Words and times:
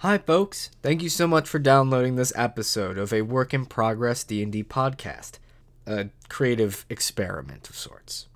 Hi 0.00 0.16
folks, 0.16 0.70
thank 0.82 1.02
you 1.02 1.10
so 1.10 1.26
much 1.26 1.46
for 1.46 1.58
downloading 1.58 2.16
this 2.16 2.32
episode 2.34 2.96
of 2.96 3.12
a 3.12 3.20
work 3.20 3.52
in 3.52 3.66
progress 3.66 4.24
D&D 4.24 4.64
podcast, 4.64 5.32
a 5.86 6.08
creative 6.30 6.86
experiment 6.88 7.68
of 7.68 7.76
sorts. 7.76 8.26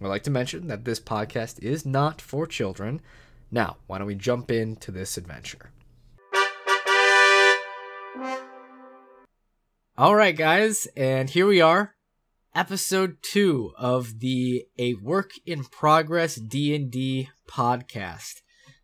I'd 0.00 0.06
like 0.06 0.22
to 0.22 0.30
mention 0.30 0.68
that 0.68 0.86
this 0.86 0.98
podcast 0.98 1.62
is 1.62 1.84
not 1.84 2.22
for 2.22 2.46
children. 2.46 3.02
Now, 3.50 3.76
why 3.86 3.98
don't 3.98 4.06
we 4.06 4.14
jump 4.14 4.50
into 4.50 4.90
this 4.90 5.18
adventure? 5.18 5.72
All 9.98 10.14
right, 10.14 10.34
guys, 10.34 10.88
and 10.96 11.28
here 11.28 11.46
we 11.46 11.60
are, 11.60 11.96
episode 12.54 13.18
2 13.20 13.74
of 13.76 14.20
the 14.20 14.64
A 14.78 14.94
Work 14.94 15.32
in 15.44 15.64
Progress 15.64 16.36
D&D 16.36 17.28
podcast. 17.46 18.40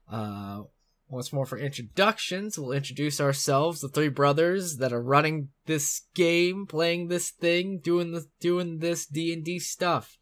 Uh 0.07 0.65
once 1.09 1.33
more 1.33 1.47
for 1.47 1.59
introductions, 1.59 2.59
we'll 2.59 2.73
introduce 2.73 3.21
ourselves, 3.21 3.81
the 3.81 3.89
three 3.89 4.09
brothers 4.09 4.79
that 4.79 4.93
are 4.93 5.03
running 5.03 5.49
this 5.67 6.03
game, 6.15 6.67
playing 6.67 7.09
this 7.09 7.31
thing, 7.31 7.79
doing 7.79 8.13
the 8.13 8.27
doing 8.41 8.79
this 8.79 9.07
D 9.07 9.33
and 9.33 9.45
D 9.45 9.59
stuff. 9.59 10.17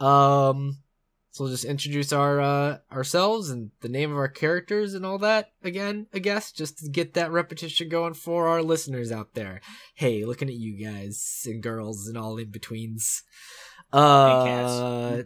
Um, 0.00 0.78
so 1.30 1.44
we'll 1.44 1.52
just 1.52 1.64
introduce 1.64 2.12
our 2.12 2.40
uh, 2.40 2.78
ourselves 2.92 3.50
and 3.50 3.70
the 3.80 3.88
name 3.88 4.10
of 4.10 4.18
our 4.18 4.28
characters 4.28 4.94
and 4.94 5.06
all 5.06 5.18
that 5.18 5.50
again, 5.62 6.06
I 6.12 6.18
guess, 6.18 6.52
just 6.52 6.78
to 6.78 6.88
get 6.88 7.14
that 7.14 7.32
repetition 7.32 7.88
going 7.88 8.14
for 8.14 8.48
our 8.48 8.62
listeners 8.62 9.12
out 9.12 9.34
there. 9.34 9.60
Hey, 9.94 10.24
looking 10.24 10.48
at 10.48 10.54
you 10.54 10.84
guys 10.84 11.42
and 11.46 11.62
girls 11.62 12.08
and 12.08 12.18
all 12.18 12.36
in 12.38 12.50
betweens. 12.50 13.22
Uh, 13.92 15.22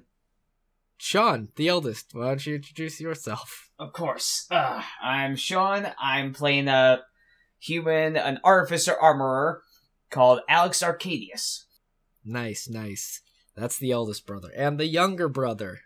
Sean, 0.98 1.48
the 1.56 1.68
eldest, 1.68 2.10
why 2.12 2.26
don't 2.26 2.44
you 2.44 2.56
introduce 2.56 3.00
yourself? 3.00 3.70
Of 3.78 3.92
course. 3.92 4.46
Uh, 4.50 4.82
I'm 5.00 5.36
Sean. 5.36 5.86
I'm 6.00 6.34
playing 6.34 6.66
a 6.66 7.02
human, 7.60 8.16
an 8.16 8.40
artificer 8.42 8.94
armorer 9.00 9.62
called 10.10 10.40
Alex 10.48 10.82
Arcadis. 10.82 11.64
Nice, 12.24 12.68
nice. 12.68 13.22
That's 13.56 13.78
the 13.78 13.92
eldest 13.92 14.26
brother. 14.26 14.50
And 14.56 14.78
the 14.78 14.86
younger 14.86 15.28
brother. 15.28 15.80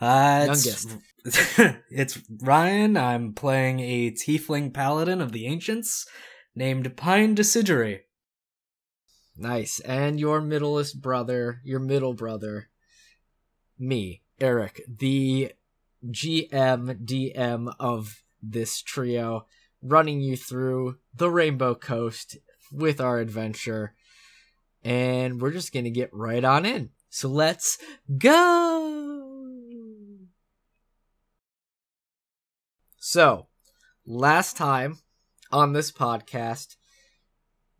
Uh, 0.00 0.46
it's, 0.50 0.86
it's 1.90 2.18
Ryan. 2.42 2.96
I'm 2.98 3.32
playing 3.32 3.80
a 3.80 4.10
tiefling 4.10 4.74
paladin 4.74 5.22
of 5.22 5.32
the 5.32 5.46
ancients 5.46 6.06
named 6.54 6.96
Pine 6.96 7.34
Deciduery. 7.34 8.00
Nice. 9.36 9.80
And 9.80 10.20
your 10.20 10.40
middleest 10.40 11.00
brother, 11.00 11.60
your 11.64 11.80
middle 11.80 12.14
brother, 12.14 12.68
me, 13.78 14.22
Eric, 14.40 14.82
the 14.88 15.52
GM 16.04 17.04
DM 17.04 17.74
of 17.78 18.22
this 18.42 18.82
trio, 18.82 19.46
running 19.82 20.20
you 20.20 20.36
through 20.36 20.98
the 21.14 21.30
Rainbow 21.30 21.74
Coast 21.74 22.38
with 22.72 23.00
our 23.00 23.18
adventure. 23.18 23.94
And 24.82 25.40
we're 25.40 25.52
just 25.52 25.72
going 25.72 25.84
to 25.84 25.90
get 25.90 26.10
right 26.12 26.44
on 26.44 26.66
in. 26.66 26.90
So 27.08 27.28
let's 27.28 27.78
go! 28.18 29.04
So, 32.98 33.46
last 34.06 34.56
time 34.56 34.98
on 35.52 35.72
this 35.72 35.92
podcast, 35.92 36.76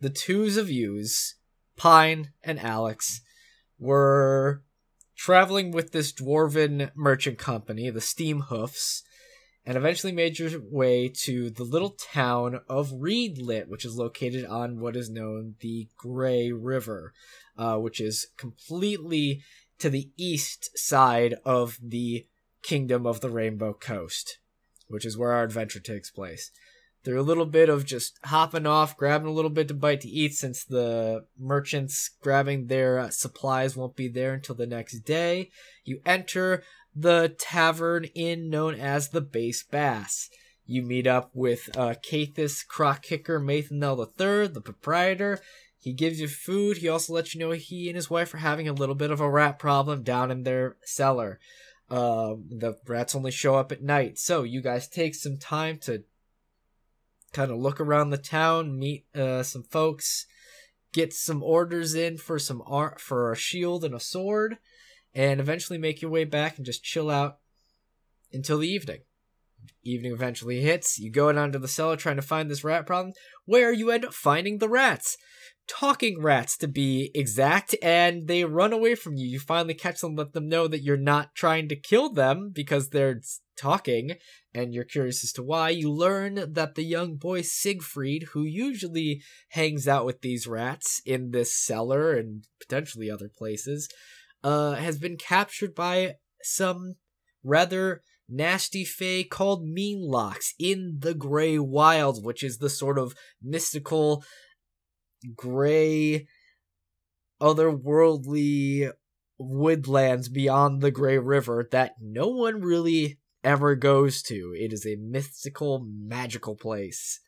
the 0.00 0.10
twos 0.10 0.56
of 0.56 0.70
yous, 0.70 1.34
Pine 1.76 2.32
and 2.42 2.60
Alex, 2.60 3.22
were 3.78 4.62
traveling 5.24 5.70
with 5.70 5.92
this 5.92 6.12
dwarven 6.12 6.90
merchant 6.94 7.38
company, 7.38 7.88
the 7.88 7.98
Steam 7.98 8.40
Hoofs, 8.40 9.02
and 9.64 9.74
eventually 9.74 10.12
made 10.12 10.38
your 10.38 10.50
way 10.70 11.08
to 11.08 11.48
the 11.48 11.64
little 11.64 11.96
town 12.12 12.60
of 12.68 12.90
Reedlit, 12.90 13.66
which 13.66 13.86
is 13.86 13.96
located 13.96 14.44
on 14.44 14.80
what 14.80 14.94
is 14.94 15.08
known 15.08 15.54
the 15.60 15.88
Grey 15.96 16.52
River, 16.52 17.14
uh, 17.56 17.78
which 17.78 18.02
is 18.02 18.26
completely 18.36 19.42
to 19.78 19.88
the 19.88 20.10
east 20.18 20.76
side 20.76 21.36
of 21.42 21.78
the 21.82 22.26
Kingdom 22.62 23.06
of 23.06 23.22
the 23.22 23.30
Rainbow 23.30 23.72
Coast, 23.72 24.36
which 24.88 25.06
is 25.06 25.16
where 25.16 25.32
our 25.32 25.44
adventure 25.44 25.80
takes 25.80 26.10
place 26.10 26.50
through 27.04 27.20
a 27.20 27.22
little 27.22 27.46
bit 27.46 27.68
of 27.68 27.84
just 27.84 28.18
hopping 28.24 28.66
off, 28.66 28.96
grabbing 28.96 29.28
a 29.28 29.32
little 29.32 29.50
bit 29.50 29.68
to 29.68 29.74
bite 29.74 30.00
to 30.00 30.08
eat 30.08 30.34
since 30.34 30.64
the 30.64 31.26
merchants 31.38 32.10
grabbing 32.20 32.66
their 32.66 32.98
uh, 32.98 33.10
supplies 33.10 33.76
won't 33.76 33.96
be 33.96 34.08
there 34.08 34.34
until 34.34 34.54
the 34.54 34.66
next 34.66 35.00
day. 35.00 35.50
You 35.84 36.00
enter 36.06 36.62
the 36.94 37.34
tavern 37.38 38.04
inn 38.14 38.48
known 38.48 38.74
as 38.74 39.10
the 39.10 39.20
Base 39.20 39.62
Bass. 39.62 40.30
You 40.66 40.82
meet 40.82 41.06
up 41.06 41.30
with 41.34 41.68
uh, 41.76 41.94
Cathis 42.02 42.64
Crockkicker 42.66 43.38
Mathanel 43.38 43.98
III, 43.98 44.48
the 44.48 44.62
proprietor. 44.62 45.40
He 45.78 45.92
gives 45.92 46.18
you 46.18 46.28
food. 46.28 46.78
He 46.78 46.88
also 46.88 47.12
lets 47.12 47.34
you 47.34 47.40
know 47.40 47.50
he 47.50 47.88
and 47.88 47.96
his 47.96 48.08
wife 48.08 48.32
are 48.32 48.38
having 48.38 48.66
a 48.66 48.72
little 48.72 48.94
bit 48.94 49.10
of 49.10 49.20
a 49.20 49.28
rat 49.28 49.58
problem 49.58 50.02
down 50.02 50.30
in 50.30 50.44
their 50.44 50.76
cellar. 50.84 51.38
Uh, 51.90 52.36
the 52.48 52.78
rats 52.86 53.14
only 53.14 53.30
show 53.30 53.56
up 53.56 53.70
at 53.70 53.82
night. 53.82 54.18
So 54.18 54.42
you 54.42 54.62
guys 54.62 54.88
take 54.88 55.14
some 55.14 55.36
time 55.36 55.76
to 55.82 56.04
kind 57.34 57.50
of 57.50 57.58
look 57.58 57.80
around 57.80 58.10
the 58.10 58.16
town, 58.16 58.78
meet 58.78 59.04
uh, 59.14 59.42
some 59.42 59.64
folks, 59.64 60.26
get 60.92 61.12
some 61.12 61.42
orders 61.42 61.94
in 61.94 62.16
for 62.16 62.38
some 62.38 62.62
art 62.66 63.00
for 63.00 63.30
a 63.30 63.36
shield 63.36 63.84
and 63.84 63.94
a 63.94 64.00
sword, 64.00 64.56
and 65.12 65.40
eventually 65.40 65.78
make 65.78 66.00
your 66.00 66.10
way 66.10 66.24
back 66.24 66.56
and 66.56 66.64
just 66.64 66.82
chill 66.82 67.10
out 67.10 67.38
until 68.32 68.58
the 68.58 68.68
evening. 68.68 69.00
Evening 69.82 70.12
eventually 70.12 70.60
hits. 70.60 70.98
You 70.98 71.10
go 71.10 71.30
down 71.32 71.52
to 71.52 71.58
the 71.58 71.68
cellar 71.68 71.96
trying 71.96 72.16
to 72.16 72.22
find 72.22 72.50
this 72.50 72.64
rat 72.64 72.86
problem, 72.86 73.12
where 73.44 73.72
you 73.72 73.90
end 73.90 74.04
up 74.04 74.14
finding 74.14 74.58
the 74.58 74.68
rats 74.68 75.16
talking 75.66 76.20
rats 76.20 76.56
to 76.58 76.68
be 76.68 77.10
exact, 77.14 77.74
and 77.82 78.26
they 78.28 78.44
run 78.44 78.72
away 78.72 78.94
from 78.94 79.16
you. 79.16 79.26
You 79.26 79.38
finally 79.38 79.74
catch 79.74 80.00
them, 80.00 80.14
let 80.14 80.32
them 80.32 80.48
know 80.48 80.68
that 80.68 80.82
you're 80.82 80.96
not 80.96 81.34
trying 81.34 81.68
to 81.68 81.76
kill 81.76 82.12
them 82.12 82.50
because 82.52 82.90
they're 82.90 83.20
talking, 83.56 84.16
and 84.52 84.74
you're 84.74 84.84
curious 84.84 85.24
as 85.24 85.32
to 85.32 85.42
why. 85.42 85.70
You 85.70 85.90
learn 85.90 86.52
that 86.52 86.74
the 86.74 86.84
young 86.84 87.16
boy 87.16 87.42
Siegfried, 87.42 88.28
who 88.32 88.42
usually 88.42 89.22
hangs 89.50 89.88
out 89.88 90.04
with 90.04 90.20
these 90.20 90.46
rats 90.46 91.00
in 91.04 91.30
this 91.30 91.56
cellar 91.56 92.12
and 92.12 92.44
potentially 92.60 93.10
other 93.10 93.28
places, 93.28 93.88
uh, 94.42 94.74
has 94.74 94.98
been 94.98 95.16
captured 95.16 95.74
by 95.74 96.14
some 96.42 96.96
rather 97.42 98.02
nasty 98.28 98.84
fae 98.84 99.24
called 99.28 99.66
Meanlocks 99.66 100.52
in 100.58 100.98
the 101.00 101.14
Grey 101.14 101.58
Wilds, 101.58 102.20
which 102.20 102.42
is 102.42 102.58
the 102.58 102.70
sort 102.70 102.98
of 102.98 103.14
mystical 103.42 104.24
gray, 105.36 106.26
otherworldly 107.40 108.90
woodlands 109.38 110.28
beyond 110.28 110.80
the 110.80 110.90
Grey 110.90 111.18
River 111.18 111.68
that 111.72 111.94
no 112.00 112.28
one 112.28 112.60
really 112.60 113.18
ever 113.44 113.76
goes 113.76 114.22
to. 114.22 114.54
It 114.58 114.72
is 114.72 114.86
a 114.86 114.96
mystical, 114.96 115.86
magical 115.86 116.56
place. 116.56 117.20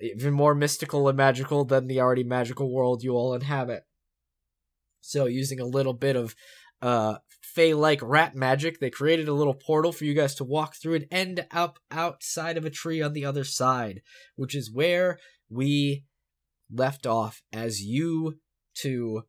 Even 0.00 0.32
more 0.32 0.54
mystical 0.54 1.08
and 1.08 1.16
magical 1.16 1.64
than 1.64 1.86
the 1.86 2.00
already 2.00 2.24
magical 2.24 2.72
world 2.72 3.02
you 3.02 3.12
all 3.12 3.34
inhabit. 3.34 3.82
So, 5.00 5.26
using 5.26 5.60
a 5.60 5.66
little 5.66 5.92
bit 5.92 6.16
of 6.16 6.34
uh, 6.80 7.16
Fey 7.42 7.74
like 7.74 8.00
rat 8.02 8.34
magic, 8.34 8.80
they 8.80 8.90
created 8.90 9.28
a 9.28 9.34
little 9.34 9.54
portal 9.54 9.92
for 9.92 10.04
you 10.04 10.14
guys 10.14 10.34
to 10.36 10.44
walk 10.44 10.74
through 10.74 10.94
and 10.94 11.06
end 11.10 11.46
up 11.50 11.78
outside 11.90 12.56
of 12.56 12.64
a 12.64 12.70
tree 12.70 13.02
on 13.02 13.12
the 13.12 13.24
other 13.24 13.44
side, 13.44 14.00
which 14.34 14.54
is 14.54 14.72
where 14.72 15.18
we 15.48 16.04
left 16.72 17.06
off 17.06 17.42
as 17.52 17.82
you 17.82 18.38
two 18.74 19.22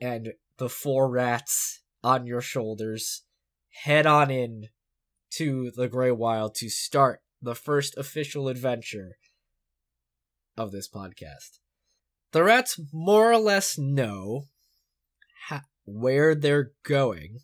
and 0.00 0.32
the 0.58 0.68
four 0.68 1.08
rats 1.08 1.80
on 2.04 2.26
your 2.26 2.40
shoulders 2.40 3.22
head 3.84 4.06
on 4.06 4.30
in 4.30 4.68
to 5.32 5.70
the 5.74 5.88
Grey 5.88 6.10
Wild 6.10 6.54
to 6.56 6.68
start 6.68 7.20
the 7.40 7.54
first 7.54 7.96
official 7.96 8.48
adventure 8.48 9.16
of 10.56 10.72
this 10.72 10.88
podcast. 10.88 11.58
The 12.32 12.44
rats 12.44 12.80
more 12.92 13.32
or 13.32 13.38
less 13.38 13.78
know 13.78 14.44
ha- 15.48 15.64
where 15.84 16.34
they're 16.34 16.72
going, 16.82 17.38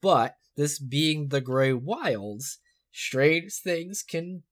but 0.00 0.34
this 0.56 0.78
being 0.78 1.28
the 1.28 1.40
Grey 1.40 1.72
Wilds, 1.72 2.58
strange 2.92 3.52
things 3.62 4.02
can 4.02 4.42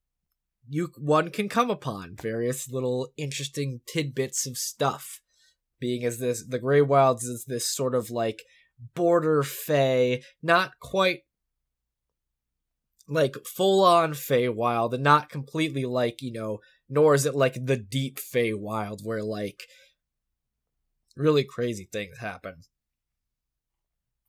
you 0.69 0.91
one 0.99 1.31
can 1.31 1.49
come 1.49 1.71
upon 1.71 2.17
various 2.21 2.71
little 2.71 3.09
interesting 3.17 3.81
tidbits 3.87 4.47
of 4.47 4.57
stuff 4.57 5.21
being 5.81 6.05
as 6.05 6.19
this 6.19 6.45
the 6.47 6.59
gray 6.59 6.81
wilds 6.81 7.25
is 7.25 7.45
this 7.47 7.69
sort 7.69 7.95
of 7.95 8.11
like 8.11 8.43
border 8.95 9.43
fey 9.43 10.23
not 10.43 10.73
quite 10.81 11.21
like 13.09 13.37
full 13.47 13.85
on 13.85 14.13
Feywild 14.13 14.95
and 14.95 15.03
not 15.05 15.29
completely 15.29 15.85
like 15.85 16.23
you 16.23 16.33
know 16.33 16.59
nor 16.89 17.15
is 17.15 17.27
it 17.27 17.35
like 17.35 17.55
the 17.65 17.77
deep 17.77 18.19
Feywild 18.19 18.99
where 19.05 19.23
like 19.23 19.65
really 21.17 21.45
crazy 21.45 21.89
things 21.93 22.19
happen. 22.19 22.55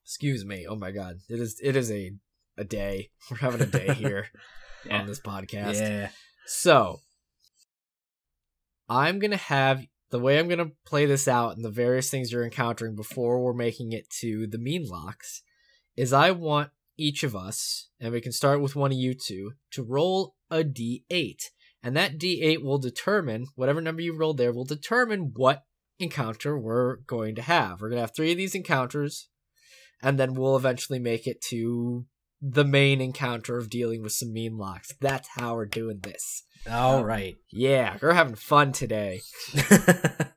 Excuse 0.03 0.45
me. 0.45 0.65
Oh 0.69 0.75
my 0.75 0.91
god. 0.91 1.17
It 1.29 1.39
is 1.39 1.59
it 1.63 1.75
is 1.75 1.91
a 1.91 2.11
a 2.57 2.63
day. 2.63 3.09
We're 3.31 3.37
having 3.37 3.61
a 3.61 3.65
day 3.65 3.93
here 3.93 4.27
Yeah. 4.85 4.99
on 4.99 5.07
this 5.07 5.19
podcast. 5.19 5.79
Yeah. 5.79 6.09
So, 6.45 6.99
I'm 8.87 9.17
gonna 9.17 9.35
have 9.35 9.83
the 10.11 10.19
way 10.19 10.37
I'm 10.37 10.47
gonna 10.47 10.71
play 10.85 11.07
this 11.07 11.27
out 11.27 11.55
and 11.55 11.65
the 11.65 11.71
various 11.71 12.11
things 12.11 12.31
you're 12.31 12.43
encountering 12.43 12.95
before 12.95 13.43
we're 13.43 13.53
making 13.53 13.93
it 13.93 14.07
to 14.21 14.45
the 14.45 14.59
Meanlocks 14.59 15.41
is 15.97 16.13
I 16.13 16.31
want 16.31 16.69
each 16.97 17.23
of 17.23 17.35
us, 17.35 17.89
and 17.99 18.13
we 18.13 18.21
can 18.21 18.31
start 18.31 18.61
with 18.61 18.75
one 18.75 18.91
of 18.91 18.97
you 18.97 19.13
two, 19.13 19.53
to 19.71 19.83
roll 19.83 20.35
a 20.49 20.63
d8. 20.63 21.39
And 21.83 21.95
that 21.95 22.17
d8 22.17 22.63
will 22.63 22.79
determine, 22.79 23.47
whatever 23.55 23.81
number 23.81 24.01
you 24.01 24.17
rolled 24.17 24.37
there, 24.37 24.51
will 24.51 24.65
determine 24.65 25.31
what 25.35 25.63
encounter 25.99 26.57
we're 26.57 26.97
going 26.97 27.35
to 27.35 27.41
have. 27.41 27.81
We're 27.81 27.89
going 27.89 27.97
to 27.97 28.01
have 28.01 28.15
three 28.15 28.31
of 28.31 28.37
these 28.37 28.55
encounters, 28.55 29.29
and 30.01 30.19
then 30.19 30.33
we'll 30.33 30.57
eventually 30.57 30.99
make 30.99 31.27
it 31.27 31.41
to 31.49 32.05
the 32.41 32.65
main 32.65 33.01
encounter 33.01 33.57
of 33.57 33.69
dealing 33.69 34.01
with 34.01 34.11
some 34.11 34.33
Meanlocks. 34.33 34.93
That's 34.99 35.29
how 35.35 35.55
we're 35.55 35.65
doing 35.65 35.99
this. 36.01 36.43
All 36.69 37.03
right. 37.03 37.35
Yeah, 37.51 37.97
we're 38.01 38.13
having 38.13 38.35
fun 38.35 38.71
today. 38.71 39.21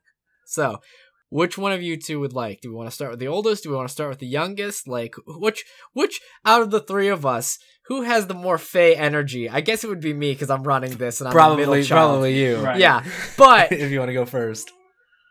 So, 0.49 0.81
which 1.30 1.58
one 1.58 1.72
of 1.72 1.82
you 1.82 1.96
two 1.96 2.20
would 2.20 2.32
like? 2.32 2.60
Do 2.60 2.70
we 2.70 2.76
want 2.76 2.88
to 2.88 2.94
start 2.94 3.10
with 3.10 3.20
the 3.20 3.28
oldest? 3.28 3.62
Do 3.62 3.70
we 3.70 3.76
want 3.76 3.88
to 3.88 3.92
start 3.92 4.10
with 4.10 4.19
the 4.19 4.26
youngest? 4.26 4.88
Like, 4.88 5.14
which 5.26 5.64
which 5.92 6.20
out 6.44 6.62
of 6.62 6.70
the 6.70 6.80
three 6.80 7.08
of 7.08 7.26
us, 7.26 7.58
who 7.86 8.02
has 8.02 8.26
the 8.26 8.34
more 8.34 8.58
Fey 8.58 8.94
energy? 8.94 9.48
I 9.48 9.60
guess 9.60 9.84
it 9.84 9.88
would 9.88 10.00
be 10.00 10.14
me 10.14 10.32
because 10.32 10.50
I'm 10.50 10.62
running 10.62 10.96
this 10.96 11.20
and 11.20 11.28
I'm 11.28 11.32
the 11.32 11.36
probably, 11.36 11.66
middle 11.66 11.82
child. 11.82 12.10
probably 12.10 12.38
you. 12.38 12.58
Right. 12.58 12.78
Yeah, 12.78 13.04
but 13.36 13.72
if 13.72 13.90
you 13.90 13.98
want 13.98 14.08
to 14.08 14.14
go 14.14 14.26
first. 14.26 14.72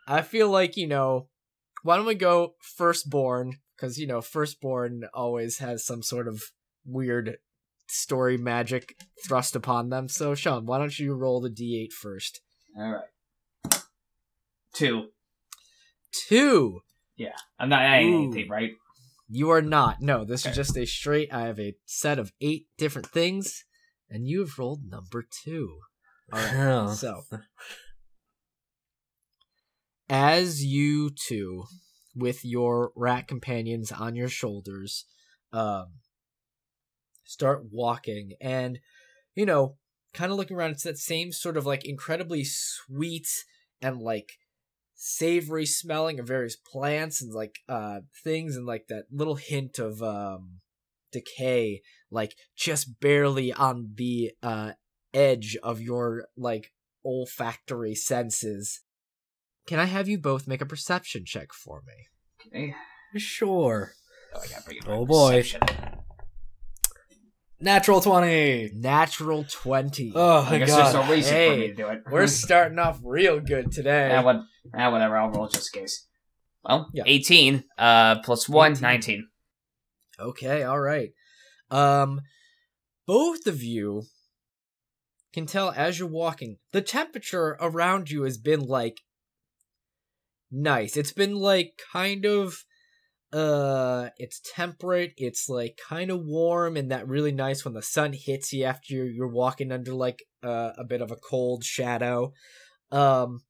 I 0.06 0.22
feel 0.22 0.48
like 0.48 0.76
you 0.76 0.86
know, 0.86 1.28
why 1.82 1.96
don't 1.96 2.06
we 2.06 2.14
go 2.14 2.54
firstborn? 2.60 3.58
Because 3.76 3.98
you 3.98 4.06
know, 4.06 4.20
firstborn 4.20 5.04
always 5.12 5.58
has 5.58 5.84
some 5.84 6.02
sort 6.02 6.28
of 6.28 6.42
weird 6.84 7.38
story 7.88 8.36
magic 8.36 8.94
thrust 9.26 9.56
upon 9.56 9.90
them. 9.90 10.08
So, 10.08 10.34
Sean, 10.34 10.66
why 10.66 10.78
don't 10.78 10.98
you 10.98 11.14
roll 11.14 11.40
the 11.40 11.50
d8 11.50 11.92
first? 11.92 12.40
All 12.76 12.92
right. 12.92 13.82
Two. 14.72 15.08
Two. 16.12 16.80
Yeah, 17.16 17.36
I'm 17.58 17.68
not 17.68 17.82
adding 17.82 18.12
Ooh. 18.12 18.24
anything, 18.24 18.48
right? 18.48 18.72
You 19.28 19.50
are 19.50 19.62
not. 19.62 20.00
No, 20.00 20.24
this 20.24 20.44
Okay. 20.44 20.50
is 20.50 20.56
just 20.56 20.76
a 20.76 20.86
straight. 20.86 21.32
I 21.32 21.42
have 21.42 21.60
a 21.60 21.76
set 21.84 22.18
of 22.18 22.32
eight 22.40 22.66
different 22.78 23.08
things, 23.08 23.64
and 24.08 24.26
you 24.26 24.40
have 24.40 24.58
rolled 24.58 24.84
number 24.88 25.22
two. 25.22 25.80
All 26.32 26.40
right. 26.40 26.54
Oh. 26.54 26.94
So, 26.94 27.22
as 30.08 30.64
you 30.64 31.10
two, 31.10 31.64
with 32.14 32.44
your 32.44 32.92
rat 32.96 33.28
companions 33.28 33.92
on 33.92 34.16
your 34.16 34.28
shoulders, 34.28 35.04
um, 35.52 35.98
start 37.24 37.64
walking, 37.70 38.32
and 38.40 38.78
you 39.34 39.44
know, 39.44 39.76
kind 40.14 40.32
of 40.32 40.38
looking 40.38 40.56
around, 40.56 40.70
it's 40.70 40.84
that 40.84 40.98
same 40.98 41.32
sort 41.32 41.56
of 41.56 41.66
like 41.66 41.84
incredibly 41.84 42.44
sweet 42.44 43.28
and 43.82 44.00
like 44.00 44.38
savory 45.00 45.64
smelling 45.64 46.18
of 46.18 46.26
various 46.26 46.56
plants 46.56 47.22
and 47.22 47.32
like 47.32 47.60
uh 47.68 48.00
things, 48.24 48.56
and 48.56 48.66
like 48.66 48.88
that 48.88 49.04
little 49.10 49.36
hint 49.36 49.78
of 49.78 50.02
um 50.02 50.60
decay, 51.12 51.80
like 52.10 52.34
just 52.56 53.00
barely 53.00 53.52
on 53.52 53.92
the 53.94 54.32
uh 54.42 54.72
edge 55.14 55.56
of 55.62 55.80
your 55.80 56.26
like 56.36 56.72
olfactory 57.04 57.94
senses. 57.94 58.80
Can 59.66 59.78
I 59.78 59.84
have 59.84 60.08
you 60.08 60.18
both 60.18 60.48
make 60.48 60.60
a 60.60 60.66
perception 60.66 61.24
check 61.24 61.52
for 61.52 61.82
me? 61.86 62.08
Okay. 62.46 62.74
Sure. 63.16 63.92
Oh, 64.34 64.40
I 64.40 64.46
gotta 64.48 64.62
bring 64.64 64.78
Oh, 64.86 65.06
back. 65.06 65.08
boy. 65.08 65.87
Natural 67.60 68.00
20. 68.00 68.70
Natural 68.74 69.44
20. 69.44 70.12
Oh, 70.14 70.42
I 70.42 70.50
my 70.50 70.58
guess 70.58 70.68
there's 70.74 70.92
God. 70.92 71.06
no 71.06 71.12
reason 71.12 71.32
Hey, 71.34 71.50
for 71.50 71.56
me 71.60 71.66
to 71.68 71.74
do 71.74 71.88
it. 71.88 72.02
We're 72.10 72.26
starting 72.44 72.78
off 72.78 73.00
real 73.02 73.40
good 73.40 73.72
today. 73.72 74.12
Ah, 74.14 74.22
what, 74.22 74.36
ah, 74.74 74.90
whatever. 74.90 75.16
I'll 75.18 75.30
roll 75.30 75.48
just 75.48 75.74
in 75.74 75.82
case. 75.82 76.06
Well, 76.64 76.88
Yeah. 76.92 77.02
18 77.06 77.64
uh, 77.76 78.20
plus 78.22 78.48
1, 78.48 78.72
18. 78.72 78.82
19. 78.82 79.28
Okay, 80.20 80.62
all 80.62 80.80
right. 80.80 81.10
Um 81.70 82.20
both 83.06 83.46
of 83.46 83.62
you 83.62 84.02
can 85.32 85.46
tell 85.46 85.70
as 85.70 85.98
you're 85.98 86.08
walking, 86.08 86.56
the 86.72 86.80
temperature 86.82 87.56
around 87.60 88.10
you 88.10 88.22
has 88.24 88.36
been 88.38 88.60
like 88.60 89.00
nice. 90.50 90.96
It's 90.96 91.12
been 91.12 91.34
like 91.36 91.80
kind 91.92 92.24
of 92.26 92.64
uh 93.32 94.08
it's 94.16 94.40
temperate, 94.54 95.12
it's 95.16 95.48
like 95.48 95.78
kind 95.88 96.10
of 96.10 96.24
warm 96.24 96.76
and 96.76 96.90
that 96.90 97.08
really 97.08 97.32
nice 97.32 97.64
when 97.64 97.74
the 97.74 97.82
sun 97.82 98.12
hits 98.12 98.52
you 98.52 98.64
after 98.64 98.94
you're, 98.94 99.06
you're 99.06 99.28
walking 99.28 99.70
under 99.70 99.92
like 99.92 100.22
uh, 100.42 100.72
a 100.78 100.84
bit 100.84 101.02
of 101.02 101.10
a 101.10 101.16
cold 101.16 101.64
shadow. 101.64 102.32
Um 102.90 103.42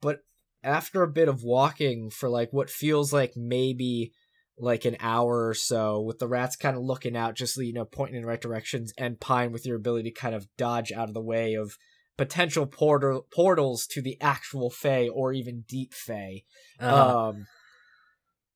but 0.00 0.20
after 0.62 1.02
a 1.02 1.08
bit 1.08 1.28
of 1.28 1.42
walking 1.42 2.10
for 2.10 2.28
like 2.28 2.52
what 2.52 2.70
feels 2.70 3.12
like 3.12 3.32
maybe 3.36 4.12
like 4.58 4.84
an 4.84 4.96
hour 5.00 5.48
or 5.48 5.54
so 5.54 6.00
with 6.00 6.18
the 6.18 6.28
rats 6.28 6.56
kind 6.56 6.76
of 6.76 6.82
looking 6.82 7.16
out 7.16 7.34
just 7.34 7.56
you 7.56 7.72
know 7.72 7.84
pointing 7.84 8.16
in 8.16 8.22
the 8.22 8.28
right 8.28 8.40
directions 8.40 8.92
and 8.98 9.20
pine 9.20 9.52
with 9.52 9.64
your 9.64 9.76
ability 9.76 10.10
to 10.10 10.20
kind 10.20 10.34
of 10.34 10.46
dodge 10.58 10.92
out 10.92 11.08
of 11.08 11.14
the 11.14 11.20
way 11.20 11.54
of 11.54 11.76
potential 12.24 12.66
portal 12.66 13.26
portals 13.32 13.86
to 13.86 14.02
the 14.02 14.16
actual 14.20 14.68
fey 14.82 15.08
or 15.08 15.32
even 15.32 15.64
deep 15.76 15.92
fey 15.94 16.44
Uh-huh. 16.78 17.16
um 17.16 17.46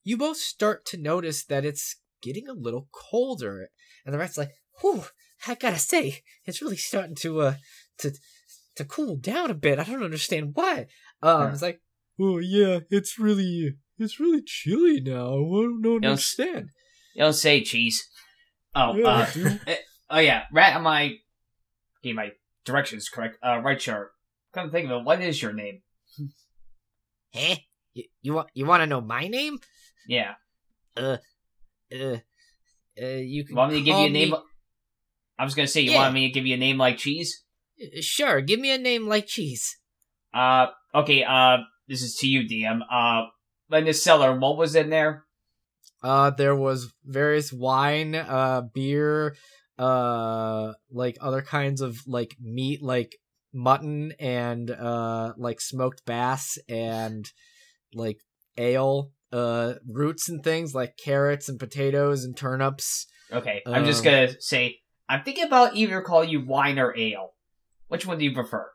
you 0.02 0.18
both 0.18 0.36
start 0.36 0.84
to 0.84 0.98
notice 0.98 1.40
that 1.46 1.64
it's 1.64 1.96
getting 2.20 2.46
a 2.46 2.52
little 2.66 2.88
colder 2.92 3.56
and 4.04 4.12
the 4.12 4.18
rat's 4.18 4.36
like 4.36 4.52
whew 4.80 5.04
i 5.48 5.54
gotta 5.54 5.78
say 5.78 6.22
it's 6.44 6.60
really 6.62 6.76
starting 6.76 7.14
to 7.14 7.40
uh 7.40 7.54
to 7.96 8.12
to 8.76 8.84
cool 8.84 9.16
down 9.16 9.50
a 9.50 9.54
bit 9.54 9.78
i 9.78 9.84
don't 9.84 10.02
understand 10.10 10.50
why 10.54 10.86
um 11.22 11.40
Yeah. 11.42 11.52
it's 11.52 11.62
like 11.62 11.80
oh 12.20 12.38
yeah 12.38 12.80
it's 12.90 13.18
really 13.18 13.76
it's 13.98 14.20
really 14.20 14.42
chilly 14.44 15.00
now 15.00 15.28
i 15.28 15.36
don't, 15.62 15.80
don't 15.82 16.04
Yes. 16.04 16.10
understand 16.10 16.68
You 17.14 17.22
don't 17.24 17.32
say 17.32 17.62
cheese. 17.62 17.98
Oh, 18.74 18.90
Yeah, 18.98 19.06
uh, 19.06 19.26
eh, 19.72 19.76
oh 20.10 20.18
yeah. 20.18 20.40
Rat 20.52 20.74
on 20.76 20.82
my. 20.82 21.02
Okay, 22.00 22.12
my 22.12 22.32
directions 22.64 23.08
correct. 23.08 23.38
Uh, 23.44 23.60
right 23.60 23.80
sure. 23.80 24.10
Come 24.52 24.66
to 24.68 24.72
think 24.72 24.86
of 24.90 25.00
it, 25.00 25.04
what 25.04 25.20
is 25.22 25.40
your 25.42 25.52
name? 25.52 25.82
Huh? 27.34 27.56
You, 27.94 28.04
you 28.22 28.34
want 28.34 28.48
you 28.54 28.64
want 28.66 28.82
to 28.82 28.86
know 28.86 29.00
my 29.00 29.26
name? 29.26 29.58
Yeah. 30.06 30.34
Uh, 30.96 31.16
uh, 31.92 32.16
you 32.96 33.44
can 33.44 33.56
Want 33.56 33.72
me 33.72 33.78
to 33.78 33.84
give 33.84 33.98
you 33.98 34.06
a 34.06 34.10
name? 34.10 34.30
me- 34.30 34.38
I 35.38 35.44
was 35.44 35.54
gonna 35.54 35.66
say, 35.66 35.80
you 35.80 35.90
Yeah. 35.92 36.02
want 36.02 36.14
me 36.14 36.28
to 36.28 36.32
give 36.32 36.46
you 36.46 36.54
a 36.54 36.58
name 36.58 36.78
like 36.78 36.98
cheese? 36.98 37.42
Uh, 37.82 38.00
Sure, 38.00 38.40
give 38.40 38.60
me 38.60 38.70
a 38.72 38.78
name 38.78 39.08
like 39.08 39.26
cheese. 39.26 39.78
Uh, 40.32 40.66
okay. 40.94 41.24
Uh, 41.24 41.58
this 41.88 42.02
is 42.02 42.14
to 42.16 42.28
you, 42.28 42.42
DM. 42.48 42.82
Uh, 42.90 43.26
in 43.76 43.84
the 43.84 43.92
cellar, 43.92 44.38
what 44.38 44.56
was 44.56 44.76
in 44.76 44.90
there? 44.90 45.24
Uh, 46.02 46.30
there 46.30 46.54
was 46.54 46.92
various 47.04 47.52
wine, 47.52 48.14
uh, 48.14 48.62
beer, 48.72 49.34
uh, 49.78 50.72
like 50.90 51.16
other 51.20 51.42
kinds 51.42 51.80
of 51.80 51.98
like 52.06 52.36
meat, 52.40 52.82
like 52.82 53.16
mutton 53.52 54.12
and 54.18 54.70
uh, 54.70 55.32
like 55.36 55.60
smoked 55.60 56.04
bass 56.04 56.58
and 56.68 57.30
like 57.94 58.18
ale, 58.56 59.10
uh, 59.32 59.74
roots 59.88 60.28
and 60.28 60.42
things 60.44 60.74
like 60.74 60.96
carrots 60.96 61.48
and 61.48 61.58
potatoes 61.58 62.24
and 62.24 62.36
turnips. 62.36 63.06
Okay, 63.32 63.62
I'm 63.66 63.84
just 63.84 64.00
Um, 64.00 64.04
gonna 64.12 64.40
say, 64.40 64.78
I'm 65.08 65.22
thinking 65.24 65.44
about 65.44 65.74
either 65.76 66.00
call 66.02 66.22
you 66.24 66.44
wine 66.44 66.78
or 66.78 66.96
ale. 66.96 67.30
Which 67.88 68.06
one 68.06 68.18
do 68.18 68.24
you 68.24 68.32
prefer? 68.32 68.70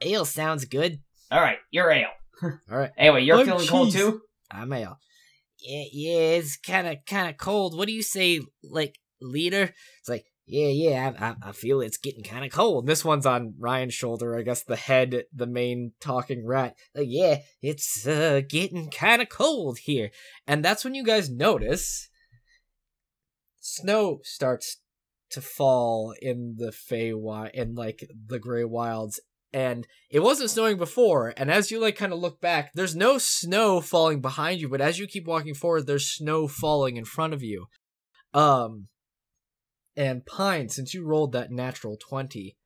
Ale 0.00 0.24
sounds 0.24 0.64
good. 0.64 1.00
All 1.30 1.40
right, 1.40 1.58
you're 1.70 1.90
ale. 1.90 2.10
All 2.42 2.50
right, 2.68 2.90
Anyway, 2.96 3.22
you're 3.24 3.38
I'm 3.38 3.46
feeling 3.46 3.66
cold 3.66 3.92
too. 3.92 4.20
I'm 4.50 4.72
ale. 4.72 4.98
Yeah, 5.60 5.84
yeah, 5.92 6.18
it's 6.38 6.56
kind 6.56 6.86
of 6.86 6.98
kind 7.06 7.28
of 7.28 7.36
cold. 7.36 7.76
What 7.76 7.86
do 7.88 7.92
you 7.92 8.02
say, 8.02 8.40
like 8.62 8.94
leader? 9.20 9.74
It's 10.00 10.08
like, 10.08 10.26
yeah, 10.46 10.68
yeah, 10.68 11.12
I, 11.42 11.48
I, 11.50 11.52
feel 11.52 11.82
it's 11.82 11.98
getting 11.98 12.24
kind 12.24 12.44
of 12.44 12.50
cold. 12.50 12.86
This 12.86 13.04
one's 13.04 13.26
on 13.26 13.54
Ryan's 13.58 13.92
shoulder, 13.92 14.36
I 14.36 14.42
guess. 14.42 14.62
The 14.62 14.76
head, 14.76 15.24
the 15.30 15.46
main 15.46 15.92
talking 16.00 16.46
rat. 16.46 16.74
Like, 16.94 17.08
yeah, 17.08 17.40
it's 17.60 18.06
uh 18.06 18.40
getting 18.48 18.90
kind 18.90 19.20
of 19.20 19.28
cold 19.28 19.78
here, 19.80 20.10
and 20.46 20.64
that's 20.64 20.84
when 20.84 20.94
you 20.94 21.04
guys 21.04 21.28
notice 21.28 22.08
snow 23.60 24.20
starts 24.22 24.78
to 25.30 25.42
fall 25.42 26.14
in 26.22 26.54
the 26.56 26.72
Fey 26.72 27.10
wi- 27.10 27.50
in 27.52 27.74
like 27.74 28.08
the 28.26 28.38
Grey 28.38 28.64
Wilds, 28.64 29.20
and 29.52 29.86
it 30.10 30.20
wasn't 30.20 30.50
snowing 30.50 30.76
before 30.76 31.32
and 31.36 31.50
as 31.50 31.70
you 31.70 31.80
like 31.80 31.96
kind 31.96 32.12
of 32.12 32.18
look 32.18 32.40
back 32.40 32.70
there's 32.74 32.94
no 32.94 33.16
snow 33.16 33.80
falling 33.80 34.20
behind 34.20 34.60
you 34.60 34.68
but 34.68 34.80
as 34.80 34.98
you 34.98 35.06
keep 35.06 35.26
walking 35.26 35.54
forward 35.54 35.86
there's 35.86 36.06
snow 36.06 36.46
falling 36.46 36.96
in 36.96 37.04
front 37.04 37.32
of 37.32 37.42
you 37.42 37.66
um 38.34 38.88
and 39.98 40.24
pine 40.24 40.70
since 40.70 40.94
you 40.94 41.04
rolled 41.04 41.32
that 41.32 41.50
natural 41.50 41.98
20 41.98 42.56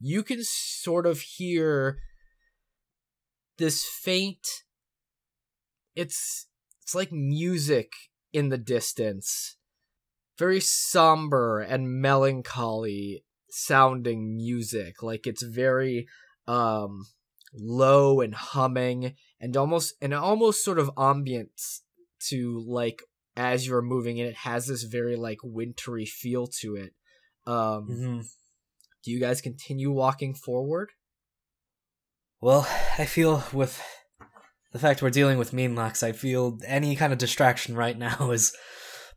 you 0.00 0.22
can 0.22 0.38
sort 0.42 1.04
of 1.04 1.20
hear 1.20 1.98
this 3.58 3.84
faint 3.84 4.46
it's 5.94 6.46
it's 6.80 6.94
like 6.94 7.12
music 7.12 7.92
in 8.32 8.48
the 8.48 8.56
distance 8.56 9.58
very 10.38 10.60
somber 10.60 11.60
and 11.60 12.00
melancholy 12.00 13.24
sounding 13.50 14.36
music. 14.36 15.02
Like 15.02 15.26
it's 15.26 15.42
very 15.42 16.06
um 16.46 17.06
low 17.52 18.20
and 18.20 18.34
humming 18.34 19.14
and 19.40 19.56
almost 19.56 19.94
and 20.00 20.14
almost 20.14 20.64
sort 20.64 20.78
of 20.78 20.94
ambience 20.96 21.80
to 22.28 22.64
like 22.66 23.02
as 23.38 23.66
you're 23.66 23.80
moving 23.82 24.20
and 24.20 24.28
it 24.28 24.36
has 24.38 24.66
this 24.66 24.82
very 24.82 25.16
like 25.16 25.38
wintry 25.42 26.04
feel 26.04 26.46
to 26.60 26.74
it. 26.76 26.92
Um 27.46 27.86
Mm-hmm. 27.88 28.20
do 29.04 29.10
you 29.10 29.20
guys 29.20 29.40
continue 29.40 29.90
walking 29.90 30.34
forward? 30.34 30.90
Well, 32.40 32.68
I 32.98 33.06
feel 33.06 33.44
with 33.52 33.82
the 34.72 34.78
fact 34.78 35.02
we're 35.02 35.10
dealing 35.10 35.38
with 35.38 35.52
Meanlocks, 35.52 36.02
I 36.02 36.12
feel 36.12 36.58
any 36.66 36.94
kind 36.94 37.12
of 37.12 37.18
distraction 37.18 37.74
right 37.76 37.96
now 37.98 38.30
is 38.38 38.54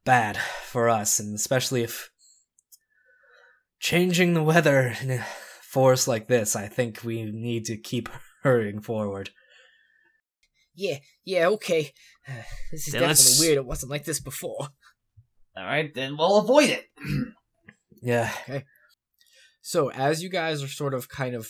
bad 0.05 0.37
for 0.37 0.89
us, 0.89 1.19
and 1.19 1.35
especially 1.35 1.83
if 1.83 2.09
changing 3.79 4.33
the 4.33 4.43
weather 4.43 4.95
in 5.01 5.11
a 5.11 5.25
forest 5.61 6.07
like 6.07 6.27
this, 6.27 6.55
I 6.55 6.67
think 6.67 7.03
we 7.03 7.23
need 7.23 7.65
to 7.65 7.77
keep 7.77 8.09
hurrying 8.43 8.81
forward. 8.81 9.29
Yeah, 10.75 10.97
yeah, 11.25 11.47
okay. 11.47 11.93
this 12.71 12.87
is 12.87 12.93
Then 12.93 13.01
definitely 13.01 13.07
let's- 13.07 13.39
weird. 13.39 13.57
It 13.57 13.65
wasn't 13.65 13.91
like 13.91 14.05
this 14.05 14.19
before. 14.19 14.69
All 15.57 15.65
right, 15.65 15.93
then 15.93 16.15
we'll 16.17 16.37
avoid 16.37 16.69
it. 16.69 16.85
Yeah. 18.03 18.31
Okay. 18.49 18.65
So 19.61 19.91
as 19.91 20.23
you 20.23 20.29
guys 20.29 20.63
are 20.63 20.67
sort 20.67 20.95
of 20.95 21.07
kind 21.07 21.35
of 21.35 21.49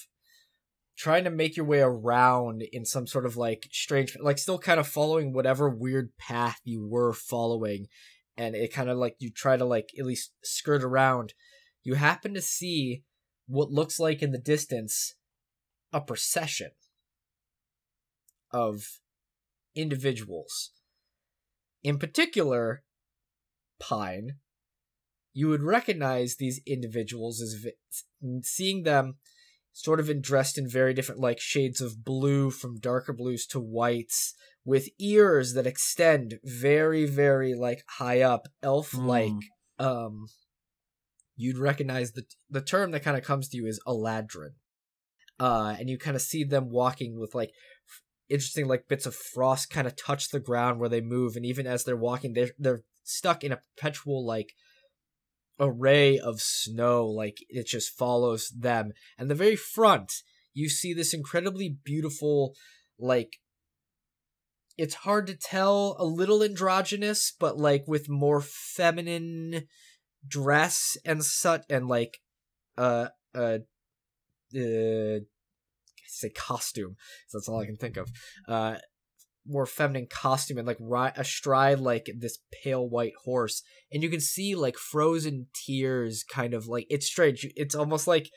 trying 0.98 1.24
to 1.24 1.30
make 1.30 1.56
your 1.56 1.66
way 1.66 1.80
around 1.80 2.62
in 2.74 2.84
some 2.84 3.08
sort 3.08 3.26
of 3.26 3.38
like 3.38 3.70
strange 3.72 4.18
like 4.22 4.38
still 4.38 4.60
kind 4.60 4.78
of 4.78 4.86
following 4.86 5.32
whatever 5.32 5.70
weird 5.70 6.10
path 6.18 6.60
you 6.66 6.86
were 6.86 7.14
following 7.14 7.88
and 8.36 8.54
it 8.54 8.74
kind 8.74 8.90
of 8.90 8.98
like 8.98 9.16
you 9.20 9.32
try 9.32 9.56
to 9.56 9.64
like 9.64 9.92
at 9.98 10.06
least 10.06 10.34
skirt 10.44 10.84
around 10.84 11.34
you 11.84 11.94
happen 11.94 12.34
to 12.34 12.42
see 12.42 13.04
what 13.48 13.72
looks 13.72 13.98
like 13.98 14.22
in 14.22 14.32
the 14.34 14.38
distance 14.38 15.16
a 15.94 16.02
procession 16.02 16.72
of 18.52 19.00
individuals. 19.76 20.72
In 21.84 21.98
particular 21.98 22.84
pine 23.80 24.36
you 25.34 25.48
would 25.48 25.64
recognize 25.64 26.36
these 26.36 26.62
individuals 26.66 27.42
as 27.42 27.56
vi- 27.56 28.42
seeing 28.44 28.84
them 28.84 29.16
sort 29.74 30.00
of 30.00 30.10
in 30.10 30.22
dressed 30.22 30.58
in 30.58 30.68
very 30.68 30.94
different 30.94 31.22
like 31.22 31.40
shades 31.40 31.80
of 31.80 32.04
blue 32.04 32.52
from 32.52 32.80
darker 32.80 33.14
blues 33.14 33.48
to 33.48 33.60
whites 33.60 34.34
with 34.66 34.90
ears 35.00 35.54
that 35.54 35.66
extend 35.66 36.40
very 36.44 37.06
very 37.06 37.54
like 37.54 37.84
high 37.98 38.22
up 38.22 38.48
elf 38.62 38.94
like 38.94 39.32
um 39.80 40.28
you'd 41.36 41.58
recognize 41.58 42.12
the 42.12 42.24
the 42.50 42.62
term 42.62 42.92
that 42.92 43.04
kind 43.04 43.18
of 43.18 43.24
comes 43.24 43.48
to 43.48 43.58
you 43.58 43.66
is 43.66 43.82
eladrin 43.88 44.52
uh 45.40 45.76
and 45.80 45.90
you 45.90 45.98
kind 45.98 46.16
of 46.16 46.22
see 46.22 46.44
them 46.44 46.70
walking 46.70 47.18
with 47.18 47.34
like 47.34 47.52
interesting 48.32 48.68
like 48.68 48.88
bits 48.88 49.06
of 49.06 49.16
frost 49.16 49.70
kind 49.70 49.88
of 49.88 49.96
touch 49.96 50.30
the 50.30 50.40
ground 50.40 50.80
where 50.80 50.90
they 50.90 51.02
move 51.02 51.36
and 51.36 51.46
even 51.46 51.68
as 51.68 51.84
they're 51.84 51.96
walking 51.98 52.34
they're 52.34 52.52
they're 52.58 52.84
stuck 53.04 53.44
in 53.44 53.52
a 53.52 53.58
perpetual 53.58 54.26
like 54.26 54.54
array 55.60 56.18
of 56.18 56.42
snow 56.42 57.06
like 57.06 57.38
it 57.50 57.68
just 57.68 57.96
follows 57.96 58.50
them. 58.50 58.92
And 59.18 59.30
the 59.30 59.36
very 59.36 59.56
front 59.56 60.12
you 60.54 60.70
see 60.70 60.94
this 60.94 61.14
incredibly 61.14 61.78
beautiful 61.84 62.56
like 63.00 63.38
it's 64.78 64.96
hard 64.96 65.28
to 65.28 65.36
tell 65.36 65.96
a 66.00 66.06
little 66.06 66.44
androgynous 66.44 67.34
but 67.40 67.58
like 67.58 67.84
with 67.88 68.10
more 68.10 68.42
feminine 68.42 69.68
dress 70.28 70.98
and 71.06 71.24
such 71.24 71.64
and 71.70 71.88
like 71.88 72.20
uh 72.78 73.08
uh 73.36 73.60
uh 74.56 75.20
say 76.12 76.30
costume 76.30 76.96
that's 77.32 77.48
all 77.48 77.60
i 77.60 77.66
can 77.66 77.78
think 77.78 77.98
of. 77.98 78.10
Uh 78.48 78.76
more 79.48 79.66
feminine 79.66 80.06
costume 80.08 80.60
and 80.60 80.68
like 80.68 80.78
ri- 80.80 81.10
astride 81.16 81.80
like 81.80 82.08
this 82.16 82.38
pale 82.64 82.88
white 82.88 83.14
horse 83.26 83.64
and 83.92 84.04
you 84.04 84.10
can 84.10 84.20
see 84.20 84.54
like 84.54 84.78
frozen 84.78 85.48
tears 85.66 86.24
kind 86.24 86.54
of 86.54 86.68
like 86.68 86.86
it's 86.92 87.08
strange 87.08 87.48
it's 87.56 87.74
almost 87.74 88.06
like 88.06 88.30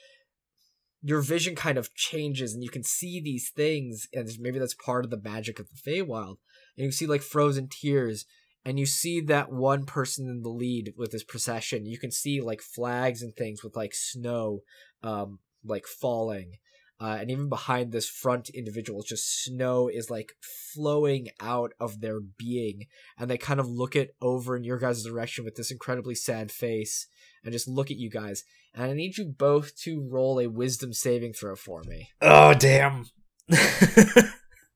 your 1.07 1.21
vision 1.21 1.55
kind 1.55 1.77
of 1.77 1.95
changes 1.95 2.55
and 2.55 2.63
you 2.63 2.71
can 2.71 2.83
see 2.83 3.21
these 3.21 3.53
things 3.55 4.09
and 4.15 4.27
maybe 4.41 4.59
that's 4.59 4.75
part 4.75 5.05
of 5.05 5.11
the 5.11 5.21
magic 5.21 5.59
of 5.61 5.69
the 5.69 5.91
Feywild. 5.91 6.37
And 6.79 6.87
you 6.87 6.93
see 6.93 7.07
like 7.07 7.21
frozen 7.21 7.69
tears 7.69 8.25
and 8.65 8.79
you 8.79 8.87
see 8.87 9.21
that 9.21 9.53
one 9.53 9.85
person 9.85 10.27
in 10.27 10.41
the 10.41 10.49
lead 10.49 10.95
with 10.97 11.13
this 11.13 11.23
procession. 11.23 11.85
You 11.85 11.99
can 11.99 12.11
see 12.11 12.41
like 12.41 12.63
flags 12.63 13.21
and 13.21 13.35
things 13.37 13.63
with 13.63 13.77
like 13.77 13.93
snow 13.93 14.61
um 15.03 15.41
like 15.63 15.85
falling 15.87 16.55
uh, 17.01 17.17
and 17.21 17.31
even 17.31 17.49
behind 17.49 17.93
this 17.93 18.09
front 18.09 18.49
individual 18.51 19.03
just 19.03 19.43
snow 19.45 19.89
is 19.89 20.11
like 20.11 20.33
flowing 20.73 21.29
out 21.41 21.73
of 21.81 22.01
their 22.01 22.21
being 22.21 22.87
and 23.19 23.31
they 23.31 23.39
kind 23.39 23.61
of 23.61 23.69
look 23.69 23.95
it 23.97 24.15
over 24.21 24.57
in 24.57 24.65
your 24.65 24.79
guys' 24.79 25.05
direction 25.05 25.45
with 25.45 25.57
this 25.57 25.71
incredibly 25.71 26.15
sad 26.15 26.51
face 26.53 27.07
and 27.43 27.53
just 27.53 27.69
look 27.69 27.91
at 27.91 27.97
you 27.97 28.09
guys 28.11 28.45
and 28.75 28.85
i 28.91 28.93
need 28.95 29.17
you 29.19 29.25
both 29.25 29.77
to 29.77 30.07
roll 30.11 30.39
a 30.39 30.47
wisdom 30.49 30.93
saving 30.93 31.33
throw 31.33 31.55
for 31.57 31.83
me 31.85 32.09
Oh 32.21 32.55
damn. 32.55 33.07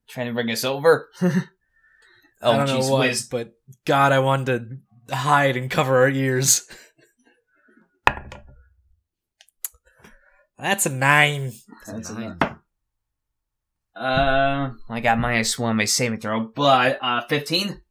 Trying 0.09 0.27
to 0.27 0.33
bring 0.33 0.51
us 0.51 0.63
over. 0.63 1.09
oh, 1.21 1.31
I 2.41 2.57
don't 2.57 2.67
jeez, 2.67 2.81
know 2.81 2.91
what, 2.91 3.07
whiz. 3.07 3.27
but 3.27 3.53
God, 3.85 4.11
I 4.11 4.19
wanted 4.19 4.81
to 5.07 5.15
hide 5.15 5.55
and 5.57 5.69
cover 5.69 5.97
our 5.97 6.09
ears. 6.09 6.67
That's 10.59 10.85
a 10.85 10.89
nine. 10.89 11.53
That's 11.87 12.09
a 12.09 12.13
nine. 12.13 12.37
nine. 12.39 12.55
Uh, 13.95 14.73
I 14.89 14.99
got 14.99 15.19
minus 15.19 15.57
one 15.57 15.71
on 15.71 15.75
my 15.77 15.85
saving 15.85 16.19
throw, 16.19 16.41
but 16.41 16.99
uh, 17.01 17.21
fifteen. 17.27 17.81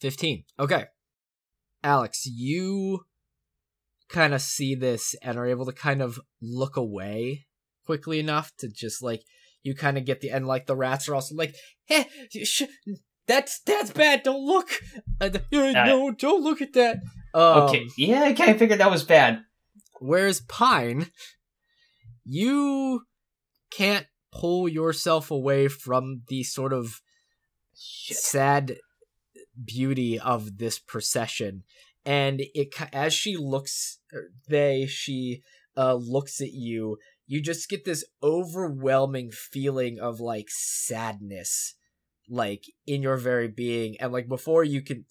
15 0.00 0.44
okay 0.60 0.84
alex 1.82 2.24
you 2.24 3.00
kind 4.08 4.32
of 4.32 4.40
see 4.40 4.74
this 4.74 5.14
and 5.22 5.36
are 5.36 5.46
able 5.46 5.66
to 5.66 5.72
kind 5.72 6.00
of 6.00 6.20
look 6.40 6.76
away 6.76 7.46
quickly 7.84 8.20
enough 8.20 8.52
to 8.58 8.68
just 8.68 9.02
like 9.02 9.22
you 9.62 9.74
kind 9.74 9.98
of 9.98 10.04
get 10.04 10.20
the 10.20 10.30
end. 10.30 10.46
like 10.46 10.66
the 10.66 10.76
rats 10.76 11.08
are 11.08 11.14
also 11.14 11.34
like 11.34 11.54
hey 11.86 12.06
sh- 12.44 12.62
that's 13.26 13.60
that's 13.66 13.90
bad 13.90 14.22
don't 14.22 14.44
look 14.44 14.68
uh, 15.20 15.30
uh, 15.34 15.38
no 15.52 16.12
don't 16.12 16.42
look 16.42 16.62
at 16.62 16.72
that 16.74 16.98
um, 17.34 17.62
Okay, 17.64 17.86
yeah, 17.98 18.22
I 18.22 18.32
kind 18.32 18.50
of 18.52 18.58
figured 18.58 18.80
that 18.80 18.90
was 18.90 19.04
bad. 19.04 19.42
Where's 20.00 20.40
Pine, 20.40 21.10
you 22.28 23.02
can't 23.70 24.06
pull 24.30 24.68
yourself 24.68 25.30
away 25.30 25.66
from 25.68 26.22
the 26.28 26.42
sort 26.42 26.72
of 26.74 27.00
sad 27.72 28.76
beauty 29.64 30.18
of 30.18 30.58
this 30.58 30.78
procession. 30.78 31.64
And 32.04 32.42
it 32.54 32.74
as 32.92 33.14
she 33.14 33.36
looks, 33.36 33.98
er, 34.12 34.30
they 34.48 34.86
she 34.86 35.42
uh 35.76 35.94
looks 35.94 36.40
at 36.40 36.52
you. 36.52 36.98
You 37.26 37.42
just 37.42 37.68
get 37.68 37.84
this 37.84 38.04
overwhelming 38.22 39.30
feeling 39.30 39.98
of 39.98 40.20
like 40.20 40.46
sadness, 40.48 41.74
like 42.28 42.64
in 42.86 43.02
your 43.02 43.16
very 43.16 43.48
being, 43.48 43.96
and 44.00 44.12
like 44.12 44.28
before 44.28 44.64
you 44.64 44.82
can 44.82 45.04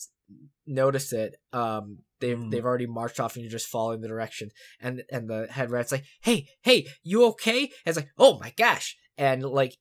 notice 0.66 1.14
it, 1.14 1.36
um, 1.54 2.00
they've 2.20 2.38
Mm. 2.38 2.52
they've 2.52 2.66
already 2.66 2.86
marched 2.88 3.20
off, 3.20 3.36
and 3.36 3.44
you're 3.44 3.52
just 3.52 3.68
following 3.68 4.02
the 4.02 4.08
direction. 4.08 4.50
And 4.80 5.04
and 5.12 5.30
the 5.30 5.48
head 5.50 5.72
rat's 5.72 5.92
like, 5.92 6.04
"Hey, 6.22 6.48
hey, 6.62 6.88
you 7.04 7.26
okay?" 7.28 7.62
And 7.64 7.72
it's 7.86 7.98
like, 7.98 8.10
"Oh 8.18 8.40
my 8.40 8.54
gosh!" 8.58 8.96
And 9.18 9.44
like, 9.44 9.78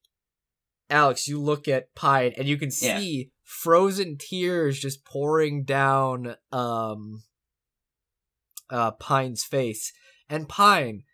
Alex, 0.90 1.26
you 1.28 1.40
look 1.40 1.66
at 1.68 1.94
Pine, 1.94 2.32
and 2.36 2.46
you 2.48 2.56
can 2.56 2.70
Yeah. 2.80 2.98
see 2.98 3.30
frozen 3.42 4.16
tears 4.18 4.78
just 4.80 5.04
pouring 5.04 5.64
down 5.64 6.36
um 6.52 7.22
uh 8.70 8.90
Pine's 8.92 9.44
face. 9.44 9.92
And 10.28 10.48
Pine, 10.48 11.04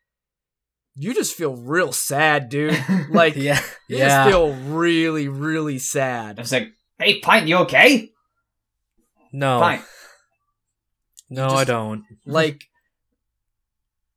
you 0.94 1.14
just 1.14 1.34
feel 1.34 1.56
real 1.56 1.92
sad, 1.92 2.48
dude. 2.48 2.82
Like 3.10 3.36
yeah, 3.36 3.60
you 3.88 3.98
yeah. 3.98 4.08
just 4.24 4.30
feel 4.30 4.54
really, 4.74 5.28
really 5.28 5.78
sad. 5.78 6.38
I 6.38 6.42
was 6.42 6.52
like, 6.52 6.72
"Hey, 6.98 7.20
Pine, 7.20 7.46
you 7.46 7.56
okay?" 7.58 8.10
no, 9.32 9.58
Fine. 9.60 9.82
No, 11.34 11.48
just- 11.48 11.56
I 11.60 11.64
don't. 11.64 12.04
Like 12.26 12.64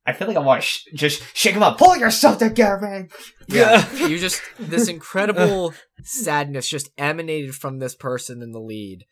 I 0.07 0.13
feel 0.13 0.27
like 0.27 0.38
I 0.38 0.41
want 0.41 0.62
to 0.62 0.67
sh- 0.67 0.86
just 0.93 1.24
shake 1.36 1.55
him 1.55 1.63
up. 1.63 1.79
Pull 1.79 1.98
yourself 1.98 2.38
together, 2.38 2.79
man. 2.79 3.10
yeah, 3.48 3.91
you 4.07 4.19
just 4.19 4.39
this 4.60 4.88
incredible 4.88 5.74
sadness 6.03 6.67
just 6.69 6.89
emanated 6.98 7.55
from 7.55 7.79
this 7.79 7.95
person 7.95 8.43
in 8.43 8.51
the 8.51 8.60
lead. 8.60 9.05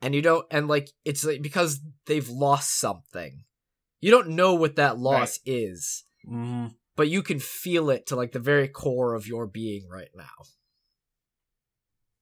And 0.00 0.14
you 0.14 0.22
don't 0.22 0.46
and 0.52 0.68
like 0.68 0.90
it's 1.04 1.24
like 1.24 1.42
because 1.42 1.80
they've 2.06 2.28
lost 2.28 2.78
something. 2.78 3.42
You 4.00 4.12
don't 4.12 4.28
know 4.30 4.54
what 4.54 4.76
that 4.76 4.96
loss 4.98 5.40
is, 5.44 6.04
Mm, 6.28 6.74
but 6.94 7.08
you 7.08 7.20
can 7.22 7.40
feel 7.40 7.90
it 7.90 8.06
to 8.06 8.14
like 8.16 8.30
the 8.30 8.38
very 8.38 8.68
core 8.68 9.14
of 9.14 9.26
your 9.26 9.46
being 9.48 9.88
right 9.90 10.10
now. 10.14 10.44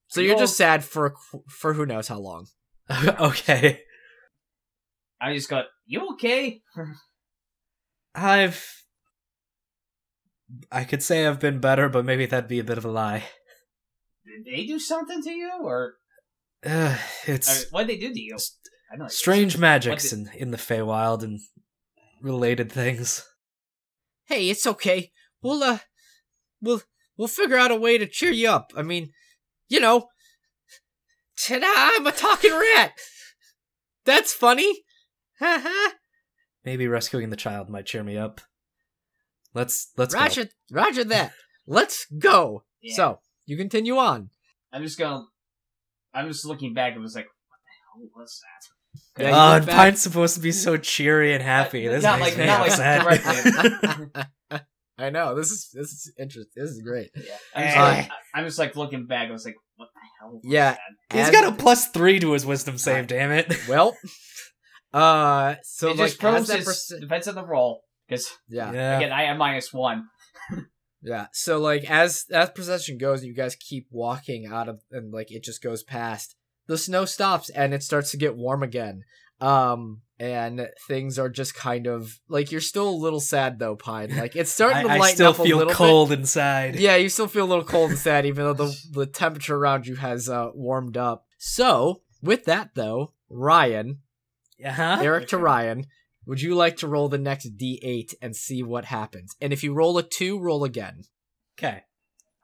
So 0.07 0.21
you're 0.21 0.35
Well- 0.35 0.43
just 0.45 0.57
sad 0.57 0.83
for 0.83 1.13
for 1.47 1.73
who 1.73 1.85
knows 1.85 2.07
how 2.07 2.17
long. 2.19 2.47
okay, 2.89 3.81
I 5.19 5.33
just 5.33 5.49
got, 5.49 5.65
"You 5.85 6.13
okay?" 6.13 6.61
I've 8.15 8.83
I 10.71 10.83
could 10.85 11.03
say 11.03 11.25
I've 11.27 11.39
been 11.39 11.59
better, 11.59 11.89
but 11.89 12.05
maybe 12.05 12.25
that'd 12.25 12.47
be 12.49 12.59
a 12.59 12.63
bit 12.63 12.77
of 12.77 12.85
a 12.85 12.91
lie. 12.91 13.23
Did 14.25 14.45
they 14.45 14.65
do 14.65 14.79
something 14.79 15.21
to 15.23 15.31
you, 15.31 15.51
or 15.63 15.95
Uh, 16.65 16.97
it's 17.25 17.49
mean, 17.63 17.67
what 17.71 17.87
they 17.87 17.97
do 17.97 18.13
to 18.13 18.19
you? 18.19 18.37
I 18.91 18.95
know. 18.95 19.07
strange 19.07 19.57
magics 19.57 20.09
did- 20.09 20.19
in, 20.19 20.29
in 20.37 20.51
the 20.51 20.57
Feywild 20.57 21.23
and 21.23 21.39
related 22.21 22.71
things. 22.71 23.25
Hey, 24.25 24.49
it's 24.49 24.65
okay. 24.67 25.11
We'll 25.41 25.63
uh, 25.63 25.79
we'll 26.61 26.81
we'll 27.17 27.27
figure 27.27 27.57
out 27.57 27.71
a 27.71 27.75
way 27.75 27.97
to 27.97 28.07
cheer 28.07 28.31
you 28.31 28.49
up. 28.49 28.71
I 28.75 28.81
mean, 28.81 29.11
you 29.69 29.79
know, 29.79 30.07
ta-da! 31.37 31.65
I'm 31.67 32.07
a 32.07 32.11
talking 32.11 32.51
rat. 32.53 32.93
That's 34.05 34.33
funny. 34.33 34.83
Ha 35.39 35.59
ha. 35.63 35.93
Maybe 36.65 36.87
rescuing 36.87 37.29
the 37.29 37.35
child 37.35 37.69
might 37.69 37.85
cheer 37.85 38.03
me 38.03 38.17
up. 38.17 38.41
Let's 39.53 39.91
let's 39.97 40.13
go. 40.13 40.19
Roger, 40.21 40.49
Roger 40.71 41.03
that. 41.05 41.31
Let's 41.65 42.05
go. 42.17 42.63
Yeah. 42.81 42.95
So 42.95 43.19
you 43.45 43.57
continue 43.57 43.97
on. 43.97 44.29
I'm 44.73 44.83
just 44.83 44.99
gonna. 44.99 45.23
I'm 46.13 46.27
just 46.27 46.45
looking 46.45 46.73
back 46.73 46.93
and 46.93 47.01
was 47.01 47.15
like, 47.15 47.25
what 47.25 47.59
the 47.63 48.01
hell 48.09 48.09
was 48.15 48.41
that? 48.41 49.23
Yeah, 49.23 49.31
oh, 49.51 49.55
and 49.57 49.67
Pine's 49.67 50.01
supposed 50.01 50.35
to 50.35 50.41
be 50.41 50.51
so 50.51 50.77
cheery 50.77 51.33
and 51.33 51.43
happy. 51.43 51.87
Uh, 51.87 51.91
This 51.91 52.03
not 52.03 52.19
like- 52.19 52.37
not 52.37 52.61
like 52.61 52.71
upset. 52.71 53.01
directly. 53.03 54.07
I 54.99 55.09
know 55.11 55.35
this 55.35 55.51
is 55.51 55.69
this 55.73 55.89
is 55.91 56.11
interesting. 56.19 56.51
This 56.55 56.71
is 56.71 56.81
great. 56.81 57.11
Yeah. 57.15 57.37
I'm 57.55 57.63
just, 57.65 57.77
Uh, 57.77 57.81
like, 57.81 58.09
I'm 58.33 58.45
just 58.45 58.59
like 58.59 58.75
looking 58.75 59.05
back. 59.05 59.29
I 59.29 59.31
was 59.31 59.45
like, 59.45 59.55
what 59.75 59.89
the 59.93 59.99
hell? 60.19 60.31
Was 60.33 60.41
Yeah. 60.43 60.71
that? 60.71 60.79
He's 61.15 61.27
As- 61.27 61.31
got 61.31 61.53
a 61.53 61.55
plus 61.55 61.87
three 61.89 62.19
to 62.19 62.31
his 62.31 62.45
wisdom 62.45 62.77
save. 62.77 63.07
Damn 63.07 63.31
it! 63.31 63.53
well. 63.67 63.95
Uh, 64.93 65.55
so 65.63 65.89
it 65.89 65.97
like 65.97 66.09
just 66.09 66.19
proves 66.19 66.41
as 66.41 66.47
that 66.47 66.57
his 66.57 66.65
perce- 66.65 66.99
defense 67.01 67.27
of 67.27 67.35
the 67.35 67.45
roll 67.45 67.83
because 68.07 68.29
yeah, 68.47 68.71
Yeah. 68.71 68.97
again 68.97 69.11
I 69.11 69.23
am 69.23 69.37
minus 69.37 69.71
one. 69.73 70.05
Yeah. 71.03 71.27
So 71.31 71.59
like 71.59 71.89
as 71.89 72.25
as 72.31 72.49
procession 72.49 72.97
goes, 72.97 73.23
you 73.23 73.33
guys 73.33 73.55
keep 73.55 73.87
walking 73.91 74.47
out 74.47 74.67
of 74.67 74.81
and 74.91 75.13
like 75.13 75.31
it 75.31 75.43
just 75.43 75.61
goes 75.61 75.83
past. 75.83 76.35
The 76.65 76.77
snow 76.77 77.05
stops 77.05 77.49
and 77.49 77.73
it 77.73 77.83
starts 77.83 78.11
to 78.11 78.17
get 78.17 78.35
warm 78.35 78.63
again. 78.63 79.03
Um 79.39 80.01
and 80.19 80.67
things 80.87 81.19
are 81.19 81.29
just 81.29 81.53
kind 81.53 81.85
of 81.85 82.19
like 82.27 82.51
you're 82.51 82.59
still 82.59 82.89
a 82.89 83.03
little 83.03 83.19
sad 83.19 83.59
though, 83.59 83.75
Pine. 83.75 84.17
Like 84.17 84.35
it's 84.35 84.51
starting 84.57 84.83
to 84.87 84.91
I, 84.91 84.95
I 84.95 84.97
lighten 84.97 85.15
still 85.15 85.29
up 85.29 85.39
a 85.39 85.43
feel 85.43 85.57
little 85.59 85.73
cold 85.73 86.11
inside. 86.11 86.77
Yeah, 86.77 86.95
you 86.95 87.09
still 87.09 87.27
feel 87.27 87.45
a 87.45 87.51
little 87.51 87.63
cold 87.63 87.91
and 87.91 87.99
sad 87.99 88.25
even 88.25 88.43
though 88.45 88.53
the 88.65 88.75
the 88.91 89.05
temperature 89.05 89.55
around 89.55 89.85
you 89.85 89.95
has 89.97 90.27
uh 90.27 90.49
warmed 90.55 90.97
up. 90.97 91.25
So, 91.37 92.01
with 92.23 92.45
that 92.45 92.71
though, 92.73 93.13
Ryan, 93.29 93.99
Uh-huh. 94.65 94.99
Eric 95.01 95.27
to 95.29 95.37
Ryan, 95.37 95.85
would 96.25 96.41
you 96.41 96.55
like 96.55 96.77
to 96.77 96.87
roll 96.87 97.09
the 97.09 97.17
next 97.17 97.57
D8 97.57 98.15
and 98.21 98.35
see 98.35 98.63
what 98.63 98.85
happens? 98.85 99.35
And 99.39 99.53
if 99.53 99.63
you 99.63 99.73
roll 99.73 99.97
a 99.97 100.03
2, 100.03 100.39
roll 100.39 100.63
again. 100.63 101.03
Okay. 101.57 101.83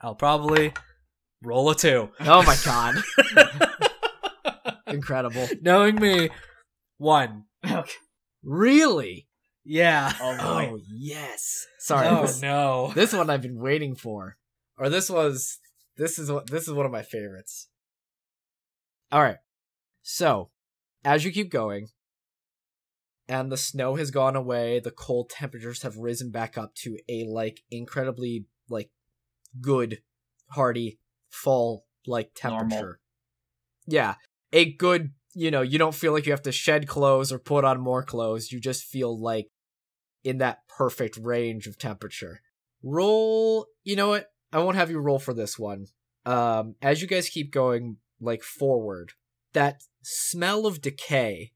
I'll 0.03 0.15
probably 0.15 0.73
roll 1.41 1.69
a 1.69 1.75
two. 1.75 2.09
Oh 2.19 2.43
my 2.43 2.57
god. 2.65 2.95
Incredible. 4.87 5.47
Knowing 5.61 5.95
me, 5.95 6.29
one. 6.97 7.45
okay. 7.65 7.91
Really? 8.43 9.29
Yeah. 9.63 10.11
Oh 10.19 10.37
boy. 10.37 10.71
Oh 10.73 10.79
yes. 10.93 11.65
Sorry. 11.79 12.07
oh 12.07 12.23
this, 12.23 12.41
no. 12.41 12.91
this 12.93 13.13
one 13.13 13.29
I've 13.29 13.41
been 13.41 13.59
waiting 13.59 13.95
for. 13.95 14.35
Or 14.77 14.89
this 14.89 15.09
was 15.09 15.59
this 15.95 16.19
is 16.19 16.29
what 16.29 16.49
this 16.49 16.67
is 16.67 16.73
one 16.73 16.85
of 16.85 16.91
my 16.91 17.03
favorites. 17.03 17.69
All 19.09 19.21
right. 19.21 19.37
So, 20.01 20.49
as 21.05 21.23
you 21.23 21.31
keep 21.31 21.49
going 21.49 21.87
and 23.27 23.51
the 23.51 23.57
snow 23.57 23.95
has 23.95 24.11
gone 24.11 24.35
away, 24.35 24.79
the 24.79 24.91
cold 24.91 25.29
temperatures 25.29 25.83
have 25.83 25.97
risen 25.97 26.31
back 26.31 26.57
up 26.57 26.75
to 26.75 26.97
a 27.09 27.25
like 27.25 27.61
incredibly 27.71 28.45
like 28.69 28.89
good 29.61 30.01
hearty 30.49 30.99
fall 31.29 31.85
like 32.05 32.31
Normal. 32.43 32.69
temperature. 32.69 32.99
Yeah. 33.87 34.15
A 34.51 34.71
good, 34.73 35.11
you 35.33 35.51
know, 35.51 35.61
you 35.61 35.79
don't 35.79 35.95
feel 35.95 36.11
like 36.13 36.25
you 36.25 36.31
have 36.31 36.43
to 36.43 36.51
shed 36.51 36.87
clothes 36.87 37.31
or 37.31 37.39
put 37.39 37.65
on 37.65 37.79
more 37.79 38.03
clothes. 38.03 38.51
You 38.51 38.59
just 38.59 38.83
feel 38.83 39.19
like 39.19 39.47
in 40.23 40.37
that 40.39 40.59
perfect 40.67 41.17
range 41.17 41.67
of 41.67 41.77
temperature. 41.77 42.41
Roll, 42.83 43.67
you 43.83 43.95
know 43.95 44.09
what? 44.09 44.27
I 44.51 44.59
won't 44.59 44.75
have 44.75 44.91
you 44.91 44.99
roll 44.99 45.19
for 45.19 45.33
this 45.33 45.57
one. 45.57 45.87
Um, 46.25 46.75
as 46.81 47.01
you 47.01 47.07
guys 47.07 47.29
keep 47.29 47.51
going 47.51 47.97
like 48.21 48.43
forward, 48.43 49.13
that 49.53 49.83
smell 50.03 50.65
of 50.65 50.81
decay 50.81 51.51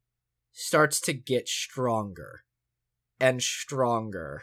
starts 0.58 1.00
to 1.00 1.14
get 1.14 1.48
stronger 1.48 2.42
and 3.20 3.44
stronger 3.44 4.42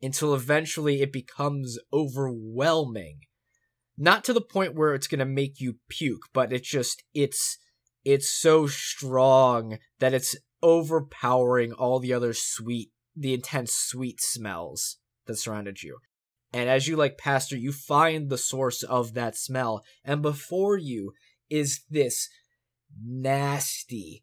until 0.00 0.32
eventually 0.32 1.02
it 1.02 1.12
becomes 1.12 1.76
overwhelming. 1.92 3.18
Not 3.98 4.22
to 4.24 4.32
the 4.32 4.40
point 4.40 4.76
where 4.76 4.94
it's 4.94 5.08
going 5.08 5.18
to 5.18 5.24
make 5.24 5.60
you 5.60 5.76
puke, 5.88 6.28
but 6.32 6.52
it's 6.52 6.68
just 6.68 7.02
it's 7.14 7.58
it's 8.04 8.28
so 8.30 8.68
strong 8.68 9.78
that 9.98 10.14
it's 10.14 10.36
overpowering 10.62 11.72
all 11.72 11.98
the 11.98 12.12
other 12.12 12.32
sweet 12.32 12.90
the 13.16 13.34
intense 13.34 13.72
sweet 13.72 14.20
smells 14.20 14.98
that 15.26 15.36
surrounded 15.36 15.82
you. 15.82 15.98
And 16.52 16.68
as 16.68 16.86
you 16.86 16.94
like 16.96 17.20
through, 17.20 17.58
you 17.58 17.72
find 17.72 18.30
the 18.30 18.38
source 18.38 18.84
of 18.84 19.14
that 19.14 19.36
smell, 19.36 19.82
and 20.04 20.22
before 20.22 20.78
you 20.78 21.12
is 21.50 21.82
this 21.90 22.28
nasty, 23.04 24.22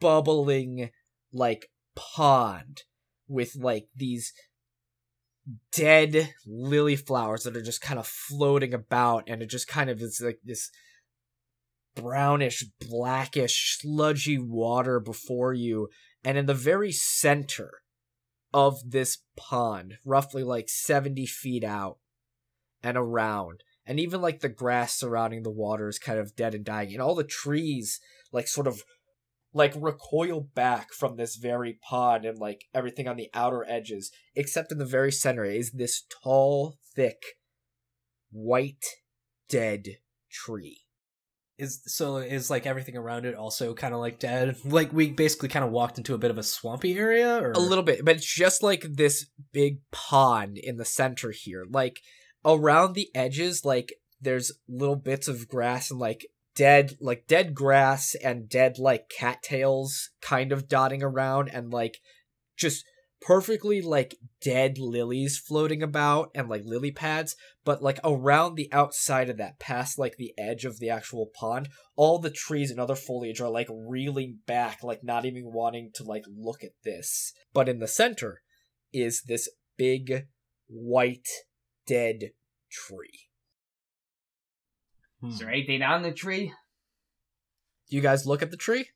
bubbling 0.00 0.90
like 1.32 1.70
pond 1.94 2.82
with 3.28 3.56
like 3.56 3.88
these 3.94 4.32
dead 5.72 6.34
lily 6.46 6.96
flowers 6.96 7.44
that 7.44 7.56
are 7.56 7.62
just 7.62 7.80
kind 7.80 7.98
of 7.98 8.06
floating 8.06 8.74
about, 8.74 9.24
and 9.26 9.42
it 9.42 9.46
just 9.46 9.68
kind 9.68 9.90
of 9.90 10.00
is 10.00 10.20
like 10.24 10.40
this 10.44 10.70
brownish, 11.94 12.64
blackish, 12.80 13.78
sludgy 13.80 14.38
water 14.38 15.00
before 15.00 15.54
you, 15.54 15.88
and 16.24 16.36
in 16.36 16.46
the 16.46 16.54
very 16.54 16.92
center 16.92 17.82
of 18.52 18.90
this 18.90 19.18
pond, 19.36 19.94
roughly 20.04 20.42
like 20.42 20.68
70 20.68 21.26
feet 21.26 21.64
out 21.64 21.98
and 22.82 22.96
around, 22.96 23.62
and 23.84 24.00
even 24.00 24.20
like 24.20 24.40
the 24.40 24.48
grass 24.48 24.94
surrounding 24.94 25.42
the 25.42 25.50
water 25.50 25.88
is 25.88 25.98
kind 25.98 26.18
of 26.18 26.36
dead 26.36 26.54
and 26.54 26.64
dying, 26.64 26.92
and 26.92 27.02
all 27.02 27.14
the 27.14 27.24
trees 27.24 28.00
like 28.32 28.48
sort 28.48 28.66
of 28.66 28.82
like 29.56 29.72
recoil 29.74 30.42
back 30.54 30.92
from 30.92 31.16
this 31.16 31.36
very 31.36 31.78
pond 31.82 32.26
and 32.26 32.38
like 32.38 32.66
everything 32.74 33.08
on 33.08 33.16
the 33.16 33.30
outer 33.32 33.64
edges, 33.66 34.12
except 34.34 34.70
in 34.70 34.78
the 34.78 34.84
very 34.84 35.10
center 35.10 35.44
is 35.44 35.72
this 35.72 36.04
tall, 36.22 36.76
thick, 36.94 37.22
white, 38.30 38.84
dead 39.48 39.96
tree. 40.30 40.82
Is 41.58 41.80
so 41.86 42.18
is 42.18 42.50
like 42.50 42.66
everything 42.66 42.98
around 42.98 43.24
it 43.24 43.34
also 43.34 43.72
kind 43.72 43.94
of 43.94 44.00
like 44.00 44.18
dead? 44.18 44.56
Like 44.64 44.92
we 44.92 45.10
basically 45.10 45.48
kind 45.48 45.64
of 45.64 45.70
walked 45.70 45.96
into 45.96 46.12
a 46.12 46.18
bit 46.18 46.30
of 46.30 46.36
a 46.36 46.42
swampy 46.42 46.98
area, 46.98 47.42
or 47.42 47.52
A 47.52 47.58
little 47.58 47.82
bit, 47.82 48.04
but 48.04 48.16
it's 48.16 48.34
just 48.34 48.62
like 48.62 48.82
this 48.82 49.26
big 49.52 49.78
pond 49.90 50.58
in 50.58 50.76
the 50.76 50.84
center 50.84 51.30
here. 51.30 51.64
Like 51.66 52.00
around 52.44 52.92
the 52.92 53.08
edges, 53.14 53.64
like 53.64 53.94
there's 54.20 54.52
little 54.68 54.96
bits 54.96 55.28
of 55.28 55.48
grass 55.48 55.90
and 55.90 55.98
like 55.98 56.26
dead, 56.56 56.96
like 57.00 57.28
dead 57.28 57.54
grass 57.54 58.16
and 58.16 58.48
dead 58.48 58.78
like 58.78 59.08
cattails 59.08 60.10
kind 60.20 60.50
of 60.50 60.68
dotting 60.68 61.02
around 61.02 61.48
and 61.48 61.72
like 61.72 61.98
just 62.56 62.84
perfectly 63.20 63.80
like 63.80 64.16
dead 64.42 64.78
lilies 64.78 65.38
floating 65.38 65.82
about 65.82 66.30
and 66.34 66.48
like 66.48 66.62
lily 66.64 66.92
pads 66.92 67.34
but 67.64 67.82
like 67.82 67.98
around 68.04 68.54
the 68.54 68.68
outside 68.72 69.30
of 69.30 69.38
that 69.38 69.58
past 69.58 69.98
like 69.98 70.16
the 70.16 70.32
edge 70.38 70.64
of 70.64 70.78
the 70.78 70.90
actual 70.90 71.30
pond 71.34 71.68
all 71.96 72.18
the 72.18 72.30
trees 72.30 72.70
and 72.70 72.78
other 72.78 72.94
foliage 72.94 73.40
are 73.40 73.48
like 73.48 73.68
reeling 73.70 74.38
back 74.46 74.82
like 74.82 75.02
not 75.02 75.24
even 75.24 75.52
wanting 75.52 75.90
to 75.94 76.04
like 76.04 76.24
look 76.28 76.62
at 76.62 76.72
this. 76.84 77.32
But 77.52 77.68
in 77.68 77.78
the 77.78 77.88
center 77.88 78.42
is 78.92 79.22
this 79.26 79.48
big 79.76 80.26
white 80.68 81.28
dead 81.86 82.30
tree 82.70 83.28
Hmm. 85.26 85.30
Is 85.32 85.38
there 85.38 85.50
anything 85.50 85.82
on 85.82 86.02
the 86.02 86.12
tree? 86.12 86.52
do 87.88 87.94
you 87.96 88.02
guys 88.02 88.26
look 88.26 88.42
at 88.42 88.50
the 88.50 88.56
tree 88.56 88.86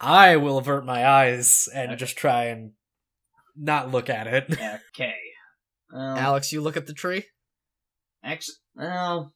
I 0.00 0.36
will 0.36 0.58
avert 0.58 0.84
my 0.84 1.06
eyes 1.06 1.68
and 1.74 1.90
Okay. 1.90 1.96
just 1.98 2.16
try 2.16 2.44
and 2.44 2.72
not 3.56 3.90
look 3.90 4.08
at 4.10 4.26
it. 4.26 4.46
Okay. 4.94 5.14
Um, 5.94 6.16
alex 6.16 6.50
you 6.52 6.62
look 6.62 6.78
at 6.78 6.86
the 6.86 6.94
tree 6.94 7.26
Actually, 8.24 8.54
well, 8.76 9.34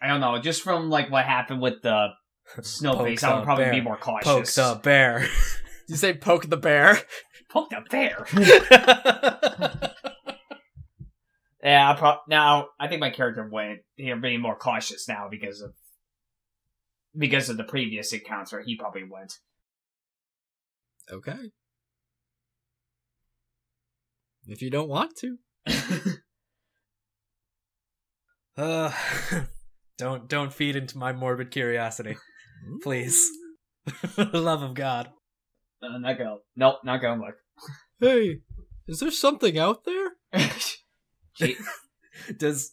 I 0.00 0.06
don't 0.06 0.20
know. 0.20 0.38
Just 0.40 0.62
from 0.62 0.90
like 0.90 1.10
what 1.10 1.24
happened 1.24 1.60
with 1.60 1.82
the 1.82 2.10
snow 2.62 2.92
Pokes 2.92 3.04
face, 3.08 3.22
I 3.24 3.34
would 3.34 3.42
probably 3.42 3.64
bear. 3.64 3.72
be 3.72 3.80
more 3.80 3.96
cautious. 3.96 4.54
Poke 4.54 4.74
the 4.76 4.80
bear. 4.80 5.26
you 5.88 5.96
say 5.96 6.14
poke 6.14 6.48
the 6.48 6.56
bear 6.56 7.00
Poke 7.50 7.70
the 7.70 7.82
bear. 7.90 8.26
Yeah, 11.62 11.90
I 11.90 11.94
pro- 11.94 12.18
now 12.28 12.68
I 12.78 12.88
think 12.88 13.00
my 13.00 13.10
character 13.10 13.48
went. 13.50 13.80
You're 13.96 14.16
being 14.16 14.40
more 14.40 14.56
cautious 14.56 15.08
now 15.08 15.28
because 15.30 15.60
of 15.60 15.72
because 17.16 17.48
of 17.48 17.56
the 17.56 17.64
previous 17.64 18.12
encounter. 18.12 18.62
He 18.64 18.76
probably 18.76 19.04
went. 19.04 19.34
okay 21.10 21.50
If 24.46 24.62
you 24.62 24.70
don't 24.70 24.88
want 24.88 25.16
to. 25.16 25.38
Uh, 28.56 28.90
don't 29.98 30.28
don't 30.28 30.52
feed 30.52 30.76
into 30.76 30.96
my 30.96 31.12
morbid 31.12 31.50
curiosity, 31.50 32.16
please. 32.82 33.30
Love 34.16 34.62
of 34.62 34.74
God. 34.74 35.10
Uh, 35.82 35.98
not 35.98 36.18
go. 36.18 36.38
Nope, 36.56 36.76
not 36.84 37.02
going. 37.02 37.20
Look. 37.20 37.36
Hey, 38.00 38.38
is 38.88 39.00
there 39.00 39.10
something 39.10 39.58
out 39.58 39.84
there? 39.84 40.12
Che- 41.38 41.56
Does 42.38 42.72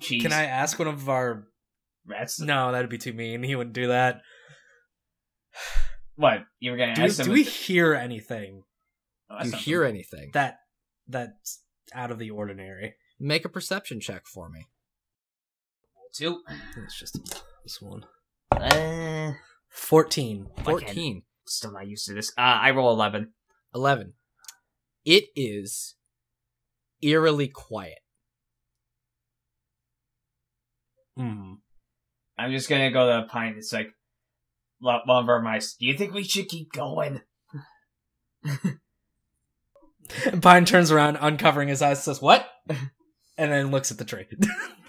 Cheese. 0.00 0.22
can 0.22 0.32
I 0.32 0.44
ask 0.44 0.78
one 0.78 0.88
of 0.88 1.08
our? 1.08 1.44
Rats. 2.06 2.40
No, 2.40 2.72
that'd 2.72 2.90
be 2.90 2.98
too 2.98 3.12
mean. 3.12 3.42
He 3.42 3.54
wouldn't 3.54 3.74
do 3.74 3.88
that. 3.88 4.22
What? 6.16 6.40
You 6.58 6.72
were 6.72 6.76
gonna 6.76 6.94
Do 6.94 7.02
we, 7.02 7.08
ask 7.08 7.20
him? 7.20 7.26
do 7.26 7.32
we 7.32 7.42
hear 7.44 7.94
anything 7.94 8.62
Oh, 9.30 9.42
Do 9.42 9.50
you 9.50 9.56
hear 9.56 9.80
good. 9.82 9.90
anything? 9.90 10.30
that 10.34 10.56
that's 11.06 11.62
out 11.94 12.10
of 12.10 12.18
the 12.18 12.30
ordinary? 12.30 12.94
Make 13.18 13.44
a 13.44 13.48
perception 13.48 14.00
check 14.00 14.26
for 14.26 14.48
me. 14.48 14.66
Two. 16.12 16.40
It's 16.84 16.98
just 16.98 17.18
this 17.62 17.80
one. 17.80 18.04
Uh, 18.50 19.32
Fourteen. 19.68 20.48
14. 20.64 21.22
still 21.46 21.72
not 21.72 21.86
used 21.86 22.06
to 22.06 22.14
this. 22.14 22.30
Uh, 22.36 22.40
I 22.40 22.70
roll 22.72 22.90
eleven. 22.92 23.32
11. 23.74 24.14
It 25.04 25.26
is 25.36 25.94
eerily 27.00 27.46
quiet. 27.48 27.99
Hmm. 31.20 31.52
I'm 32.38 32.50
just 32.50 32.70
gonna 32.70 32.90
go 32.90 33.06
to 33.06 33.26
Pine. 33.28 33.56
It's 33.58 33.74
like 33.74 33.88
one 34.80 35.02
of 35.06 35.28
our 35.28 35.42
mice. 35.42 35.74
Do 35.74 35.84
you 35.84 35.92
think 35.92 36.14
we 36.14 36.24
should 36.24 36.48
keep 36.48 36.72
going? 36.72 37.20
Pine 40.40 40.64
turns 40.64 40.90
around, 40.90 41.18
uncovering 41.20 41.68
his 41.68 41.82
eyes, 41.82 42.02
says, 42.02 42.22
"What?" 42.22 42.48
and 43.36 43.52
then 43.52 43.70
looks 43.70 43.90
at 43.90 43.98
the 43.98 44.04
tree. 44.04 44.26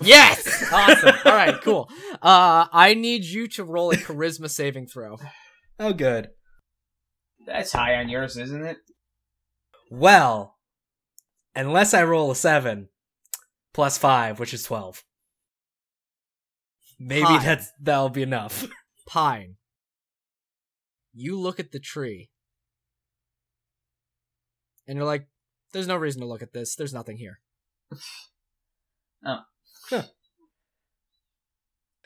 Yes! 0.03 0.67
awesome. 0.73 1.13
All 1.25 1.35
right, 1.35 1.61
cool. 1.61 1.87
Uh, 2.23 2.65
I 2.73 2.95
need 2.95 3.23
you 3.23 3.47
to 3.49 3.63
roll 3.63 3.91
a 3.91 3.95
charisma 3.95 4.49
saving 4.49 4.87
throw. 4.87 5.17
oh, 5.79 5.93
good. 5.93 6.29
That's 7.45 7.71
high 7.71 7.93
on 7.97 8.09
yours, 8.09 8.35
isn't 8.35 8.65
it? 8.65 8.77
Well, 9.91 10.55
unless 11.55 11.93
I 11.93 12.01
roll 12.01 12.31
a 12.31 12.35
seven 12.35 12.89
plus 13.75 13.99
five, 13.99 14.39
which 14.39 14.55
is 14.55 14.63
twelve. 14.63 15.03
Maybe 17.03 17.23
Pine. 17.25 17.43
that's 17.43 17.71
that'll 17.81 18.09
be 18.09 18.21
enough. 18.21 18.67
Pine. 19.07 19.55
You 21.13 21.37
look 21.39 21.59
at 21.59 21.71
the 21.71 21.79
tree. 21.79 22.29
And 24.87 24.97
you're 24.97 25.05
like, 25.05 25.27
there's 25.73 25.87
no 25.87 25.95
reason 25.95 26.21
to 26.21 26.27
look 26.27 26.41
at 26.41 26.53
this. 26.53 26.75
There's 26.75 26.93
nothing 26.93 27.17
here. 27.17 27.39
Oh. 29.23 29.41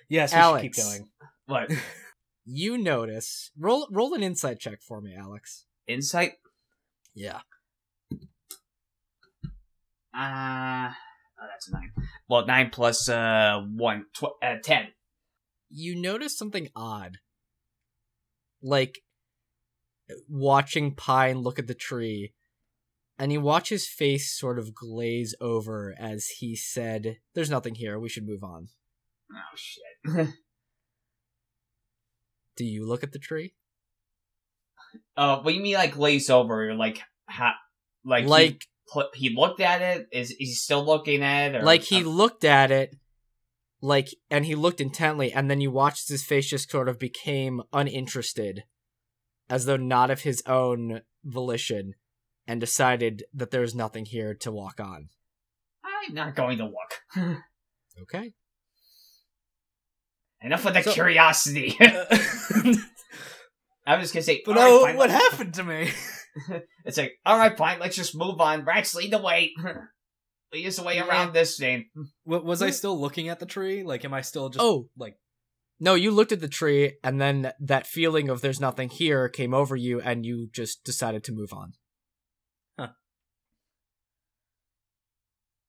Yes, 0.10 0.34
we 0.34 0.38
Alex. 0.38 0.64
should 0.64 0.74
keep 0.76 0.84
going. 0.84 1.10
What? 1.46 1.72
You 2.48 2.78
notice. 2.78 3.50
Roll 3.58 3.88
roll 3.90 4.14
an 4.14 4.22
insight 4.22 4.60
check 4.60 4.82
for 4.84 5.02
me, 5.02 5.16
Alex. 5.18 5.66
Insight? 5.88 6.34
Yeah. 7.16 7.40
Uh, 10.16 10.92
that's 11.52 11.68
a 11.68 11.72
nine. 11.74 11.92
Well, 12.28 12.46
nine 12.46 12.70
plus 12.72 13.08
uh 13.10 13.62
one, 13.76 14.06
tw- 14.14 14.38
uh, 14.44 14.56
ten. 14.64 14.88
You 15.70 15.96
notice 15.96 16.38
something 16.38 16.70
odd. 16.76 17.18
Like 18.62 19.00
watching 20.28 20.94
Pine 20.94 21.40
look 21.40 21.60
at 21.60 21.68
the 21.68 21.74
tree, 21.74 22.34
and 23.18 23.32
you 23.32 23.42
watch 23.42 23.70
his 23.70 23.88
face 23.88 24.32
sort 24.38 24.60
of 24.60 24.74
glaze 24.74 25.36
over 25.42 25.96
as 26.00 26.28
he 26.28 26.56
said, 26.56 27.18
There's 27.34 27.50
nothing 27.50 27.76
here, 27.76 28.00
we 28.00 28.10
should 28.10 28.28
move 28.28 28.44
on. 28.44 28.68
Oh 29.32 29.56
shit. 29.56 30.28
Do 32.56 32.64
you 32.66 32.88
look 32.88 33.04
at 33.04 33.12
the 33.12 33.20
tree? 33.20 33.54
uh, 35.18 35.40
what 35.40 35.52
do 35.52 35.58
you 35.58 35.62
mean 35.62 35.76
like 35.76 35.94
glazed 35.94 36.32
over? 36.32 36.74
Like 36.74 37.02
ha- 37.28 37.58
like 38.06 38.26
Like 38.28 38.68
he, 38.94 39.30
he 39.30 39.36
looked 39.36 39.60
at 39.60 39.82
it? 39.82 40.08
Is 40.12 40.32
is 40.32 40.38
he 40.38 40.54
still 40.54 40.86
looking 40.86 41.24
at 41.24 41.56
it? 41.56 41.58
Or, 41.58 41.64
like 41.64 41.84
he 41.84 42.04
looked 42.04 42.44
at 42.44 42.72
it 42.72 42.96
like 43.82 44.10
and 44.30 44.46
he 44.46 44.56
looked 44.56 44.82
intently 44.82 45.32
and 45.32 45.50
then 45.50 45.62
you 45.62 45.72
watched 45.72 46.10
his 46.10 46.24
face 46.24 46.50
just 46.50 46.70
sort 46.72 46.90
of 46.90 47.00
became 47.00 47.62
uninterested 47.74 48.64
as 49.50 49.66
though 49.66 49.78
not 49.78 50.10
of 50.10 50.22
his 50.22 50.42
own 50.48 51.02
volition 51.24 51.94
and 52.48 52.60
decided 52.60 53.24
that 53.34 53.52
there's 53.52 53.76
nothing 53.76 54.06
here 54.06 54.34
to 54.34 54.52
walk 54.52 54.80
on 54.80 55.10
I'm 55.84 56.14
not 56.14 56.36
going 56.36 56.58
to 56.60 56.66
look. 56.66 57.16
okay 58.04 58.34
Enough 60.42 60.66
of 60.68 60.74
the 60.76 60.84
So- 60.84 60.94
curiosity. 60.94 61.76
I 63.88 63.98
was 63.98 64.12
gonna 64.12 64.24
say, 64.24 64.42
but 64.46 64.56
oh, 64.58 64.84
fine, 64.84 64.98
what 64.98 65.10
happened 65.10 65.54
to 65.56 65.64
me? 65.64 65.90
It's 66.86 66.98
like, 66.98 67.14
all 67.26 67.38
right, 67.38 67.58
fine, 67.58 67.80
let's 67.80 67.96
just 67.96 68.16
move 68.16 68.40
on. 68.40 68.66
Rex, 68.66 68.94
lead 68.94 69.12
the 69.12 69.22
way. 69.22 69.54
lead 70.54 70.68
us 70.68 70.78
the 70.78 70.84
way 70.84 71.00
around 71.00 71.34
this 71.34 71.58
thing. 71.58 71.86
Wa- 72.26 72.40
was 72.40 72.62
I 72.62 72.70
still 72.70 73.00
looking 73.00 73.30
at 73.30 73.40
the 73.40 73.46
tree? 73.46 73.84
Like, 73.84 74.06
am 74.06 74.14
I 74.14 74.22
still 74.22 74.50
just 74.50 74.62
oh 74.64 74.90
like? 74.98 75.18
no 75.80 75.94
you 75.96 76.12
looked 76.12 76.32
at 76.32 76.40
the 76.42 76.48
tree 76.48 76.94
and 77.04 77.20
then 77.20 77.52
that 77.60 77.86
feeling 77.88 78.30
of 78.30 78.40
there's 78.42 78.60
nothing 78.62 78.88
here 78.90 79.28
came 79.28 79.54
over 79.54 79.76
you 79.76 80.00
and 80.00 80.26
you 80.26 80.48
just 80.54 80.84
decided 80.86 81.24
to 81.26 81.34
move 81.34 81.52
on 81.52 81.74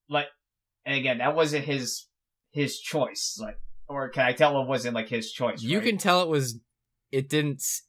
Like, 0.09 0.27
and 0.85 0.95
again, 0.95 1.17
that 1.19 1.35
wasn't 1.35 1.65
his 1.65 2.07
his 2.51 2.79
choice. 2.79 3.37
Like, 3.41 3.57
or 3.87 4.09
can 4.09 4.23
I 4.25 4.33
tell 4.33 4.61
it 4.61 4.67
wasn't 4.67 4.95
like 4.95 5.09
his 5.09 5.31
choice? 5.31 5.61
you 5.61 5.79
right? 5.79 5.87
can 5.87 5.97
tell 5.97 6.21
it 6.21 6.29
was 6.29 6.59
it 7.11 7.29
didn't 7.29 7.55
s- 7.57 7.83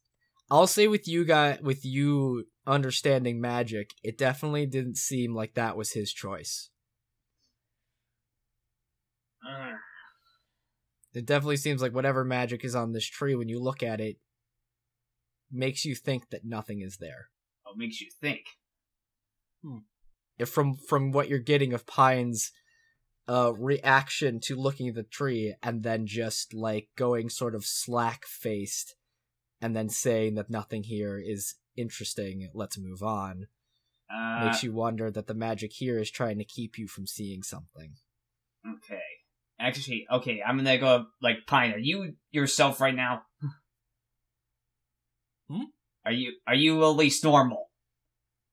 i'll 0.49 0.67
say 0.67 0.87
with 0.87 1.07
you 1.07 1.25
guys 1.25 1.59
with 1.61 1.85
you 1.85 2.45
understanding 2.65 3.41
magic 3.41 3.91
it 4.03 4.17
definitely 4.17 4.65
didn't 4.65 4.97
seem 4.97 5.33
like 5.33 5.55
that 5.55 5.75
was 5.75 5.93
his 5.93 6.13
choice. 6.13 6.69
Uh, 9.47 9.71
it 11.13 11.25
definitely 11.25 11.57
seems 11.57 11.81
like 11.81 11.93
whatever 11.93 12.23
magic 12.23 12.63
is 12.63 12.75
on 12.75 12.93
this 12.93 13.05
tree 13.05 13.35
when 13.35 13.49
you 13.49 13.59
look 13.59 13.81
at 13.81 13.99
it 13.99 14.17
makes 15.51 15.83
you 15.83 15.95
think 15.95 16.29
that 16.29 16.45
nothing 16.45 16.81
is 16.81 16.97
there. 16.97 17.29
What 17.63 17.77
makes 17.77 17.99
you 18.01 18.09
think? 18.21 18.41
if 20.37 20.49
from 20.49 20.75
from 20.75 21.11
what 21.11 21.27
you're 21.27 21.39
getting 21.39 21.73
of 21.73 21.85
pine's 21.85 22.51
uh 23.27 23.51
reaction 23.57 24.39
to 24.39 24.55
looking 24.55 24.87
at 24.87 24.95
the 24.95 25.03
tree 25.03 25.53
and 25.61 25.83
then 25.83 26.05
just 26.05 26.53
like 26.53 26.87
going 26.95 27.29
sort 27.29 27.53
of 27.53 27.65
slack 27.65 28.25
faced 28.25 28.95
and 29.61 29.75
then 29.75 29.89
saying 29.89 30.35
that 30.35 30.49
nothing 30.49 30.83
here 30.83 31.17
is 31.23 31.55
interesting 31.75 32.49
let's 32.53 32.77
move 32.77 33.01
on 33.03 33.47
Uh, 34.13 34.45
makes 34.45 34.63
you 34.63 34.73
wonder 34.73 35.09
that 35.11 35.27
the 35.27 35.33
magic 35.33 35.71
here 35.73 35.97
is 35.99 36.09
trying 36.11 36.37
to 36.37 36.45
keep 36.45 36.77
you 36.77 36.87
from 36.87 37.05
seeing 37.07 37.43
something 37.43 37.93
okay. 38.67 39.01
Actually, 39.61 40.05
okay, 40.09 40.41
I'm 40.45 40.55
gonna 40.55 40.77
go 40.77 41.07
like 41.21 41.39
Pine. 41.45 41.73
Are 41.73 41.77
you 41.77 42.13
yourself 42.31 42.79
right 42.79 42.95
now? 42.95 43.23
Hmm? 45.49 45.63
Are 46.05 46.11
you 46.13 46.33
are 46.47 46.55
you 46.55 46.81
at 46.83 46.95
least 46.95 47.23
normal? 47.23 47.69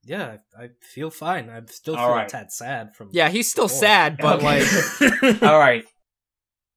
Yeah, 0.05 0.39
I, 0.59 0.65
I 0.65 0.69
feel 0.81 1.11
fine. 1.11 1.49
I'm 1.51 1.67
still 1.69 1.95
feel 1.95 2.05
All 2.05 2.13
a 2.13 2.17
right. 2.17 2.29
tad 2.29 2.51
sad 2.53 2.95
from. 2.97 3.11
yeah 3.13 3.29
he's 3.29 3.51
still 3.51 3.65
Oh. 3.65 3.69
sad 3.69 4.19
but 4.21 4.43
Okay. 4.43 4.45
like 4.45 5.43
All 5.43 5.59
right. 5.59 5.85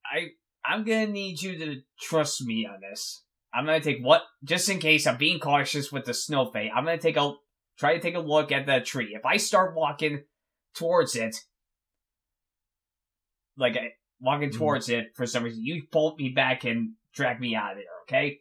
I 0.05 0.27
I'm 0.65 0.83
gonna 0.83 1.07
need 1.07 1.41
you 1.41 1.57
to 1.57 1.81
trust 1.99 2.45
me 2.45 2.67
on 2.67 2.81
this. 2.81 3.23
I'm 3.53 3.65
gonna 3.65 3.79
take 3.81 3.99
what 4.01 4.23
just 4.43 4.69
in 4.69 4.79
case 4.79 5.07
I'm 5.07 5.17
being 5.17 5.39
cautious 5.39 5.91
with 5.91 6.05
the 6.05 6.13
snow 6.13 6.51
fate. 6.51 6.71
I'm 6.75 6.85
gonna 6.85 6.97
take 6.97 7.17
a 7.17 7.33
try 7.77 7.93
to 7.95 7.99
take 7.99 8.15
a 8.15 8.19
look 8.19 8.51
at 8.51 8.65
the 8.65 8.79
tree. 8.81 9.15
If 9.15 9.25
I 9.25 9.37
start 9.37 9.75
walking 9.75 10.23
towards 10.75 11.15
it, 11.15 11.35
like 13.57 13.75
I, 13.75 13.93
walking 14.19 14.49
Mhm. 14.49 14.57
towards 14.57 14.89
it 14.89 15.07
for 15.15 15.25
some 15.25 15.43
reason, 15.43 15.63
you 15.63 15.83
bolt 15.91 16.17
me 16.19 16.29
back 16.29 16.63
and 16.65 16.93
drag 17.13 17.39
me 17.39 17.55
out 17.55 17.71
of 17.71 17.77
there. 17.77 17.85
Okay? 18.03 18.39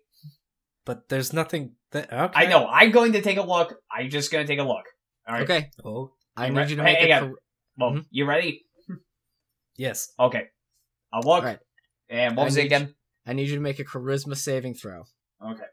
But 0.85 1.09
there's 1.09 1.33
nothing 1.33 1.77
that. 1.93 2.13
Okay. 2.13 2.33
I 2.35 2.47
know. 2.47 2.67
I'm 2.67 2.91
going 2.91 3.13
to 3.13 3.23
take 3.23 3.37
a 3.39 3.43
look. 3.43 3.75
I'm 3.91 4.11
just 4.11 4.31
gonna 4.31 4.47
take 4.47 4.59
a 4.59 4.63
look. 4.65 4.85
All 5.27 5.35
right. 5.35 5.43
okay 5.43 5.71
Oh 5.85 6.15
i 6.37 6.47
You 6.47 6.53
need 6.53 6.59
re- 6.61 6.69
you 6.71 6.77
to 6.77 6.83
make 6.83 6.99
hey, 6.99 7.11
a 7.13 7.21
char- 7.21 7.33
Well, 7.77 7.91
Mhm. 7.93 8.07
you 8.11 8.25
ready? 8.25 8.67
yes. 9.77 10.13
Okay. 10.19 10.49
I'll 11.13 11.21
look. 11.23 11.41
Alright. 11.41 11.59
And 12.09 12.37
what 12.37 12.43
I 12.43 12.47
was 12.47 12.57
it 12.57 12.65
again? 12.67 12.95
I 13.29 13.33
need 13.33 13.49
you 13.49 13.55
to 13.55 13.61
make 13.61 13.79
a 13.79 13.85
charisma 13.85 14.37
saving 14.37 14.75
throw 14.75 15.05
Okay. 15.45 15.65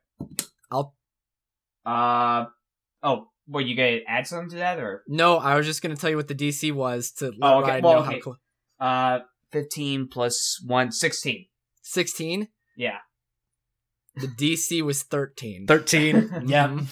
i'll 0.72 0.96
Uh 1.86 2.46
oh, 3.04 3.28
well, 3.48 3.62
you 3.66 3.76
gonna 3.76 4.00
add 4.08 4.28
something 4.28 4.50
to 4.52 4.58
that 4.58 4.80
or 4.80 5.04
no 5.08 5.38
i 5.38 5.56
was 5.56 5.66
just 5.66 5.82
gonna 5.82 5.96
tell 5.96 6.10
you 6.10 6.18
what 6.18 6.28
the 6.28 6.36
dc 6.36 6.72
was 6.74 7.12
to 7.14 7.26
let 7.28 7.36
Oh, 7.42 7.60
okay. 7.60 7.70
Ryan 7.72 7.84
Well, 7.84 7.94
know 7.94 8.00
okay. 8.08 8.14
how 8.16 8.22
cl- 8.22 8.38
uh 8.80 9.20
fifteen 9.52 10.08
plus 10.08 10.62
one, 10.66 10.92
16. 10.92 11.46
16 11.82 12.48
Yeah. 12.76 12.98
the 14.16 14.28
dc 14.28 14.82
was 14.84 15.04
13 15.04 15.66
Thirteen. 15.68 16.16
yeah. 16.48 16.68
Mhm. 16.68 16.88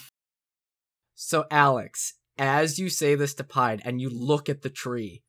So, 1.16 1.46
Alex, 1.52 2.14
as 2.38 2.80
you 2.80 2.90
say 2.90 3.16
this 3.16 3.34
to 3.36 3.44
Pine 3.44 3.82
and 3.86 4.02
you 4.02 4.10
look 4.10 4.50
at 4.50 4.62
the 4.62 4.70
tree, 4.70 5.24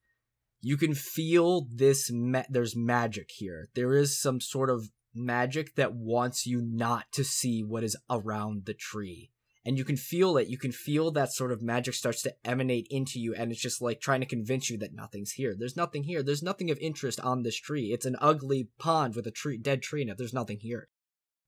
you 0.61 0.77
can 0.77 0.95
feel 0.95 1.67
this. 1.73 2.11
Ma- 2.13 2.43
there's 2.49 2.75
magic 2.75 3.31
here. 3.37 3.69
There 3.75 3.93
is 3.95 4.21
some 4.21 4.41
sort 4.41 4.71
of 4.71 4.91
magic 5.15 5.75
that 5.77 5.95
wants 5.95 6.47
you 6.47 6.61
not 6.63 7.07
to 7.13 7.25
see 7.25 7.63
what 7.63 7.85
is 7.85 7.97
around 8.11 8.67
the 8.67 8.75
tree. 8.75 9.31
And 9.67 9.79
you 9.79 9.85
can 9.85 9.97
feel 9.97 10.37
it. 10.37 10.49
You 10.49 10.59
can 10.59 10.73
feel 10.73 11.11
that 11.13 11.33
sort 11.33 11.51
of 11.51 11.63
magic 11.63 11.95
starts 11.95 12.21
to 12.23 12.35
emanate 12.45 12.87
into 12.91 13.19
you, 13.19 13.35
and 13.35 13.51
it's 13.51 13.63
just 13.63 13.81
like 13.81 14.01
trying 14.01 14.21
to 14.21 14.27
convince 14.27 14.69
you 14.69 14.77
that 14.79 14.93
nothing's 14.93 15.33
here. 15.33 15.55
There's 15.59 15.77
nothing 15.77 16.05
here. 16.05 16.23
There's 16.23 16.43
nothing 16.43 16.71
of 16.71 16.79
interest 16.81 17.19
on 17.21 17.43
this 17.43 17.57
tree. 17.57 17.93
It's 17.93 18.05
an 18.05 18.17
ugly 18.21 18.69
pond 18.79 19.17
with 19.17 19.27
a 19.27 19.31
tree, 19.31 19.57
dead 19.57 19.81
tree 19.81 20.03
in 20.03 20.11
it. 20.11 20.19
There's 20.19 20.35
nothing 20.35 20.59
here. 20.61 20.89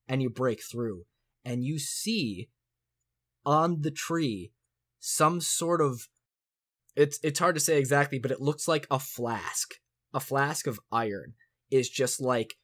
And 0.09 0.22
you 0.22 0.31
break 0.31 0.61
through, 0.62 1.05
and 1.44 1.62
you 1.62 1.79
see 1.79 2.48
on 3.44 3.83
the 3.83 3.90
tree 3.90 4.52
some 4.98 5.40
sort 5.40 5.81
of 5.81 6.09
it's 6.96 7.20
it's 7.22 7.38
hard 7.38 7.55
to 7.55 7.61
say 7.61 7.79
exactly, 7.79 8.18
but 8.18 8.31
it 8.31 8.40
looks 8.40 8.66
like 8.66 8.87
a 8.90 8.98
flask. 8.98 9.74
A 10.14 10.20
flask 10.20 10.66
of 10.66 10.81
iron 10.90 11.35
is 11.70 11.90
just 11.90 12.20
like 12.20 12.57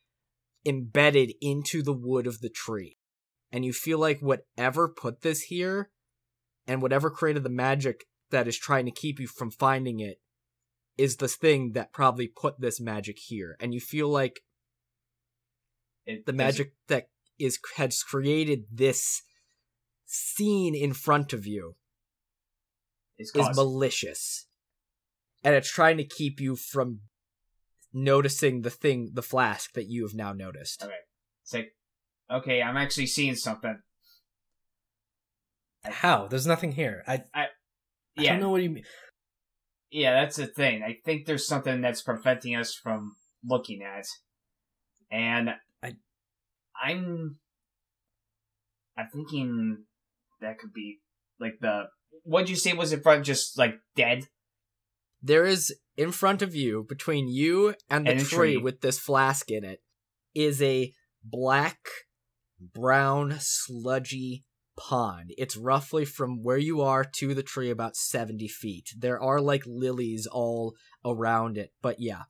embedded 0.65 1.33
into 1.41 1.83
the 1.83 1.93
wood 1.93 2.27
of 2.27 2.41
the 2.41 2.49
tree. 2.49 2.97
And 3.51 3.65
you 3.65 3.73
feel 3.73 3.99
like 3.99 4.21
whatever 4.21 4.89
put 4.89 5.23
this 5.23 5.43
here 5.43 5.91
and 6.67 6.81
whatever 6.81 7.11
created 7.11 7.43
the 7.43 7.51
magic 7.51 8.05
that 8.31 8.49
is 8.49 8.57
trying 8.57 8.87
to 8.87 8.91
keep 8.91 9.21
you 9.21 9.27
from 9.27 9.51
finding 9.51 10.01
it 10.01 10.21
is 10.97 11.17
the 11.17 11.29
thing 11.29 11.73
that 11.73 11.93
probably 11.93 12.29
put 12.29 12.61
this 12.61 12.81
magic 12.81 13.19
here. 13.19 13.57
And 13.61 13.75
you 13.75 13.81
feel 13.81 14.09
like 14.09 14.41
It 16.07 16.27
the 16.27 16.33
magic 16.33 16.73
that 16.89 17.09
is 17.39 17.59
has 17.77 18.03
created 18.03 18.65
this 18.71 19.23
scene 20.07 20.75
in 20.75 20.93
front 20.93 21.33
of 21.33 21.47
you 21.47 21.77
is 23.19 23.33
is 23.35 23.57
malicious 23.57 24.47
and 25.43 25.55
it's 25.55 25.71
trying 25.71 25.97
to 25.97 26.05
keep 26.05 26.41
you 26.41 26.57
from 26.57 27.01
noticing 27.93 28.63
the 28.63 28.71
thing 28.71 29.11
the 29.15 29.23
flask 29.23 29.73
that 29.75 29.87
you 29.89 30.03
have 30.05 30.15
now 30.15 30.33
noticed 30.33 30.83
Okay. 30.83 30.93
It's 31.45 31.53
like, 31.55 31.73
okay, 32.31 32.63
I'm 32.63 32.77
actually 32.77 33.07
seeing 33.07 33.35
something. 33.37 33.79
How? 35.85 36.29
There's 36.29 36.47
nothing 36.47 36.73
here. 36.73 37.03
I, 37.07 37.25
I 37.35 37.47
Yeah, 38.17 38.33
don't 38.33 38.41
know 38.41 38.51
what 38.51 38.63
you 38.63 38.71
mean. 38.71 38.85
yeah, 39.91 40.13
that's 40.21 40.37
the 40.37 40.47
thing. 40.47 40.83
I 40.83 40.97
think 41.05 41.27
there's 41.27 41.47
something 41.47 41.81
that's 41.81 42.03
preventing 42.03 42.55
us 42.55 42.75
from 42.75 43.17
looking 43.45 43.83
at, 43.83 44.05
and 45.11 45.51
I- 45.83 45.97
I'm, 46.81 47.39
I'm 48.97 49.09
thinking 49.13 49.85
that 50.41 50.59
could 50.59 50.73
be 50.73 51.01
like 51.41 51.55
the 51.61 51.85
what'd 52.23 52.49
you 52.49 52.57
say 52.57 52.73
was 52.75 52.93
in 52.93 53.01
front, 53.03 53.25
just 53.25 53.59
like 53.59 53.75
dead. 53.97 54.27
there 55.23 55.45
is 55.45 55.75
in 55.97 56.13
front 56.13 56.43
of 56.43 56.55
you 56.55 56.85
between 56.89 57.29
you 57.29 57.75
and 57.91 58.07
the 58.07 58.13
And 58.13 58.21
tree, 58.21 58.55
tree. 58.55 58.57
with 58.57 58.81
this 58.81 58.99
flask 58.99 59.51
in 59.51 59.65
it 59.65 59.81
is 60.35 60.63
a 60.63 60.93
black 61.25 61.79
brown 62.61 63.37
sludgy 63.39 64.45
pond 64.77 65.33
it's 65.37 65.57
roughly 65.57 66.05
from 66.05 66.43
where 66.43 66.57
you 66.57 66.81
are 66.81 67.05
to 67.05 67.35
the 67.35 67.43
tree 67.43 67.71
about 67.71 67.95
70 67.97 68.49
feet 68.49 68.89
there 68.97 69.21
are 69.21 69.41
like 69.41 69.63
lilies 69.67 70.27
all 70.27 70.75
around 71.05 71.59
it 71.59 71.73
but 71.83 71.97
yeah 72.01 72.23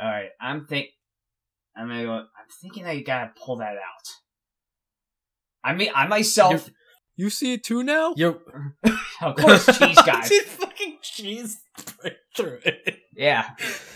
All 0.00 0.08
right, 0.08 0.30
I'm 0.40 0.66
think, 0.66 0.88
I'm 1.76 1.88
gonna 1.88 2.04
go. 2.04 2.12
I'm 2.12 2.48
thinking 2.62 2.86
I 2.86 3.02
gotta 3.02 3.32
pull 3.44 3.56
that 3.56 3.74
out. 3.74 4.06
I 5.62 5.74
mean, 5.74 5.90
I 5.94 6.06
myself, 6.06 6.70
you 7.20 7.28
see 7.30 7.52
it 7.52 7.62
too 7.64 7.82
now 7.82 8.14
You're 8.16 8.38
of 9.22 9.36
course, 9.36 9.66
cheese 9.78 9.98
guy. 10.06 10.22
See 10.22 10.40
fucking 10.40 10.98
cheese 11.02 11.60
right 12.02 12.16
through 12.36 12.58
it. 12.64 12.98
Yeah, 13.14 13.44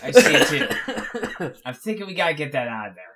I 0.03 0.11
see 0.11 0.33
it 0.35 0.69
too. 1.39 1.53
I'm 1.65 1.73
thinking 1.73 2.05
we 2.05 2.13
gotta 2.13 2.35
get 2.35 2.51
that 2.51 2.67
out 2.67 2.89
of 2.89 2.95
there. 2.95 3.13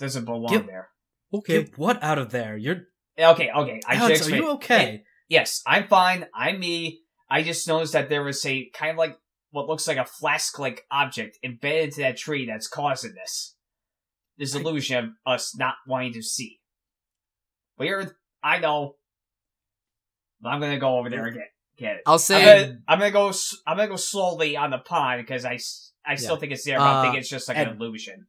Doesn't 0.00 0.24
belong 0.24 0.52
Get- 0.52 0.66
there. 0.66 0.88
okay 1.32 1.64
Get 1.64 1.78
what 1.78 2.02
out 2.02 2.18
of 2.18 2.30
there? 2.30 2.56
You're 2.56 2.82
Okay, 3.18 3.50
okay. 3.54 3.80
I 3.86 3.94
should 3.94 4.02
Alex. 4.02 4.26
Are 4.28 4.36
you 4.36 4.50
okay? 4.52 5.04
Yes, 5.28 5.62
I'm 5.66 5.86
fine. 5.86 6.26
I'm 6.34 6.58
me. 6.58 7.02
I 7.30 7.42
just 7.42 7.68
noticed 7.68 7.92
that 7.92 8.08
there 8.08 8.22
was 8.24 8.44
a 8.44 8.68
kind 8.74 8.90
of 8.92 8.96
like 8.96 9.16
what 9.50 9.68
looks 9.68 9.86
like 9.86 9.98
a 9.98 10.04
flask-like 10.04 10.82
object 10.90 11.38
embedded 11.44 11.84
into 11.90 12.00
that 12.00 12.16
tree 12.16 12.46
that's 12.46 12.66
causing 12.68 13.14
this. 13.14 13.54
This 14.38 14.56
I- 14.56 14.60
illusion 14.60 14.96
of 15.26 15.32
us 15.34 15.54
not 15.56 15.74
wanting 15.86 16.14
to 16.14 16.22
see. 16.22 16.58
Weird. 17.78 18.10
I 18.42 18.58
know. 18.58 18.96
I'm 20.44 20.60
gonna 20.60 20.78
go 20.78 20.98
over 20.98 21.08
there 21.10 21.26
and 21.26 21.34
get 21.36 21.48
get 21.78 21.96
it. 21.96 22.02
i'll 22.06 22.14
I'm 22.14 22.18
say 22.18 22.62
gonna, 22.66 22.78
I'm 22.88 22.98
gonna 22.98 23.10
go. 23.10 23.32
I'm 23.66 23.76
gonna 23.76 23.88
go 23.88 23.96
slowly 23.96 24.56
on 24.56 24.70
the 24.70 24.78
pond 24.78 25.22
because 25.22 25.44
I 25.44 25.58
I 26.04 26.16
still 26.16 26.34
Yeah. 26.34 26.40
think 26.40 26.52
it's 26.52 26.64
there, 26.64 26.78
but 26.78 26.84
I 26.84 26.98
Uh, 26.98 27.02
think 27.02 27.16
it's 27.16 27.28
just 27.28 27.48
like 27.48 27.56
an 27.56 27.68
illusion. 27.68 28.26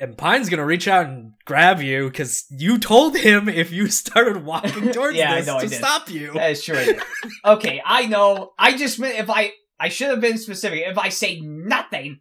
And 0.00 0.16
Pine's 0.18 0.48
gonna 0.48 0.64
reach 0.64 0.88
out 0.88 1.06
and 1.06 1.32
grab 1.44 1.80
you 1.80 2.08
because 2.08 2.44
you 2.50 2.78
told 2.78 3.16
him 3.16 3.48
if 3.48 3.70
you 3.72 3.88
started 3.88 4.44
walking 4.44 4.90
towards 4.92 5.16
Yeah, 5.16 5.32
I 5.32 5.36
this 5.38 5.46
know 5.46 5.56
I 5.58 5.60
to 5.62 5.68
did. 5.68 5.78
stop 5.78 6.10
you. 6.10 6.32
That 6.32 6.50
is 6.50 6.64
true. 6.64 6.96
okay, 7.44 7.80
I 7.84 8.06
know. 8.06 8.52
I 8.58 8.76
just 8.76 8.98
meant 8.98 9.18
if 9.18 9.30
I 9.30 9.52
I 9.78 9.88
should 9.88 10.08
have 10.10 10.20
been 10.20 10.38
specific. 10.38 10.82
If 10.86 10.98
I 10.98 11.08
say 11.08 11.40
nothing, 11.40 12.20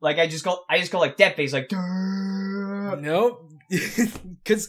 like 0.00 0.18
I 0.18 0.26
just 0.26 0.44
go, 0.44 0.60
I 0.68 0.78
just 0.78 0.92
go 0.92 0.98
like 0.98 1.16
dead 1.16 1.36
face, 1.36 1.52
like. 1.52 1.70
Nope. 1.72 3.42
Because 4.44 4.68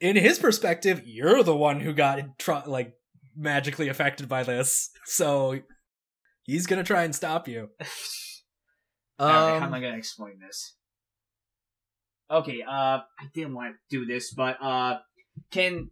in 0.00 0.16
his 0.16 0.38
perspective, 0.38 1.02
you're 1.06 1.42
the 1.42 1.56
one 1.56 1.80
who 1.80 1.92
got 1.94 2.38
tr- 2.38 2.66
like 2.66 2.92
magically 3.36 3.88
affected 3.88 4.28
by 4.28 4.42
this, 4.42 4.90
so 5.04 5.60
he's 6.42 6.66
gonna 6.66 6.84
try 6.84 7.04
and 7.04 7.14
stop 7.14 7.48
you. 7.48 7.70
Alright, 9.20 9.60
how 9.60 9.66
am 9.66 9.74
I 9.74 9.76
um, 9.76 9.82
gonna 9.82 9.96
explain 9.96 10.40
this? 10.40 10.74
Okay, 12.30 12.62
uh, 12.62 12.98
I 13.00 13.26
didn't 13.34 13.54
want 13.54 13.74
to 13.74 13.98
do 13.98 14.06
this, 14.06 14.32
but 14.32 14.56
uh, 14.60 14.98
can 15.50 15.90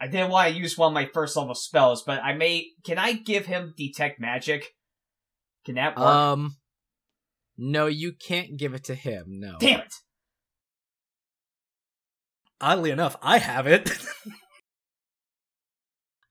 I 0.00 0.06
didn't 0.06 0.30
want 0.30 0.52
to 0.52 0.58
use 0.58 0.78
one 0.78 0.92
of 0.92 0.94
my 0.94 1.10
first 1.12 1.36
level 1.36 1.54
spells, 1.54 2.02
but 2.04 2.22
I 2.22 2.34
may. 2.34 2.68
Can 2.84 2.98
I 2.98 3.12
give 3.12 3.46
him 3.46 3.74
detect 3.76 4.20
magic? 4.20 4.64
Can 5.64 5.74
that 5.74 5.96
work? 5.96 6.06
um 6.06 6.56
no 7.58 7.86
you 7.86 8.12
can't 8.12 8.56
give 8.56 8.72
it 8.72 8.84
to 8.84 8.94
him 8.94 9.24
no 9.28 9.56
Damn 9.60 9.80
it! 9.80 9.94
Oddly 12.62 12.90
enough, 12.90 13.16
I 13.22 13.38
have 13.38 13.66
it, 13.66 13.90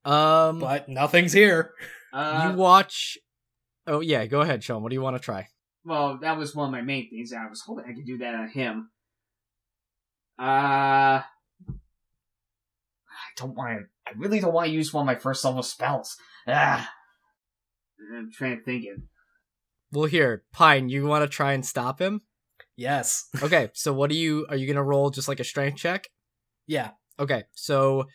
um 0.09 0.59
but 0.59 0.87
nothing's 0.89 1.33
here. 1.33 1.73
Uh, 2.13 2.49
you 2.51 2.57
watch 2.57 3.17
oh 3.87 3.99
yeah 3.99 4.25
go 4.25 4.41
ahead 4.41 4.63
sean 4.63 4.81
what 4.81 4.89
do 4.89 4.95
you 4.95 5.01
want 5.01 5.15
to 5.15 5.21
try 5.21 5.47
Well, 5.85 6.17
that 6.21 6.37
was 6.37 6.55
one 6.55 6.67
of 6.67 6.71
my 6.71 6.81
main 6.81 7.09
things. 7.09 7.31
I 7.33 7.47
was 7.47 7.61
hoping 7.61 7.85
I 7.87 7.93
could 7.93 8.05
do 8.05 8.17
that 8.19 8.33
on 8.35 8.49
him. 8.49 8.89
Uh, 10.39 11.21
I 11.21 11.23
don't 13.37 13.55
want 13.55 13.79
to. 13.79 13.85
I 14.07 14.11
really 14.17 14.39
don't 14.39 14.53
want 14.53 14.67
to 14.67 14.73
use 14.73 14.93
one 14.93 15.03
of 15.03 15.07
my 15.07 15.15
first 15.15 15.43
level 15.45 15.63
spells. 15.63 16.15
Ah, 16.47 16.89
I'm 18.15 18.29
trying 18.31 18.57
to 18.57 18.63
think 18.63 18.85
it. 18.85 18.99
well 19.91 20.05
here 20.05 20.43
pine 20.51 20.89
you 20.89 21.05
want 21.05 21.23
to 21.23 21.27
try 21.29 21.53
and 21.53 21.65
stop 21.65 21.99
him 21.99 22.21
Yes. 22.75 23.27
okay 23.43 23.69
so 23.73 23.91
what 23.93 24.09
do 24.09 24.15
you 24.15 24.45
are 24.49 24.55
you 24.55 24.65
gonna 24.67 24.83
roll 24.83 25.09
just 25.09 25.27
like 25.27 25.39
a 25.39 25.43
strength 25.43 25.77
check 25.77 26.07
Yeah. 26.67 26.91
Okay, 27.19 27.43
so 27.53 28.05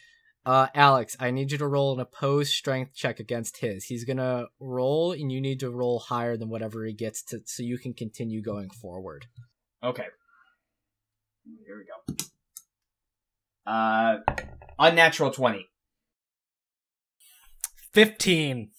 uh 0.46 0.68
Alex, 0.74 1.16
I 1.18 1.30
need 1.30 1.52
you 1.52 1.58
to 1.58 1.66
roll 1.66 1.94
an 1.94 2.00
opposed 2.00 2.52
strength 2.52 2.94
check 2.94 3.18
against 3.20 3.58
his. 3.58 3.84
He's 3.84 4.04
gonna 4.04 4.46
roll 4.60 5.12
and 5.12 5.32
you 5.32 5.40
need 5.40 5.60
to 5.60 5.70
roll 5.70 5.98
higher 5.98 6.36
than 6.36 6.48
whatever 6.48 6.84
he 6.84 6.92
gets 6.92 7.22
to 7.24 7.40
so 7.44 7.62
you 7.62 7.78
can 7.78 7.94
continue 7.94 8.42
going 8.42 8.70
forward. 8.70 9.26
Okay. 9.82 10.06
Here 11.66 11.76
we 11.78 11.84
go. 11.84 13.70
Uh, 13.70 14.18
unnatural 14.78 15.30
twenty. 15.30 15.68
Fifteen. 17.92 18.70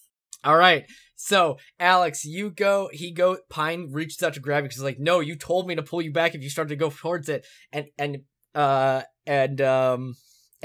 Alright. 0.46 0.86
So 1.16 1.58
Alex, 1.80 2.26
you 2.26 2.52
go 2.52 2.90
he 2.92 3.12
go 3.12 3.38
Pine 3.50 3.90
reaches 3.92 4.22
out 4.22 4.36
to 4.36 4.40
grab 4.40 4.64
you 4.64 4.64
because 4.64 4.78
he's 4.78 4.84
like, 4.84 5.00
no, 5.00 5.20
you 5.20 5.36
told 5.36 5.68
me 5.68 5.76
to 5.76 5.82
pull 5.82 6.02
you 6.02 6.12
back 6.12 6.36
if 6.36 6.44
you 6.44 6.50
started 6.50 6.70
to 6.70 6.76
go 6.76 6.90
towards 6.90 7.30
it. 7.30 7.48
And 7.72 7.88
and 7.98 8.18
uh 8.54 9.02
and 9.26 9.62
um 9.62 10.16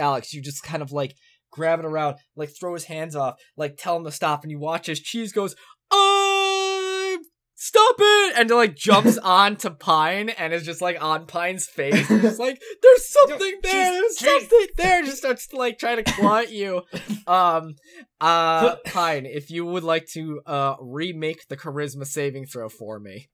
Alex, 0.01 0.33
you 0.33 0.43
just 0.43 0.63
kind 0.63 0.83
of 0.83 0.91
like 0.91 1.15
grab 1.53 1.79
it 1.79 1.85
around, 1.85 2.17
like 2.37 2.51
throw 2.59 2.75
his 2.75 2.85
hands 2.85 3.15
off, 3.15 3.37
like 3.57 3.77
tell 3.77 3.97
him 3.97 4.05
to 4.05 4.13
stop, 4.13 4.43
and 4.43 4.51
you 4.51 4.59
watch 4.59 4.89
as 4.89 5.01
Cheese 5.01 5.33
goes, 5.33 5.55
uh 5.91 7.17
stop 7.61 7.97
it 7.99 8.35
and 8.39 8.49
like 8.51 8.75
jumps 8.75 9.19
onto 9.23 9.69
Pine 9.69 10.31
and 10.31 10.55
is 10.55 10.65
just 10.65 10.81
like 10.81 11.01
on 11.03 11.27
Pine's 11.27 11.67
face. 11.67 12.11
And 12.11 12.23
just 12.23 12.41
like, 12.41 12.61
there's 12.83 13.09
something 13.09 13.59
there, 13.63 13.93
there's 13.93 14.19
something 14.19 14.67
there, 14.77 15.03
just 15.03 15.19
starts 15.19 15.47
to 15.49 15.57
like 15.57 15.79
try 15.79 15.95
to 15.95 16.03
claw 16.03 16.39
at 16.39 16.51
you. 16.51 16.83
Um 17.27 17.75
uh 18.21 18.77
Pine, 18.87 19.27
if 19.27 19.51
you 19.51 19.65
would 19.65 19.85
like 19.85 20.07
to 20.15 20.41
uh 20.47 20.75
remake 20.81 21.47
the 21.49 21.57
charisma 21.57 22.07
saving 22.07 22.47
throw 22.47 22.69
for 22.69 22.99
me. 22.99 23.29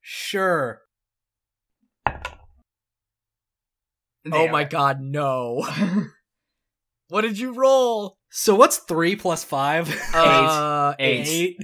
Sure. 0.00 0.80
Oh 4.32 4.48
my 4.48 4.64
god, 4.64 5.00
no. 5.00 5.66
What 7.08 7.20
did 7.20 7.38
you 7.38 7.52
roll? 7.52 8.16
So 8.30 8.54
what's 8.54 8.78
three 8.78 9.14
plus 9.14 9.44
five? 9.44 9.88
Uh, 10.14 10.94
Eight. 10.98 11.28
eight. 11.28 11.56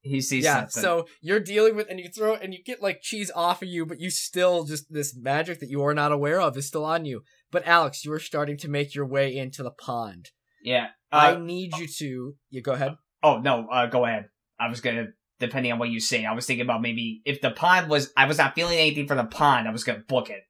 He 0.00 0.20
sees 0.20 0.42
Yeah, 0.44 0.66
something. 0.66 0.82
so 0.82 1.06
you're 1.20 1.38
dealing 1.40 1.76
with, 1.76 1.86
and 1.88 2.00
you 2.00 2.08
throw, 2.08 2.34
and 2.34 2.52
you 2.52 2.62
get 2.62 2.82
like 2.82 3.00
cheese 3.00 3.30
off 3.34 3.62
of 3.62 3.68
you, 3.68 3.86
but 3.86 4.00
you 4.00 4.10
still 4.10 4.64
just 4.64 4.92
this 4.92 5.14
magic 5.16 5.60
that 5.60 5.68
you 5.70 5.82
are 5.84 5.94
not 5.94 6.10
aware 6.10 6.40
of 6.40 6.56
is 6.56 6.66
still 6.66 6.84
on 6.84 7.04
you. 7.04 7.22
But 7.52 7.66
Alex, 7.66 8.04
you 8.04 8.12
are 8.12 8.18
starting 8.18 8.56
to 8.58 8.68
make 8.68 8.94
your 8.94 9.06
way 9.06 9.36
into 9.36 9.62
the 9.62 9.70
pond. 9.70 10.30
yeah. 10.62 10.88
I 11.12 11.32
Uh, 11.34 11.38
need 11.38 11.76
you 11.76 11.86
to. 11.86 12.34
You 12.50 12.62
go 12.62 12.72
ahead. 12.72 12.96
oh 13.22 13.38
no, 13.38 13.68
uh, 13.70 13.86
go 13.86 14.04
ahead. 14.06 14.26
I 14.58 14.68
was 14.68 14.80
gonna, 14.80 15.08
depending 15.42 15.70
on 15.72 15.78
what 15.78 15.90
you 15.90 16.00
say, 16.00 16.24
I 16.24 16.32
was 16.32 16.46
thinking 16.46 16.64
about 16.64 16.80
maybe 16.80 17.20
if 17.26 17.40
the 17.42 17.50
pond 17.50 17.90
was, 17.90 18.10
I 18.16 18.24
was 18.26 18.38
not 18.38 18.54
feeling 18.54 18.78
anything 18.78 19.06
for 19.06 19.14
the 19.14 19.24
pond, 19.24 19.68
I 19.68 19.72
was 19.72 19.84
gonna 19.84 19.98
book 20.08 20.30
it. 20.30 20.42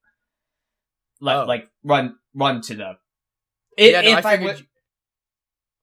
Like, 1.20 1.37
Oh. 1.37 1.44
like 1.46 1.68
run, 1.83 2.16
run 2.35 2.61
to 2.62 2.74
the. 2.76 2.92
If, 3.76 3.92
yeah, 3.92 4.00
no, 4.02 4.18
if 4.18 4.26
I 4.26 4.35
I, 4.35 4.37
would, 4.44 4.59
you- 4.61 4.66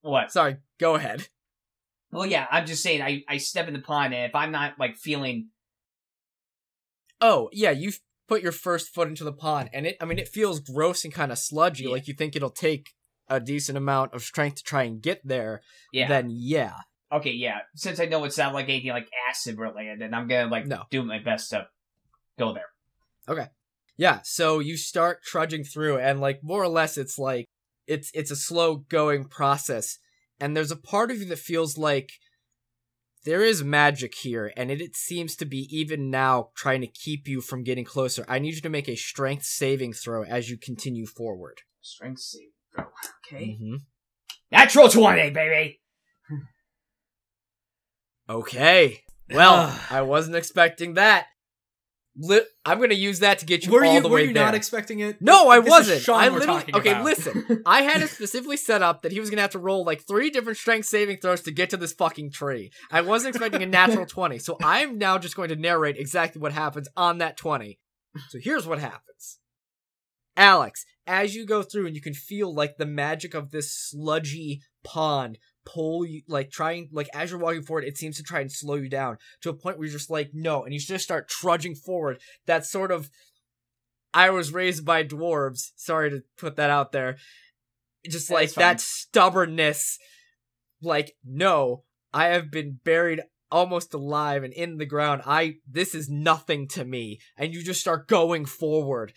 what? 0.01 0.31
Sorry, 0.31 0.57
go 0.79 0.95
ahead. 0.95 1.27
Well, 2.11 2.25
yeah, 2.25 2.47
I'm 2.49 2.65
just 2.65 2.81
saying. 2.81 3.01
I 3.01 3.23
I 3.27 3.37
step 3.37 3.67
in 3.67 3.73
the 3.73 3.79
pond, 3.81 4.13
and 4.13 4.25
if 4.29 4.33
I'm 4.35 4.51
not 4.51 4.79
like 4.79 4.95
feeling, 4.97 5.49
Oh 7.21 7.49
yeah, 7.53 7.71
you 7.71 7.91
put 8.27 8.41
your 8.41 8.51
first 8.51 8.89
foot 8.93 9.07
into 9.07 9.23
the 9.23 9.33
pond, 9.33 9.69
and 9.73 9.85
it. 9.85 9.97
I 10.01 10.05
mean, 10.05 10.19
it 10.19 10.27
feels 10.27 10.59
gross 10.59 11.03
and 11.03 11.13
kind 11.13 11.31
of 11.31 11.37
sludgy. 11.37 11.83
Yeah. 11.83 11.91
Like 11.91 12.07
you 12.07 12.13
think 12.13 12.35
it'll 12.35 12.49
take 12.49 12.89
a 13.27 13.39
decent 13.39 13.77
amount 13.77 14.13
of 14.13 14.23
strength 14.23 14.55
to 14.57 14.63
try 14.63 14.83
and 14.83 15.01
get 15.01 15.21
there. 15.23 15.61
yeah, 15.93 16.07
Then 16.07 16.29
yeah, 16.31 16.73
okay, 17.11 17.31
yeah. 17.31 17.59
Since 17.75 17.99
I 17.99 18.05
know 18.05 18.23
it's 18.23 18.37
not 18.37 18.53
like 18.53 18.69
anything 18.69 18.91
like 18.91 19.09
acid 19.29 19.57
related, 19.57 19.99
then 20.01 20.13
I'm 20.13 20.27
gonna 20.27 20.49
like 20.49 20.65
No. 20.67 20.83
do 20.89 21.03
my 21.03 21.19
best 21.19 21.49
to 21.51 21.67
go 22.37 22.53
there. 22.53 22.67
Okay. 23.27 23.47
Yeah, 23.97 24.19
so 24.23 24.59
you 24.59 24.77
start 24.77 25.23
trudging 25.23 25.63
through 25.65 25.97
and 25.99 26.21
like 26.21 26.39
more 26.41 26.63
or 26.63 26.69
less 26.69 26.97
it's 26.97 27.19
like 27.19 27.45
it's 27.85 28.09
it's 28.13 28.31
a 28.31 28.35
slow 28.35 28.77
going 28.77 29.25
process 29.25 29.97
and 30.39 30.55
there's 30.55 30.71
a 30.71 30.77
part 30.77 31.11
of 31.11 31.17
you 31.17 31.25
that 31.25 31.39
feels 31.39 31.77
like 31.77 32.11
there 33.25 33.43
is 33.43 33.61
magic 33.61 34.15
here 34.15 34.53
and 34.55 34.71
it, 34.71 34.79
it 34.79 34.95
seems 34.95 35.35
to 35.35 35.45
be 35.45 35.67
even 35.69 36.09
now 36.09 36.49
trying 36.55 36.79
to 36.79 36.87
keep 36.87 37.27
you 37.27 37.41
from 37.41 37.63
getting 37.63 37.83
closer. 37.83 38.23
I 38.29 38.39
need 38.39 38.55
you 38.55 38.61
to 38.61 38.69
make 38.69 38.87
a 38.87 38.95
strength 38.95 39.43
saving 39.43 39.91
throw 39.91 40.23
as 40.23 40.49
you 40.49 40.57
continue 40.57 41.05
forward. 41.05 41.57
Strength 41.81 42.21
save. 42.21 42.49
Go. 42.77 42.83
Okay. 43.27 43.57
Mm-hmm. 43.61 43.75
Natural 44.51 44.87
twenty, 44.87 45.29
baby. 45.31 45.81
Okay. 48.29 49.01
Well, 49.31 49.77
I 49.89 50.01
wasn't 50.01 50.35
expecting 50.35 50.95
that. 50.95 51.27
Li- 52.21 52.41
I'm 52.65 52.79
going 52.79 52.89
to 52.89 52.95
use 52.95 53.19
that 53.19 53.39
to 53.39 53.45
get 53.45 53.65
you 53.65 53.71
were 53.71 53.85
all 53.85 53.93
you 53.93 54.01
the 54.01 54.09
were 54.09 54.15
way 54.15 54.25
you 54.25 54.33
there. 54.33 54.43
not 54.43 54.55
expecting 54.55 54.99
it? 54.99 55.21
No, 55.21 55.47
I 55.47 55.59
This 55.59 55.67
is 55.67 55.69
wasn't. 55.71 56.01
Sean 56.01 56.19
I 56.19 56.29
we're 56.29 56.39
literally 56.39 56.59
talking 56.61 56.75
okay. 56.75 56.91
about. 56.91 57.05
Listen, 57.05 57.63
I 57.65 57.83
had 57.83 58.01
it 58.01 58.09
specifically 58.09 58.57
set 58.57 58.81
up 58.81 59.03
that 59.03 59.13
he 59.13 59.19
was 59.21 59.29
gonna 59.29 59.41
have 59.43 59.51
to 59.51 59.59
roll 59.59 59.85
like 59.85 60.05
three 60.05 60.29
different 60.29 60.57
strength 60.57 60.87
saving 60.87 61.17
throws 61.17 61.41
to 61.41 61.51
get 61.51 61.69
to 61.69 61.77
this 61.77 61.93
fucking 61.93 62.31
tree. 62.31 62.71
I 62.91 63.01
wasn't 63.01 63.35
expecting 63.35 63.63
a 63.63 63.67
natural 63.67 64.05
twenty, 64.07 64.37
so 64.39 64.57
I'm 64.61 64.97
now 64.97 65.17
just 65.17 65.35
going 65.37 65.49
to 65.49 65.55
narrate 65.55 65.95
exactly 65.97 66.41
what 66.41 66.51
happens 66.51 66.89
on 66.97 67.19
that 67.19 67.37
twenty. 67.37 67.79
So 68.29 68.39
here's 68.41 68.67
what 68.67 68.79
happens, 68.79 69.39
Alex. 70.35 70.83
As 71.07 71.35
you 71.35 71.45
go 71.45 71.63
through, 71.63 71.87
and 71.87 71.95
you 71.95 72.01
can 72.01 72.13
feel 72.13 72.53
like 72.53 72.77
the 72.77 72.85
magic 72.85 73.33
of 73.33 73.51
this 73.51 73.73
sludgy 73.73 74.61
pond 74.83 75.37
pull 75.73 76.05
you, 76.05 76.21
like 76.27 76.51
trying, 76.51 76.89
like 76.91 77.09
as 77.13 77.31
you're 77.31 77.39
walking 77.39 77.63
forward, 77.63 77.83
it 77.83 77.97
seems 77.97 78.17
to 78.17 78.23
try 78.23 78.39
and 78.41 78.51
slow 78.51 78.75
you 78.75 78.89
down 78.89 79.17
to 79.41 79.49
a 79.49 79.53
point 79.53 79.77
where 79.77 79.87
you're 79.87 79.97
just 79.97 80.09
like 80.09 80.31
no, 80.33 80.63
and 80.63 80.73
you 80.73 80.79
just 80.79 81.03
start 81.03 81.29
trudging 81.29 81.75
forward. 81.75 82.19
That 82.45 82.65
sort 82.65 82.91
of 82.91 83.09
I 84.13 84.29
was 84.31 84.53
raised 84.53 84.85
by 84.85 85.03
dwarves. 85.03 85.71
Sorry 85.75 86.09
to 86.09 86.23
put 86.37 86.55
that 86.55 86.69
out 86.69 86.91
there. 86.91 87.17
Just 88.07 88.29
like 88.29 88.53
that 88.53 88.81
stubbornness. 88.81 89.97
Like, 90.81 91.13
no, 91.25 91.83
I 92.13 92.27
have 92.27 92.49
been 92.49 92.79
buried 92.83 93.21
almost 93.51 93.93
alive 93.93 94.43
and 94.43 94.53
in 94.53 94.77
the 94.77 94.85
ground. 94.85 95.21
I 95.25 95.55
this 95.69 95.93
is 95.93 96.09
nothing 96.09 96.67
to 96.69 96.85
me. 96.85 97.19
And 97.37 97.53
you 97.53 97.63
just 97.63 97.81
start 97.81 98.07
going 98.07 98.45
forward 98.45 99.13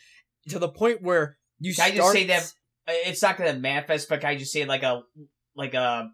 to 0.49 0.59
the 0.59 0.69
point 0.69 1.03
where 1.03 1.39
you 1.59 1.75
Can 1.75 1.85
I 1.85 1.95
start 1.95 1.97
just 1.97 2.13
say 2.13 2.27
that 2.27 2.43
uh, 2.89 3.09
it's 3.09 3.23
not 3.23 3.39
gonna 3.39 3.55
manifest, 3.55 4.09
but 4.09 4.21
can 4.21 4.31
I 4.31 4.37
just 4.37 4.53
say 4.53 4.65
like 4.65 4.83
a 4.83 5.03
like 5.55 5.75
a 5.75 6.11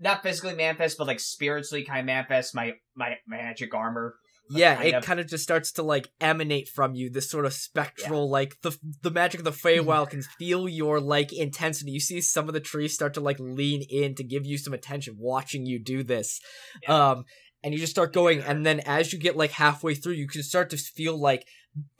not 0.00 0.22
physically 0.22 0.54
manifest, 0.54 0.98
but 0.98 1.06
like 1.06 1.20
spiritually 1.20 1.84
kind 1.84 2.00
of 2.00 2.06
manifest 2.06 2.54
my 2.54 2.72
my 2.96 3.16
magic 3.26 3.74
armor. 3.74 4.14
yeah, 4.52 4.74
kind 4.76 4.88
it 4.88 4.94
of- 4.94 5.04
kind 5.04 5.20
of 5.20 5.28
just 5.28 5.44
starts 5.44 5.70
to 5.72 5.82
like 5.82 6.08
emanate 6.20 6.68
from 6.68 6.94
you 6.94 7.08
this 7.10 7.30
sort 7.30 7.44
of 7.46 7.52
spectral 7.52 8.28
like 8.28 8.60
the 8.62 8.76
the 9.02 9.10
magic 9.10 9.40
of 9.40 9.44
the 9.44 9.52
Feywild 9.52 10.10
can 10.10 10.22
feel 10.22 10.68
your 10.68 10.98
like 11.00 11.32
intensity. 11.32 11.92
You 11.92 12.00
see 12.00 12.20
some 12.20 12.48
of 12.48 12.54
the 12.54 12.60
trees 12.60 12.94
start 12.94 13.14
to 13.14 13.20
like 13.20 13.38
lean 13.38 13.82
in 13.88 14.14
to 14.16 14.24
give 14.24 14.44
you 14.46 14.58
some 14.58 14.72
attention 14.72 15.16
watching 15.18 15.66
you 15.66 15.78
do 15.78 16.02
this. 16.02 16.40
Um 16.88 17.24
and 17.62 17.74
you 17.74 17.80
just 17.80 17.92
start 17.92 18.12
going 18.12 18.40
and 18.40 18.64
then 18.64 18.80
as 18.80 19.12
you 19.12 19.18
get 19.18 19.36
like 19.36 19.52
halfway 19.52 19.94
through 19.94 20.14
you 20.14 20.26
can 20.26 20.42
start 20.42 20.70
to 20.70 20.76
feel 20.76 21.18
like 21.18 21.46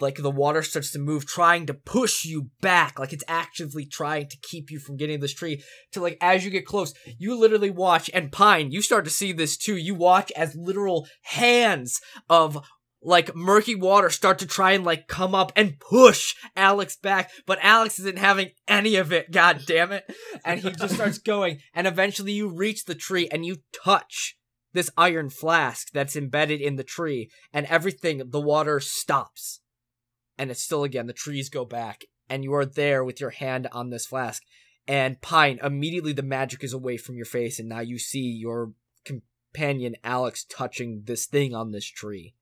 like 0.01 0.17
the 0.17 0.31
water 0.31 0.63
starts 0.63 0.91
to 0.93 0.99
move 0.99 1.27
trying 1.27 1.67
to 1.67 1.75
push 1.75 2.25
you 2.25 2.51
back. 2.61 2.99
Like 2.99 3.13
it's 3.13 3.25
actively 3.29 3.87
trying 3.87 4.29
to 4.29 4.37
keep 4.43 4.71
you 4.71 4.79
from 4.79 4.97
getting 4.97 5.21
this 5.21 5.35
tree 5.35 5.63
to 5.93 6.01
like 6.01 6.19
as 6.21 6.45
you 6.45 6.51
get 6.51 6.67
close 6.67 6.93
you 7.19 7.39
literally 7.39 7.71
watch 7.71 8.11
and 8.13 8.33
pine 8.33 8.73
you 8.73 8.83
start 8.83 9.05
to 9.05 9.11
see 9.11 9.33
this 9.33 9.57
too. 9.57 9.77
You 9.77 9.95
watch 9.95 10.33
as 10.33 10.57
literal 10.57 11.07
hands 11.23 12.01
of 12.29 12.65
like 13.03 13.35
murky 13.35 13.75
water 13.75 14.11
start 14.11 14.39
to 14.41 14.47
try 14.47 14.73
and 14.73 14.85
like 14.85 15.09
come 15.09 15.35
up 15.35 15.53
and 15.57 15.79
push 15.79 16.35
Alex 16.57 16.97
back, 16.97 17.31
but 17.47 17.59
Alex 17.63 17.99
isn't 17.99 18.19
having 18.19 18.51
any 18.69 18.97
of 18.97 19.13
it, 19.13 19.31
god 19.33 19.63
damn 19.67 19.93
it. 19.93 20.05
And 20.45 20.61
he 20.61 20.71
just 20.71 20.95
starts 20.95 21.19
going, 21.33 21.61
and 21.73 21.87
eventually 21.87 22.33
you 22.33 22.55
reach 22.55 22.85
the 22.85 22.95
tree 22.95 23.29
and 23.31 23.47
you 23.47 23.59
touch 23.73 24.37
this 24.73 24.91
iron 24.97 25.31
flask 25.31 25.91
that's 25.93 26.17
embedded 26.17 26.61
in 26.61 26.77
the 26.77 26.85
tree, 26.85 27.31
and 27.53 27.67
everything, 27.67 28.23
the 28.27 28.41
water 28.41 28.81
stops. 28.81 29.61
And 30.39 30.51
it's 30.51 30.63
still 30.63 30.85
again, 30.85 31.07
the 31.07 31.13
trees 31.13 31.49
go 31.49 31.65
back, 31.65 32.05
and 32.29 32.45
you 32.45 32.55
are 32.55 32.67
there 32.67 33.05
with 33.05 33.21
your 33.21 33.31
hand 33.31 33.69
on 33.73 33.91
this 33.91 34.07
flask. 34.07 34.43
And 34.87 35.21
Pine, 35.21 35.59
immediately 35.63 36.13
the 36.13 36.23
magic 36.23 36.65
is 36.65 36.73
away 36.73 36.97
from 36.97 37.17
your 37.17 37.27
face, 37.27 37.59
and 37.59 37.69
now 37.69 37.81
you 37.81 37.99
see 37.99 38.21
your 38.21 38.73
companion 39.05 39.97
Alex 40.03 40.45
touching 40.45 41.03
this 41.05 41.27
thing 41.27 41.55
on 41.55 41.73
this 41.73 41.87
tree. 41.87 42.35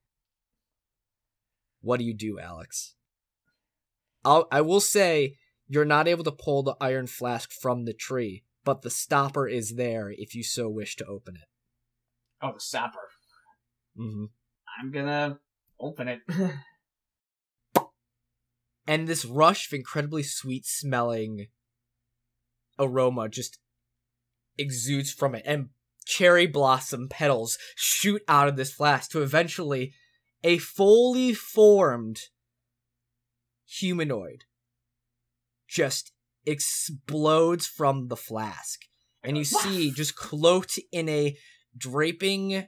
What 1.80 1.98
do 1.98 2.04
you 2.04 2.14
do, 2.14 2.38
Alex? 2.38 2.94
I'll, 4.24 4.46
I 4.50 4.60
will 4.60 4.80
say 4.80 5.36
you're 5.66 5.84
not 5.84 6.08
able 6.08 6.24
to 6.24 6.32
pull 6.32 6.62
the 6.62 6.76
iron 6.80 7.06
flask 7.06 7.50
from 7.52 7.84
the 7.84 7.92
tree, 7.92 8.44
but 8.64 8.82
the 8.82 8.90
stopper 8.90 9.48
is 9.48 9.74
there 9.76 10.10
if 10.10 10.34
you 10.34 10.42
so 10.42 10.68
wish 10.68 10.96
to 10.96 11.06
open 11.06 11.36
it. 11.36 11.47
Oh, 12.42 12.53
the 12.55 12.61
sapper. 12.61 12.98
Mm-hmm. 13.98 14.24
I'm 14.81 14.92
gonna 14.92 15.38
open 15.81 16.09
it. 16.09 16.20
And 18.88 19.07
this 19.07 19.27
rush 19.27 19.70
of 19.70 19.77
incredibly 19.77 20.22
sweet 20.22 20.64
smelling 20.64 21.48
aroma 22.79 23.29
just 23.29 23.59
exudes 24.57 25.12
from 25.12 25.35
it, 25.35 25.42
and 25.44 25.68
cherry 26.07 26.46
blossom 26.46 27.07
petals 27.07 27.59
shoot 27.77 28.22
out 28.27 28.48
of 28.48 28.57
this 28.57 28.72
flask 28.72 29.11
to 29.11 29.20
eventually 29.20 29.92
a 30.42 30.57
fully 30.57 31.35
formed 31.35 32.18
humanoid 33.66 34.44
just 35.68 36.12
explodes 36.46 37.66
from 37.66 38.09
the 38.09 38.16
flask. 38.16 38.81
And 39.22 39.37
you 39.37 39.44
see, 39.44 39.90
just 39.90 40.16
cloaked 40.16 40.79
in 40.90 41.11
a 41.11 41.37
draping 41.78 42.66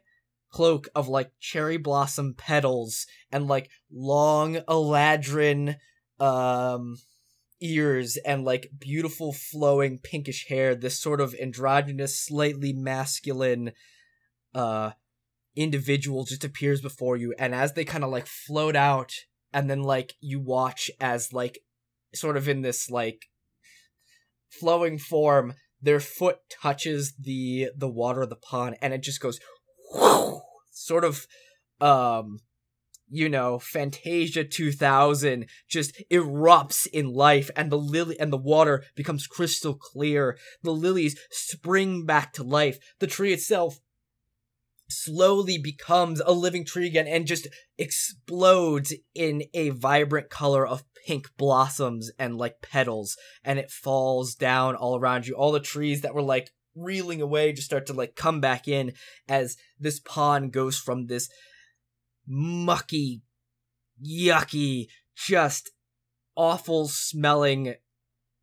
cloak 0.50 0.88
of 0.94 1.08
like 1.08 1.30
cherry 1.38 1.76
blossom 1.76 2.34
petals 2.34 3.06
and 3.30 3.46
like 3.46 3.70
long 3.90 4.56
eladrin 4.68 5.76
um 6.18 6.96
ears 7.60 8.16
and 8.24 8.44
like 8.44 8.70
beautiful 8.78 9.32
flowing 9.32 9.98
pinkish 9.98 10.46
hair 10.48 10.74
this 10.74 10.98
sort 10.98 11.20
of 11.20 11.34
androgynous 11.40 12.18
slightly 12.18 12.72
masculine 12.72 13.72
uh 14.54 14.90
individual 15.54 16.24
just 16.24 16.44
appears 16.44 16.80
before 16.80 17.16
you 17.16 17.34
and 17.38 17.54
as 17.54 17.74
they 17.74 17.84
kind 17.84 18.02
of 18.02 18.10
like 18.10 18.26
float 18.26 18.74
out 18.74 19.12
and 19.52 19.68
then 19.68 19.82
like 19.82 20.14
you 20.20 20.40
watch 20.40 20.90
as 21.00 21.32
like 21.32 21.58
sort 22.14 22.36
of 22.36 22.48
in 22.48 22.62
this 22.62 22.90
like 22.90 23.26
flowing 24.50 24.98
form 24.98 25.54
their 25.82 26.00
foot 26.00 26.38
touches 26.50 27.14
the 27.18 27.70
the 27.76 27.88
water 27.88 28.22
of 28.22 28.30
the 28.30 28.36
pond 28.36 28.76
and 28.80 28.92
it 28.92 29.02
just 29.02 29.20
goes 29.20 29.40
sort 30.70 31.04
of 31.04 31.26
um 31.80 32.38
you 33.08 33.28
know 33.28 33.58
fantasia 33.58 34.44
2000 34.44 35.46
just 35.68 36.00
erupts 36.10 36.86
in 36.86 37.12
life 37.12 37.50
and 37.56 37.70
the 37.70 37.78
lily 37.78 38.18
and 38.20 38.32
the 38.32 38.38
water 38.38 38.84
becomes 38.94 39.26
crystal 39.26 39.74
clear. 39.74 40.38
The 40.62 40.70
lilies 40.70 41.18
spring 41.30 42.06
back 42.06 42.32
to 42.34 42.44
life. 42.44 42.78
The 43.00 43.06
tree 43.06 43.32
itself 43.32 43.80
slowly 44.92 45.58
becomes 45.58 46.20
a 46.20 46.32
living 46.32 46.64
tree 46.64 46.86
again 46.86 47.06
and 47.06 47.26
just 47.26 47.48
explodes 47.78 48.94
in 49.14 49.44
a 49.54 49.70
vibrant 49.70 50.30
color 50.30 50.66
of 50.66 50.84
pink 51.06 51.28
blossoms 51.36 52.10
and 52.18 52.36
like 52.36 52.60
petals 52.60 53.16
and 53.44 53.58
it 53.58 53.70
falls 53.70 54.34
down 54.34 54.74
all 54.74 54.98
around 54.98 55.26
you. 55.26 55.34
All 55.34 55.52
the 55.52 55.60
trees 55.60 56.02
that 56.02 56.14
were 56.14 56.22
like 56.22 56.50
reeling 56.74 57.20
away 57.20 57.52
just 57.52 57.66
start 57.66 57.86
to 57.86 57.92
like 57.92 58.14
come 58.14 58.40
back 58.40 58.68
in 58.68 58.92
as 59.28 59.56
this 59.78 60.00
pond 60.00 60.52
goes 60.52 60.78
from 60.78 61.06
this 61.06 61.28
mucky 62.26 63.22
yucky 64.02 64.86
just 65.16 65.70
awful 66.36 66.86
smelling 66.86 67.74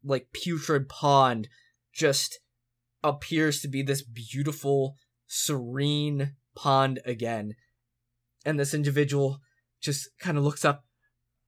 like 0.04 0.28
putrid 0.34 0.90
pond 0.90 1.48
just 1.94 2.40
appears 3.04 3.62
to 3.62 3.68
be 3.68 3.82
this 3.82 4.02
beautiful 4.02 4.98
serene 5.28 6.36
pond 6.56 7.00
again. 7.06 7.56
And 8.46 8.60
this 8.60 8.74
individual 8.74 9.40
just 9.82 10.10
kind 10.20 10.38
of 10.38 10.44
looks 10.44 10.66
up, 10.66 10.86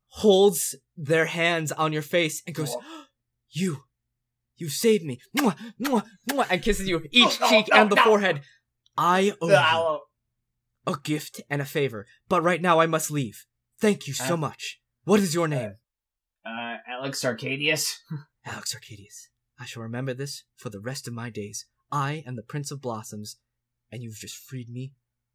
holds 0.08 0.76
their 0.98 1.26
hands 1.26 1.72
on 1.72 1.94
your 1.94 2.02
face, 2.02 2.42
and 2.46 2.56
goes, 2.56 2.76
You, 3.52 3.84
you 4.58 4.70
saved 4.70 5.04
me. 5.04 5.20
Mwah, 5.36 5.56
mwah, 5.82 6.04
mwah, 6.30 6.48
and 6.52 6.62
kisses 6.62 6.88
you 6.88 7.02
each 7.12 7.40
no, 7.40 7.48
cheek 7.50 7.68
no, 7.72 7.82
and 7.82 7.90
the 7.90 7.96
no. 7.96 8.04
forehead. 8.04 8.42
I 8.96 9.34
owe 9.42 9.48
you 10.86 10.94
a 10.94 10.98
gift 11.04 11.42
and 11.50 11.62
a 11.62 11.66
favor, 11.66 12.06
but 12.28 12.44
right 12.44 12.62
now 12.62 12.80
I 12.80 12.86
must 12.86 13.10
leave. 13.10 13.46
Thank 13.80 14.08
you 14.08 14.14
so 14.14 14.34
Uh, 14.34 14.38
much. 14.38 14.80
What 15.06 15.20
is 15.22 15.34
your 15.34 15.48
name? 15.48 15.76
Uh, 16.46 16.78
Alex 16.88 17.22
Arcadis. 17.24 17.94
Alex 18.46 18.76
Arcadis. 18.76 19.30
I 19.60 19.66
shall 19.66 19.84
remember 19.84 20.14
this 20.14 20.44
for 20.58 20.70
the 20.70 20.80
rest 20.80 21.08
of 21.08 21.14
my 21.14 21.30
days. 21.30 21.66
I 21.92 22.24
am 22.28 22.36
the 22.36 22.44
Prince 22.44 22.72
of 22.72 22.82
Blossoms, 22.82 23.38
and 23.92 24.02
you've 24.04 24.16
just 24.18 24.36
freed 24.38 24.70
me 24.70 24.94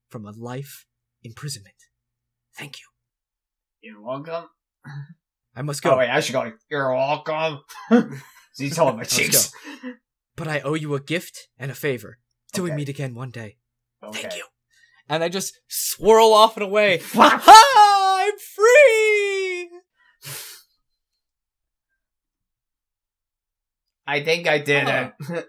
from 0.09 0.24
a 0.26 0.30
life 0.30 0.86
imprisonment. 1.22 1.76
Thank 2.57 2.78
you. 2.80 2.86
You're 3.80 4.00
welcome. 4.02 4.44
I 5.57 5.62
must 5.62 5.82
go, 5.82 5.92
Oh 5.94 5.98
wait, 5.98 6.11
I 6.11 6.20
should 6.20 6.32
go. 6.32 6.52
You're 6.70 6.94
welcome. 6.94 7.61
he's 8.57 8.76
holding 8.76 8.98
my 8.98 9.05
cheeks. 9.05 9.52
but 10.36 10.48
I 10.48 10.61
owe 10.61 10.74
you 10.74 10.94
a 10.94 11.00
gift 11.00 11.48
and 11.59 11.70
a 11.70 11.74
favor 11.74 12.18
till 12.52 12.64
we 12.64 12.70
meet 12.72 12.88
again 12.88 13.14
one 13.14 13.30
day. 13.30 13.57
Okay. 14.02 14.22
Thank 14.22 14.36
you. 14.36 14.44
And 15.09 15.22
I 15.22 15.28
just 15.28 15.61
swirl 15.68 16.32
off 16.32 16.57
and 16.57 16.64
away. 16.64 17.00
Ha! 17.14 18.24
I'm 18.26 18.38
free. 18.38 19.70
I 24.07 24.22
think 24.22 24.46
I 24.46 24.59
did 24.59 24.88
it. 24.88 25.12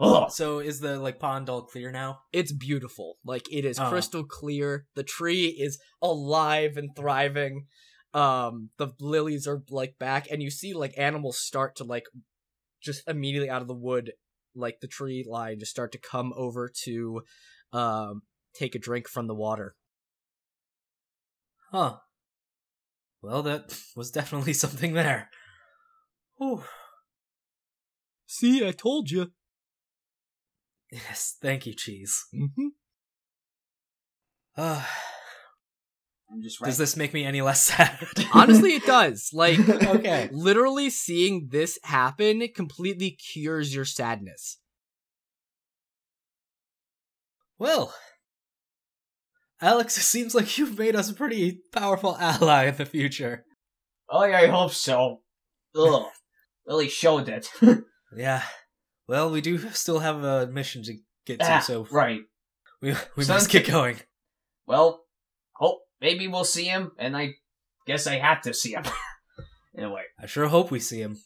Ugh. 0.00 0.30
So 0.30 0.60
is 0.60 0.80
the 0.80 0.98
like 0.98 1.18
pond 1.18 1.48
all 1.48 1.62
clear 1.62 1.90
now? 1.90 2.20
It's 2.32 2.52
beautiful. 2.52 3.18
Like 3.24 3.52
it 3.52 3.64
is 3.64 3.78
Oh. 3.78 3.88
crystal 3.88 4.24
clear. 4.24 4.86
The 4.94 5.02
tree 5.02 5.46
is 5.46 5.78
alive 6.00 6.76
and 6.76 6.90
thriving. 6.94 7.66
Um 8.14 8.70
the 8.78 8.92
lilies 9.00 9.46
are 9.46 9.62
like 9.70 9.98
back 9.98 10.28
and 10.30 10.42
you 10.42 10.50
see 10.50 10.72
like 10.72 10.94
animals 10.96 11.38
start 11.40 11.76
to 11.76 11.84
like 11.84 12.04
just 12.80 13.02
immediately 13.08 13.50
out 13.50 13.60
of 13.62 13.68
the 13.68 13.74
wood 13.74 14.12
like 14.54 14.80
the 14.80 14.86
tree 14.86 15.24
line 15.28 15.58
just 15.58 15.70
start 15.70 15.92
to 15.92 15.98
come 15.98 16.32
over 16.36 16.70
to 16.84 17.22
um 17.72 18.22
take 18.54 18.74
a 18.74 18.78
drink 18.78 19.08
from 19.08 19.26
the 19.26 19.34
water. 19.34 19.74
Huh. 21.72 21.96
Well, 23.20 23.42
that 23.42 23.76
was 23.96 24.10
definitely 24.10 24.52
something 24.52 24.92
there. 24.94 25.28
Whew. 26.36 26.62
See, 28.26 28.66
I 28.66 28.70
told 28.72 29.10
you. 29.10 29.32
Yes, 30.90 31.36
thank 31.40 31.66
you, 31.66 31.74
Cheese. 31.74 32.24
Mm-hmm. 32.34 32.68
Uh, 34.56 34.84
I'm 36.30 36.42
just 36.42 36.60
does 36.60 36.78
this 36.78 36.96
make 36.96 37.14
me 37.14 37.24
any 37.24 37.42
less 37.42 37.62
sad? 37.62 38.06
Honestly, 38.32 38.70
it 38.74 38.84
does. 38.84 39.30
Like 39.32 39.58
okay. 39.68 40.28
literally 40.32 40.90
seeing 40.90 41.48
this 41.50 41.78
happen 41.84 42.46
completely 42.54 43.10
cures 43.10 43.74
your 43.74 43.84
sadness. 43.84 44.58
Well, 47.58 47.94
Alex, 49.60 49.98
it 49.98 50.02
seems 50.02 50.34
like 50.34 50.56
you've 50.58 50.78
made 50.78 50.94
us 50.94 51.10
a 51.10 51.14
pretty 51.14 51.60
powerful 51.72 52.16
ally 52.18 52.66
in 52.66 52.76
the 52.76 52.86
future. 52.86 53.44
Oh, 54.08 54.24
yeah, 54.24 54.38
I 54.38 54.46
hope 54.46 54.72
so. 54.72 55.22
Ugh. 55.76 56.06
Really 56.66 56.88
showed 56.88 57.28
it. 57.28 57.48
Yeah. 58.16 58.42
Well, 59.08 59.30
we 59.30 59.40
do 59.40 59.58
still 59.72 59.98
have 60.00 60.22
a 60.22 60.46
mission 60.46 60.82
to 60.84 60.94
get 61.26 61.40
to, 61.40 61.52
Ah, 61.54 61.60
so 61.60 61.86
right. 61.90 62.20
we 62.82 62.90
we 63.16 63.24
Sounds 63.24 63.28
must 63.44 63.50
get 63.50 63.66
going. 63.66 63.96
Well, 64.66 65.04
hope 65.54 65.80
maybe 66.00 66.28
we'll 66.28 66.44
see 66.44 66.64
him, 66.64 66.92
and 66.98 67.16
I 67.16 67.34
guess 67.86 68.06
I 68.06 68.16
have 68.18 68.42
to 68.42 68.54
see 68.54 68.74
him. 68.74 68.84
In 69.74 69.84
a 69.84 69.92
way. 69.92 70.02
I 70.20 70.26
sure 70.26 70.48
hope 70.48 70.70
we 70.70 70.80
see 70.80 71.00
him. 71.00 71.18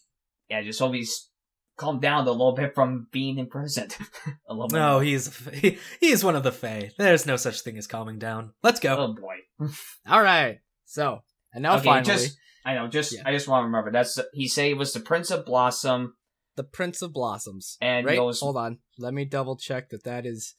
Yeah, 0.49 0.61
just 0.61 0.79
hope 0.79 0.93
he's 0.93 1.29
calmed 1.75 2.01
down 2.01 2.27
a 2.27 2.31
little 2.31 2.53
bit 2.53 2.75
from 2.75 3.07
being 3.11 3.39
imprisoned. 3.39 3.95
a 4.47 4.53
little 4.53 4.67
bit. 4.67 4.77
No, 4.77 4.99
he's 4.99 5.35
he, 5.47 5.77
he 5.99 6.11
is 6.11 6.23
one 6.23 6.35
of 6.35 6.43
the 6.43 6.51
Fae. 6.51 6.91
There's 6.97 7.25
no 7.25 7.35
such 7.35 7.61
thing 7.61 7.77
as 7.77 7.87
calming 7.87 8.19
down. 8.19 8.53
Let's 8.61 8.79
go. 8.79 8.95
Oh 8.95 9.13
boy. 9.13 9.69
All 10.07 10.21
right. 10.21 10.59
So, 10.85 11.21
and 11.51 11.63
now 11.63 11.77
okay, 11.77 11.85
finally, 11.85 12.05
just 12.05 12.37
I 12.65 12.75
know, 12.75 12.87
just 12.87 13.13
Yeah. 13.13 13.23
I 13.25 13.31
just 13.31 13.47
want 13.47 13.63
to 13.63 13.65
remember 13.65 13.91
that's 13.91 14.19
he 14.33 14.47
say 14.47 14.69
it 14.69 14.77
was 14.77 14.93
the 14.93 14.99
Prince 14.99 15.31
of 15.31 15.45
Blossom, 15.45 16.15
the 16.55 16.63
Prince 16.63 17.01
of 17.01 17.13
Blossoms. 17.13 17.77
and 17.81 18.05
right? 18.05 18.17
goes 18.17 18.39
Hold 18.39 18.57
on. 18.57 18.79
Let 18.97 19.13
me 19.13 19.25
double 19.25 19.57
check 19.57 19.89
that 19.89 20.03
that 20.03 20.25
is 20.25 20.55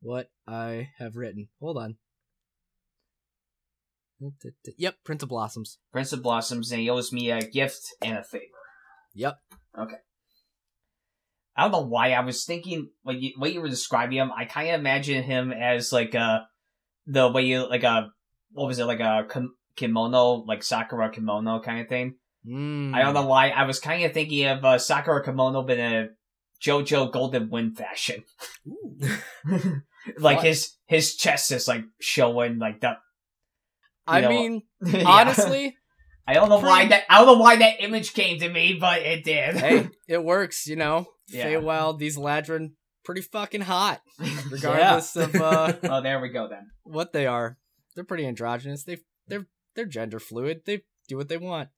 what 0.00 0.30
I 0.46 0.90
have 0.98 1.16
written. 1.16 1.48
Hold 1.60 1.78
on. 1.78 1.96
Yep, 4.76 4.96
Prince 5.04 5.22
of 5.22 5.28
Blossoms. 5.28 5.78
Prince 5.92 6.12
of 6.12 6.22
Blossoms, 6.22 6.72
and 6.72 6.80
he 6.80 6.90
owes 6.90 7.12
me 7.12 7.30
a 7.30 7.40
gift 7.40 7.82
and 8.02 8.18
a 8.18 8.24
favor. 8.24 8.44
Yep. 9.14 9.38
Okay. 9.78 9.96
I 11.56 11.62
don't 11.62 11.72
know 11.72 11.86
why 11.86 12.12
I 12.12 12.20
was 12.20 12.44
thinking 12.44 12.90
when 13.02 13.20
you 13.20 13.32
when 13.36 13.52
you 13.52 13.60
were 13.60 13.68
describing 13.68 14.18
him, 14.18 14.30
I 14.36 14.44
kind 14.44 14.68
of 14.70 14.80
imagine 14.80 15.22
him 15.24 15.52
as 15.52 15.92
like 15.92 16.14
a 16.14 16.46
the 17.06 17.28
way 17.30 17.42
you 17.42 17.68
like 17.68 17.82
a 17.82 18.10
what 18.52 18.66
was 18.66 18.78
it 18.78 18.84
like 18.84 19.00
a 19.00 19.26
kim- 19.28 19.56
kimono 19.76 20.44
like 20.46 20.62
Sakura 20.62 21.10
kimono 21.10 21.60
kind 21.60 21.80
of 21.80 21.88
thing. 21.88 22.14
Mm. 22.46 22.94
I 22.94 23.02
don't 23.02 23.14
know 23.14 23.26
why 23.26 23.50
I 23.50 23.64
was 23.64 23.80
kind 23.80 24.04
of 24.04 24.12
thinking 24.12 24.46
of 24.46 24.64
uh, 24.64 24.78
Sakura 24.78 25.24
kimono, 25.24 25.62
but 25.62 25.78
in 25.78 25.92
a 25.94 26.08
JoJo 26.62 27.12
Golden 27.12 27.50
Wind 27.50 27.76
fashion. 27.76 28.24
like 30.18 30.36
What? 30.38 30.46
his 30.46 30.74
his 30.86 31.14
chest 31.16 31.52
is 31.52 31.68
like 31.68 31.84
showing 32.00 32.58
like 32.58 32.80
that. 32.80 32.98
I 34.06 34.20
know, 34.22 34.28
mean, 34.30 34.62
Yeah. 34.84 35.04
honestly, 35.06 35.76
I 36.26 36.34
don't 36.34 36.48
know 36.48 36.60
why 36.60 36.86
that 36.88 37.04
I 37.10 37.18
don't 37.18 37.26
know 37.26 37.42
why 37.42 37.56
that 37.56 37.82
image 37.82 38.14
came 38.14 38.38
to 38.40 38.48
me, 38.48 38.76
but 38.80 39.02
it 39.02 39.24
did. 39.24 39.56
hey, 39.56 39.88
it 40.08 40.24
works. 40.24 40.66
You 40.66 40.76
know, 40.76 41.06
Yeah. 41.28 41.46
Feywild, 41.46 41.98
these 41.98 42.16
eladrin, 42.16 42.72
pretty 43.04 43.20
fucking 43.22 43.62
hot, 43.62 44.00
regardless 44.50 45.14
of 45.16 45.34
uh, 45.34 45.74
oh, 45.84 46.00
there 46.00 46.20
we 46.20 46.30
go 46.30 46.48
then. 46.48 46.70
what 46.84 47.12
they 47.12 47.26
are. 47.26 47.58
They're 47.94 48.04
pretty 48.04 48.26
androgynous. 48.26 48.84
They 48.84 48.98
they're 49.26 49.46
they're 49.74 49.84
gender 49.86 50.18
fluid. 50.20 50.62
They 50.64 50.82
do 51.08 51.16
what 51.16 51.28
they 51.28 51.36
want. 51.38 51.68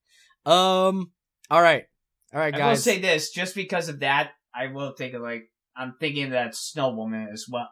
Um. 0.47 1.13
All 1.51 1.63
right. 1.63 1.85
All 2.33 2.41
right, 2.41 2.53
guys. 2.53 2.63
I 2.63 2.69
will 2.69 2.77
say 2.77 2.99
this, 3.01 3.31
just 3.31 3.55
because 3.55 3.89
of 3.89 4.01
that, 4.01 4.33
I 4.55 4.69
will 4.69 4.93
think 4.93 5.15
of 5.15 5.23
like 5.23 5.51
I'm 5.77 5.95
thinking 5.99 6.31
that 6.31 6.55
Snow 6.55 6.95
Woman 6.95 7.29
as 7.33 7.47
well, 7.51 7.71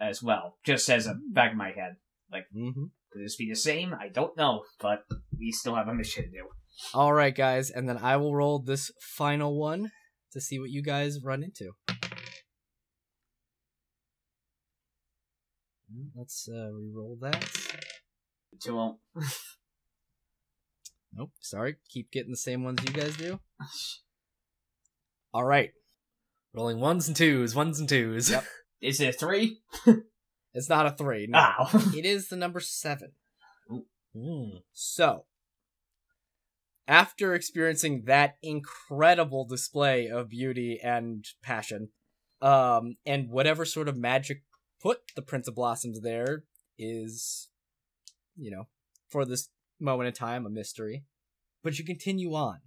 as 0.00 0.22
well, 0.22 0.58
just 0.64 0.88
as 0.88 1.06
a 1.06 1.16
back 1.32 1.52
of 1.52 1.56
my 1.56 1.72
head. 1.72 1.96
like 2.30 2.46
mm-hmm. 2.54 2.84
Could 3.12 3.24
this 3.24 3.36
be 3.36 3.48
the 3.48 3.56
same? 3.56 3.94
I 3.94 4.08
don't 4.08 4.36
know, 4.36 4.64
but 4.80 5.04
we 5.38 5.52
still 5.52 5.76
have 5.76 5.86
a 5.86 5.94
mission 5.94 6.24
to 6.24 6.30
do. 6.30 6.48
All 6.92 7.12
right, 7.12 7.34
guys, 7.34 7.70
and 7.70 7.88
then 7.88 7.98
I 7.98 8.16
will 8.16 8.34
roll 8.34 8.58
this 8.58 8.90
final 9.00 9.56
one 9.56 9.92
to 10.32 10.40
see 10.40 10.58
what 10.58 10.70
you 10.70 10.82
guys 10.82 11.22
run 11.22 11.44
into. 11.44 11.70
Mm, 15.92 16.08
Let's 16.16 16.48
uh, 16.52 16.72
re-roll 16.72 17.18
that. 17.20 17.48
Um, 18.68 18.98
Nope, 21.16 21.32
sorry. 21.40 21.76
Keep 21.88 22.10
getting 22.10 22.32
the 22.32 22.36
same 22.36 22.64
ones 22.64 22.82
you 22.82 22.92
guys 22.92 23.16
do. 23.16 23.40
All 25.32 25.44
right, 25.44 25.72
Rolling 26.54 26.78
ones 26.78 27.08
and 27.08 27.16
twos, 27.16 27.52
ones 27.52 27.80
and 27.80 27.88
twos. 27.88 28.30
Yep. 28.30 28.44
is 28.80 29.00
it 29.00 29.18
three? 29.18 29.58
it's 30.54 30.68
not 30.68 30.86
a 30.86 30.92
three. 30.92 31.26
No, 31.28 31.38
Ow. 31.38 31.68
it 31.96 32.04
is 32.04 32.28
the 32.28 32.36
number 32.36 32.60
seven. 32.60 33.10
Mm. 34.16 34.62
So, 34.72 35.24
after 36.86 37.34
experiencing 37.34 38.04
that 38.06 38.36
incredible 38.40 39.44
display 39.44 40.06
of 40.06 40.28
beauty 40.28 40.78
and 40.80 41.26
passion, 41.42 41.88
um, 42.40 42.98
and 43.04 43.30
whatever 43.30 43.64
sort 43.64 43.88
of 43.88 43.96
magic 43.96 44.44
put 44.80 44.98
the 45.16 45.22
Prince 45.22 45.48
of 45.48 45.56
Blossoms 45.56 46.02
there 46.02 46.44
is, 46.78 47.48
you 48.36 48.52
know, 48.52 48.68
for 49.08 49.24
this 49.24 49.48
moment 49.80 50.08
in 50.08 50.14
time, 50.14 50.46
a 50.46 50.50
mystery. 50.50 51.04
But 51.62 51.78
you 51.78 51.84
continue 51.84 52.34
on, 52.34 52.58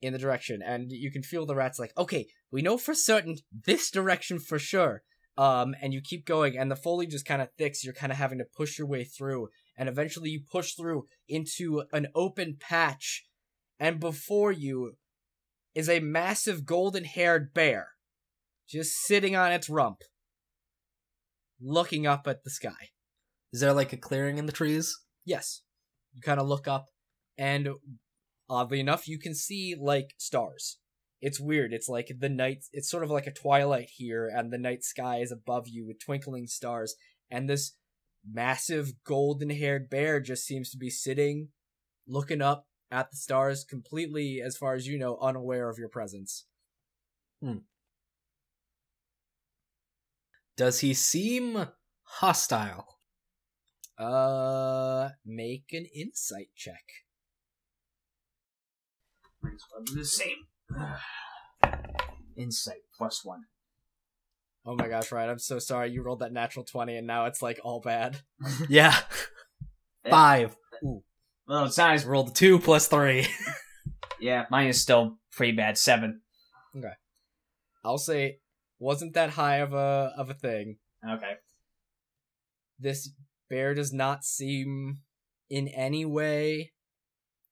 in 0.00 0.12
the 0.12 0.18
direction, 0.18 0.62
and 0.64 0.92
you 0.92 1.10
can 1.10 1.22
feel 1.22 1.46
the 1.46 1.56
rats 1.56 1.78
like, 1.78 1.92
okay, 1.98 2.26
we 2.50 2.62
know 2.62 2.78
for 2.78 2.94
certain 2.94 3.36
this 3.50 3.90
direction 3.90 4.38
for 4.38 4.58
sure. 4.58 5.02
Um, 5.36 5.74
and 5.82 5.92
you 5.92 6.00
keep 6.00 6.24
going, 6.26 6.56
and 6.56 6.70
the 6.70 6.76
foliage 6.76 7.10
just 7.10 7.26
kind 7.26 7.42
of 7.42 7.48
thick, 7.58 7.74
so 7.74 7.86
you're 7.86 7.94
kind 7.94 8.12
of 8.12 8.18
having 8.18 8.38
to 8.38 8.44
push 8.44 8.78
your 8.78 8.86
way 8.86 9.02
through, 9.02 9.48
and 9.76 9.88
eventually 9.88 10.30
you 10.30 10.40
push 10.48 10.74
through 10.74 11.06
into 11.28 11.82
an 11.92 12.06
open 12.14 12.56
patch, 12.60 13.24
and 13.80 13.98
before 13.98 14.52
you 14.52 14.92
is 15.74 15.88
a 15.88 15.98
massive 15.98 16.64
golden 16.64 17.02
haired 17.02 17.52
bear, 17.52 17.88
just 18.68 18.92
sitting 18.92 19.34
on 19.34 19.50
its 19.50 19.68
rump, 19.68 20.02
looking 21.60 22.06
up 22.06 22.28
at 22.28 22.44
the 22.44 22.50
sky. 22.50 22.90
Is 23.52 23.58
there 23.58 23.72
like 23.72 23.92
a 23.92 23.96
clearing 23.96 24.38
in 24.38 24.46
the 24.46 24.52
trees? 24.52 24.96
Yes. 25.24 25.62
You 26.14 26.22
kind 26.22 26.40
of 26.40 26.46
look 26.46 26.68
up, 26.68 26.86
and 27.36 27.68
oddly 28.48 28.80
enough, 28.80 29.08
you 29.08 29.18
can 29.18 29.34
see 29.34 29.74
like 29.78 30.14
stars. 30.16 30.78
It's 31.20 31.40
weird. 31.40 31.72
It's 31.72 31.88
like 31.88 32.10
the 32.18 32.28
night, 32.28 32.64
it's 32.72 32.90
sort 32.90 33.02
of 33.02 33.10
like 33.10 33.26
a 33.26 33.32
twilight 33.32 33.90
here, 33.96 34.28
and 34.28 34.52
the 34.52 34.58
night 34.58 34.84
sky 34.84 35.18
is 35.18 35.32
above 35.32 35.68
you 35.68 35.86
with 35.86 35.98
twinkling 35.98 36.46
stars, 36.46 36.94
and 37.30 37.48
this 37.48 37.76
massive 38.30 38.92
golden 39.04 39.50
haired 39.50 39.90
bear 39.90 40.20
just 40.20 40.46
seems 40.46 40.70
to 40.70 40.78
be 40.78 40.90
sitting, 40.90 41.48
looking 42.06 42.42
up 42.42 42.66
at 42.90 43.10
the 43.10 43.16
stars, 43.16 43.64
completely, 43.64 44.40
as 44.44 44.56
far 44.56 44.74
as 44.74 44.86
you 44.86 44.98
know, 44.98 45.18
unaware 45.20 45.68
of 45.68 45.78
your 45.78 45.88
presence. 45.88 46.46
Hmm. 47.42 47.58
Does 50.56 50.80
he 50.80 50.94
seem 50.94 51.66
hostile? 52.02 52.93
Uh, 53.98 55.10
make 55.24 55.72
an 55.72 55.86
insight 55.94 56.48
check. 56.56 56.84
Might 59.42 59.54
as 59.54 59.64
well 59.72 59.84
do 59.84 59.94
the 59.94 60.04
same. 60.04 60.46
Insight 62.36 62.82
plus 62.96 63.24
one. 63.24 63.44
Oh 64.66 64.74
my 64.74 64.88
gosh, 64.88 65.12
right. 65.12 65.28
I'm 65.28 65.38
so 65.38 65.58
sorry. 65.58 65.90
You 65.90 66.02
rolled 66.02 66.20
that 66.20 66.32
natural 66.32 66.64
20 66.64 66.96
and 66.96 67.06
now 67.06 67.26
it's 67.26 67.42
like 67.42 67.60
all 67.62 67.80
bad. 67.80 68.18
Yeah. 68.68 68.94
Five. 70.08 70.56
Well, 71.46 71.64
it's 71.64 71.78
not 71.78 71.94
as 71.94 72.04
Rolled 72.04 72.28
a 72.28 72.32
two 72.32 72.58
plus 72.58 72.88
three. 72.88 73.26
yeah. 74.20 74.44
Mine 74.50 74.68
is 74.68 74.80
still 74.80 75.18
pretty 75.32 75.52
bad. 75.52 75.78
Seven. 75.78 76.20
Okay. 76.76 76.92
I'll 77.84 77.98
say 77.98 78.38
wasn't 78.78 79.14
that 79.14 79.30
high 79.30 79.56
of 79.58 79.72
a 79.72 80.12
of 80.16 80.28
a 80.28 80.34
thing. 80.34 80.76
Okay. 81.08 81.34
This 82.78 83.10
bear 83.48 83.74
does 83.74 83.92
not 83.92 84.24
seem 84.24 84.98
in 85.50 85.68
any 85.68 86.04
way 86.04 86.72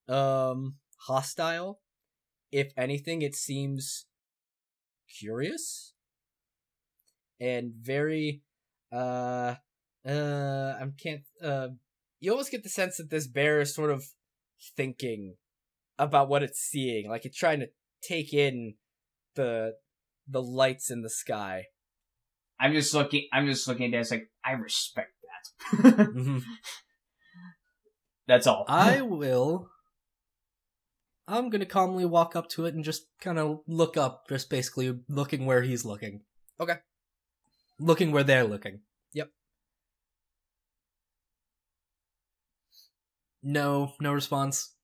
um 0.09 0.77
hostile. 1.07 1.81
If 2.51 2.73
anything, 2.77 3.23
it 3.23 3.35
seems 3.35 4.07
curious 5.19 5.95
and 7.41 7.73
very 7.81 8.43
uh 8.93 9.55
uh 10.07 10.75
I 10.81 10.85
can't 11.03 11.23
uh 11.43 11.69
you 12.21 12.31
almost 12.31 12.51
get 12.51 12.63
the 12.63 12.69
sense 12.69 12.97
that 12.97 13.11
this 13.11 13.27
bear 13.27 13.61
is 13.61 13.75
sort 13.75 13.91
of 13.91 14.05
thinking 14.77 15.37
about 15.99 16.29
what 16.29 16.43
it's 16.43 16.61
seeing 16.61 17.11
like 17.11 17.27
it's 17.27 17.37
trying 17.37 17.61
to 17.61 17.69
take 18.03 18.33
in 18.33 18.75
the 19.35 19.75
the 20.27 20.43
lights 20.43 20.91
in 20.91 21.03
the 21.03 21.11
sky 21.11 21.67
I'm 22.63 22.75
just 22.75 22.95
looking. 22.95 23.27
I'm 23.33 23.47
just 23.47 23.67
looking 23.67 23.93
at 23.93 23.99
this 23.99 24.13
like 24.13 24.31
I 24.45 24.53
respect 24.53 25.12
that. 25.73 26.09
Mhm. 26.15 26.43
That's 28.27 28.47
all. 28.47 28.65
I 28.69 29.01
will. 29.03 29.69
I'm 31.29 31.51
gonna 31.51 31.67
calmly 31.67 32.05
walk 32.05 32.37
up 32.37 32.49
to 32.51 32.67
it 32.67 32.75
and 32.75 32.85
just 32.85 33.05
kind 33.21 33.39
of 33.39 33.61
look 33.67 33.97
up, 33.97 34.29
just 34.29 34.51
basically 34.51 34.99
looking 35.09 35.47
where 35.47 35.63
he's 35.63 35.85
looking. 35.85 36.23
Okay. 36.61 36.77
Looking 37.79 38.13
where 38.13 38.25
they're 38.25 38.45
looking. 38.45 38.81
Yep. 39.13 39.31
No, 43.43 43.93
no 44.01 44.13
response. 44.13 44.75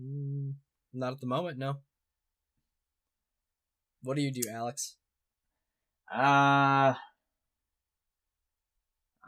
Mm, 0.00 0.54
not 0.92 1.14
at 1.14 1.20
the 1.20 1.26
moment, 1.26 1.58
no. 1.58 1.78
What 4.02 4.16
do 4.16 4.22
you 4.22 4.30
do, 4.32 4.48
Alex? 4.50 4.96
Uh, 6.12 6.94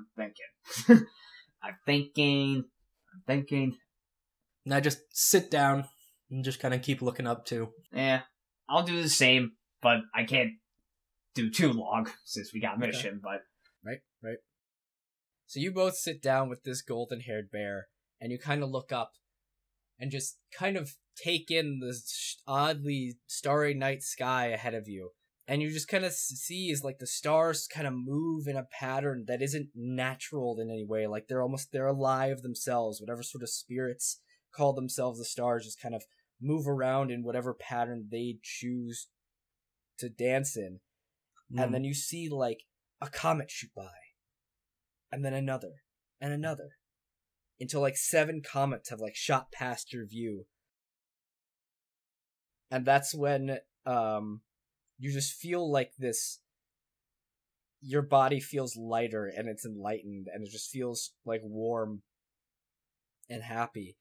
I'm 0.18 0.32
thinking. 0.86 1.04
I'm 1.62 1.76
thinking. 1.86 2.64
I'm 3.14 3.22
thinking. 3.26 3.76
And 4.64 4.74
I 4.74 4.80
just 4.80 5.00
sit 5.12 5.50
down 5.50 5.86
and 6.30 6.44
just 6.44 6.60
kind 6.60 6.74
of 6.74 6.82
keep 6.82 7.02
looking 7.02 7.26
up 7.26 7.44
too. 7.44 7.70
Yeah, 7.92 8.22
I'll 8.68 8.82
do 8.82 9.02
the 9.02 9.08
same, 9.08 9.52
but 9.82 9.98
I 10.14 10.24
can't 10.24 10.52
do 11.34 11.50
too 11.50 11.72
long 11.72 12.08
since 12.24 12.52
we 12.52 12.60
got 12.60 12.76
Okay. 12.76 12.86
mission. 12.86 13.20
But 13.22 13.40
Right, 13.84 14.00
right. 14.22 14.38
So 15.46 15.58
you 15.58 15.72
both 15.72 15.96
sit 15.96 16.22
down 16.22 16.48
with 16.48 16.62
this 16.62 16.82
golden 16.82 17.20
haired 17.20 17.50
bear, 17.50 17.88
and 18.20 18.30
you 18.30 18.38
kind 18.38 18.62
of 18.62 18.70
look 18.70 18.92
up 18.92 19.12
and 19.98 20.10
just 20.10 20.38
kind 20.56 20.76
of 20.76 20.94
take 21.16 21.50
in 21.50 21.80
the 21.80 21.94
oddly 22.46 23.16
starry 23.26 23.74
night 23.74 24.02
sky 24.02 24.46
ahead 24.46 24.74
of 24.74 24.88
you. 24.88 25.10
And 25.50 25.60
you 25.60 25.70
just 25.70 25.88
kind 25.88 26.04
of 26.04 26.12
see 26.12 26.70
is 26.70 26.84
like 26.84 27.00
the 27.00 27.08
stars 27.08 27.66
kind 27.66 27.86
of 27.86 27.92
move 27.92 28.46
in 28.46 28.56
a 28.56 28.68
pattern 28.78 29.24
that 29.26 29.42
isn't 29.42 29.70
natural 29.74 30.60
in 30.60 30.70
any 30.70 30.84
way. 30.84 31.08
Like 31.08 31.26
they're 31.28 31.42
almost, 31.42 31.72
they're 31.72 31.88
alive 31.88 32.42
themselves. 32.42 33.00
Whatever 33.00 33.24
sort 33.24 33.42
of 33.42 33.50
spirits 33.50 34.20
call 34.54 34.72
themselves 34.72 35.18
the 35.18 35.24
stars 35.24 35.64
just 35.64 35.80
kind 35.80 35.94
of 35.94 36.04
move 36.40 36.66
around 36.66 37.10
in 37.10 37.24
whatever 37.24 37.52
pattern 37.52 38.08
they 38.10 38.38
choose 38.42 39.08
to 39.98 40.08
dance 40.08 40.56
in 40.56 40.80
and 41.56 41.74
then 41.74 41.84
you 41.84 41.92
see 41.92 42.28
like 42.28 42.60
a 43.00 43.08
comet 43.08 43.50
shoot 43.50 43.70
by 43.76 43.90
and 45.10 45.24
then 45.24 45.34
another 45.34 45.82
and 46.20 46.32
another 46.32 46.70
until 47.58 47.80
like 47.80 47.96
seven 47.96 48.40
comets 48.40 48.88
have 48.90 49.00
like 49.00 49.16
shot 49.16 49.52
past 49.52 49.92
your 49.92 50.06
view 50.06 50.46
and 52.70 52.86
that's 52.86 53.14
when 53.14 53.58
um 53.84 54.40
you 55.00 55.10
just 55.12 55.32
feel 55.32 55.68
like 55.70 55.90
this 55.98 56.38
your 57.80 58.02
body 58.02 58.38
feels 58.38 58.76
lighter 58.76 59.26
and 59.26 59.48
it's 59.48 59.64
enlightened 59.64 60.28
and 60.32 60.46
it 60.46 60.50
just 60.50 60.70
feels 60.70 61.12
like 61.24 61.40
warm 61.42 62.02
and 63.28 63.42
happy 63.42 63.96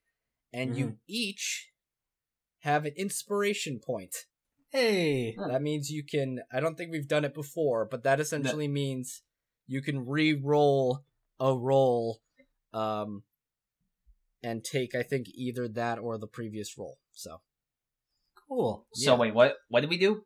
and 0.53 0.75
you 0.75 0.97
each 1.07 1.69
have 2.59 2.85
an 2.85 2.93
inspiration 2.97 3.79
point 3.79 4.25
Hey. 4.71 5.35
that 5.47 5.61
means 5.63 5.89
you 5.89 6.03
can. 6.03 6.41
I 6.51 6.59
don't 6.59 6.77
think 6.77 6.91
we've 6.91 7.07
done 7.07 7.25
it 7.25 7.33
before, 7.33 7.85
but 7.85 8.03
that 8.03 8.19
essentially 8.19 8.67
means 8.67 9.23
you 9.65 9.81
can 9.81 10.05
re-roll 10.05 11.03
a 11.39 11.55
roll, 11.57 12.21
um, 12.71 13.23
and 14.43 14.63
take 14.63 14.93
I 14.93 15.01
think 15.01 15.27
either 15.33 15.67
that 15.69 15.97
or 15.97 16.19
the 16.19 16.27
previous 16.27 16.77
roll. 16.77 16.99
So 17.13 17.41
Cool. 18.47 18.85
so 18.93 19.13
Yeah. 19.13 19.17
wait, 19.19 19.33
what? 19.33 19.55
What 19.69 19.81
did 19.81 19.89
we 19.89 19.97
do? 19.97 20.23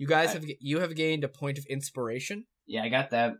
You 0.00 0.06
guys 0.06 0.30
I- 0.30 0.32
have 0.32 0.44
you 0.60 0.80
have 0.80 0.96
gained 0.96 1.24
a 1.24 1.28
point 1.28 1.58
of 1.58 1.66
inspiration, 1.66 2.46
Yeah, 2.66 2.82
I 2.82 2.88
got 2.88 3.10
that. 3.10 3.34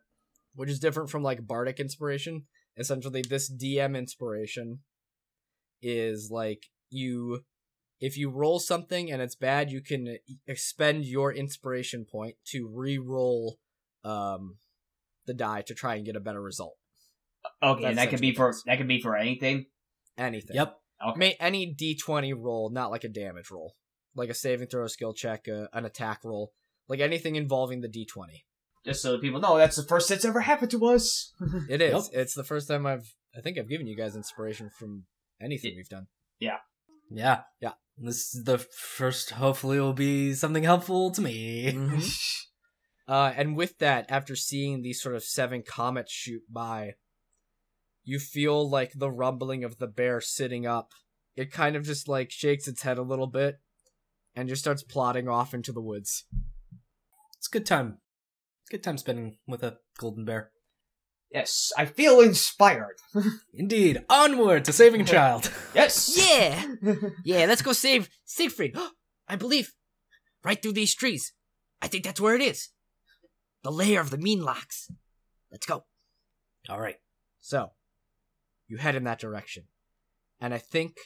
which 0.54 0.68
is 0.68 0.78
different 0.78 1.08
from 1.11 1.22
like 1.22 1.46
bardic 1.46 1.80
inspiration. 1.80 2.46
Essentially, 2.76 3.22
this 3.22 3.50
DM 3.50 3.96
inspiration 3.96 4.80
is 5.82 6.28
like 6.30 6.66
you. 6.90 7.40
If 8.00 8.16
you 8.16 8.30
roll 8.30 8.58
something 8.61 9.11
and 9.11 9.20
it's 9.20 9.36
bad, 9.36 9.70
you 9.70 9.82
can 9.82 10.16
expend 10.46 11.04
your 11.04 11.32
inspiration 11.32 12.06
point 12.11 12.36
to 12.48 12.70
re-roll 12.72 13.58
um, 14.04 14.56
the 15.26 15.34
die 15.34 15.62
to 15.66 15.74
try 15.74 15.96
and 15.96 16.04
get 16.06 16.16
a 16.16 16.20
better 16.20 16.40
result. 16.40 16.76
Okay, 17.62 17.82
That's 17.82 17.90
and 17.90 17.98
that 17.98 18.11
could 18.11 18.20
be 18.20 18.34
for 18.34 18.48
what 18.48 18.56
that 18.66 18.76
could 18.78 18.88
be 18.88 19.00
for 19.00 19.16
anything. 19.16 19.66
Anything. 20.16 20.56
Yep. 20.56 20.76
Okay. 21.08 21.18
May 21.18 21.36
any 21.40 21.74
d20 21.74 22.34
roll, 22.36 22.70
not 22.70 22.90
like 22.90 23.04
a 23.04 23.08
damage 23.08 23.50
roll, 23.50 23.74
like 24.14 24.28
a 24.30 24.34
saving 24.34 24.68
throw, 24.68 24.84
a 24.84 24.88
skill 24.88 25.12
check, 25.14 25.46
uh, 25.48 25.66
an 25.72 25.84
attack 25.84 26.20
roll, 26.24 26.52
like 26.88 27.00
anything 27.00 27.36
involving 27.36 27.80
the 27.80 27.88
d20. 27.88 28.42
Just 28.84 29.02
so 29.02 29.18
people 29.18 29.40
know, 29.40 29.58
that's 29.58 29.76
the 29.76 29.82
first 29.82 30.08
that's 30.08 30.24
ever 30.24 30.40
happened 30.40 30.70
to 30.72 30.86
us. 30.86 31.32
It 31.68 31.80
is. 31.82 31.92
Yep. 32.12 32.20
It's 32.20 32.34
the 32.34 32.44
first 32.44 32.68
time 32.68 32.86
I've. 32.86 33.14
I 33.36 33.40
think 33.40 33.58
I've 33.58 33.68
given 33.68 33.86
you 33.86 33.96
guys 33.96 34.16
inspiration 34.16 34.70
from 34.78 35.04
anything 35.40 35.72
Yeah. 35.72 35.76
we've 35.76 35.88
done. 35.88 36.06
Yeah. 36.40 36.56
Yeah. 37.11 37.40
Yeah. 37.61 37.72
This 37.98 38.34
is 38.34 38.44
the 38.44 38.58
first, 38.58 39.30
hopefully, 39.32 39.78
will 39.78 39.92
be 39.92 40.32
something 40.34 40.62
helpful 40.62 41.11
to 41.12 41.20
me. 41.20 41.76
Uh, 43.08 43.32
and 43.36 43.56
with 43.56 43.76
that, 43.78 44.06
after 44.08 44.36
seeing 44.36 44.82
these 44.82 45.02
sort 45.02 45.16
of 45.16 45.24
seven 45.24 45.64
comets 45.66 46.12
shoot 46.12 46.42
by, 46.48 46.92
you 48.04 48.20
feel 48.20 48.70
like 48.70 48.92
the 48.94 49.11
rumbling 49.11 49.64
of 49.64 49.78
the 49.78 49.88
bear 49.88 50.20
sitting 50.20 50.64
up. 50.64 50.92
It 51.34 51.50
kind 51.50 51.74
of 51.74 51.82
just 51.82 52.06
like 52.06 52.30
shakes 52.30 52.68
its 52.68 52.82
head 52.82 52.98
a 52.98 53.02
little 53.02 53.26
bit, 53.26 53.56
and 54.35 54.49
just 54.49 54.62
starts 54.62 54.83
plodding 54.83 55.28
off 55.28 55.55
into 55.55 55.72
the 55.72 55.81
woods. 55.81 56.24
It's 57.39 57.49
a 57.49 57.51
good 57.51 57.66
time. 57.66 57.99
Good 58.70 58.83
time 58.83 58.99
spending 58.99 59.39
with 59.47 59.62
a 59.62 59.78
golden 59.99 60.24
bear. 60.24 60.51
yes, 61.33 61.72
I 61.76 61.87
feel 61.87 62.20
inspired. 62.20 62.97
Indeed. 63.55 64.05
Onward 64.09 64.64
to 64.66 64.72
saving 64.72 65.01
a 65.01 65.05
child. 65.16 65.51
Yes. 65.74 66.16
Yeah, 66.16 66.64
yeah. 67.24 67.47
Let's 67.47 67.62
go 67.62 67.72
save 67.72 68.09
Siegfried. 68.24 68.76
I 69.28 69.37
believe. 69.37 69.72
Right 70.45 70.61
through 70.61 70.72
these 70.72 70.95
trees. 70.95 71.33
I 71.83 71.89
think 71.89 72.05
that's 72.05 72.20
where 72.20 72.35
it 72.35 72.43
is. 72.43 72.68
The 73.62 73.70
lair 73.72 74.01
of 74.01 74.11
the 74.11 74.16
Meanlocks. 74.18 74.91
Let's 75.51 75.66
go. 75.66 75.85
All 76.68 76.81
right. 76.81 76.97
So, 77.41 77.72
you 78.68 78.76
head 78.78 78.95
in 78.97 79.05
that 79.05 79.18
direction. 79.18 79.64
And 80.41 80.55
I 80.55 80.59
think, 80.59 80.97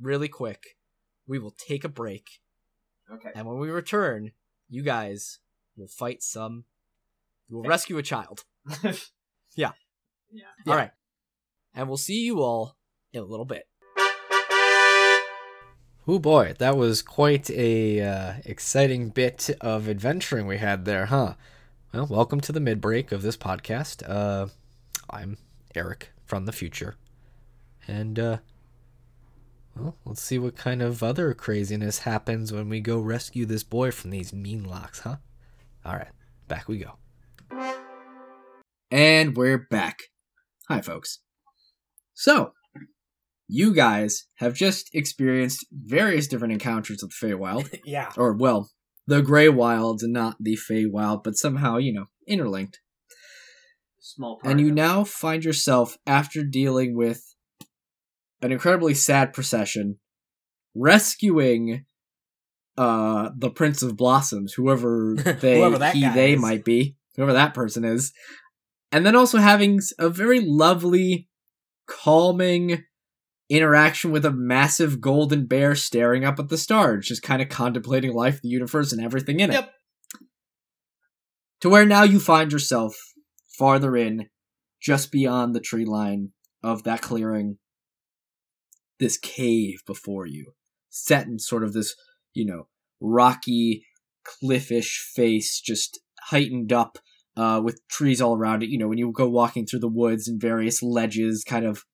really 0.00 0.28
quick, 0.28 0.62
we 1.26 1.38
will 1.38 1.54
take 1.56 1.84
a 1.84 1.88
break. 1.88 2.24
Okay. 3.12 3.30
And 3.34 3.46
when 3.46 3.58
we 3.58 3.70
return, 3.70 4.32
you 4.68 4.82
guys 4.82 5.38
will 5.76 5.88
fight 5.88 6.22
some. 6.22 6.64
You 7.48 7.56
will 7.56 7.62
Okay. 7.62 7.68
rescue 7.68 7.98
a 7.98 8.02
child. 8.02 8.44
Yeah. 9.56 9.72
Yeah. 10.30 10.44
All 10.68 10.76
right. 10.76 10.92
And 11.74 11.88
we'll 11.88 11.96
see 11.96 12.20
you 12.24 12.40
all 12.40 12.76
in 13.12 13.20
a 13.20 13.24
little 13.24 13.44
bit. 13.44 13.66
Oh 16.08 16.18
boy, 16.20 16.54
that 16.58 16.76
was 16.76 17.02
quite 17.02 17.50
a 17.50 18.00
uh, 18.00 18.32
exciting 18.44 19.10
bit 19.10 19.50
of 19.60 19.88
adventuring 19.88 20.46
we 20.46 20.58
had 20.58 20.84
there, 20.84 21.06
huh? 21.06 21.34
Well, 21.92 22.06
welcome 22.06 22.40
to 22.42 22.52
the 22.52 22.60
mid 22.60 22.80
break 22.80 23.12
of 23.12 23.22
this 23.22 23.36
podcast. 23.36 24.08
Uh, 24.08 24.46
I'm 25.10 25.36
Eric 25.74 26.10
from 26.24 26.46
the 26.46 26.52
future, 26.52 26.94
and 27.86 28.18
uh, 28.18 28.36
well, 29.80 29.96
let's 30.04 30.22
see 30.22 30.38
what 30.38 30.56
kind 30.56 30.82
of 30.82 31.02
other 31.02 31.32
craziness 31.34 32.00
happens 32.00 32.52
when 32.52 32.68
we 32.68 32.80
go 32.80 32.98
rescue 32.98 33.46
this 33.46 33.62
boy 33.62 33.90
from 33.90 34.10
these 34.10 34.32
Meanlocks, 34.32 35.00
huh? 35.00 35.16
All 35.84 35.94
right, 35.94 36.10
back 36.48 36.68
we 36.68 36.78
go. 36.78 36.96
And 38.90 39.36
we're 39.36 39.66
back. 39.70 39.98
Hi, 40.68 40.80
folks. 40.80 41.20
So, 42.12 42.52
you 43.48 43.72
guys 43.74 44.26
have 44.36 44.54
just 44.54 44.90
experienced 44.92 45.66
various 45.72 46.26
different 46.26 46.52
encounters 46.52 47.02
with 47.02 47.12
the 47.18 47.26
Feywild, 47.26 47.80
Yeah. 47.84 48.12
or 48.16 48.32
well, 48.34 48.70
the 49.06 49.22
Græy 49.22 49.52
Wilds 49.52 50.02
and 50.02 50.12
not 50.12 50.36
the 50.40 50.56
Feywild, 50.70 51.24
but 51.24 51.36
somehow 51.36 51.78
you 51.78 51.92
know 51.92 52.06
interlinked. 52.28 52.80
Small 54.00 54.38
part. 54.38 54.50
And 54.50 54.60
you 54.60 54.72
now 54.72 55.04
find 55.04 55.44
yourself 55.44 55.96
after 56.06 56.42
dealing 56.44 56.96
with 56.96 57.29
an 58.42 58.52
incredibly 58.52 58.94
sad 58.94 59.32
procession, 59.32 59.98
rescuing 60.74 61.84
uh 62.78 63.30
the 63.36 63.50
Prince 63.50 63.82
of 63.82 63.96
Blossoms, 63.96 64.54
whoever 64.54 65.14
they 65.40 65.58
Whoever 65.58 65.90
he 65.90 66.08
they 66.08 66.34
is. 66.34 66.40
might 66.40 66.64
be, 66.64 66.96
whoever 67.16 67.32
that 67.32 67.54
person 67.54 67.84
is. 67.84 68.12
And 68.92 69.06
then 69.06 69.14
also 69.14 69.38
having 69.38 69.80
a 69.98 70.08
very 70.08 70.40
lovely, 70.40 71.28
calming 71.86 72.84
interaction 73.48 74.12
with 74.12 74.24
a 74.24 74.32
massive 74.32 75.00
golden 75.00 75.46
bear 75.46 75.74
staring 75.74 76.24
up 76.24 76.38
at 76.38 76.48
the 76.48 76.56
stars, 76.56 77.06
just 77.06 77.22
kind 77.22 77.40
of 77.42 77.48
contemplating 77.48 78.12
life, 78.12 78.40
the 78.42 78.48
universe, 78.48 78.92
and 78.92 79.04
everything 79.04 79.40
in 79.40 79.50
it. 79.50 79.54
Yep. 79.54 79.72
To 81.60 81.68
where 81.68 81.84
now 81.84 82.04
you 82.04 82.18
find 82.20 82.50
yourself 82.52 82.96
farther 83.58 83.96
in, 83.96 84.28
just 84.80 85.12
beyond 85.12 85.54
the 85.54 85.60
tree 85.60 85.84
line 85.84 86.30
of 86.62 86.84
that 86.84 87.00
clearing, 87.02 87.58
this 89.00 89.18
cave 89.18 89.80
before 89.86 90.26
you, 90.26 90.52
set 90.88 91.26
in 91.26 91.38
sort 91.38 91.64
of 91.64 91.72
this, 91.72 91.96
you 92.34 92.46
know, 92.46 92.68
rocky, 93.00 93.84
cliffish 94.24 94.98
face, 95.14 95.60
just 95.60 95.98
heightened 96.24 96.72
up 96.72 96.98
uh, 97.36 97.60
with 97.64 97.80
trees 97.88 98.20
all 98.20 98.36
around 98.36 98.62
it. 98.62 98.68
You 98.68 98.78
know, 98.78 98.88
when 98.88 98.98
you 98.98 99.10
go 99.10 99.28
walking 99.28 99.66
through 99.66 99.80
the 99.80 99.88
woods 99.88 100.28
and 100.28 100.40
various 100.40 100.82
ledges 100.82 101.42
kind 101.42 101.64
of 101.64 101.84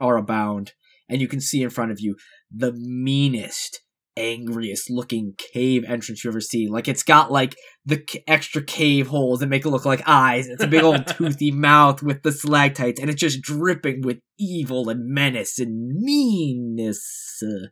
are 0.00 0.16
abound, 0.16 0.72
and 1.08 1.20
you 1.20 1.28
can 1.28 1.40
see 1.40 1.62
in 1.62 1.70
front 1.70 1.90
of 1.90 2.00
you 2.00 2.16
the 2.50 2.72
meanest, 2.72 3.82
angriest 4.16 4.90
looking 4.90 5.34
cave 5.52 5.84
entrance 5.86 6.24
you 6.24 6.30
ever 6.30 6.40
see. 6.40 6.68
Like 6.68 6.88
it's 6.88 7.02
got 7.02 7.30
like 7.30 7.56
the 7.86 8.02
c- 8.08 8.22
extra 8.26 8.62
cave 8.62 9.06
holes 9.08 9.40
that 9.40 9.46
make 9.48 9.64
it 9.64 9.70
look 9.70 9.84
like 9.84 10.02
eyes. 10.06 10.46
It's 10.48 10.62
a 10.62 10.66
big 10.68 10.82
old 10.82 11.06
toothy 11.16 11.50
mouth 11.50 12.02
with 12.02 12.22
the 12.22 12.32
stalactites, 12.32 13.00
and 13.00 13.08
it's 13.10 13.20
just 13.20 13.42
dripping 13.42 14.02
with 14.02 14.18
evil 14.38 14.88
and 14.88 15.08
menace 15.12 15.58
and 15.58 15.94
meanness. 16.02 17.42
Uh, 17.42 17.68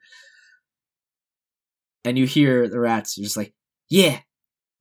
And 2.05 2.17
you 2.17 2.27
hear 2.27 2.69
the 2.69 2.81
rats 2.81 3.17
just 3.17 3.37
like, 3.37 3.53
"Yeah, 3.91 4.21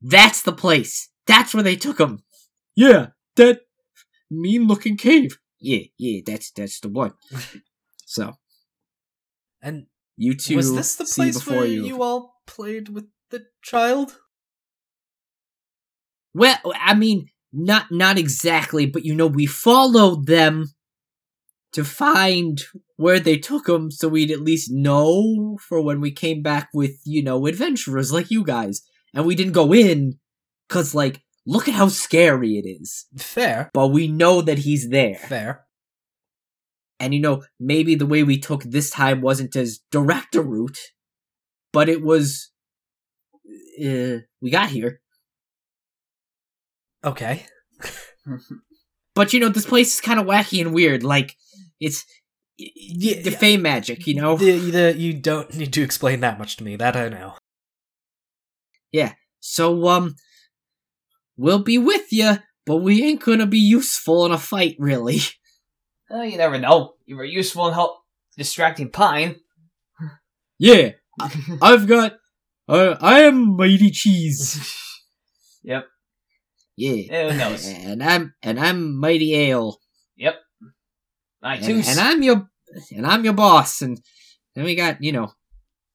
that's 0.01 0.41
the 0.43 0.53
place. 0.53 1.09
That's 1.25 1.53
where 1.53 1.63
they 1.63 1.75
took 1.75 1.99
him. 1.99 2.23
Yeah, 2.75 3.07
that 3.35 3.61
mean-looking 4.31 4.97
cave. 4.97 5.37
Yeah, 5.59 5.85
yeah, 5.97 6.21
that's 6.25 6.51
that's 6.51 6.79
the 6.79 6.89
one." 6.89 7.13
so 8.05 8.35
And 9.61 9.87
you 10.17 10.35
two 10.35 10.55
was 10.55 10.73
this 10.73 10.95
the 10.95 11.05
place 11.05 11.37
before 11.37 11.57
where 11.57 11.65
you. 11.67 11.85
you 11.85 12.01
all 12.01 12.41
played 12.47 12.89
with 12.89 13.05
the 13.29 13.45
child? 13.61 14.19
Well, 16.33 16.57
I 16.75 16.95
mean, 16.95 17.27
not 17.53 17.91
not 17.91 18.17
exactly, 18.17 18.85
but 18.85 19.05
you 19.05 19.15
know, 19.15 19.27
we 19.27 19.45
followed 19.45 20.25
them 20.25 20.65
to 21.73 21.83
find 21.83 22.61
where 22.95 23.19
they 23.19 23.37
took 23.37 23.65
them, 23.65 23.91
so 23.91 24.07
we'd 24.07 24.31
at 24.31 24.41
least 24.41 24.71
know 24.71 25.57
for 25.67 25.81
when 25.81 26.01
we 26.01 26.11
came 26.11 26.41
back 26.41 26.69
with 26.73 26.99
you 27.05 27.23
know 27.23 27.45
adventurers 27.45 28.11
like 28.11 28.31
you 28.31 28.43
guys, 28.43 28.81
and 29.13 29.25
we 29.25 29.35
didn't 29.35 29.53
go 29.53 29.73
in 29.73 30.19
because 30.67 30.95
like 30.95 31.21
look 31.45 31.67
at 31.67 31.75
how 31.75 31.87
scary 31.87 32.57
it 32.57 32.67
is. 32.67 33.05
Fair. 33.17 33.69
But 33.73 33.89
we 33.89 34.07
know 34.07 34.41
that 34.41 34.59
he's 34.59 34.89
there, 34.89 35.15
Fair. 35.15 35.66
And 36.99 37.13
you 37.13 37.19
know 37.19 37.43
maybe 37.59 37.95
the 37.95 38.05
way 38.05 38.23
we 38.23 38.39
took 38.39 38.63
this 38.63 38.89
time 38.89 39.21
wasn't 39.21 39.55
as 39.55 39.79
direct 39.91 40.35
a 40.35 40.41
route, 40.41 40.79
but 41.73 41.89
it 41.89 42.01
was. 42.01 42.51
Uh, 43.79 44.25
we 44.41 44.49
got 44.49 44.69
here. 44.69 44.99
Okay. 47.03 47.45
But 49.15 49.33
you 49.33 49.39
know, 49.39 49.49
this 49.49 49.65
place 49.65 49.95
is 49.95 50.01
kind 50.01 50.19
of 50.19 50.27
wacky 50.27 50.61
and 50.61 50.75
weird. 50.75 51.03
Like 51.03 51.35
it's 51.79 52.05
Yeah, 52.57 53.21
the 53.21 53.31
fey 53.31 53.57
magic, 53.57 54.05
you 54.05 54.13
know. 54.13 54.37
The, 54.37 54.59
the, 54.59 54.95
you 54.95 55.13
don't 55.13 55.51
need 55.55 55.73
to 55.73 55.81
explain 55.81 56.19
that 56.19 56.37
much 56.37 56.57
to 56.57 56.63
me. 56.63 56.75
That 56.75 56.95
I 56.95 57.09
know. 57.09 57.33
Yeah. 58.91 59.13
So 59.39 59.87
um, 59.87 60.15
we'll 61.35 61.63
be 61.63 61.79
with 61.79 62.11
you, 62.11 62.37
but 62.65 62.77
we 62.77 63.03
ain't 63.03 63.23
gonna 63.23 63.47
be 63.47 63.57
useful 63.57 64.25
in 64.25 64.31
a 64.31 64.37
fight, 64.37 64.75
really. 64.77 65.19
Oh, 66.09 66.21
you 66.21 66.37
never 66.37 66.57
know. 66.57 66.93
You 67.05 67.17
were 67.17 67.25
useful 67.25 67.67
in 67.67 67.73
help 67.73 67.97
distracting 68.37 68.89
Pine. 68.91 69.37
Yeah, 70.59 70.91
I've 71.61 71.87
got. 71.87 72.13
Uh, 72.67 72.95
I 73.01 73.21
am 73.21 73.55
mighty 73.55 73.91
cheese. 73.91 74.75
yep. 75.63 75.85
Yeah, 76.75 77.31
Who 77.31 77.37
knows? 77.37 77.65
and 77.67 78.03
I'm 78.03 78.33
and 78.41 78.59
I'm 78.59 78.97
mighty 78.99 79.33
ale, 79.35 79.79
Yep. 80.17 80.35
I 81.43 81.57
too. 81.57 81.81
and 81.85 81.99
I'm 81.99 82.23
your 82.23 82.49
and 82.95 83.05
I'm 83.05 83.23
your 83.23 83.33
boss, 83.33 83.81
and 83.81 83.99
then 84.55 84.65
we 84.65 84.75
got 84.75 85.01
you 85.03 85.11
know 85.11 85.31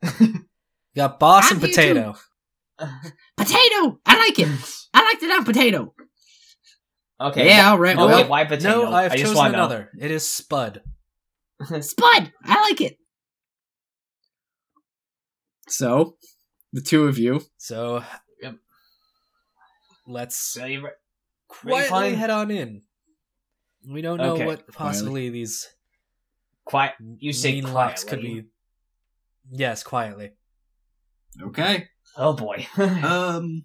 got 0.97 1.19
boss 1.19 1.45
How 1.45 1.53
and 1.53 1.61
potato. 1.61 2.15
potato. 3.37 4.01
I 4.07 4.17
like 4.19 4.39
it. 4.39 4.49
I 4.95 5.03
like 5.05 5.21
the 5.21 5.27
damn 5.29 5.45
potato. 5.45 5.95
Okay. 7.29 7.47
yeah, 7.47 7.71
all 7.71 7.79
right. 7.79 7.97
No, 7.97 8.05
Okay, 8.07 8.15
well, 8.23 8.29
why 8.29 8.45
potato? 8.45 8.83
No, 8.85 8.93
I've 8.93 9.13
I 9.13 9.17
just 9.17 9.25
chosen 9.25 9.37
want 9.37 9.53
to 9.53 9.57
know. 9.59 9.65
another. 9.65 9.91
It 9.99 10.11
is 10.11 10.29
Spud. 10.29 10.83
Spud. 11.81 12.33
I 12.45 12.61
like 12.69 12.81
it. 12.81 12.97
So, 15.69 16.17
the 16.73 16.81
two 16.81 17.05
of 17.07 17.19
you. 17.19 17.43
So, 17.59 18.03
Yep. 18.43 18.57
let's 20.07 20.37
So 20.37 20.65
you 20.67 20.83
re- 20.85 20.91
quietly 21.49 21.89
fine? 21.89 22.15
head 22.15 22.31
on 22.31 22.51
in. 22.51 22.83
We 23.89 24.03
don't 24.03 24.19
know 24.19 24.35
Okay. 24.35 24.47
what 24.47 24.69
possibly 24.73 25.29
these 25.31 25.69
quiet. 26.65 26.95
You 27.19 27.33
say 27.33 27.61
Meanlocks 27.61 28.07
could 28.07 28.21
be. 28.21 28.45
Yes, 29.51 29.83
quietly. 29.83 30.33
Okay. 31.41 31.89
Oh 32.17 32.35
boy. 32.35 32.67
Um. 32.79 33.65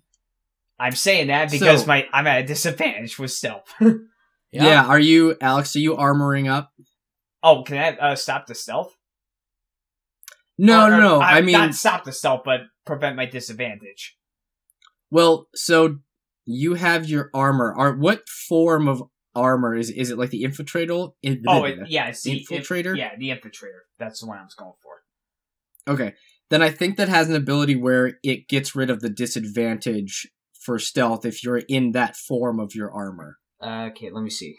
I'm 0.80 0.94
saying 0.94 1.28
that 1.28 1.50
because 1.52 1.82
So- 1.82 1.88
my 1.88 2.08
I'm 2.14 2.28
at 2.28 2.42
a 2.42 2.46
disadvantage 2.46 3.18
with 3.20 3.32
stealth. 3.32 3.74
Yeah. 4.50 4.86
Are 4.86 4.98
you, 5.00 5.36
Alex? 5.42 5.76
Are 5.76 5.80
you 5.80 5.96
armoring 5.98 6.50
up? 6.50 6.72
oh, 7.44 7.64
can 7.64 7.78
I 7.78 7.98
uh, 7.98 8.16
stop 8.16 8.48
the 8.48 8.56
stealth? 8.56 8.96
No, 10.58 10.86
Or- 10.86 10.90
no, 10.90 11.00
no. 11.00 11.16
uh, 11.18 11.26
I 11.26 11.42
mean, 11.42 11.54
not 11.54 11.76
stop 11.76 12.04
the 12.06 12.12
stealth, 12.12 12.42
but 12.46 12.62
prevent 12.86 13.16
my 13.16 13.26
disadvantage. 13.26 14.18
well, 15.12 15.48
so 15.54 15.98
you 16.46 16.76
have 16.76 17.08
your 17.10 17.30
armor. 17.34 17.74
Are 17.78 17.94
what 17.96 18.28
form 18.30 18.88
of 18.88 19.04
armor 19.36 19.76
is? 19.76 19.90
Is 19.92 20.10
it 20.10 20.18
like 20.18 20.30
the 20.32 20.44
infiltrator? 20.44 21.12
In, 21.22 21.44
Oh, 21.48 21.66
it, 21.66 21.80
yeah, 21.90 22.08
it's 22.08 22.24
the 22.24 22.40
Infiltrator? 22.44 22.98
yeah, 22.98 23.12
the 23.18 23.30
infiltrator. 23.30 23.82
That's 24.00 24.22
the 24.22 24.28
one 24.28 24.40
I 24.40 24.44
was 24.44 24.56
going 24.56 24.74
for. 24.82 25.92
Okay. 25.94 26.16
Then 26.50 26.62
I 26.62 26.70
think 26.70 26.96
that 26.98 27.10
has 27.10 27.30
an 27.30 27.36
ability 27.36 27.76
where 27.76 28.14
it 28.24 28.48
gets 28.48 28.76
rid 28.76 28.90
of 28.90 29.02
the 29.02 29.10
disadvantage 29.10 30.28
for 30.68 30.78
stealth 30.78 31.26
if 31.26 31.46
you're 31.46 31.60
in 31.70 31.94
that 31.94 32.18
form 32.18 32.60
of 32.60 32.76
your 32.76 32.92
armor. 32.92 33.38
Uh, 33.64 33.88
okay, 33.90 34.10
let 34.12 34.22
me 34.22 34.30
see. 34.30 34.58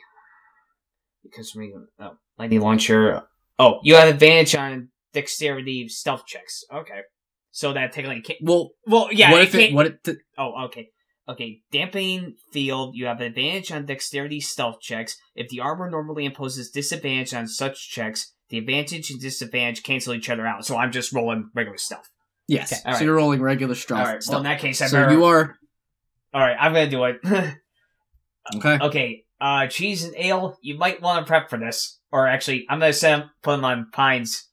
Because 1.22 1.54
we 1.54 1.70
oh, 2.00 2.16
lightning 2.38 2.62
launcher. 2.62 3.24
Oh, 3.59 3.80
you 3.82 3.94
have 3.94 4.09
advantage 4.09 4.54
on 4.54 4.88
dexterity 5.12 5.86
stealth 5.88 6.24
checks. 6.26 6.64
Okay. 6.72 7.00
so 7.50 7.74
that 7.74 7.92
technically 7.92 8.22
can't. 8.22 8.38
Well, 8.42 8.70
Well, 8.86 9.11
yeah. 9.12 9.30
what 9.30 9.42
if 9.42 9.54
it? 9.54 9.74
What 9.74 9.86
if? 9.86 10.02
The, 10.02 10.16
Oh, 10.38 10.64
okay. 10.66 10.88
Okay, 11.28 11.61
dampening 11.70 12.36
field, 12.54 12.94
you 12.96 13.04
have 13.04 13.20
advantage 13.20 13.70
on 13.70 13.84
dexterity 13.84 14.40
stealth 14.40 14.80
checks. 14.80 15.14
If 15.34 15.50
the 15.50 15.61
armor 15.61 15.90
normally 15.90 16.24
imposes 16.24 16.70
disadvantage 16.70 17.34
on 17.34 17.46
such 17.48 17.90
checks, 17.90 18.32
the 18.48 18.56
advantage 18.56 19.11
and 19.11 19.20
disadvantage 19.20 19.82
cancel 19.82 20.14
each 20.14 20.30
other 20.30 20.46
out. 20.46 20.64
So 20.64 20.78
I'm 20.78 20.90
just 20.90 21.12
rolling 21.12 21.50
regular 21.54 21.76
stealth. 21.76 22.09
yes. 22.46 22.72
Okay, 22.72 22.96
so 22.96 23.04
you're 23.04 23.16
rolling 23.16 23.42
regular 23.42 23.74
stuff. 23.74 24.06
Alright, 24.06 24.24
well 24.26 24.38
in 24.38 24.44
that 24.44 24.59
case 24.59 24.80
I 24.80 24.86
so 24.86 24.96
better 24.96 25.12
you 25.12 25.24
are 25.24 25.59
Alright, 26.35 26.57
I'm 26.61 26.72
gonna 26.72 26.91
do 26.91 27.05
it. 27.05 27.20
okay. 28.57 28.79
okay, 28.83 29.24
uh 29.41 29.66
cheese 29.66 30.05
and 30.05 30.14
ale, 30.16 30.57
you 30.62 30.76
might 30.76 31.01
want 31.01 31.24
to 31.24 31.29
prep 31.29 31.49
for 31.51 31.59
this. 31.59 31.99
Or 32.12 32.26
actually, 32.26 32.66
I'm 32.68 32.79
gonna 32.81 32.93
send 32.93 33.24
put 33.43 33.57
them 33.57 33.64
on 33.64 33.91
Pine's 33.93 34.47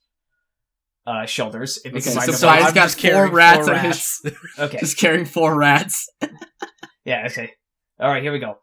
uh 1.06 1.26
shoulders 1.26 1.78
if 1.84 1.92
you 1.92 1.98
Okay, 1.98 2.32
so. 2.32 2.46
Pine's 2.48 2.66
I'm 2.66 2.74
got 2.74 2.74
just 2.74 3.00
four 3.00 3.10
carrying 3.10 3.32
rats 3.34 3.66
four 3.66 3.74
on 3.74 3.84
his- 3.84 4.20
rats. 4.24 4.36
Okay. 4.58 4.78
Just 4.78 4.98
carrying 4.98 5.24
four 5.26 5.56
rats. 5.56 6.08
Yeah, 7.04 7.26
okay. 7.26 7.52
Alright, 8.02 8.24
here 8.24 8.32
we 8.32 8.40
go. 8.40 8.58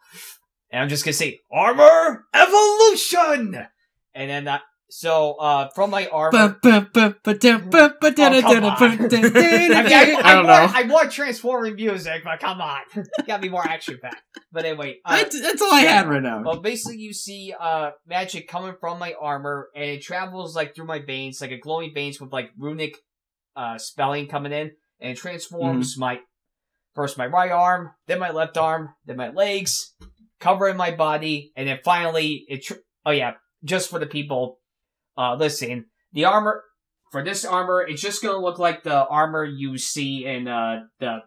And 0.69 0.81
I'm 0.81 0.89
just 0.89 1.05
gonna 1.05 1.13
say, 1.13 1.39
Armor 1.49 2.25
Evolution! 2.33 3.65
And 4.13 4.29
then, 4.29 4.47
uh, 4.49 4.59
so, 4.95 5.33
uh, 5.33 5.69
from 5.73 5.89
my 5.89 6.05
armor. 6.05 6.37
I 8.37 8.37
Oh. 8.63 8.67
I, 9.73 9.81
I, 9.81 10.21
I, 10.21 10.33
I 10.33 10.35
want, 10.35 10.47
know. 10.47 10.79
I 10.79 10.83
want 10.83 11.11
transforming 11.11 11.73
music, 11.73 12.21
but 12.23 12.39
come 12.39 12.61
on. 12.61 12.81
Gotta 13.25 13.41
be 13.41 13.49
more 13.49 13.67
action 13.67 13.97
packed. 13.99 14.21
But 14.51 14.65
anyway, 14.65 14.99
uh, 15.03 15.17
That's, 15.17 15.41
that's 15.41 15.63
all 15.63 15.73
I 15.73 15.81
had 15.81 16.07
right 16.07 16.21
now. 16.21 16.43
well, 16.43 16.59
basically, 16.61 16.99
you 16.99 17.11
see 17.11 17.55
uh 17.59 17.89
magic 18.05 18.47
coming 18.47 18.75
from 18.79 18.99
my 18.99 19.15
armor, 19.19 19.69
and 19.75 19.85
it 19.85 20.03
travels 20.03 20.55
like 20.55 20.75
through 20.75 20.85
my 20.85 20.99
veins, 20.99 21.41
like 21.41 21.49
a 21.49 21.57
glowing 21.57 21.91
veins 21.91 22.21
with 22.21 22.31
like 22.31 22.51
runic 22.55 22.95
uh 23.55 23.79
spelling 23.79 24.27
coming 24.27 24.51
in, 24.51 24.73
and 24.99 25.11
it 25.13 25.17
transforms 25.17 25.97
my 25.97 26.19
first 26.93 27.17
my 27.17 27.25
right 27.25 27.51
arm, 27.51 27.89
then 28.05 28.19
my 28.19 28.29
left 28.29 28.59
arm, 28.59 28.89
then 29.07 29.17
my 29.17 29.29
legs, 29.29 29.95
covering 30.39 30.77
my 30.77 30.91
body, 30.91 31.51
and 31.55 31.67
then 31.67 31.79
finally 31.83 32.45
it. 32.47 32.63
Tr- 32.63 32.83
oh 33.07 33.11
yeah, 33.11 33.33
just 33.63 33.89
for 33.89 33.97
the 33.97 34.05
people 34.05 34.59
uh 35.17 35.35
listen, 35.35 35.85
the 36.13 36.25
armor 36.25 36.63
for 37.11 37.23
this 37.23 37.45
armor, 37.45 37.81
it's 37.87 38.01
just 38.01 38.23
gonna 38.23 38.39
look 38.39 38.59
like 38.59 38.83
the 38.83 39.05
armor 39.07 39.43
you 39.45 39.77
see 39.77 40.25
in 40.25 40.47
uh 40.47 40.81
the 40.99 41.19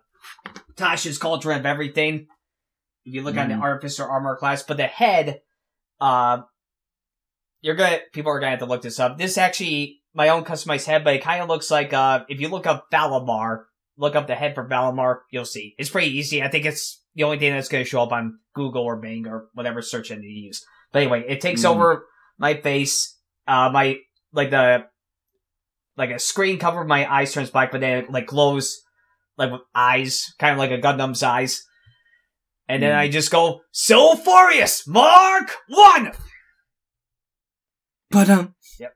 Tasha's 0.76 1.18
Cauldron 1.18 1.60
of 1.60 1.66
Everything. 1.66 2.26
If 3.04 3.14
you 3.14 3.22
look 3.22 3.36
on 3.36 3.48
the 3.48 3.54
Mhm. 3.54 3.62
Artificer 3.62 4.04
armor 4.04 4.36
class, 4.36 4.64
but 4.64 4.76
the 4.78 4.86
head, 4.86 5.40
uh, 6.00 6.38
you're 7.60 7.76
gonna 7.76 8.00
people 8.12 8.32
are 8.32 8.40
gonna 8.40 8.50
have 8.50 8.58
to 8.60 8.66
look 8.66 8.82
this 8.82 8.98
up. 9.00 9.16
This 9.18 9.38
actually 9.38 10.02
my 10.14 10.28
own 10.30 10.44
customized 10.44 10.86
head, 10.86 11.04
but 11.04 11.14
it 11.14 11.22
kind 11.22 11.42
of 11.42 11.48
looks 11.48 11.70
like 11.70 11.92
uh 11.92 12.24
if 12.28 12.40
you 12.40 12.48
look 12.48 12.66
up 12.66 12.86
Valimar, 12.92 13.64
look 13.96 14.14
up 14.16 14.26
the 14.26 14.34
head 14.34 14.54
for 14.54 14.68
Valimar, 14.68 15.20
you'll 15.30 15.44
see. 15.44 15.74
It's 15.78 15.90
pretty 15.90 16.16
easy. 16.16 16.42
I 16.42 16.48
think 16.48 16.64
it's 16.64 17.02
the 17.14 17.22
only 17.24 17.38
thing 17.38 17.52
that's 17.52 17.68
gonna 17.68 17.84
show 17.84 18.02
up 18.02 18.12
on 18.12 18.38
Google 18.54 18.82
or 18.82 18.96
Bing 18.96 19.26
or 19.26 19.48
whatever 19.54 19.82
search 19.82 20.10
engine 20.10 20.24
you 20.30 20.46
use. 20.46 20.64
But 20.92 21.02
anyway, 21.02 21.24
it 21.28 21.40
takes 21.40 21.62
Mhm. 21.62 21.70
over 21.70 22.06
my 22.38 22.54
face, 22.54 23.15
uh, 23.46 23.70
my 23.72 23.96
like 24.32 24.50
the 24.50 24.84
like 25.96 26.10
a 26.10 26.18
screen 26.18 26.58
cover 26.58 26.82
of 26.82 26.88
my 26.88 27.10
eyes 27.10 27.32
turns 27.32 27.50
black, 27.50 27.72
but 27.72 27.80
then 27.80 27.98
it 28.04 28.10
like 28.10 28.26
glows 28.26 28.82
like 29.38 29.52
with 29.52 29.62
eyes, 29.74 30.32
kind 30.38 30.52
of 30.52 30.58
like 30.58 30.70
a 30.70 30.78
Gundam's 30.78 31.22
eyes. 31.22 31.62
And 32.68 32.82
then 32.82 32.92
Mm. 32.92 32.98
I 32.98 33.08
just 33.08 33.30
go, 33.30 33.60
Sulfurious 33.72 34.88
Mark 34.88 35.56
1! 35.68 36.12
But 38.10 38.28
um. 38.28 38.54
Yep. 38.80 38.94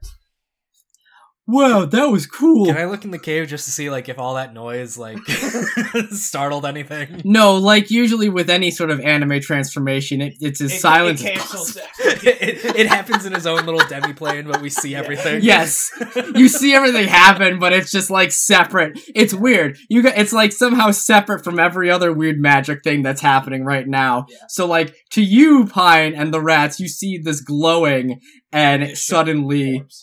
Wow, 1.52 1.84
that 1.84 2.06
was 2.10 2.26
cool. 2.26 2.66
Can 2.66 2.76
I 2.76 2.84
look 2.84 3.04
in 3.04 3.10
the 3.10 3.18
cave 3.18 3.48
just 3.48 3.64
to 3.64 3.70
see 3.72 3.90
like 3.90 4.08
if 4.08 4.18
all 4.18 4.34
that 4.34 4.54
noise 4.54 4.96
like 4.96 5.18
startled 6.10 6.64
anything? 6.64 7.22
No, 7.24 7.56
like 7.56 7.90
usually 7.90 8.28
with 8.28 8.48
any 8.48 8.70
sort 8.70 8.90
of 8.90 9.00
anime 9.00 9.40
transformation, 9.40 10.20
it, 10.20 10.34
it's 10.40 10.60
as 10.60 10.72
It- 10.72 10.80
silent 10.80 11.20
it 11.24 11.36
as 11.38 11.42
possible. 11.42 11.86
it, 11.98 12.76
it 12.76 12.86
happens 12.86 13.26
in 13.26 13.32
his 13.32 13.46
own 13.46 13.66
little 13.66 13.80
demi-plane, 13.88 14.46
but 14.46 14.60
we 14.62 14.70
see 14.70 14.94
everything. 14.94 15.42
Yes, 15.42 15.90
you 16.36 16.48
see 16.48 16.72
everything 16.74 17.08
happen, 17.08 17.58
but 17.58 17.72
it's 17.72 17.90
just 17.90 18.10
like 18.10 18.30
separate. 18.32 18.98
It's 19.14 19.34
weird. 19.34 19.76
You 19.88 20.02
got 20.02 20.16
it's 20.16 20.32
like 20.32 20.52
somehow 20.52 20.92
separate 20.92 21.42
from 21.42 21.58
every 21.58 21.90
other 21.90 22.12
weird 22.12 22.38
magic 22.38 22.84
thing 22.84 23.02
that's 23.02 23.20
happening 23.20 23.64
right 23.64 23.88
now. 23.88 24.26
Yeah. 24.28 24.36
So 24.48 24.66
like 24.66 24.94
to 25.10 25.22
you, 25.22 25.66
Pine 25.66 26.14
and 26.14 26.32
the 26.32 26.40
rats, 26.40 26.78
you 26.78 26.86
see 26.88 27.18
this 27.18 27.40
glowing, 27.40 28.20
and 28.52 28.82
It 28.82 28.96
suddenly, 28.98 29.78
forms. 29.78 30.02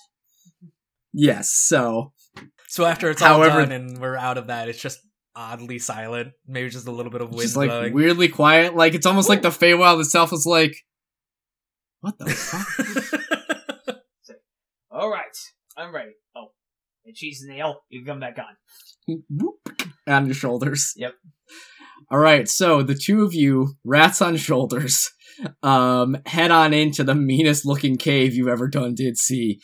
Yes. 1.17 1.49
So 1.51 2.13
So 2.67 2.85
after 2.85 3.09
it's 3.09 3.21
all 3.21 3.39
However- 3.39 3.61
done 3.61 3.71
and 3.71 3.97
we're 3.99 4.15
out 4.15 4.37
of 4.37 4.47
that, 4.47 4.69
it's 4.69 4.81
just 4.81 4.99
oddly 5.35 5.79
silent. 5.79 6.33
Maybe 6.47 6.69
just 6.69 6.87
a 6.87 6.91
little 6.91 7.11
bit 7.11 7.21
of 7.21 7.29
wind 7.29 7.41
just 7.41 7.55
like 7.57 7.69
blowing. 7.69 7.93
weirdly 7.93 8.27
quiet. 8.27 8.75
Like 8.75 8.93
it's 8.93 9.05
almost 9.05 9.29
like 9.29 9.41
the 9.41 9.49
Feywild 9.49 9.99
itself 9.99 10.31
is 10.33 10.45
like, 10.45 10.75
what 12.01 12.17
the 12.17 12.25
fuck? 13.87 13.97
Alright, 14.93 15.37
I'm 15.77 15.93
ready. 15.93 16.11
Oh, 16.35 16.47
and 17.05 17.15
cheese 17.15 17.43
and 17.47 17.57
ale, 17.57 17.81
you 17.89 17.99
can 17.99 18.07
come 18.07 18.19
back 18.19 18.37
on. 18.39 19.17
Whoop, 19.29 19.55
on 20.07 20.25
your 20.25 20.35
shoulders. 20.35 20.93
Yep. 20.95 21.13
All 22.09 22.19
right, 22.19 22.47
so 22.47 22.81
the 22.83 22.95
two 22.95 23.23
of 23.23 23.33
you, 23.33 23.73
rats 23.83 24.21
on 24.21 24.37
shoulders, 24.37 25.09
um, 25.61 26.17
head 26.25 26.51
on 26.51 26.73
into 26.73 27.03
the 27.03 27.15
meanest 27.15 27.65
looking 27.65 27.97
cave 27.97 28.33
you've 28.33 28.47
ever 28.47 28.67
done 28.67 28.95
did 28.95 29.17
see. 29.17 29.59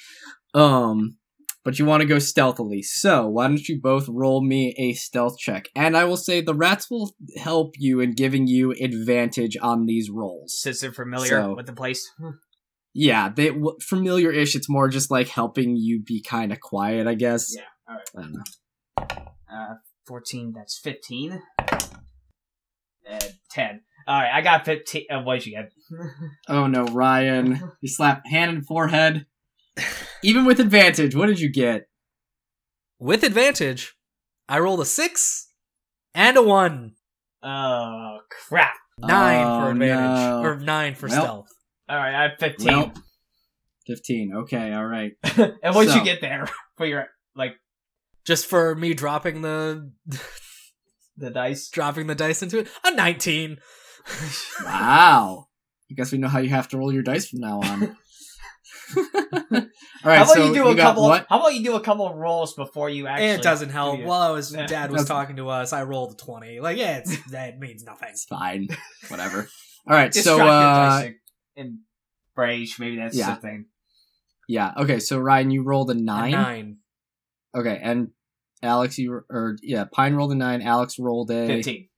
Um, 0.54 1.18
but 1.64 1.80
you 1.80 1.86
want 1.86 2.02
to 2.02 2.08
go 2.08 2.20
stealthily. 2.20 2.82
So 2.82 3.28
why 3.28 3.48
don't 3.48 3.68
you 3.68 3.80
both 3.82 4.08
roll 4.10 4.44
me 4.44 4.76
a 4.78 4.94
stealth 4.94 5.38
check? 5.38 5.70
And 5.76 5.96
I 5.96 6.06
will 6.06 6.18
say 6.18 6.42
the 6.42 6.54
rats 6.56 6.90
will 6.92 7.16
help 7.38 7.76
you 7.78 8.00
in 8.00 8.14
giving 8.14 8.48
you 8.48 8.72
advantage 8.72 9.56
on 9.62 9.86
these 9.86 10.10
rolls. 10.10 10.60
Since 10.60 10.82
they're 10.82 10.92
familiar 10.92 11.30
So- 11.30 11.56
with 11.56 11.66
the 11.68 11.74
place. 11.74 12.12
Yeah, 12.96 13.30
they 13.36 13.48
w- 13.48 13.76
familiar-ish. 13.82 14.56
It's 14.56 14.70
more 14.70 14.88
just 14.88 15.10
like 15.10 15.28
helping 15.28 15.76
you 15.76 16.00
be 16.00 16.22
kind 16.22 16.52
of 16.52 16.60
quiet, 16.60 17.08
I 17.08 17.16
guess. 17.16 17.52
Yeah, 17.56 17.64
alright. 17.90 18.08
I 18.16 18.22
don't 18.22 18.34
know. 18.34 19.32
Uh, 19.52 19.74
14, 20.06 20.54
that's 20.56 20.78
15. 20.78 21.42
And 23.10 23.34
10. 23.50 23.82
Alright, 24.08 24.32
I 24.32 24.42
got 24.42 24.66
15. 24.66 25.06
Uh, 25.10 25.22
what'd 25.22 25.46
you 25.46 25.54
get? 25.54 25.72
Oh 26.48 26.68
no, 26.68 26.86
Ryan. 26.86 27.72
You 27.82 27.90
slap 27.90 28.28
hand 28.28 28.52
in 28.58 28.62
forehead. 28.64 29.26
Even 30.24 30.46
with 30.46 30.60
advantage, 30.60 31.16
what 31.16 31.28
did 31.28 31.40
you 31.40 31.52
get? 31.52 31.84
With 33.00 33.24
advantage, 33.24 33.96
I 34.48 34.60
rolled 34.60 34.80
a 34.82 34.86
six 34.86 35.50
and 36.14 36.38
a 36.38 36.42
one. 36.44 36.94
Oh, 37.42 38.20
crap. 38.48 38.74
Nine 39.00 39.46
Oh, 39.46 39.60
for 39.66 39.72
advantage. 39.72 40.20
no. 40.20 40.42
Or 40.44 40.60
nine 40.60 40.96
for 40.96 41.08
Well. 41.10 41.22
stealth. 41.22 41.48
Alright, 41.92 42.16
I 42.16 42.22
have 42.24 42.32
15. 42.40 42.68
Well, 42.68 42.94
15. 43.88 44.32
Okay, 44.44 44.72
all 44.74 44.86
right. 44.86 45.12
and 45.38 45.76
what'd 45.76 45.92
so- 45.92 45.98
you 45.98 46.04
get 46.06 46.22
there 46.22 46.48
for 46.78 46.86
your, 46.86 47.08
like, 47.36 47.56
Just 48.26 48.46
for 48.46 48.76
me 48.76 48.94
dropping 48.94 49.42
the 49.42 49.92
the 51.18 51.30
dice? 51.32 51.68
dropping 51.70 52.08
the 52.08 52.16
dice 52.16 52.42
into 52.42 52.60
it. 52.60 52.68
A 52.86 52.92
nineteen. 52.96 53.58
Wow. 54.64 55.48
I 55.92 55.94
guess 55.96 56.12
we 56.12 56.18
know 56.18 56.28
how 56.30 56.40
you 56.40 56.50
have 56.50 56.68
to 56.70 56.78
roll 56.78 56.94
your 56.94 57.04
dice 57.04 57.28
from 57.30 57.40
now 57.42 57.60
on. 57.62 57.98
All 58.96 59.04
right, 60.04 60.18
how 60.18 60.24
about 60.24 60.28
so 60.28 60.48
you 60.48 60.54
do 60.54 60.68
a 60.68 60.76
couple? 60.76 61.04
what? 61.04 61.22
Of, 61.22 61.28
how 61.30 61.40
about 61.40 61.54
you 61.54 61.64
do 61.64 61.76
a 61.76 61.82
couple 61.82 62.08
of 62.08 62.16
rolls 62.16 62.54
before 62.54 62.90
you 62.90 63.08
actually? 63.08 63.28
it 63.30 63.42
doesn't 63.42 63.70
help. 63.70 64.00
do? 64.00 64.06
While 64.06 64.22
I 64.22 64.30
was 64.32 64.54
Yeah. 64.54 64.66
dad 64.68 64.92
was 64.92 65.04
That's- 65.04 65.08
talking 65.08 65.38
to 65.38 65.50
us, 65.50 65.74
I 65.74 65.84
rolled 65.84 66.14
a 66.14 66.16
twenty. 66.16 66.60
Like, 66.60 66.78
yeah, 66.78 66.98
it's, 66.98 67.18
that 67.32 67.60
means 67.60 67.84
nothing. 67.84 68.10
It's 68.10 68.26
fine. 68.26 68.68
Whatever. 69.08 69.48
All 69.88 69.96
right, 69.96 70.12
Just 70.12 70.26
so 70.26 70.36
uh 70.40 71.02
dice 71.02 71.14
in 71.56 71.80
Brage. 72.36 72.78
Maybe 72.80 72.98
that's 72.98 73.16
yeah. 73.16 73.36
the 73.36 73.42
thing. 73.42 73.66
yeah, 74.48 74.74
okay, 74.78 75.00
so 75.00 75.18
Ryan 75.20 75.52
you 75.52 75.64
rolled 75.64 75.90
a 75.90 75.94
A 75.94 75.98
9. 75.98 76.32
Nine. 76.32 76.78
Okay, 77.56 77.80
and 77.82 78.10
Alex 78.62 78.98
you 78.98 79.22
or 79.30 79.58
yeah, 79.62 79.86
Pine 79.92 80.16
rolled 80.16 80.32
a 80.32 80.36
9, 80.36 80.62
Alex 80.62 80.98
rolled 81.00 81.32
a 81.32 81.48
15. 81.48 81.90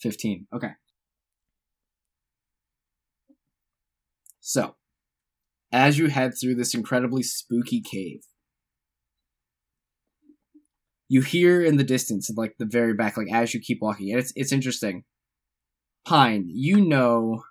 15. 0.00 0.46
Okay. 0.54 0.70
So, 4.40 4.74
as 5.72 5.98
you 5.98 6.08
head 6.08 6.32
through 6.38 6.54
this 6.54 6.74
incredibly 6.74 7.22
spooky 7.22 7.80
cave, 7.80 8.20
you 11.08 11.22
hear 11.22 11.62
in 11.62 11.76
the 11.76 11.84
distance, 11.84 12.30
like 12.36 12.54
the 12.58 12.66
very 12.66 12.94
back, 12.94 13.16
like 13.16 13.32
as 13.32 13.54
you 13.54 13.60
keep 13.60 13.78
walking, 13.80 14.10
and 14.10 14.20
it's 14.20 14.32
it's 14.36 14.52
interesting. 14.52 15.04
Pine, 16.04 16.46
you 16.48 16.80
know, 16.80 17.44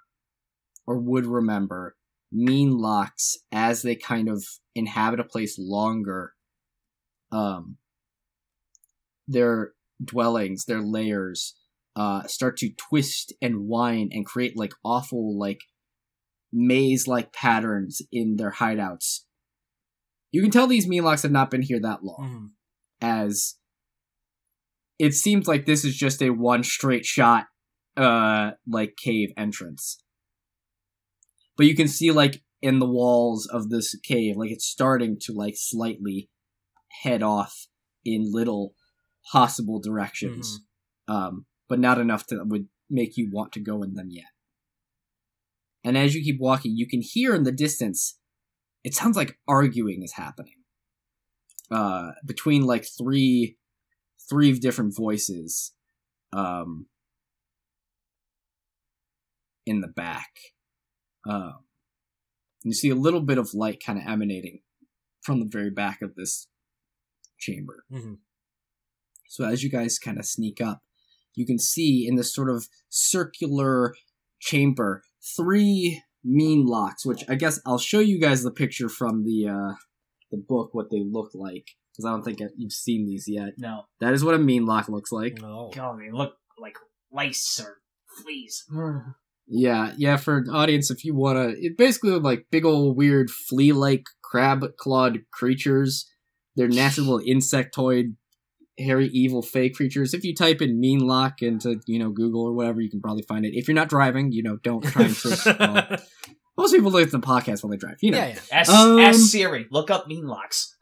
or 0.86 0.98
would 0.98 1.26
remember, 1.26 1.96
Meanlocks 2.34 3.36
as 3.52 3.82
they 3.82 3.96
kind 3.96 4.30
of 4.30 4.44
inhabit 4.76 5.20
a 5.20 5.24
place 5.24 5.58
longer. 5.60 6.34
Um, 7.32 7.78
their 9.28 9.72
dwellings, 10.04 10.66
their 10.66 10.82
layers, 10.82 11.56
uh, 11.96 12.24
start 12.24 12.58
to 12.58 12.72
twist 12.90 13.34
and 13.42 13.68
wind 13.68 14.12
and 14.14 14.26
create 14.26 14.58
like 14.58 14.74
awful 14.84 15.38
like 15.38 15.62
maze 16.52 17.08
like 17.08 17.34
patterns 17.34 18.02
in 18.12 18.36
their 18.36 18.52
hideouts. 18.52 19.22
You 20.32 20.42
can 20.42 20.52
tell 20.52 20.68
these 20.68 20.88
Meanlocks 20.88 21.24
have 21.24 21.32
not 21.32 21.50
been 21.52 21.62
here 21.62 21.80
that 21.82 22.04
long, 22.04 22.30
Mhm. 22.30 22.50
as 23.02 23.56
it 25.00 25.14
seems 25.14 25.48
like 25.48 25.66
this 25.66 25.84
is 25.84 25.96
just 25.96 26.22
a 26.22 26.30
one 26.30 26.64
straight 26.64 27.06
shot, 27.06 27.48
uh, 27.98 28.52
like 28.68 28.96
cave 28.98 29.30
entrance. 29.36 30.04
But 31.58 31.66
you 31.66 31.76
can 31.76 31.88
see 31.88 32.12
like 32.12 32.44
in 32.62 32.80
the 32.80 32.88
walls 32.90 33.48
of 33.48 33.70
this 33.70 33.96
cave, 34.04 34.38
like 34.38 34.52
it's 34.52 34.66
starting 34.66 35.18
to 35.22 35.34
like 35.34 35.56
slightly 35.58 36.30
head 37.04 37.24
off 37.24 37.68
in 38.06 38.32
little 38.32 38.76
possible 39.32 39.80
directions, 39.80 40.60
um, 41.08 41.46
but 41.68 41.80
not 41.80 42.00
enough 42.00 42.26
to 42.28 42.44
would 42.46 42.68
make 42.90 43.18
you 43.18 43.30
want 43.32 43.52
to 43.54 43.60
go 43.60 43.82
in 43.84 43.94
them 43.96 44.10
yet. 44.12 44.26
And 45.84 45.98
as 45.98 46.14
you 46.14 46.24
keep 46.24 46.40
walking, 46.40 46.76
you 46.76 46.88
can 46.88 47.02
hear 47.02 47.34
in 47.34 47.44
the 47.44 47.52
distance. 47.52 48.18
It 48.84 48.94
sounds 48.94 49.16
like 49.16 49.38
arguing 49.48 50.04
is 50.04 50.14
happening 50.14 50.56
uh, 51.72 52.12
between 52.26 52.64
like 52.64 52.86
three 52.86 53.58
three 54.30 54.52
different 54.58 54.96
voices 54.96 55.74
um, 56.34 56.88
in 59.66 59.82
the 59.82 59.88
back. 59.88 60.30
Um, 61.28 61.66
you 62.64 62.74
see 62.74 62.90
a 62.90 62.96
little 62.96 63.22
bit 63.22 63.38
of 63.38 63.54
light 63.54 63.82
kind 63.84 63.98
of 64.00 64.06
emanating 64.08 64.62
from 65.22 65.40
the 65.40 65.48
very 65.50 65.70
back 65.70 66.02
of 66.02 66.16
this 66.16 66.48
chamber. 67.40 67.86
Mhm. 67.92 68.20
So 69.28 69.46
as 69.46 69.64
you 69.64 69.70
guys 69.70 69.98
kind 69.98 70.20
of 70.20 70.26
sneak 70.26 70.62
up, 70.62 70.84
you 71.36 71.46
can 71.46 71.58
see 71.58 72.06
in 72.08 72.16
this 72.16 72.34
sort 72.34 72.50
of 72.50 72.68
circular 72.90 73.96
chamber 74.40 75.04
three 75.36 76.02
Meanlocks, 76.26 77.06
which 77.06 77.24
I 77.30 77.36
guess 77.36 77.60
I'll 77.66 77.80
show 77.80 78.00
you 78.00 78.20
guys 78.20 78.44
the 78.44 78.52
picture 78.52 78.90
from 78.90 79.24
the 79.24 79.48
uh, 79.48 79.74
the 80.32 80.38
book 80.38 80.70
what 80.74 80.90
they 80.92 81.04
look 81.04 81.32
like 81.34 81.66
because 81.92 82.06
I 82.06 82.12
don't 82.12 82.24
think 82.24 82.40
you've 82.58 82.72
seen 82.72 83.06
these 83.06 83.26
yet. 83.28 83.54
No. 83.58 83.84
That 84.00 84.14
is 84.14 84.24
what 84.24 84.36
a 84.36 84.40
Meanlock 84.40 84.88
looks 84.90 85.12
like. 85.12 85.40
No. 85.42 85.72
God, 85.74 86.00
they 86.00 86.12
look 86.12 86.36
like 86.58 86.76
lice 87.12 87.60
or 87.62 87.78
fleas. 88.22 88.64
Yeah, 89.48 89.94
yeah. 89.98 90.18
For 90.18 90.46
audience, 90.52 90.90
if 90.90 91.04
you 91.04 91.16
wanna, 91.16 91.54
it 91.58 91.78
basically 91.78 92.12
look 92.12 92.24
like 92.24 92.48
big 92.52 92.66
old 92.66 92.98
weird 92.98 93.30
flea-like 93.30 94.06
crab-clawed 94.24 95.20
creatures. 95.32 96.10
They're 96.56 96.68
nasty 96.68 97.02
little 97.06 97.20
insectoid, 97.20 98.16
hairy, 98.78 99.08
evil, 99.08 99.42
fake 99.42 99.76
creatures. 99.76 100.14
If 100.14 100.24
you 100.24 100.34
type 100.36 100.62
in 100.62 100.82
Meanlock 100.82 101.42
into 101.42 101.80
you 101.86 102.00
know 102.00 102.10
Google 102.10 102.42
or 102.44 102.54
whatever, 102.54 102.82
you 102.82 102.90
can 102.90 103.02
probably 103.02 103.24
find 103.24 103.46
it. 103.46 103.56
If 103.56 103.68
you're 103.68 103.76
not 103.76 103.90
driving, 103.90 104.32
you 104.32 104.44
know, 104.44 104.58
don't 104.58 104.84
try 104.84 105.04
and 105.06 105.16
search. 105.16 105.46
well, 105.60 105.98
most 106.58 106.74
people 106.74 106.92
listen 106.92 107.22
to 107.22 107.28
podcasts 107.28 107.64
while 107.64 107.72
they 107.72 107.78
drive. 107.78 107.98
You 108.02 108.12
know. 108.12 108.18
yeah, 108.18 108.28
yeah. 108.28 108.40
Ask, 108.52 108.72
Um, 108.72 109.00
ask 109.00 109.20
Siri. 109.20 109.68
Look 109.72 109.90
up 109.90 110.08
Meanlocks. 110.08 110.74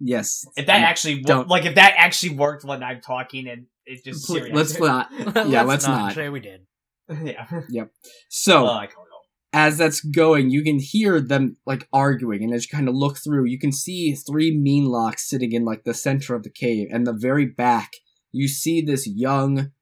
Yes. 0.00 0.46
If 0.56 0.66
that 0.66 0.82
actually 0.82 1.16
wo- 1.16 1.22
don't. 1.26 1.48
like 1.48 1.64
if 1.64 1.74
that 1.74 1.94
actually 1.96 2.36
worked 2.36 2.64
when 2.64 2.82
I'm 2.82 3.00
talking 3.00 3.48
and 3.48 3.66
it's 3.86 4.02
just 4.02 4.26
Pl- 4.26 4.36
Siri. 4.36 4.50
let's 4.54 4.78
not. 4.78 5.10
Yeah, 5.48 5.62
let's 5.62 5.86
not. 5.86 6.14
Say 6.14 6.28
we 6.28 6.40
did. 6.40 6.62
yeah. 7.22 7.46
Yep. 7.68 7.90
So. 8.28 8.66
Oh, 8.66 8.70
I 8.70 8.86
don't 8.86 8.94
know. 8.96 9.07
As 9.52 9.78
that's 9.78 10.02
going, 10.02 10.50
you 10.50 10.62
can 10.62 10.78
hear 10.78 11.20
them 11.22 11.56
like 11.64 11.88
arguing, 11.90 12.44
and 12.44 12.52
as 12.52 12.64
you 12.64 12.76
kind 12.76 12.88
of 12.88 12.94
look 12.94 13.16
through, 13.16 13.46
you 13.46 13.58
can 13.58 13.72
see 13.72 14.12
three 14.12 14.54
Meanlocks 14.54 15.20
sitting 15.20 15.52
in 15.52 15.64
like 15.64 15.84
the 15.84 15.94
center 15.94 16.34
of 16.34 16.42
the 16.42 16.50
cave, 16.50 16.88
and 16.92 17.06
the 17.06 17.14
very 17.14 17.46
back, 17.46 17.92
you 18.30 18.46
see 18.46 18.82
this 18.82 19.06
young, 19.06 19.72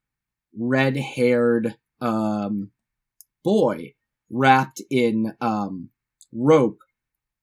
red-haired 0.56 1.76
um 2.00 2.70
boy 3.42 3.94
wrapped 4.30 4.82
in 4.90 5.34
um 5.40 5.90
rope, 6.32 6.78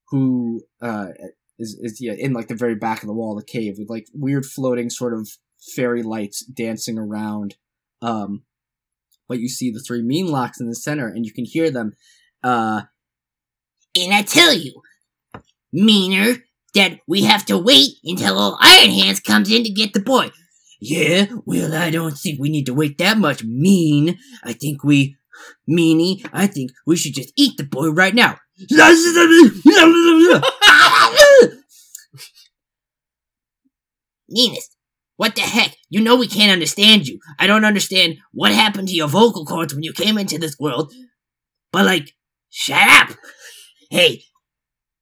who 0.10 0.62
uh 0.82 1.10
is 1.60 1.78
is 1.82 1.98
yeah 2.00 2.14
in 2.14 2.32
like 2.32 2.48
the 2.48 2.56
very 2.56 2.76
back 2.76 3.04
of 3.04 3.08
the 3.08 3.14
wall 3.14 3.38
of 3.38 3.46
the 3.46 3.52
cave 3.52 3.76
with 3.78 3.90
like 3.90 4.08
weird 4.14 4.46
floating 4.46 4.90
sort 4.90 5.14
of 5.14 5.30
fairy 5.76 6.04
lights 6.04 6.46
dancing 6.46 6.98
around. 6.98 7.56
Um, 8.02 8.44
but 9.28 9.40
you 9.40 9.50
see 9.50 9.72
the 9.72 9.80
three 9.80 10.02
Meanlocks 10.02 10.60
in 10.60 10.68
the 10.68 10.76
center, 10.76 11.08
and 11.08 11.26
you 11.26 11.34
can 11.34 11.46
hear 11.46 11.72
them 11.72 11.94
uh, 12.44 12.84
And 13.98 14.14
I 14.14 14.22
tell 14.22 14.54
you, 14.54 14.82
meaner, 15.72 16.38
that 16.76 17.00
we 17.08 17.24
have 17.24 17.46
to 17.46 17.58
wait 17.58 17.92
until 18.04 18.40
old 18.40 18.58
Iron 18.60 18.92
Hands 18.92 19.20
comes 19.20 19.52
in 19.52 19.64
to 19.64 19.70
get 19.70 19.94
the 19.94 20.00
boy. 20.00 20.32
Yeah, 20.80 21.28
well, 21.46 21.74
I 21.74 21.92
don't 21.92 22.18
think 22.18 22.40
we 22.40 22.50
need 22.50 22.66
to 22.66 22.74
wait 22.74 22.98
that 22.98 23.18
much, 23.18 23.44
mean. 23.44 24.18
I 24.44 24.52
think 24.54 24.84
we, 24.84 25.16
meanie, 25.70 26.28
I 26.34 26.48
think 26.48 26.72
we 26.86 26.98
should 26.98 27.14
just 27.14 27.32
eat 27.38 27.56
the 27.58 27.64
boy 27.64 27.90
right 27.90 28.14
now. 28.14 28.38
Meanest, 34.30 34.76
what 35.18 35.36
the 35.36 35.42
heck? 35.42 35.76
You 35.90 36.02
know 36.02 36.16
we 36.16 36.28
can't 36.28 36.52
understand 36.52 37.08
you. 37.08 37.20
I 37.40 37.48
don't 37.48 37.66
understand 37.66 38.16
what 38.32 38.52
happened 38.52 38.88
to 38.90 38.96
your 38.96 39.08
vocal 39.08 39.46
cords 39.46 39.74
when 39.74 39.84
you 39.84 39.94
came 39.94 40.18
into 40.18 40.38
this 40.38 40.58
world. 40.60 40.92
But 41.72 41.86
like, 41.86 42.12
shut 42.50 42.88
up! 42.90 43.16
Hey, 43.90 44.24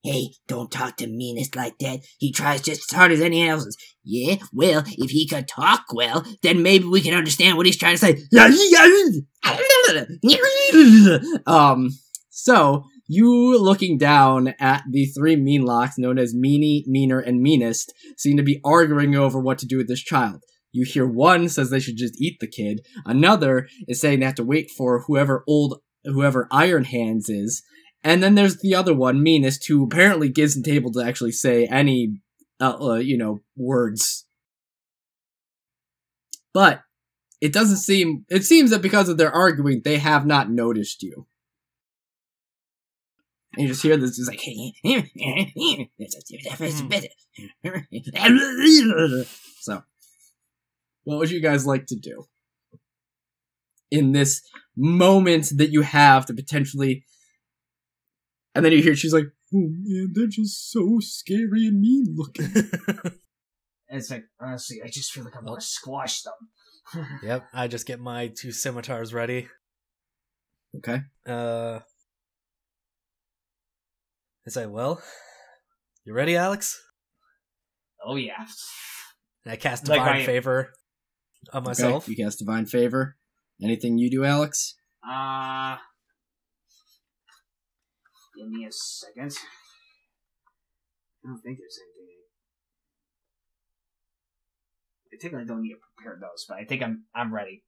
hey, 0.03 0.29
don't 0.47 0.71
talk 0.71 0.97
to 0.97 1.07
Meanest 1.07 1.55
like 1.55 1.77
that. 1.79 1.99
He 2.17 2.31
tries 2.31 2.61
just 2.61 2.91
as 2.91 2.97
hard 2.97 3.11
as 3.11 3.21
anyone 3.21 3.49
else's. 3.49 3.77
Yeah, 4.03 4.35
well, 4.51 4.83
if 4.85 5.11
he 5.11 5.27
could 5.27 5.47
talk 5.47 5.85
well, 5.93 6.25
then 6.43 6.63
maybe 6.63 6.85
we 6.85 7.01
can 7.01 7.13
understand 7.13 7.57
what 7.57 7.65
he's 7.65 7.77
trying 7.77 7.95
to 7.95 7.99
say. 7.99 8.17
um, 11.47 11.89
so 12.29 12.85
you 13.13 13.59
looking 13.61 13.97
down 13.97 14.53
at 14.57 14.83
the 14.89 15.05
three 15.05 15.35
Meanlocks 15.35 15.97
known 15.97 16.17
as 16.17 16.33
Meanie, 16.33 16.87
Meaner, 16.87 17.19
and 17.19 17.41
Meanest 17.41 17.93
seem 18.15 18.37
to 18.37 18.43
be 18.43 18.61
arguing 18.63 19.17
over 19.17 19.37
what 19.37 19.57
to 19.59 19.65
do 19.65 19.75
with 19.75 19.89
this 19.89 20.01
child. 20.01 20.43
You 20.71 20.85
hear 20.85 21.05
one 21.05 21.49
says 21.49 21.69
they 21.69 21.81
should 21.81 21.97
just 21.97 22.21
eat 22.21 22.39
the 22.39 22.47
kid. 22.47 22.85
Another 23.05 23.67
is 23.85 23.99
saying 23.99 24.21
they 24.21 24.25
have 24.25 24.35
to 24.35 24.45
wait 24.45 24.71
for 24.71 25.01
whoever 25.01 25.43
old, 25.45 25.81
whoever 26.05 26.47
Iron 26.51 26.85
Hands 26.85 27.27
is. 27.27 27.61
And 28.01 28.23
then 28.23 28.35
there's 28.35 28.61
the 28.61 28.73
other 28.73 28.93
one, 28.93 29.21
Meanest, 29.21 29.67
who 29.67 29.83
apparently 29.83 30.31
isn't 30.37 30.67
able 30.69 30.93
to 30.93 31.03
actually 31.03 31.33
say 31.33 31.65
any, 31.65 32.13
uh, 32.61 32.77
uh, 32.79 32.95
you 32.95 33.17
know, 33.17 33.41
words. 33.57 34.25
But 36.53 36.81
it 37.41 37.51
doesn't 37.51 37.77
seem. 37.77 38.25
It 38.29 38.45
seems 38.45 38.69
that 38.69 38.81
because 38.81 39.09
of 39.09 39.17
their 39.17 39.33
arguing, 39.33 39.81
they 39.83 39.97
have 39.97 40.25
not 40.25 40.49
noticed 40.49 41.03
you. 41.03 41.27
And 43.53 43.63
you 43.63 43.67
just 43.67 43.83
hear 43.83 43.97
this, 43.97 44.17
it's 44.17 44.29
like, 44.29 44.39
so. 49.59 49.83
What 51.03 51.17
would 51.17 51.31
you 51.31 51.41
guys 51.41 51.65
like 51.65 51.87
to 51.87 51.95
do 51.95 52.27
in 53.89 54.11
this 54.13 54.41
moment 54.77 55.51
that 55.57 55.71
you 55.71 55.81
have 55.81 56.25
to 56.27 56.33
potentially? 56.33 57.03
And 58.55 58.63
then 58.63 58.71
you 58.71 58.81
hear 58.81 58.95
she's 58.95 59.13
like, 59.13 59.25
"Oh 59.53 59.67
man, 59.69 60.13
they're 60.13 60.27
just 60.27 60.71
so 60.71 60.99
scary 60.99 61.67
and 61.67 61.81
mean 61.81 62.15
looking." 62.15 62.53
And 63.91 63.99
it's 63.99 64.09
like 64.09 64.23
honestly, 64.39 64.81
I 64.81 64.87
just 64.87 65.11
feel 65.11 65.25
like 65.25 65.35
I'm 65.35 65.45
gonna 65.45 65.59
squash 65.59 66.21
them. 66.21 67.07
Yep, 67.23 67.43
I 67.53 67.67
just 67.67 67.85
get 67.85 67.99
my 67.99 68.27
two 68.27 68.53
scimitars 68.53 69.13
ready. 69.13 69.49
okay. 70.77 71.01
Uh, 71.27 71.81
I 74.45 74.49
say, 74.49 74.65
well, 74.65 75.01
you 76.05 76.13
ready, 76.13 76.35
Alex? 76.35 76.79
oh 78.03 78.15
yeah. 78.15 78.45
And 79.45 79.53
I 79.53 79.55
cast 79.57 79.87
Like 79.87 79.99
divine 79.99 80.21
I- 80.21 80.25
favor 80.25 80.73
on 81.53 81.63
myself. 81.63 82.03
Okay. 82.05 82.13
You 82.17 82.23
cast 82.25 82.39
divine 82.39 82.65
favor. 82.65 83.17
Anything 83.61 83.97
you 83.99 84.09
do, 84.09 84.25
Alex? 84.25 84.75
Uh 85.07 85.77
give 88.37 88.49
me 88.49 88.65
a 88.65 88.71
second. 88.71 89.31
I 91.23 91.27
don't 91.27 91.41
think 91.41 91.59
there's 91.59 91.77
anything. 91.83 92.17
I 95.13 95.17
think 95.21 95.33
I 95.35 95.43
don't 95.45 95.61
need 95.61 95.73
to 95.73 95.79
prepare 95.95 96.17
those, 96.19 96.45
but 96.49 96.57
I 96.57 96.65
think 96.65 96.81
I'm 96.81 97.03
I'm 97.13 97.31
ready. 97.33 97.63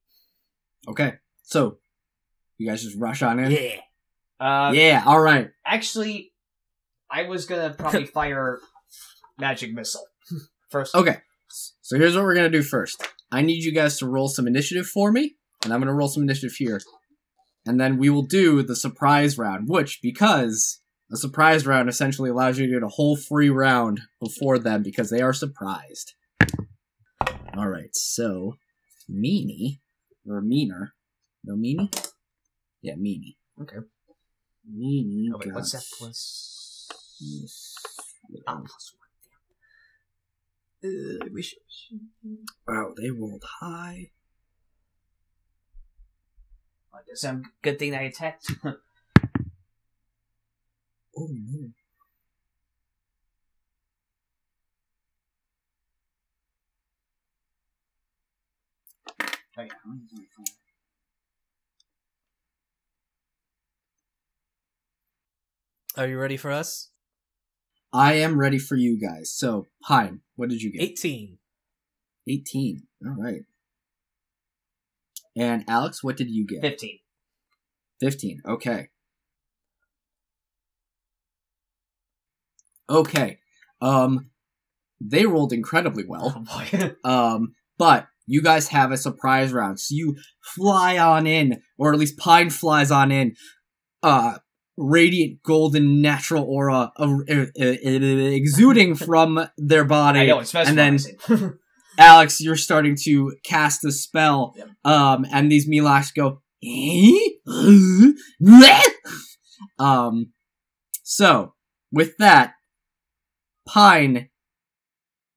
Okay. 0.88 1.14
So, 1.42 1.78
you 2.58 2.68
guys 2.68 2.82
just 2.82 2.98
rush 2.98 3.22
on 3.22 3.38
in. 3.38 3.50
Yeah. 3.52 3.80
Uh, 4.40 4.72
yeah. 4.72 5.04
All 5.06 5.20
right. 5.20 5.50
Actually, 5.64 6.32
I 7.10 7.24
was 7.24 7.46
gonna 7.46 7.74
probably 7.78 8.06
fire 8.06 8.60
magic 9.38 9.72
missile 9.72 10.06
first. 10.70 10.94
Okay. 10.94 11.18
So 11.82 11.98
here's 11.98 12.16
what 12.16 12.24
we're 12.24 12.34
gonna 12.34 12.50
do 12.50 12.62
first. 12.62 13.06
I 13.30 13.42
need 13.42 13.64
you 13.64 13.72
guys 13.72 13.98
to 13.98 14.06
roll 14.06 14.28
some 14.28 14.46
initiative 14.46 14.86
for 14.86 15.12
me, 15.12 15.36
and 15.64 15.72
I'm 15.72 15.80
gonna 15.80 15.94
roll 15.94 16.08
some 16.08 16.22
initiative 16.22 16.56
here, 16.56 16.80
and 17.66 17.80
then 17.80 17.98
we 17.98 18.10
will 18.10 18.26
do 18.26 18.62
the 18.62 18.76
surprise 18.76 19.38
round. 19.38 19.68
Which, 19.68 20.00
because 20.02 20.80
a 21.12 21.16
surprise 21.16 21.66
round 21.66 21.88
essentially 21.88 22.30
allows 22.30 22.58
you 22.58 22.66
to 22.66 22.72
get 22.72 22.82
a 22.82 22.88
whole 22.88 23.16
free 23.16 23.50
round 23.50 24.00
before 24.20 24.58
them 24.58 24.82
because 24.82 25.10
they 25.10 25.20
are 25.20 25.32
surprised. 25.32 26.14
All 27.56 27.68
right. 27.68 27.94
So, 27.94 28.56
meanie 29.08 29.80
or 30.28 30.40
meaner? 30.40 30.94
No 31.44 31.54
meanie. 31.54 32.10
Yeah, 32.82 32.94
meanie. 32.94 33.36
Okay. 33.60 33.76
Meanie. 34.68 35.26
Oh, 35.32 35.38
wait, 35.38 35.54
what's 35.54 35.72
that 35.72 35.84
plus? 35.98 36.63
Yes. 37.24 37.74
Plus 38.44 38.94
Uh, 40.84 41.24
we 41.32 41.40
should. 41.40 41.58
Wow, 42.68 42.92
they 42.96 43.10
rolled 43.10 43.44
high. 43.60 44.10
I 46.92 46.98
guess 47.06 47.24
I'm 47.24 47.42
good 47.62 47.78
thing 47.78 47.94
I 47.94 48.02
attacked. 48.02 48.50
Oh 51.16 51.28
no. 51.30 51.70
oh, 59.56 59.62
yeah. 59.62 59.68
Are 65.96 66.08
you 66.08 66.18
ready 66.18 66.36
for 66.36 66.50
us? 66.50 66.90
I 67.94 68.14
am 68.14 68.38
ready 68.38 68.58
for 68.58 68.74
you 68.74 69.00
guys. 69.00 69.32
So, 69.32 69.68
Pine, 69.86 70.20
what 70.34 70.48
did 70.48 70.60
you 70.60 70.72
get? 70.72 70.82
18. 70.82 71.38
18. 72.28 72.82
All 73.06 73.14
right. 73.16 73.42
And 75.36 75.64
Alex, 75.68 76.02
what 76.02 76.16
did 76.16 76.28
you 76.28 76.44
get? 76.44 76.60
15. 76.60 76.98
15. 78.00 78.42
Okay. 78.46 78.88
Okay. 82.90 83.38
Um 83.80 84.30
they 85.00 85.26
rolled 85.26 85.52
incredibly 85.52 86.04
well. 86.06 86.34
Oh 86.36 86.66
boy. 86.80 86.94
Um 87.08 87.54
but 87.78 88.08
you 88.26 88.42
guys 88.42 88.68
have 88.68 88.90
a 88.90 88.96
surprise 88.96 89.52
round. 89.52 89.78
So 89.80 89.94
you 89.94 90.16
fly 90.40 90.98
on 90.98 91.26
in 91.26 91.62
or 91.78 91.92
at 91.92 91.98
least 91.98 92.18
Pine 92.18 92.50
flies 92.50 92.90
on 92.90 93.12
in. 93.12 93.34
Uh 94.02 94.38
radiant 94.76 95.42
golden 95.44 96.02
natural 96.02 96.44
aura 96.44 96.92
uh, 96.96 97.16
uh, 97.30 97.44
uh, 97.60 97.60
exuding 97.60 98.94
from 99.08 99.48
their 99.56 99.84
body. 99.84 100.20
I 100.20 100.26
know, 100.26 100.40
it's 100.40 100.54
and 100.54 100.78
then. 100.78 100.98
Alex, 101.96 102.40
you're 102.40 102.56
starting 102.56 102.96
to 103.04 103.36
cast 103.44 103.84
a 103.84 103.92
spell, 103.92 104.52
Yep. 104.56 104.68
um, 104.84 105.24
and 105.32 105.48
these 105.48 105.68
Meanlocks 105.68 106.12
go, 106.12 106.42
um, 109.78 110.32
so 111.04 111.54
with 111.92 112.16
that, 112.18 112.54
Pine, 113.66 114.28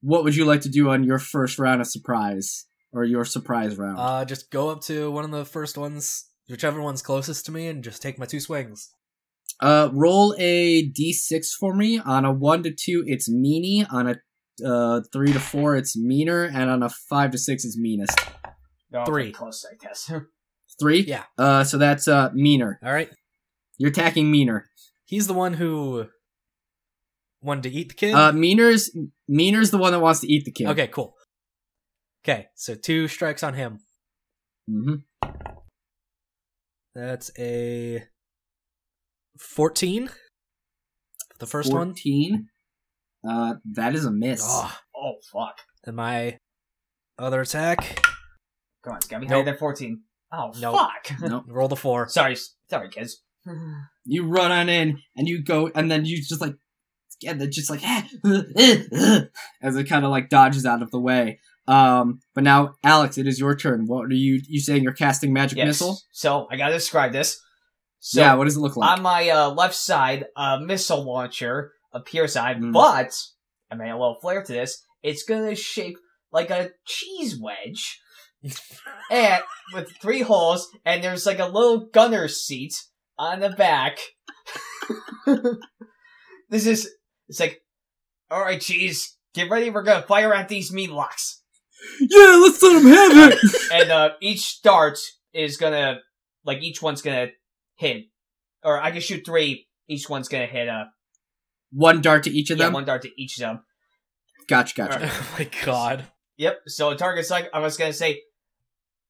what 0.00 0.24
would 0.24 0.34
you 0.34 0.44
like 0.44 0.62
to 0.62 0.68
do 0.68 0.90
on 0.90 1.04
your 1.04 1.20
first 1.20 1.60
round 1.60 1.80
of 1.80 1.86
surprise 1.86 2.66
or 2.92 3.04
your 3.04 3.24
surprise 3.24 3.76
round? 3.76 3.98
Uh, 3.98 4.24
just 4.24 4.50
go 4.50 4.68
up 4.68 4.80
to 4.82 5.10
one 5.10 5.24
of 5.24 5.30
the 5.30 5.44
first 5.44 5.78
ones, 5.78 6.26
whichever 6.48 6.82
one's 6.82 7.02
closest 7.02 7.46
to 7.46 7.52
me, 7.52 7.68
and 7.68 7.84
just 7.84 8.02
take 8.02 8.18
my 8.18 8.26
two 8.26 8.40
swings. 8.40 8.90
Uh, 9.60 9.90
roll 9.92 10.34
a 10.38 10.88
d6 10.90 11.48
for 11.58 11.74
me. 11.74 11.98
On 11.98 12.24
a 12.24 12.32
one 12.32 12.62
to 12.62 12.70
two, 12.72 13.04
it's 13.06 13.28
meanie. 13.30 13.86
On 13.92 14.08
a 14.08 14.16
uh 14.64 15.00
three 15.12 15.32
to 15.32 15.40
four, 15.40 15.76
it's 15.76 15.96
meaner, 15.96 16.44
and 16.44 16.70
on 16.70 16.82
a 16.82 16.88
five 16.88 17.30
to 17.32 17.38
six, 17.38 17.64
it's 17.64 17.78
meanest. 17.78 18.18
No, 18.90 19.04
Three. 19.04 19.32
Close, 19.32 19.66
I 19.70 19.74
guess. 19.76 20.10
Three. 20.80 21.00
Yeah. 21.00 21.24
Uh, 21.36 21.64
so 21.64 21.76
that's 21.78 22.08
uh 22.08 22.30
meaner. 22.34 22.78
All 22.84 22.92
right. 22.92 23.10
You're 23.78 23.90
attacking 23.90 24.30
meaner. 24.30 24.66
He's 25.04 25.26
the 25.26 25.34
one 25.34 25.54
who 25.54 26.06
wanted 27.40 27.62
to 27.64 27.70
eat 27.70 27.88
the 27.90 27.94
kid. 27.94 28.14
Uh, 28.14 28.32
Meaner's 28.32 28.90
Meaner's 29.28 29.70
the 29.70 29.78
one 29.78 29.92
that 29.92 30.00
wants 30.00 30.20
to 30.20 30.26
eat 30.32 30.44
the 30.44 30.50
kid. 30.50 30.66
okay, 30.68 30.88
cool. 30.88 31.14
Okay, 32.24 32.46
so 32.54 32.74
two 32.74 33.08
strikes 33.08 33.42
on 33.42 33.54
him. 33.54 33.78
Mm 34.70 34.84
hmm 34.84 35.28
That's 36.94 37.30
a 37.38 38.04
14. 39.38 40.10
The 41.38 41.46
first 41.46 41.72
one. 41.72 41.88
Fourteen. 41.88 42.48
Uh, 43.28 43.54
that 43.72 43.94
is 43.94 44.04
a 44.04 44.10
miss. 44.10 44.42
Oh, 44.44 44.78
oh, 44.96 45.12
fuck. 45.32 45.58
and 45.84 45.96
my 45.96 46.38
other 47.18 47.40
attack. 47.40 48.00
Come 48.84 48.92
on, 48.92 48.96
it's 48.98 49.06
gotta 49.08 49.20
be 49.22 49.26
Nope. 49.26 49.44
higher 49.44 49.44
than 49.52 49.58
14. 49.58 50.02
Oh, 50.32 50.52
Nope. 50.60 50.76
fuck. 50.76 51.20
Nope. 51.28 51.44
Roll 51.48 51.68
the 51.68 51.76
four. 51.76 52.08
sorry, 52.08 52.36
sorry, 52.70 52.88
kids. 52.90 53.22
You 54.04 54.26
run 54.26 54.52
on 54.52 54.68
in, 54.68 54.98
and 55.16 55.26
you 55.26 55.42
go, 55.42 55.70
and 55.74 55.90
then 55.90 56.04
you 56.04 56.18
just 56.18 56.40
like, 56.40 56.54
and 57.26 57.40
then 57.40 57.50
just 57.50 57.70
like, 57.70 57.82
as 59.62 59.76
it 59.76 59.88
kind 59.88 60.04
of 60.04 60.10
like 60.10 60.28
dodges 60.28 60.64
out 60.66 60.82
of 60.82 60.90
the 60.90 61.00
way. 61.00 61.40
Um, 61.66 62.20
but 62.34 62.44
now, 62.44 62.74
Alex, 62.84 63.18
it 63.18 63.26
is 63.26 63.38
your 63.40 63.54
turn. 63.56 63.86
What 63.86 64.04
are 64.06 64.14
you? 64.14 64.40
You 64.48 64.60
saying 64.60 64.82
you're 64.82 64.92
casting 64.92 65.32
magic 65.32 65.58
Yes. 65.58 65.66
missile? 65.66 65.98
So, 66.12 66.46
I 66.50 66.56
gotta 66.56 66.74
describe 66.74 67.12
this. 67.12 67.40
So, 68.00 68.20
yeah. 68.20 68.34
What 68.34 68.44
does 68.44 68.56
it 68.56 68.60
look 68.60 68.76
like? 68.76 68.90
on 68.90 69.02
my 69.02 69.28
uh, 69.28 69.50
left 69.50 69.74
side, 69.74 70.26
a 70.36 70.60
missile 70.60 71.02
launcher 71.04 71.72
appears 71.92 72.36
on, 72.36 72.54
Mm. 72.62 72.72
but 72.72 73.12
I 73.70 73.74
made 73.74 73.90
a 73.90 73.98
little 73.98 74.18
flair 74.20 74.42
to 74.42 74.52
this. 74.52 74.82
It's 75.02 75.24
gonna 75.24 75.54
shape 75.54 75.96
like 76.32 76.50
a 76.50 76.70
cheese 76.86 77.38
wedge, 77.40 77.98
and 79.10 79.42
with 79.74 79.90
three 80.00 80.22
holes, 80.22 80.68
and 80.84 81.02
there's 81.02 81.26
like 81.26 81.38
a 81.38 81.46
little 81.46 81.86
gunner's 81.92 82.40
seat 82.40 82.74
on 83.18 83.40
the 83.40 83.50
back. 83.50 83.98
this 86.48 86.66
is 86.66 86.88
it's 87.28 87.40
like, 87.40 87.60
all 88.30 88.40
right, 88.40 88.60
cheese, 88.60 89.16
get 89.34 89.50
ready. 89.50 89.70
We're 89.70 89.82
gonna 89.82 90.02
fire 90.06 90.32
at 90.34 90.48
these 90.48 90.70
Meanlocks, 90.72 91.36
yeah, 92.00 92.38
let's 92.42 92.62
let 92.62 92.74
them 92.82 92.90
have 92.92 93.32
it. 93.32 93.38
and 93.72 93.90
uh, 93.90 94.10
each 94.20 94.62
dart 94.62 94.98
is 95.32 95.56
gonna 95.56 95.98
like 96.44 96.62
each 96.62 96.80
one's 96.82 97.02
gonna 97.02 97.28
hit, 97.78 98.04
or 98.62 98.80
I 98.80 98.90
can 98.90 99.00
shoot 99.00 99.24
three. 99.24 99.66
Each 99.88 100.08
one's 100.08 100.28
gonna 100.28 100.46
hit 100.46 100.68
a 100.68 100.90
one 101.70 102.00
dart 102.02 102.24
to 102.24 102.30
each 102.30 102.50
of 102.50 102.58
yeah, 102.58 102.66
them. 102.66 102.74
one 102.74 102.84
dart 102.84 103.02
to 103.02 103.20
each 103.20 103.36
of 103.38 103.40
them. 103.40 103.60
Gotcha, 104.48 104.74
gotcha. 104.74 104.98
oh 105.10 105.34
my 105.38 105.48
god. 105.64 106.04
Yep. 106.36 106.60
So 106.66 106.94
target's 106.94 107.30
like 107.30 107.48
I 107.54 107.60
was 107.60 107.76
gonna 107.76 107.92
say, 107.92 108.20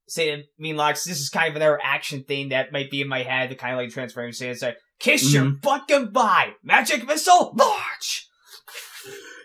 say 0.06 0.36
to 0.36 0.42
Meanlocks. 0.62 1.04
This 1.04 1.20
is 1.20 1.30
kind 1.30 1.48
of 1.48 1.56
another 1.56 1.80
action 1.82 2.24
thing 2.24 2.50
that 2.50 2.72
might 2.72 2.90
be 2.90 3.00
in 3.00 3.08
my 3.08 3.22
head, 3.22 3.50
to 3.50 3.56
kind 3.56 3.72
of 3.74 3.78
like 3.78 3.90
transparency. 3.90 4.46
It's 4.46 4.62
like 4.62 4.76
kiss 4.98 5.32
your 5.32 5.44
Mhm. 5.44 5.60
butt 5.62 5.88
goodbye, 5.88 6.52
magic 6.62 7.06
missile 7.06 7.54
launch. 7.56 8.26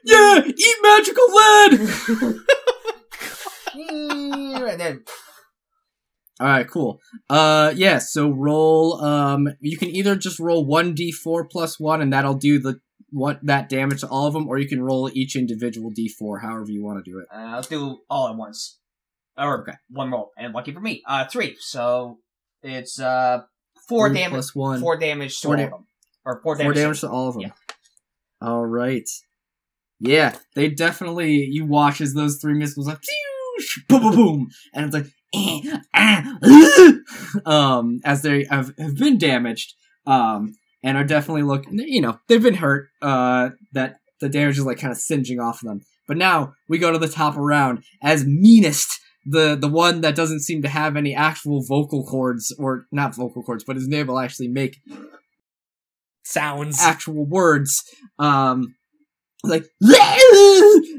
Yeah, 0.06 0.42
eat 0.46 0.78
magical 0.82 1.28
lead. 1.34 2.40
and 4.72 4.80
then 4.80 5.04
All 6.44 6.50
right, 6.50 6.68
cool. 6.70 7.00
Uh, 7.30 7.72
yeah. 7.74 8.00
So 8.00 8.30
roll. 8.30 9.02
Um, 9.02 9.48
you 9.62 9.78
can 9.78 9.88
either 9.90 10.18
just 10.18 10.40
roll 10.42 10.66
one 10.66 10.94
d4 10.94 11.50
plus 11.50 11.80
one, 11.80 12.02
and 12.02 12.12
that'll 12.12 12.34
do 12.34 12.60
the 12.60 12.82
what 13.12 13.40
that 13.44 13.70
damage 13.70 14.02
to 14.02 14.08
all 14.10 14.28
of 14.28 14.34
them, 14.34 14.50
or 14.50 14.58
you 14.58 14.68
can 14.68 14.84
roll 14.84 15.10
each 15.14 15.38
individual 15.38 15.90
d4, 15.92 16.42
however 16.42 16.66
you 16.70 16.84
want 16.84 17.04
to 17.04 17.10
do 17.10 17.20
it. 17.20 17.28
uh, 17.34 17.38
I'll 17.56 17.62
do 17.62 18.00
all 18.10 18.28
at 18.28 18.36
once, 18.36 18.80
or 19.38 19.62
Okay. 19.62 19.78
one 19.90 20.12
roll. 20.12 20.32
And 20.38 20.54
lucky 20.54 20.74
for 20.74 20.82
me, 20.82 21.02
uh, 21.08 21.26
three. 21.28 21.56
So 21.60 22.18
it's 22.62 23.00
uh 23.00 23.44
four 23.88 24.10
Three 24.10 24.18
damage, 24.18 24.32
plus 24.34 24.54
one. 24.56 24.82
four 24.82 24.98
damage 24.98 25.40
to 25.42 25.48
Four 25.48 25.54
all 25.56 25.58
da- 25.60 25.66
of 25.66 25.72
them, 25.72 25.88
or 26.26 26.42
four 26.44 26.56
Four 26.58 26.64
damage. 26.66 26.76
damage 26.78 27.00
to 27.02 27.10
all 27.10 27.28
of 27.30 27.36
them. 27.36 27.44
Yeah. 27.44 27.52
All 28.42 28.66
right. 28.66 29.08
Yeah, 30.02 30.36
they 30.56 30.68
definitely. 30.68 31.36
You 31.52 31.66
watch 31.66 32.02
as 32.02 32.14
those 32.14 32.40
three 32.42 32.56
missiles 32.56 32.88
like 32.88 33.00
boom, 33.88 34.02
boom, 34.02 34.16
boom, 34.16 34.48
and 34.74 34.86
it's 34.86 34.94
like 34.94 35.06
eh, 35.34 35.78
ah, 35.94 36.38
uh, 36.44 37.50
um 37.50 38.00
as 38.06 38.22
they 38.22 38.46
have, 38.50 38.74
have 38.78 38.96
been 38.96 39.18
damaged, 39.18 39.74
um, 40.06 40.56
and 40.84 40.98
are 40.98 41.04
definitely 41.04 41.44
looking. 41.44 41.80
You 41.80 42.02
know, 42.02 42.20
they've 42.28 42.42
been 42.42 42.56
hurt. 42.56 42.90
Uh, 43.02 43.50
that 43.74 43.98
the 44.20 44.30
damage 44.30 44.58
is 44.58 44.66
like 44.66 44.80
kind 44.80 44.92
of 44.92 44.98
singeing 44.98 45.40
off 45.40 45.62
of 45.62 45.68
them. 45.68 45.82
But 46.08 46.18
now 46.18 46.54
we 46.68 46.78
go 46.78 46.92
to 46.92 46.98
the 46.98 47.08
top 47.08 47.36
round 47.38 47.84
as 48.02 48.26
meanest. 48.26 49.00
The, 49.26 49.56
the 49.56 49.70
one 49.70 50.02
that 50.02 50.18
doesn't 50.18 50.42
seem 50.42 50.62
to 50.64 50.68
have 50.68 50.98
any 50.98 51.16
actual 51.16 51.64
vocal 51.64 52.04
cords, 52.06 52.54
or 52.60 52.88
not 52.92 53.16
vocal 53.16 53.42
cords, 53.42 53.64
but 53.64 53.78
is 53.78 53.90
able 53.90 54.16
to 54.16 54.22
actually 54.22 54.50
make 54.50 54.82
Sounds. 56.26 56.82
actual 56.82 57.26
words 57.26 57.84
um 58.20 58.76
like 59.44 59.66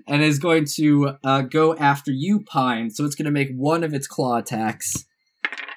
and 0.07 0.23
is 0.23 0.39
going 0.39 0.67
to 0.77 1.17
uh 1.25 1.43
go 1.43 1.75
after 1.77 2.11
you 2.11 2.41
pine. 2.45 2.91
So 2.91 3.05
it's 3.05 3.15
going 3.15 3.25
to 3.27 3.31
make 3.31 3.51
one 3.57 3.83
of 3.85 3.95
its 3.95 4.07
claw 4.07 4.37
attacks 4.39 5.05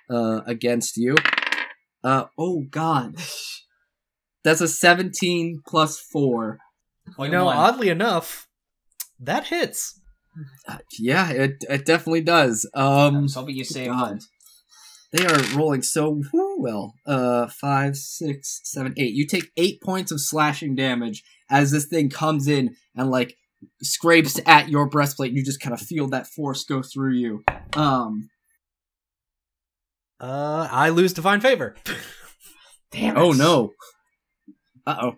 uh 0.10 0.42
against 0.46 0.98
you. 0.98 1.16
Uh 2.04 2.26
oh 2.38 2.64
god. 2.70 3.16
That's 4.44 4.62
a 4.62 4.68
17 4.68 5.62
plus 5.68 6.00
4 6.00 6.60
you 7.20 7.30
know, 7.30 7.46
One. 7.46 7.58
oddly 7.58 7.90
enough, 7.90 8.48
that 9.20 9.48
hits. 9.48 10.00
Uh, 10.68 10.78
yeah 11.00 11.32
it 11.32 11.64
it 11.70 11.86
definitely 11.86 12.22
does. 12.22 12.70
I 12.76 13.06
um 13.08 13.24
was 13.24 13.34
hoping 13.36 13.56
you 13.56 13.64
say 13.64 13.88
God. 13.88 14.20
they 15.12 15.26
are 15.26 15.42
rolling 15.56 15.82
so 15.82 16.22
whoo 16.32 16.58
well. 16.60 16.94
Uh 17.06 17.48
five 17.48 17.96
six 17.98 18.60
seven 18.64 18.94
eight. 18.98 19.14
You 19.14 19.26
take 19.26 19.50
eight 19.58 19.82
points 19.82 20.12
of 20.12 20.22
slashing 20.22 20.76
damage 20.76 21.24
as 21.50 21.72
this 21.72 21.86
thing 21.86 22.10
comes 22.10 22.48
in 22.48 22.76
and 22.96 23.10
like 23.10 23.36
scrapes 23.82 24.40
at 24.46 24.70
your 24.70 24.88
breastplate 24.88 25.32
you 25.34 25.44
just 25.44 25.60
kind 25.62 25.74
of 25.74 25.80
feel 25.82 26.08
that 26.08 26.28
force 26.28 26.64
go 26.64 26.82
through 26.82 27.14
you 27.14 27.44
um 27.76 28.30
Uh, 30.20 30.68
I 30.72 30.90
lose 30.90 31.14
divine 31.14 31.42
favor. 31.42 31.76
Damn 32.92 33.18
it. 33.18 33.20
oh 33.20 33.32
no 33.34 33.72
uh-oh 34.86 35.14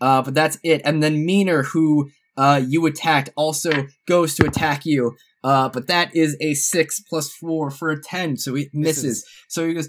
uh 0.00 0.22
but 0.22 0.34
that's 0.34 0.58
it 0.62 0.82
and 0.84 1.02
then 1.02 1.24
meaner 1.24 1.62
who 1.62 2.10
uh, 2.38 2.60
you 2.66 2.84
attacked, 2.84 3.30
also 3.34 3.86
goes 4.06 4.34
to 4.34 4.46
attack 4.46 4.84
you. 4.84 5.16
Uh, 5.42 5.70
but 5.70 5.86
that 5.86 6.14
is 6.14 6.36
a 6.40 6.52
six 6.52 7.00
plus 7.00 7.32
four 7.32 7.70
for 7.70 7.88
a 7.90 7.98
ten, 8.02 8.36
so 8.36 8.54
it 8.54 8.68
misses. 8.74 9.04
Misses. 9.04 9.24
So 9.48 9.66
he 9.66 9.72
goes, 9.72 9.88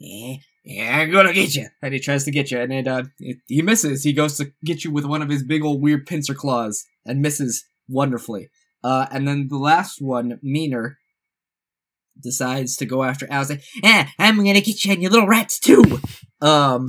yeah, 0.00 0.36
yeah, 0.64 0.98
I'm 0.98 1.10
gonna 1.12 1.32
get 1.32 1.54
you. 1.54 1.66
And 1.82 1.92
he 1.94 2.00
tries 2.00 2.24
to 2.24 2.30
get 2.30 2.50
you, 2.50 2.58
and 2.60 2.72
it, 2.72 2.88
uh, 2.88 3.04
it, 3.18 3.38
he 3.46 3.62
misses. 3.62 4.02
He 4.02 4.12
goes 4.12 4.36
to 4.38 4.52
get 4.64 4.84
you 4.84 4.90
with 4.90 5.04
one 5.04 5.22
of 5.22 5.28
his 5.28 5.42
big 5.44 5.62
old 5.64 5.82
weird 5.82 6.06
pincer 6.06 6.34
claws, 6.34 6.84
and 7.04 7.20
misses 7.20 7.64
wonderfully. 7.88 8.48
Uh, 8.82 9.06
and 9.10 9.26
then 9.28 9.48
the 9.48 9.58
last 9.58 10.00
one, 10.00 10.38
Meaner, 10.42 10.98
decides 12.20 12.76
to 12.76 12.86
go 12.86 13.02
after 13.02 13.26
Alex. 13.30 13.50
Like, 13.50 13.62
Eh, 13.82 14.06
I'm 14.18 14.36
gonna 14.36 14.60
get 14.60 14.84
you 14.84 14.92
and 14.92 15.02
your 15.02 15.10
little 15.10 15.26
rats 15.28 15.58
too. 15.58 16.00
um, 16.40 16.88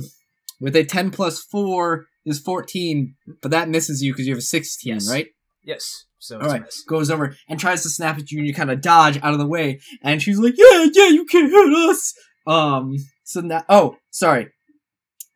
with 0.60 0.76
a 0.76 0.84
10 0.84 1.10
plus 1.10 1.40
4 1.42 2.06
is 2.24 2.40
14, 2.40 3.14
but 3.42 3.50
that 3.50 3.68
misses 3.68 4.02
you 4.02 4.12
because 4.12 4.26
you 4.26 4.32
have 4.32 4.38
a 4.38 4.42
16, 4.42 4.94
Yes. 4.94 5.10
right? 5.10 5.26
Yes. 5.62 6.04
So 6.18 6.40
All 6.40 6.58
miss. 6.58 6.82
goes 6.84 7.10
over 7.10 7.36
and 7.48 7.58
tries 7.60 7.82
to 7.82 7.88
snap 7.90 8.18
at 8.18 8.30
you, 8.30 8.38
and 8.38 8.46
you 8.46 8.54
kind 8.54 8.70
of 8.70 8.80
dodge 8.80 9.18
out 9.22 9.32
of 9.32 9.38
the 9.38 9.46
way. 9.46 9.80
And 10.02 10.20
she's 10.22 10.38
like, 10.38 10.54
"Yeah, 10.56 10.86
yeah, 10.92 11.08
you 11.08 11.24
can't 11.26 11.50
hit 11.50 11.72
us." 11.90 12.14
Um, 12.46 12.96
so 13.26 13.40
now, 13.40 13.64
oh, 13.68 13.96
sorry, 14.10 14.48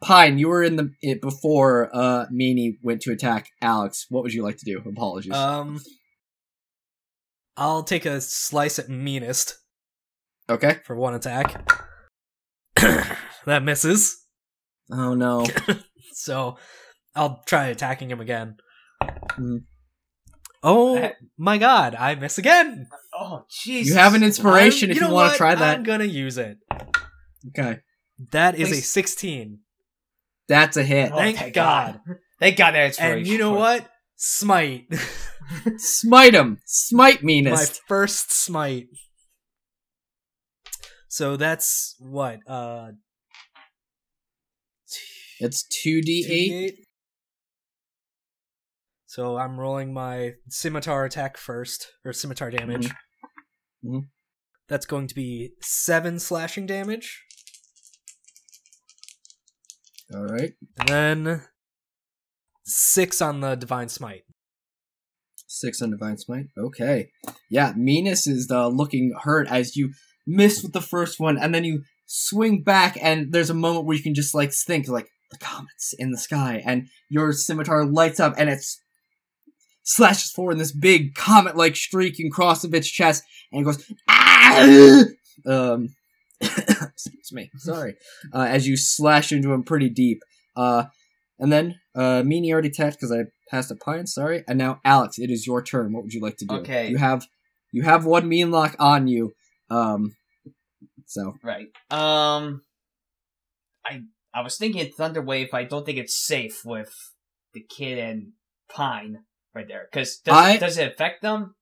Pine, 0.03 0.38
you 0.38 0.49
were 0.49 0.62
in 0.62 0.76
the 0.76 0.93
it 1.03 1.20
before 1.20 1.91
uh 1.93 2.26
Meanie 2.32 2.78
went 2.82 3.03
to 3.03 3.12
attack 3.12 3.49
Alex. 3.61 4.07
What 4.09 4.22
would 4.22 4.32
you 4.32 4.43
like 4.43 4.57
to 4.59 4.64
do? 4.64 4.80
Apologies. 4.88 5.34
Um, 5.34 5.80
I'll 7.57 7.82
take 7.82 8.07
a 8.07 8.20
slice 8.20 8.78
at 8.78 8.88
meanest 8.88 9.59
okay. 10.49 10.78
for 10.84 10.97
one 10.97 11.14
attack. 11.14 11.70
that 13.45 13.62
misses. 13.62 14.24
Oh 14.91 15.14
no. 15.14 15.47
So 16.12 16.57
I'll 17.14 17.43
try 17.47 17.66
attacking 17.66 18.11
him 18.11 18.20
again. 18.20 18.57
Mhm. 19.03 19.64
Oh 20.62 20.95
That- 20.97 21.16
my 21.38 21.57
god, 21.57 21.95
I 21.95 22.14
miss 22.14 22.36
again. 22.36 22.88
Oh, 23.18 23.45
jeez. 23.51 23.86
You 23.86 23.95
have 23.95 24.14
an 24.14 24.22
inspiration 24.22 24.88
I'm- 24.88 24.97
if 24.97 25.01
you, 25.01 25.09
know 25.09 25.14
want 25.14 25.32
to 25.32 25.38
try 25.38 25.55
that. 25.55 25.78
I'm 25.78 25.82
gonna 25.82 26.05
use 26.05 26.36
it. 26.36 26.59
Okay, 27.49 27.80
That 28.32 28.55
is 28.59 28.70
a 28.70 28.80
16. 28.82 29.61
that's 30.49 30.76
a 30.76 30.82
hit. 30.82 31.11
Oh, 31.12 31.16
Thank, 31.16 31.38
thank 31.38 31.55
God. 31.55 32.01
Thank 32.38 32.57
God 32.57 32.74
that 32.74 32.86
inspiration. 32.86 33.18
And 33.18 33.26
you 33.26 33.38
know 33.38 33.53
what? 33.53 33.88
Smite. 34.16 34.86
Smite 35.78 36.34
him. 36.34 36.59
Smite 36.66 37.22
Meanest. 37.24 37.57
My 37.57 37.78
first 37.88 38.30
smite. 38.32 38.86
So 41.09 41.36
that's 41.36 41.97
what? 41.99 42.41
Uh 42.47 42.93
It's 45.41 45.62
two 45.64 46.03
d 46.03 46.26
eight. 46.28 46.74
2d8? 46.74 46.84
So 49.07 49.36
I'm 49.38 49.59
rolling 49.59 49.93
my 49.93 50.34
scimitar 50.49 51.05
attack 51.05 51.36
first, 51.36 51.88
or 52.05 52.12
scimitar 52.12 52.51
damage. 52.51 52.91
Mhm. 53.84 54.03
That's 54.68 54.86
going 54.86 55.09
to 55.09 55.14
be 55.16 55.51
seven 55.61 56.20
slashing 56.20 56.66
damage, 56.66 57.24
All 60.14 60.24
right. 60.24 60.52
and 60.78 60.88
then 60.88 61.42
six 62.64 63.22
on 63.22 63.40
the 63.40 63.54
divine 63.54 63.88
smite. 63.88 64.24
Six 65.50 65.82
on 65.82 65.90
Divine 65.90 66.16
Smite. 66.16 66.46
Okay. 66.56 67.11
Yeah, 67.50 67.72
Meanest 67.76 68.28
is 68.28 68.48
uh, 68.52 68.68
looking 68.68 69.12
hurt 69.22 69.48
as 69.48 69.74
you 69.74 69.92
miss 70.24 70.62
with 70.62 70.72
the 70.72 70.80
first 70.80 71.18
one, 71.18 71.36
and 71.36 71.52
then 71.52 71.64
you 71.64 71.82
swing 72.06 72.62
back, 72.62 72.96
and 73.02 73.32
there's 73.32 73.50
a 73.50 73.54
moment 73.54 73.84
where 73.84 73.96
you 73.96 74.02
can 74.02 74.14
just 74.14 74.32
like 74.32 74.52
think 74.52 74.86
like 74.86 75.08
the 75.32 75.38
comets 75.38 75.92
in 75.98 76.12
the 76.12 76.18
sky, 76.18 76.62
and 76.64 76.86
your 77.08 77.32
scimitar 77.32 77.84
lights 77.84 78.20
up, 78.20 78.34
and 78.38 78.48
it's 78.48 78.80
slashes 79.82 80.30
forward 80.30 80.52
in 80.52 80.58
this 80.58 80.72
big 80.72 81.16
comet-like 81.16 81.74
streak 81.74 82.20
and 82.20 82.30
across 82.30 82.62
of 82.62 82.72
its 82.72 82.88
chest, 82.88 83.24
and 83.50 83.62
it 83.62 83.64
goes 83.64 83.84
ah! 84.08 85.04
um. 85.46 85.88
excuse 86.41 87.32
me. 87.32 87.51
Sorry. 87.59 87.95
Uh, 88.32 88.47
as 88.49 88.66
you 88.66 88.76
slash 88.76 89.32
into 89.32 89.53
him 89.53 89.62
pretty 89.62 89.88
deep. 89.88 90.22
Uh, 90.57 90.84
and 91.38 91.53
then 91.53 91.80
uh, 91.95 92.22
Meanie 92.22 92.53
already 92.53 92.68
attacked 92.68 92.97
because 92.97 93.12
I 93.12 93.24
passed 93.51 93.70
a 93.70 93.76
pine. 93.76 94.07
Sorry. 94.07 94.45
And 94.47 94.59
now 94.59 94.80
Alex, 94.84 95.18
it 95.18 95.30
is 95.30 95.47
your 95.47 95.62
turn. 95.62 95.93
What 95.93 96.03
would 96.05 96.12
you 96.12 96.20
like 96.20 96.36
to 96.38 96.45
do? 96.45 96.55
Okay. 96.57 96.88
You 96.88 96.99
have 96.99 97.26
you 97.72 97.82
have 97.82 98.05
one 98.05 98.28
Meanlock 98.28 98.76
on 98.78 99.07
you. 99.09 99.32
Um. 99.70 100.16
So 101.07 101.34
Right. 101.43 101.68
Um. 101.91 102.62
I 103.84 104.03
I 104.34 104.43
was 104.43 104.57
thinking 104.57 104.91
Thunderwave. 104.93 105.55
I 105.55 105.64
don't 105.64 105.84
think 105.86 105.99
it's 105.99 106.16
safe 106.16 106.64
with 106.64 106.93
the 107.55 107.61
kid 107.68 107.99
and 107.99 108.32
Pine 108.72 109.20
right 109.55 109.66
there. 109.66 109.88
Because 109.91 110.18
does, 110.18 110.36
I- 110.36 110.57
does 110.59 110.78
it 110.78 110.93
affect 110.93 111.22
them? 111.22 111.55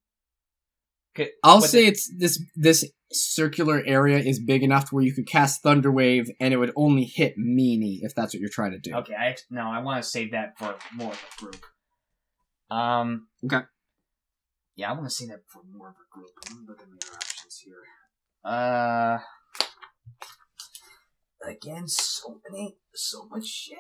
I'll 1.43 1.61
say 1.61 1.83
the- 1.83 1.89
it's 1.89 2.13
this 2.17 2.43
this 2.55 2.85
circular 3.11 3.83
area 3.87 4.19
is 4.19 4.39
big 4.39 4.63
enough 4.63 4.89
to 4.91 4.95
where 4.95 5.05
you 5.05 5.15
could 5.15 5.27
cast 5.27 5.63
Thunder 5.63 5.91
Wave 5.91 6.31
and 6.41 6.53
it 6.53 6.59
would 6.59 6.73
only 6.77 7.05
hit 7.05 7.39
Meanie 7.39 8.01
if 8.03 8.15
that's 8.15 8.35
what 8.35 8.41
you're 8.41 8.51
trying 8.51 8.73
to 8.73 8.79
do. 8.79 8.95
Okay, 8.97 9.15
I 9.15 9.35
no, 9.51 9.63
I 9.63 9.81
want 9.81 10.03
to 10.03 10.09
save 10.09 10.33
that 10.33 10.59
for 10.59 10.77
more 10.93 11.13
of 11.13 11.25
a 11.39 11.41
group. 11.41 11.65
Um. 12.71 13.29
Okay. 13.45 13.65
Yeah, 14.77 14.91
I 14.91 14.93
want 14.93 15.05
to 15.07 15.11
save 15.11 15.29
that 15.29 15.41
for 15.49 15.63
more 15.73 15.89
of 15.89 15.95
a 15.95 16.15
group. 16.15 16.31
Let 16.49 16.59
me 16.59 16.65
look 16.69 16.81
at 16.81 16.89
my 16.89 16.97
options 17.17 17.63
here. 17.65 17.83
Uh. 18.45 19.19
Again, 21.49 21.89
so 21.89 22.41
many, 22.51 22.77
so 22.95 23.27
much 23.31 23.47
shit. 23.47 23.79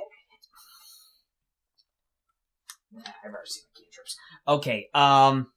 Nah, 2.90 3.02
I've 3.22 3.30
already 3.32 3.50
seen 3.50 3.64
the 3.74 3.80
cantrips. 3.80 4.16
Okay. 4.46 4.88
Um. 4.94 5.52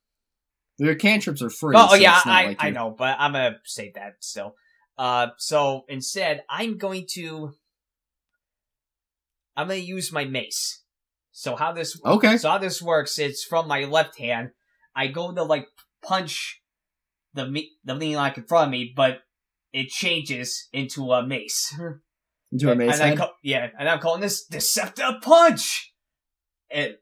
Your 0.77 0.95
cantrips 0.95 1.41
are 1.41 1.49
free. 1.49 1.75
Oh, 1.77 1.89
so 1.89 1.95
yeah, 1.95 2.19
I, 2.25 2.45
like 2.47 2.63
I 2.63 2.67
you- 2.67 2.73
know, 2.73 2.95
but 2.97 3.15
I'm 3.19 3.33
gonna 3.33 3.57
save 3.65 3.93
that 3.95 4.15
still. 4.21 4.55
Uh, 4.97 5.27
so 5.37 5.83
instead, 5.87 6.43
I'm 6.49 6.77
going 6.77 7.05
to, 7.13 7.53
I'm 9.55 9.67
gonna 9.67 9.79
use 9.79 10.11
my 10.11 10.25
mace. 10.25 10.81
So 11.31 11.55
how 11.55 11.71
this, 11.71 11.99
Okay. 12.05 12.37
so 12.37 12.49
how 12.49 12.57
this 12.57 12.81
works? 12.81 13.17
It's 13.19 13.43
from 13.43 13.67
my 13.67 13.85
left 13.85 14.17
hand. 14.19 14.51
I 14.95 15.07
go 15.07 15.31
to 15.33 15.43
like 15.43 15.67
punch 16.03 16.61
the 17.33 17.47
me, 17.47 17.71
the 17.83 17.93
Meanlock 17.93 18.37
in 18.37 18.43
front 18.43 18.65
of 18.67 18.71
me, 18.71 18.91
but 18.95 19.19
it 19.71 19.87
changes 19.89 20.67
into 20.73 21.11
a 21.13 21.25
mace. 21.25 21.73
Into 22.51 22.69
a 22.71 22.75
mace 22.75 22.99
and 22.99 23.17
ca- 23.17 23.31
yeah, 23.43 23.69
and 23.79 23.87
I'm 23.87 23.99
calling 23.99 24.19
this 24.21 24.45
Deceptive 24.45 25.21
Punch. 25.21 25.93
And, 26.69 26.95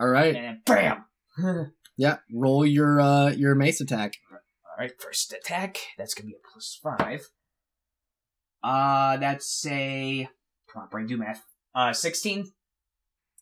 All 0.00 0.06
right. 0.08 0.34
and 0.36 0.58
bam. 0.64 1.04
Yeah. 2.02 2.16
Roll 2.32 2.66
your 2.66 3.00
uh 3.00 3.30
your 3.30 3.54
mace 3.54 3.80
attack. 3.80 4.14
All 4.28 4.38
right, 4.76 4.90
first 5.00 5.32
attack. 5.32 5.78
That's 5.96 6.14
gonna 6.14 6.26
be 6.26 6.34
a 6.34 6.48
plus 6.52 6.76
five. 6.82 7.28
Uh, 8.60 9.18
that's 9.18 9.64
a 9.68 10.28
come 10.72 10.82
on, 10.82 10.88
brain, 10.88 11.06
do 11.06 11.16
math. 11.16 11.44
Uh, 11.72 11.92
sixteen. 11.92 12.50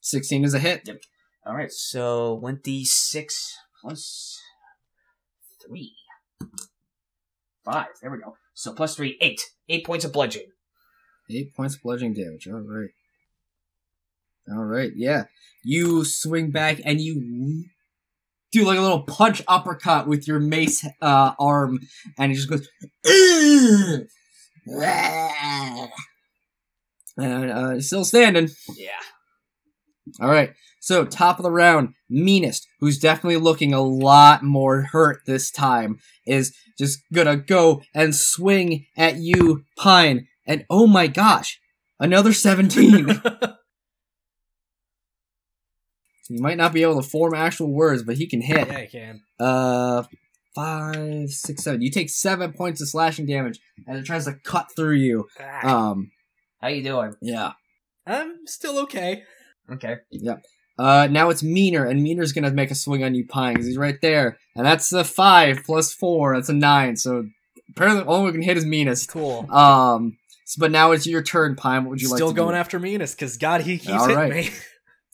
Sixteen 0.02 0.44
is 0.44 0.52
a 0.52 0.58
hit. 0.58 0.82
Yep. 0.86 1.00
All 1.46 1.56
right, 1.56 1.72
so 1.72 2.34
one 2.34 2.60
d 2.62 2.84
six 2.84 3.56
plus 3.80 4.38
three, 5.66 5.94
five. 7.64 7.86
There 8.02 8.10
we 8.10 8.18
go. 8.18 8.36
So 8.52 8.74
plus 8.74 8.94
three, 8.94 9.16
eight. 9.22 9.40
Eight 9.70 9.86
points 9.86 10.04
of 10.04 10.12
bludgeoning. 10.12 10.50
Eight 11.30 11.54
points 11.56 11.76
of 11.76 11.82
bludgeoning 11.82 12.12
damage. 12.12 12.46
All 12.46 12.60
right. 12.60 12.90
All 14.52 14.64
right. 14.64 14.90
Yeah. 14.94 15.24
You 15.64 16.04
swing 16.04 16.50
back 16.50 16.78
and 16.84 17.00
you 17.00 17.64
do 18.52 18.64
like 18.64 18.78
a 18.78 18.82
little 18.82 19.02
punch 19.02 19.42
uppercut 19.48 20.06
with 20.06 20.26
your 20.26 20.40
mace 20.40 20.86
uh, 21.02 21.32
arm, 21.38 21.80
and 22.18 22.32
he 22.32 22.36
just 22.36 22.50
goes. 22.50 22.68
"Ugh!" 23.06 24.06
And 27.16 27.50
uh, 27.50 27.80
still 27.80 28.04
standing. 28.04 28.48
Yeah. 28.76 28.90
All 30.20 30.28
right. 30.28 30.54
So 30.80 31.04
top 31.04 31.38
of 31.38 31.42
the 31.42 31.50
round, 31.50 31.90
meanest, 32.08 32.66
who's 32.80 32.98
definitely 32.98 33.36
looking 33.36 33.74
a 33.74 33.82
lot 33.82 34.42
more 34.42 34.82
hurt 34.92 35.20
this 35.26 35.50
time, 35.50 35.98
is 36.26 36.56
just 36.78 37.00
gonna 37.12 37.36
go 37.36 37.82
and 37.94 38.14
swing 38.14 38.86
at 38.96 39.16
you, 39.16 39.64
Pine. 39.76 40.26
And 40.46 40.64
oh 40.70 40.86
my 40.86 41.06
gosh, 41.06 41.60
another 41.98 42.32
seventeen. 42.32 43.22
he 46.30 46.40
might 46.40 46.56
not 46.56 46.72
be 46.72 46.82
able 46.82 47.00
to 47.02 47.06
form 47.08 47.34
actual 47.34 47.72
words, 47.72 48.02
but 48.02 48.16
he 48.16 48.26
can 48.28 48.40
hit. 48.40 48.68
yeah, 48.68 48.76
I 48.78 48.86
can. 48.86 49.20
Uh, 49.38 50.04
five, 50.54 51.30
six, 51.30 51.64
seven. 51.64 51.82
You 51.82 51.90
take 51.90 52.10
seven 52.10 52.52
points 52.52 52.80
of 52.80 52.88
slashing 52.88 53.26
damage 53.26 53.58
as 53.88 54.00
it 54.00 54.04
tries 54.04 54.24
to 54.26 54.34
cut 54.44 54.68
through 54.76 54.96
you. 54.96 55.26
Ah, 55.40 55.90
Um, 55.90 56.10
How 56.60 56.68
you 56.68 56.82
doing? 56.82 57.14
yeah. 57.20 57.52
I'm 58.06 58.46
still 58.46 58.78
okay. 58.80 59.22
Okay. 59.70 59.96
Yeah. 60.10 60.36
Uh, 60.78 61.06
now 61.10 61.28
it's 61.30 61.42
Meaner, 61.42 61.84
and 61.84 62.02
Meaner's 62.02 62.32
gonna 62.32 62.50
make 62.50 62.70
a 62.70 62.74
swing 62.74 63.04
on 63.04 63.14
you, 63.14 63.26
Pine, 63.26 63.54
because 63.54 63.66
he's 63.66 63.76
right 63.76 64.00
there. 64.00 64.38
And 64.56 64.64
that's 64.64 64.92
a 64.92 65.04
five 65.04 65.60
plus 65.66 65.92
four. 65.92 66.34
That's 66.34 66.48
a 66.48 66.54
nine. 66.54 66.96
So 66.96 67.24
apparently, 67.70 68.04
all 68.04 68.24
we 68.24 68.32
can 68.32 68.40
hit 68.42 68.56
is 68.56 68.64
meanest. 68.64 69.10
Cool. 69.10 69.46
Um, 69.52 70.16
s- 70.46 70.56
but 70.58 70.70
now 70.70 70.92
it's 70.92 71.06
your 71.06 71.22
turn, 71.22 71.54
Pine. 71.54 71.84
What 71.84 71.90
would 71.90 72.00
you 72.00 72.06
Still 72.08 72.14
like 72.14 72.20
to 72.20 72.26
Still 72.34 72.44
going 72.44 72.54
do? 72.54 72.58
after 72.60 72.78
meanest 72.78 73.16
because 73.16 73.36
God, 73.36 73.60
he 73.60 73.76
keeps 73.78 73.92
All 73.92 74.08
hitting 74.08 74.16
right. 74.16 74.32
me. 74.46 74.50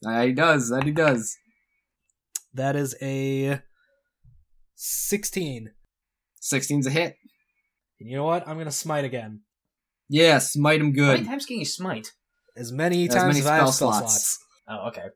Uh, 0.05 0.23
he 0.27 0.32
does. 0.32 0.68
That 0.70 0.85
he 0.85 0.90
does. 0.93 1.36
That 2.55 2.77
is 2.77 2.97
a 3.02 3.60
16. 4.77 5.70
16's 6.43 6.86
a 6.86 6.90
hit. 6.90 7.16
And 8.01 8.09
you 8.10 8.16
know 8.16 8.24
what? 8.24 8.47
I'm 8.47 8.56
going 8.56 8.66
to 8.66 8.73
smite 8.73 9.05
again. 9.05 9.40
Yeah, 10.09 10.39
smite 10.39 10.81
him 10.81 10.93
good. 10.93 11.06
How 11.06 11.12
many 11.16 11.24
times 11.28 11.47
can 11.47 11.59
you 11.59 11.64
smite? 11.64 12.12
As 12.56 12.73
many 12.73 13.09
As 13.09 13.14
times 13.14 13.27
many 13.35 13.40
as 13.40 13.47
I 13.47 13.56
have 13.56 13.68
spell 13.68 13.73
spell 13.73 13.93
slots. 13.93 14.12
slots. 14.12 14.39
Oh, 14.68 14.89
okay. 14.89 15.06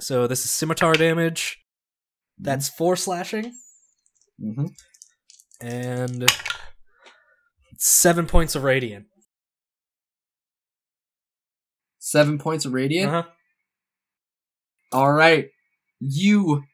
So 0.00 0.26
this 0.26 0.44
is 0.44 0.50
scimitar 0.50 0.94
damage. 0.94 1.58
That's 2.38 2.68
four 2.68 2.96
slashing 2.96 3.52
Mm-hmm. 4.42 4.66
and 5.66 6.26
seven 7.78 8.26
points 8.26 8.54
of 8.54 8.64
radiant. 8.64 9.06
Seven 11.98 12.38
points 12.38 12.64
of 12.64 12.72
radiant. 12.72 13.08
Uh-huh. 13.12 13.28
All 14.92 15.12
right, 15.12 15.48
you 16.00 16.64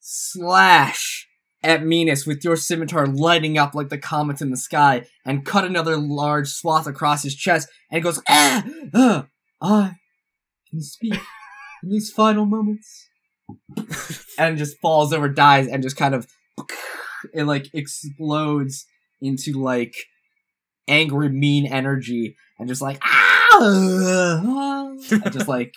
slash 0.00 1.28
at 1.62 1.82
Meanest 1.82 2.26
with 2.26 2.44
your 2.44 2.56
scimitar 2.56 3.06
lighting 3.06 3.58
up 3.58 3.74
like 3.74 3.88
the 3.88 3.98
comets 3.98 4.40
in 4.40 4.50
the 4.50 4.56
sky, 4.56 5.04
and 5.24 5.44
cut 5.44 5.64
another 5.64 5.96
large 5.96 6.48
swath 6.48 6.86
across 6.86 7.24
his 7.24 7.34
chest, 7.34 7.68
and 7.90 8.02
goes, 8.02 8.22
"Ah, 8.28 8.64
ah 8.94 9.26
I 9.60 9.96
can 10.70 10.80
speak 10.80 11.14
in 11.82 11.90
these 11.90 12.10
final 12.10 12.46
moments," 12.46 13.08
and 14.38 14.58
just 14.58 14.78
falls 14.80 15.12
over, 15.12 15.28
dies, 15.28 15.66
and 15.66 15.82
just 15.82 15.96
kind 15.96 16.14
of 16.14 16.28
it 17.34 17.44
like 17.44 17.68
explodes 17.74 18.86
into 19.20 19.54
like 19.54 19.96
angry, 20.86 21.28
mean 21.28 21.66
energy, 21.66 22.36
and 22.60 22.68
just 22.68 22.82
like 22.82 22.98
ah, 23.02 24.88
and 25.10 25.32
just 25.32 25.48
like 25.48 25.74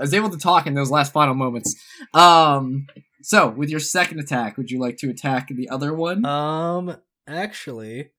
I 0.00 0.02
was 0.02 0.14
able 0.14 0.30
to 0.30 0.38
talk 0.38 0.66
in 0.66 0.72
those 0.74 0.90
last 0.90 1.12
final 1.12 1.34
moments. 1.34 1.76
Um, 2.14 2.86
so 3.22 3.50
with 3.50 3.68
your 3.68 3.80
second 3.80 4.18
attack, 4.18 4.56
would 4.56 4.70
you 4.70 4.80
like 4.80 4.96
to 4.98 5.10
attack 5.10 5.48
the 5.48 5.68
other 5.68 5.92
one? 5.94 6.24
Um, 6.24 6.96
actually, 7.28 8.10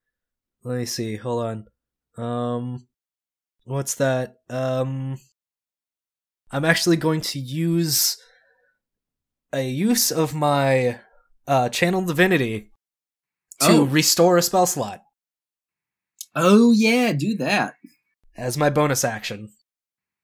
let 0.64 0.78
me 0.78 0.86
see. 0.86 1.16
Hold 1.16 1.66
on. 2.18 2.24
Um, 2.24 2.88
what's 3.66 3.96
that? 3.96 4.36
Um, 4.50 5.18
I'm 6.52 6.66
actually 6.66 6.98
going 6.98 7.22
to 7.22 7.40
use 7.40 8.18
a 9.52 9.68
use 9.68 10.12
of 10.12 10.34
my 10.36 11.00
uh 11.48 11.68
channel 11.70 12.04
divinity 12.06 12.70
to 13.62 13.72
Oh. 13.72 13.84
restore 13.84 14.38
a 14.38 14.42
spell 14.42 14.66
slot 14.68 15.02
oh 16.36 16.72
yeah, 16.72 17.12
do 17.14 17.36
that. 17.38 17.74
as 18.38 18.58
my 18.58 18.70
bonus 18.70 19.04
action. 19.04 19.50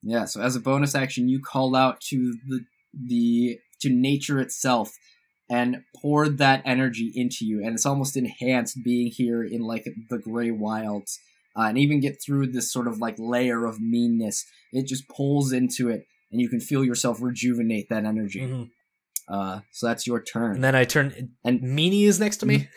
Yeah. 0.01 0.25
So 0.25 0.41
as 0.41 0.55
a 0.55 0.59
bonus 0.59 0.95
action, 0.95 1.27
you 1.29 1.39
call 1.41 1.75
out 1.75 1.99
to 2.09 2.35
the 2.47 2.61
the 2.93 3.59
to 3.81 3.89
nature 3.89 4.39
itself 4.39 4.91
and 5.49 5.77
pour 6.01 6.27
that 6.27 6.61
energy 6.65 7.11
into 7.15 7.45
you, 7.45 7.61
and 7.63 7.73
it's 7.73 7.85
almost 7.85 8.17
enhanced 8.17 8.77
being 8.83 9.11
here 9.13 9.43
in 9.43 9.61
like 9.61 9.85
the 10.09 10.17
Græy 10.17 10.55
Wilds. 10.57 11.19
Uh, 11.57 11.69
and 11.69 11.77
even 11.79 11.99
get 11.99 12.17
through 12.23 12.45
this 12.51 12.71
sort 12.71 12.87
of 12.87 12.99
like 12.99 13.15
layer 13.17 13.65
of 13.65 13.79
meanness. 13.79 14.45
It 14.71 14.85
just 14.85 15.09
pulls 15.09 15.51
into 15.51 15.89
it, 15.89 16.03
and 16.31 16.39
you 16.39 16.49
can 16.49 16.59
feel 16.59 16.83
yourself 16.85 17.19
rejuvenate 17.19 17.89
that 17.89 18.05
energy. 18.05 18.41
Mhm. 18.41 18.69
Uh, 19.27 19.61
so 19.71 19.87
that's 19.87 20.05
your 20.05 20.21
turn. 20.21 20.55
And 20.55 20.63
then 20.63 20.75
I 20.75 20.83
turn. 20.85 21.31
And- 21.43 21.59
Meanie 21.61 22.03
is 22.03 22.19
next 22.19 22.37
to 22.37 22.45
me, 22.45 22.69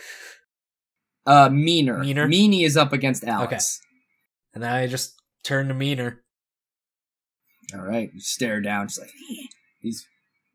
Uh, 1.26 1.50
meaner. 1.50 1.98
Meaner? 1.98 2.26
Meanie 2.26 2.64
is 2.64 2.76
up 2.76 2.92
against 2.94 3.22
Alex. 3.24 3.78
and 4.54 4.62
then 4.64 4.72
I 4.72 4.86
just 4.86 5.14
turn 5.44 5.68
to 5.68 5.74
meaner. 5.74 6.22
All 7.74 7.82
right. 7.82 8.10
You 8.12 8.20
stare 8.20 8.60
down, 8.60 8.88
just 8.88 9.00
like 9.00 9.10
these 9.82 10.06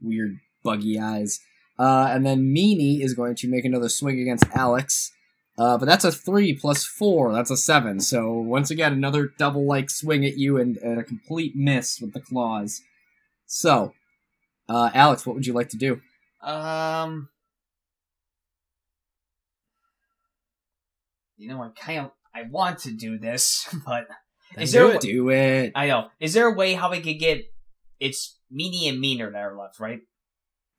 weird 0.02 0.40
buggy 0.64 1.00
eyes. 1.00 1.40
Uh, 1.78 2.08
and 2.10 2.26
then 2.26 2.54
Meanie 2.54 3.02
is 3.02 3.14
going 3.14 3.36
to 3.36 3.50
make 3.50 3.66
another 3.66 3.90
swing 3.90 4.20
against 4.20 4.46
Alex. 4.54 5.12
Uh, 5.58 5.78
but 5.78 5.86
that's 5.86 6.04
a 6.04 6.12
three 6.12 6.54
plus 6.54 6.86
four. 6.86 7.34
That's 7.34 7.52
a 7.52 7.58
seven. 7.58 8.00
So 8.00 8.34
once 8.34 8.72
again, 8.72 8.94
another 8.94 9.32
double 9.38 9.66
like 9.66 9.90
swing 9.90 10.26
at 10.26 10.38
you 10.38 10.58
and, 10.58 10.78
and 10.78 11.00
a 11.00 11.04
complete 11.04 11.54
miss 11.56 12.00
with 12.02 12.14
the 12.14 12.20
claws. 12.20 12.82
So, 13.46 13.94
uh, 14.68 14.90
Alex, 14.94 15.26
what 15.26 15.36
would 15.36 15.46
you 15.46 15.54
like 15.54 15.70
to 15.70 15.78
do? 15.78 16.02
Um, 16.42 17.30
you 21.38 21.48
know, 21.50 21.62
I 21.62 21.70
kind 21.80 22.06
of 22.06 22.12
I 22.34 22.44
want 22.50 22.80
to 22.80 22.92
do 22.92 23.18
this, 23.18 23.68
but 23.86 24.08
Is 24.57 24.72
do 24.72 24.80
there 24.80 24.90
it. 24.91 25.03
a- 25.03 25.07
Do 25.07 25.30
it. 25.30 25.72
I 25.76 25.88
know. 25.88 26.07
Is 26.19 26.34
there 26.34 26.48
a 26.48 26.53
way 26.53 26.73
how 26.73 26.91
I 26.91 26.99
could 27.02 27.19
get? 27.19 27.44
It's 27.99 28.38
meanie 28.53 28.90
and 28.90 28.99
meaner 28.99 29.32
that 29.32 29.38
are 29.38 29.57
left, 29.57 29.80
right? 29.80 30.02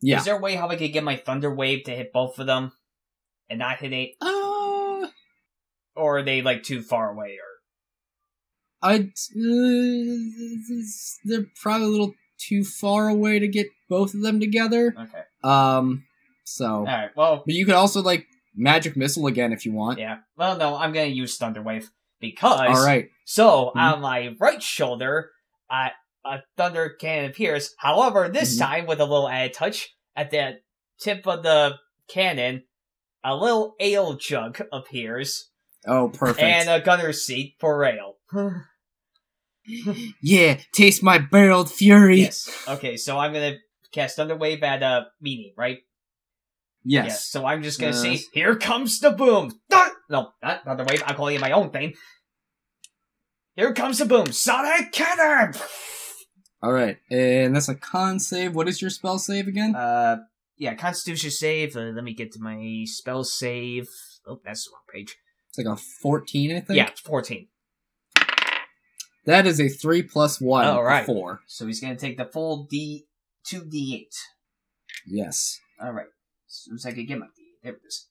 Yeah. 0.00 0.18
Is 0.18 0.24
there 0.24 0.36
a 0.36 0.40
way 0.40 0.54
how 0.54 0.68
I 0.68 0.76
could 0.76 0.92
get 0.92 1.04
my 1.04 1.16
thunder 1.16 1.52
wave 1.54 1.84
to 1.84 1.90
hit 1.96 2.12
both 2.12 2.38
of 2.38 2.46
them, 2.46 2.72
and 3.48 3.58
not 3.58 3.78
hit 3.78 3.92
eight, 3.92 4.16
Uh, 4.20 5.06
or 5.94 6.18
are 6.18 6.22
they 6.22 6.42
like 6.42 6.62
too 6.62 6.82
far 6.82 7.10
away? 7.12 7.38
Or 7.38 8.88
I'd. 8.90 9.08
Uh, 9.34 10.82
they're 11.24 11.46
probably 11.60 11.86
a 11.86 11.90
little 11.90 12.14
too 12.38 12.62
far 12.64 13.08
away 13.08 13.38
to 13.38 13.48
get 13.48 13.68
both 13.88 14.14
of 14.14 14.20
them 14.20 14.38
together. 14.40 14.94
okay, 14.98 15.22
Um. 15.42 16.04
So, 16.44 16.66
all 16.66 16.84
right. 16.84 17.10
Well, 17.16 17.42
but 17.44 17.54
you 17.54 17.64
could 17.66 17.74
also 17.74 18.02
like 18.02 18.26
magic 18.54 18.96
missile 18.96 19.26
again 19.26 19.52
if 19.52 19.66
you 19.66 19.72
want. 19.72 19.98
yeah. 19.98 20.18
Well, 20.36 20.56
no, 20.56 20.76
I'm 20.76 20.92
gonna 20.92 21.06
use 21.06 21.36
thunder 21.38 21.60
wave 21.62 21.90
because 22.20 22.78
All 22.78 22.84
right. 22.84 23.08
So 23.24 23.72
Mhm. 23.74 23.80
on 23.80 24.00
my 24.00 24.34
right 24.38 24.62
shoulder, 24.62 25.30
uh, 25.70 25.88
a 26.24 26.38
thunder 26.56 26.90
cannon 26.90 27.30
appears. 27.30 27.74
However, 27.78 28.28
this 28.28 28.56
Mhm. 28.56 28.60
time 28.60 28.86
with 28.86 29.00
a 29.00 29.04
little 29.04 29.28
added 29.28 29.52
touch 29.54 29.90
at 30.14 30.30
the 30.30 30.60
tip 31.00 31.26
of 31.26 31.42
the 31.42 31.78
cannon, 32.08 32.64
a 33.24 33.34
little 33.36 33.74
ale 33.80 34.14
jug 34.14 34.60
appears 34.72 35.50
Oh, 35.86 36.08
perfect. 36.08 36.40
and 36.42 36.68
a 36.70 36.80
gunner's 36.80 37.24
seat 37.24 37.56
for 37.60 37.84
ale. 37.84 38.16
yeah, 40.22 40.58
taste 40.72 41.02
my 41.02 41.18
barreled 41.18 41.70
fury. 41.70 42.20
yes. 42.22 42.48
Okay, 42.68 42.96
so 42.96 43.18
I'm 43.18 43.32
gonna 43.32 43.56
cast 43.92 44.16
thunder 44.16 44.36
wave 44.36 44.62
at 44.62 44.82
uh 44.82 45.04
meanie, 45.24 45.52
right? 45.56 45.78
Yes. 46.84 47.06
yes. 47.06 47.26
So 47.26 47.44
I'm 47.44 47.62
just 47.62 47.80
gonna 47.80 47.92
say, 47.92 48.20
"Here 48.32 48.54
comes 48.56 49.00
the 49.00 49.10
boom!" 49.10 49.60
Thun- 49.70 49.90
no, 50.10 50.30
not 50.42 50.64
the 50.64 50.84
wave. 50.84 51.02
I'm 51.06 51.16
calling 51.16 51.36
it 51.36 51.40
my 51.40 51.52
own 51.52 51.70
thing. 51.70 51.94
Here 53.54 53.72
comes 53.72 53.98
the 53.98 54.04
boom! 54.04 54.32
Sonic 54.32 54.92
cannon! 54.92 55.54
All 56.62 56.72
right, 56.72 56.98
and 57.10 57.54
that's 57.54 57.68
a 57.68 57.74
con 57.74 58.18
save. 58.18 58.54
What 58.54 58.68
is 58.68 58.80
your 58.80 58.90
spell 58.90 59.18
save 59.18 59.48
again? 59.48 59.74
Uh, 59.74 60.18
yeah, 60.56 60.74
Constitution 60.74 61.30
save. 61.30 61.76
Uh, 61.76 61.92
let 61.94 62.04
me 62.04 62.14
get 62.14 62.32
to 62.32 62.40
my 62.40 62.84
spell 62.86 63.24
save. 63.24 63.88
Oh, 64.26 64.40
that's 64.44 64.64
the 64.64 64.70
wrong 64.72 64.82
page. 64.92 65.16
It's 65.48 65.58
like 65.58 65.66
a 65.66 65.76
fourteen, 65.76 66.54
I 66.54 66.60
think. 66.60 66.76
Yeah, 66.76 66.90
14. 67.04 67.48
That 69.26 69.46
is 69.46 69.60
a 69.60 69.68
three 69.68 70.02
plus 70.02 70.40
one. 70.40 70.66
All 70.66 70.86
a. 70.86 71.04
Four. 71.04 71.40
So 71.46 71.66
he's 71.66 71.80
gonna 71.80 71.96
take 71.96 72.16
the 72.16 72.24
full 72.24 72.66
D, 72.70 73.06
2d8. 73.52 74.06
Yes. 75.06 75.58
Alright. 75.82 76.06
As 76.48 76.54
soon 76.64 76.74
as 76.76 76.86
I 76.86 76.92
can 76.92 77.06
get 77.06 77.18
my 77.18 77.26
d8. 77.26 77.62
There 77.62 77.72
it 77.72 77.80
is. 77.86 78.08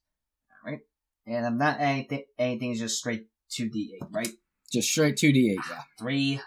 And 1.28 1.46
I'm 1.46 1.58
not 1.58 1.80
anything, 1.80 2.24
anything 2.38 2.72
is 2.72 2.80
just 2.80 3.00
straight 3.00 3.26
2d8, 3.52 4.08
right? 4.12 4.30
Just 4.72 4.90
straight 4.90 5.18
two 5.18 5.32
d 5.32 5.52
eight. 5.52 5.60
Yeah. 5.70 5.82
3 6.00 6.42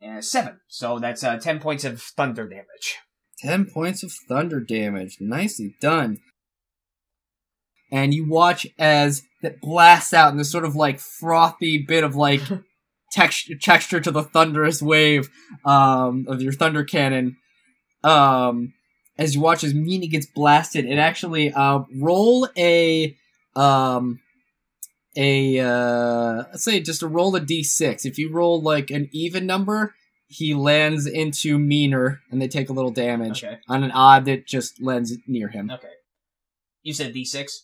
and 0.00 0.24
7. 0.24 0.60
So 0.68 0.98
that's 0.98 1.22
uh, 1.22 1.36
10 1.36 1.60
points 1.60 1.84
of 1.84 2.00
thunder 2.00 2.48
damage. 2.48 2.96
Ten 3.38 3.66
points 3.66 4.02
of 4.02 4.12
thunder 4.28 4.60
damage. 4.60 5.18
Nicely 5.20 5.74
done. 5.80 6.18
And 7.90 8.14
you 8.14 8.28
watch 8.28 8.66
as 8.78 9.22
that 9.42 9.60
blasts 9.60 10.14
out 10.14 10.30
in 10.30 10.38
this 10.38 10.50
sort 10.50 10.64
of 10.64 10.76
like 10.76 10.98
frothy 10.98 11.78
bit 11.78 12.04
of 12.04 12.16
like 12.16 12.40
texture 13.12 13.54
texture 13.60 14.00
to 14.00 14.10
the 14.10 14.22
thunderous 14.22 14.80
wave 14.80 15.28
um, 15.64 16.24
of 16.28 16.40
your 16.40 16.52
thunder 16.52 16.84
cannon. 16.84 17.36
Um, 18.02 18.72
as 19.18 19.34
you 19.34 19.40
watch 19.40 19.62
as 19.64 19.74
Meanie 19.74 20.10
gets 20.10 20.26
blasted, 20.26 20.84
it 20.84 20.98
actually 20.98 21.52
uh, 21.52 21.80
roll 21.94 22.48
a 22.56 23.16
um, 23.54 24.20
a 25.16 25.58
uh, 25.58 26.44
let's 26.50 26.64
say 26.64 26.80
just 26.80 27.02
a 27.02 27.08
roll 27.08 27.34
a 27.36 27.40
d6. 27.40 28.04
If 28.04 28.18
you 28.18 28.32
roll 28.32 28.60
like 28.60 28.90
an 28.90 29.08
even 29.12 29.46
number, 29.46 29.94
he 30.28 30.54
lands 30.54 31.06
into 31.06 31.58
meaner, 31.58 32.20
and 32.30 32.40
they 32.40 32.48
take 32.48 32.70
a 32.70 32.72
little 32.72 32.90
damage. 32.90 33.44
Okay. 33.44 33.58
On 33.68 33.82
an 33.84 33.90
odd, 33.90 34.24
that 34.24 34.46
just 34.46 34.80
lands 34.80 35.14
near 35.26 35.48
him. 35.48 35.70
Okay. 35.70 35.88
You 36.82 36.94
said 36.94 37.14
d6? 37.14 37.60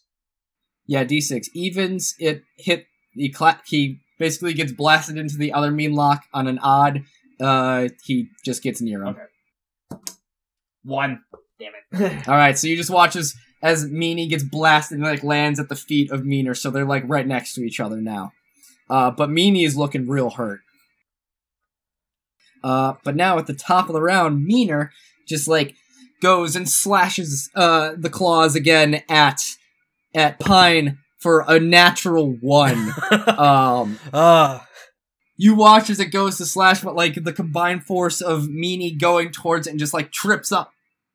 Yeah, 0.87 1.05
d6 1.05 1.49
evens. 1.55 2.15
It 2.19 2.43
hit 2.57 2.87
he 3.13 3.31
cla- 3.31 3.61
he 3.67 4.01
basically 4.19 4.55
gets 4.55 4.73
blasted 4.73 5.17
into 5.17 5.37
the 5.37 5.53
other 5.53 5.71
Meanlock. 5.71 6.21
On 6.33 6.47
an 6.47 6.59
odd, 6.59 7.05
uh, 7.41 7.89
he 8.05 8.29
just 8.45 8.63
gets 8.63 8.81
near 8.81 9.03
him. 9.03 9.09
Okay. 9.09 9.25
1. 10.85 11.21
Damn 11.59 11.73
it. 12.01 12.29
All 12.29 12.37
right, 12.37 12.57
so 12.57 12.67
you 12.67 12.77
just 12.77 12.91
watch 12.91 13.17
as 13.17 13.35
as 13.63 13.87
Meanie 13.87 14.29
gets 14.29 14.45
blasted 14.45 14.99
and 14.99 15.07
like 15.07 15.25
lands 15.25 15.59
at 15.59 15.69
the 15.69 15.75
feet 15.75 16.11
of 16.11 16.25
Meaner, 16.25 16.55
so 16.55 16.71
they're 16.71 16.85
like 16.85 17.03
right 17.07 17.27
next 17.27 17.55
to 17.55 17.63
each 17.63 17.81
other 17.81 18.01
now. 18.01 18.33
Uh, 18.89 19.11
but 19.11 19.31
Meanie 19.31 19.67
is 19.67 19.77
looking 19.77 20.09
real 20.09 20.31
hurt. 20.31 20.61
Uh, 22.63 22.95
but 23.05 23.17
now 23.17 23.39
at 23.39 23.47
the 23.47 23.55
top 23.55 23.89
of 23.89 23.95
the 23.95 24.01
round, 24.01 24.45
Meaner 24.45 24.93
just 25.27 25.49
like 25.49 25.75
goes 26.21 26.57
and 26.57 26.69
slashes 26.69 27.49
uh 27.55 27.93
the 27.97 28.11
claws 28.11 28.57
again 28.57 29.03
at 29.09 29.41
at 30.15 30.39
Pine 30.41 30.99
for 31.19 31.45
a 31.47 31.59
natural 31.61 32.33
one. 32.41 32.93
um 33.39 33.99
Ah, 34.13 34.67
you 35.39 35.55
watch 35.55 35.89
as 35.89 36.01
it 36.01 36.07
goes 36.07 36.37
to 36.37 36.45
slash, 36.45 36.83
but 36.83 36.97
like 36.97 37.23
the 37.23 37.33
combined 37.33 37.85
force 37.85 38.21
of 38.21 38.49
Meanie 38.49 38.99
going 39.01 39.31
towards 39.31 39.67
it 39.67 39.71
and 39.71 39.79
just 39.79 39.95
like 39.95 40.13
trips 40.13 40.53
up. 40.53 40.73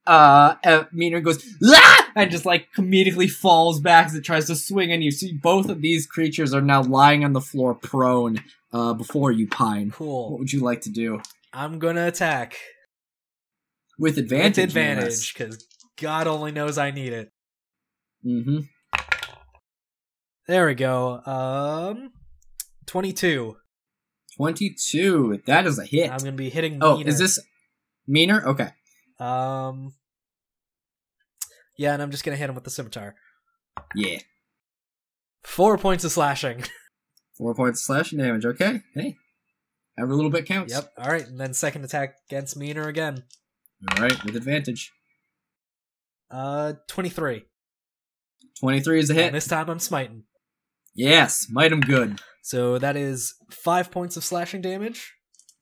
Uh, 0.07 0.55
uh 0.65 0.85
Meanie 0.93 1.23
goes 1.23 1.45
ah! 1.63 2.11
and 2.15 2.31
just 2.31 2.45
like 2.45 2.67
comedically 2.75 3.29
falls 3.29 3.79
back 3.79 4.07
as 4.07 4.15
it 4.15 4.21
tries 4.21 4.47
to 4.47 4.55
swing, 4.55 4.91
and 4.91 5.03
you 5.03 5.11
see 5.11 5.33
both 5.33 5.69
of 5.69 5.81
these 5.81 6.07
creatures 6.07 6.53
are 6.53 6.61
now 6.61 6.81
lying 6.81 7.23
on 7.23 7.33
the 7.33 7.41
floor 7.41 7.75
prone. 7.75 8.39
Uh, 8.71 8.91
before 8.91 9.31
you, 9.31 9.47
Pine. 9.47 9.91
Cool. 9.91 10.31
What 10.31 10.39
would 10.39 10.51
you 10.51 10.61
like 10.61 10.81
to 10.81 10.89
do 10.89 11.21
I'm 11.53 11.77
gonna 11.77 12.07
attack 12.07 12.57
with 13.99 14.17
advantage? 14.17 14.55
with 14.57 14.63
advantage 14.63 15.33
because 15.33 15.67
God 16.01 16.25
only 16.25 16.51
knows 16.51 16.79
I 16.79 16.89
need 16.89 17.13
it. 17.13 17.29
Mm-hmm. 18.25 18.61
There 20.47 20.65
we 20.65 20.73
go. 20.73 21.21
Um, 21.23 22.13
twenty-two. 22.87 23.57
Twenty-two. 24.37 25.41
That 25.45 25.65
is 25.67 25.77
a 25.79 25.85
hit. 25.85 26.09
I'm 26.11 26.17
gonna 26.19 26.31
be 26.33 26.49
hitting. 26.49 26.79
oh, 26.81 26.99
is 27.01 27.19
this 27.19 27.39
meaner? 28.07 28.43
Okay. 28.47 28.69
Um. 29.19 29.93
Yeah, 31.77 31.93
and 31.93 32.01
I'm 32.01 32.11
just 32.11 32.23
gonna 32.23 32.37
hit 32.37 32.49
him 32.49 32.55
with 32.55 32.63
the 32.63 32.69
scimitar. 32.69 33.15
Yeah. 33.95 34.19
Four 35.43 35.77
points 35.77 36.03
of 36.03 36.11
slashing. 36.11 36.63
Four 37.37 37.55
points 37.55 37.81
of 37.81 37.85
slashing 37.85 38.19
damage. 38.19 38.45
Okay. 38.45 38.81
Hey. 38.95 39.15
Every 39.99 40.15
little 40.15 40.31
bit 40.31 40.45
counts. 40.47 40.73
yep. 40.73 40.91
All 40.97 41.11
right, 41.11 41.25
and 41.27 41.39
then 41.39 41.53
second 41.53 41.83
attack 41.85 42.15
against 42.29 42.57
Meaner 42.57 42.87
again. 42.87 43.23
All 43.91 44.01
right, 44.03 44.23
with 44.23 44.35
advantage. 44.35 44.91
Uh, 46.31 46.73
twenty-three. 46.87 47.45
23 48.59 48.99
is 48.99 49.09
a 49.09 49.13
And 49.13 49.21
hit. 49.21 49.33
this 49.33 49.47
time 49.47 49.67
I'm 49.69 49.79
smiting. 49.79 50.23
Yes, 50.95 51.47
might 51.49 51.71
him 51.71 51.79
good. 51.81 52.21
So 52.41 52.77
that 52.77 52.95
is 52.95 53.35
five 53.49 53.89
points 53.91 54.17
of 54.17 54.23
slashing 54.23 54.61
damage 54.61 55.13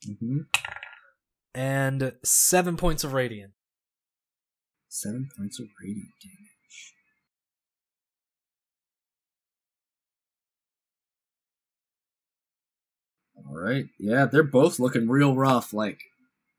Mm-hmm. 0.08 0.38
and 1.54 2.12
seven 2.24 2.76
points 2.76 3.04
of 3.04 3.12
radiant. 3.12 3.52
Seven 4.88 5.28
points 5.38 5.60
of 5.60 5.66
radiant 5.80 6.08
damage. 6.20 6.94
All 13.36 13.56
right, 13.58 13.86
yeah, 13.98 14.26
they're 14.26 14.42
both 14.42 14.78
looking 14.78 15.08
real 15.08 15.34
rough, 15.34 15.72
like 15.72 16.00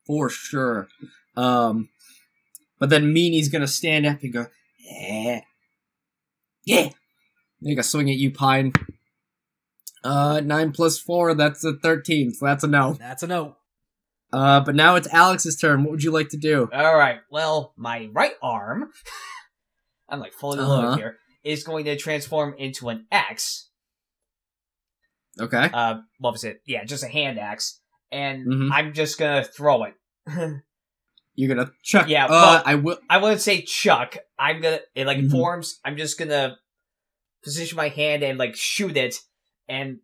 for 0.06 0.30
sure. 0.30 0.88
Um, 1.36 1.90
but 2.80 2.90
then 2.90 3.14
Meanie's 3.14 3.50
gonna 3.50 3.68
stand 3.68 4.06
up 4.06 4.22
and 4.22 4.34
go, 4.34 4.48
"Yeah, 4.80 5.42
yeah." 6.66 6.90
Make 7.64 7.80
a 7.80 7.84
swing 7.84 8.10
at 8.10 8.18
you, 8.18 8.32
Pine. 8.32 8.74
Uh, 10.04 10.42
nine 10.44 10.72
plus 10.74 11.00
four, 11.00 11.34
that's 11.34 11.64
a 11.64 11.74
thirteen, 11.74 12.32
so 12.34 12.46
that's 12.46 12.64
a 12.64 12.68
no. 12.68 12.94
That's 12.94 13.24
a 13.24 13.28
no. 13.28 13.56
Uh, 14.34 14.60
but 14.60 14.76
now 14.76 14.96
it's 14.96 15.08
Alex's 15.14 15.56
turn. 15.56 15.84
What 15.84 15.92
would 15.92 16.04
you 16.04 16.12
like 16.12 16.30
to 16.30 16.38
do? 16.38 16.68
All 16.74 16.98
right. 16.98 17.20
Well, 17.32 17.74
my 17.78 18.10
right 18.12 18.34
arm, 18.42 18.90
I'm 20.10 20.20
like 20.20 20.34
fully 20.34 20.60
Uh-huh. 20.60 20.68
loaded 20.70 20.98
here, 20.98 21.18
is 21.44 21.64
going 21.64 21.86
to 21.86 21.96
transform 21.96 22.56
into 22.58 22.90
an 22.90 23.06
axe. 23.12 23.70
Okay. 25.40 25.70
Uh, 25.74 26.00
what 26.20 26.32
was 26.34 26.44
it? 26.44 26.62
Yeah, 26.66 26.84
just 26.84 27.04
a 27.04 27.08
hand 27.08 27.40
axe, 27.40 27.80
and 28.12 28.46
Mhm. 28.46 28.70
I'm 28.74 28.94
just 28.94 29.18
gonna 29.18 29.44
throw 29.44 29.84
it. 29.86 29.94
You're 31.36 31.56
gonna 31.56 31.72
chuck. 31.82 32.08
Yeah, 32.10 32.26
Uh, 32.26 32.30
well- 32.30 32.64
I 32.66 32.76
will. 32.76 33.00
I 33.10 33.18
wouldn't 33.20 33.42
say 33.42 33.62
chuck. 33.62 34.18
I'm 34.38 34.62
gonna 34.62 34.82
it 34.96 35.08
like 35.08 35.18
Mhm. 35.20 35.32
forms. 35.32 35.80
I'm 35.86 35.96
just 35.98 36.20
gonna 36.20 36.58
position 37.44 37.76
my 37.78 37.90
hand 37.90 38.24
and 38.24 38.38
like 38.38 38.56
shoot 38.56 38.96
it, 38.98 39.16
and 39.68 40.00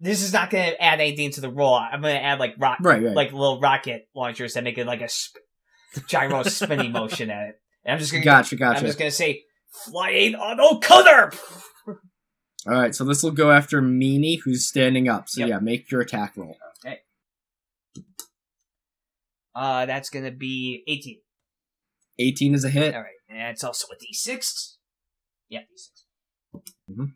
this 0.00 0.22
is 0.22 0.32
not 0.32 0.50
gonna 0.50 0.72
add 0.80 1.00
anything 1.00 1.30
to 1.32 1.40
the 1.40 1.50
roll. 1.50 1.74
I'm 1.74 2.00
gonna 2.02 2.14
add 2.14 2.38
like 2.40 2.54
rock, 2.58 2.78
Right, 2.80 3.02
right. 3.02 3.14
like 3.14 3.32
little 3.32 3.60
rocket 3.60 4.08
launchers 4.14 4.54
that 4.54 4.64
make 4.64 4.78
it 4.78 4.86
like 4.86 5.00
a 5.02 5.08
sp- 5.10 5.38
gyro 6.08 6.42
spinning 6.44 6.92
motion 6.92 7.30
at 7.30 7.48
it. 7.48 7.60
And 7.84 7.92
I'm 7.94 7.98
just 7.98 8.12
gonna 8.12 8.24
gotcha, 8.24 8.56
gotcha. 8.56 8.80
I'm 8.80 8.86
just 8.86 8.98
gonna 8.98 9.10
say 9.10 9.44
flying 9.84 10.34
auto 10.34 10.78
cutter. 10.78 11.32
All 12.66 12.74
right, 12.74 12.94
so 12.94 13.04
this 13.04 13.22
will 13.22 13.30
go 13.30 13.50
after 13.50 13.80
Meanie, 13.80 14.38
who's 14.44 14.66
standing 14.68 15.08
up. 15.08 15.28
So 15.30 15.40
Yep. 15.40 15.48
yeah, 15.48 15.58
make 15.60 15.90
your 15.90 16.02
attack 16.02 16.36
roll. 16.36 16.56
Okay. 16.84 16.98
Uh, 19.54 19.86
that's 19.86 20.10
gonna 20.10 20.30
be 20.30 20.82
18. 20.86 21.20
18 22.18 22.54
is 22.54 22.64
a 22.64 22.70
hit. 22.70 22.94
All 22.94 23.00
right, 23.00 23.12
and 23.28 23.38
it's 23.48 23.64
also 23.64 23.86
a 23.92 23.96
d6. 23.96 24.76
Yeah, 25.48 25.60
d6. 25.60 25.99
Mhm. 26.90 27.12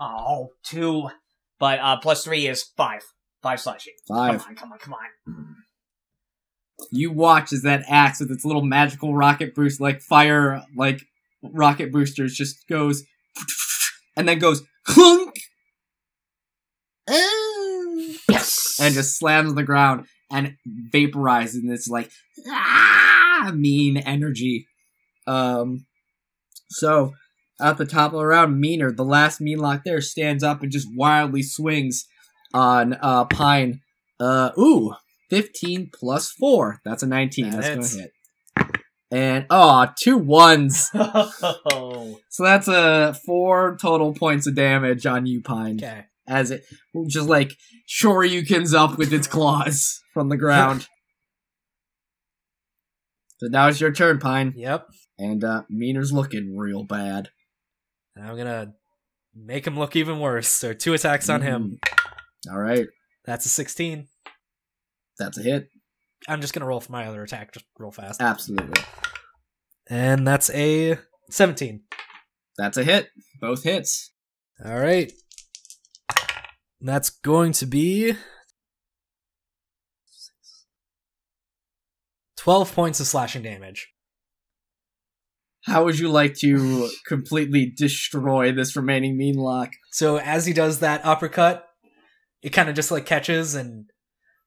Oh, 0.00 0.50
two, 0.64 1.08
but 1.58 1.78
uh, 1.78 1.96
plus 1.98 2.24
three 2.24 2.46
is 2.46 2.62
five. 2.76 3.02
Five 3.42 3.60
slashing. 3.60 3.92
Five. 4.08 4.40
Come 4.40 4.48
on, 4.50 4.56
come 4.56 4.72
on, 4.72 4.78
come 4.78 4.94
on. 4.94 5.56
You 6.90 7.12
watch 7.12 7.52
as 7.52 7.62
that 7.62 7.84
axe 7.88 8.20
with 8.20 8.30
its 8.30 8.44
little 8.44 8.64
magical 8.64 9.14
rocket 9.14 9.54
boost, 9.54 9.80
like 9.80 10.00
fire, 10.00 10.62
like 10.76 11.00
rocket 11.42 11.92
boosters, 11.92 12.34
just 12.34 12.66
goes, 12.68 13.04
and 14.16 14.26
then 14.28 14.38
goes 14.38 14.62
clunk, 14.86 15.34
Yes. 18.28 18.78
and 18.80 18.94
just 18.94 19.18
slams 19.18 19.50
on 19.50 19.54
the 19.54 19.62
ground 19.62 20.06
and 20.30 20.56
vaporizes, 20.92 21.54
and 21.54 21.70
it's 21.70 21.88
like 21.88 22.10
ah, 22.48 23.52
mean 23.54 23.96
energy. 23.98 24.66
Um, 25.26 25.86
so 26.70 27.12
at 27.60 27.78
the 27.78 27.86
top 27.86 28.12
of 28.12 28.18
the 28.18 28.26
round, 28.26 28.60
Meaner, 28.60 28.90
the 28.92 29.04
last 29.04 29.40
Meanlock 29.40 29.82
there, 29.84 30.00
stands 30.00 30.42
up 30.42 30.62
and 30.62 30.72
just 30.72 30.88
wildly 30.94 31.42
swings 31.42 32.04
on 32.52 32.94
uh 33.00 33.24
Pine. 33.26 33.80
Uh, 34.20 34.50
ooh, 34.58 34.94
fifteen 35.30 35.90
plus 35.92 36.30
four. 36.32 36.80
That's 36.84 37.02
a 37.02 37.06
nineteen. 37.06 37.50
That 37.50 37.62
That's 37.62 37.94
gonna 37.94 38.02
hit. 38.02 38.10
And 39.10 39.46
oh, 39.50 39.88
two 40.00 40.16
ones. 40.18 40.90
oh. 40.94 42.18
So 42.30 42.42
that's 42.42 42.66
a 42.66 42.74
uh, 42.74 43.12
four 43.12 43.76
total 43.80 44.12
points 44.14 44.46
of 44.48 44.56
damage 44.56 45.06
on 45.06 45.26
you, 45.26 45.40
Pine 45.42 45.78
Okay. 45.82 46.04
as 46.26 46.50
it 46.50 46.64
just 47.08 47.28
like 47.28 47.52
shoryukens 47.88 48.74
up 48.74 48.98
with 48.98 49.12
its 49.12 49.28
claws 49.28 50.00
from 50.12 50.30
the 50.30 50.36
ground. 50.36 50.82
so 53.38 53.46
now 53.48 53.68
it's 53.68 53.80
your 53.80 53.92
turn, 53.92 54.18
Pine, 54.18 54.54
Yep. 54.56 54.86
and 55.18 55.44
uh 55.44 55.62
Meaner's 55.68 56.12
looking 56.12 56.56
real 56.56 56.84
bad. 56.84 57.28
And 58.16 58.26
I'm 58.26 58.36
gonna 58.36 58.74
make 59.34 59.66
him 59.66 59.78
look 59.78 59.96
even 59.96 60.20
worse. 60.20 60.48
So 60.48 60.72
two 60.72 60.94
attacks 60.94 61.28
on 61.28 61.42
him. 61.42 61.78
Mm. 62.46 62.52
All 62.52 62.58
right, 62.58 62.86
That's 63.24 63.46
a 63.46 63.48
16. 63.48 64.06
that's 65.18 65.38
a 65.38 65.42
hit. 65.42 65.68
I'm 66.28 66.40
just 66.40 66.52
gonna 66.54 66.66
roll 66.66 66.80
for 66.80 66.92
my 66.92 67.06
other 67.06 67.22
attack, 67.22 67.52
just 67.52 67.66
real 67.78 67.90
fast. 67.90 68.20
Absolutely, 68.20 68.82
And 69.88 70.26
that's 70.26 70.50
a 70.50 70.98
17. 71.30 71.82
that's 72.58 72.76
a 72.76 72.84
hit. 72.84 73.08
Both 73.40 73.62
hits. 73.64 74.12
All 74.64 74.78
right. 74.78 75.12
That's 76.80 77.08
going 77.10 77.52
to 77.54 77.66
be 77.66 78.14
12 82.36 82.74
points 82.74 83.00
of 83.00 83.06
slashing 83.06 83.42
damage. 83.42 83.93
How 85.66 85.84
would 85.84 85.98
you 85.98 86.10
like 86.10 86.34
to 86.36 86.90
completely 87.06 87.72
destroy 87.74 88.52
this 88.52 88.76
remaining 88.76 89.18
Meanlock? 89.18 89.70
So 89.92 90.18
as 90.18 90.46
he 90.46 90.52
does 90.52 90.80
that 90.80 91.04
uppercut, 91.04 91.66
it 92.42 92.50
kind 92.50 92.68
of 92.68 92.74
just 92.74 92.90
like 92.90 93.06
catches 93.06 93.54
and 93.54 93.86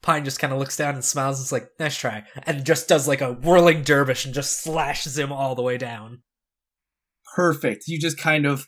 Pine 0.03 0.23
just 0.23 0.39
kind 0.39 0.53
of 0.53 0.59
looks 0.59 0.77
down 0.77 0.93
and 0.93 1.03
smiles 1.03 1.39
and 1.39 1.45
is 1.45 1.51
like, 1.51 1.69
nice 1.79 1.97
try. 1.97 2.23
And 2.43 2.63
just 2.63 2.87
does 2.87 3.07
like 3.07 3.21
a 3.21 3.33
whirling 3.33 3.81
dervish 3.81 4.25
and 4.25 4.33
just 4.33 4.61
slashes 4.61 5.17
him 5.17 5.31
all 5.31 5.55
the 5.55 5.63
way 5.63 5.77
down. 5.77 6.21
Perfect. 7.35 7.85
You 7.87 7.99
just 7.99 8.19
kind 8.19 8.45
of 8.45 8.67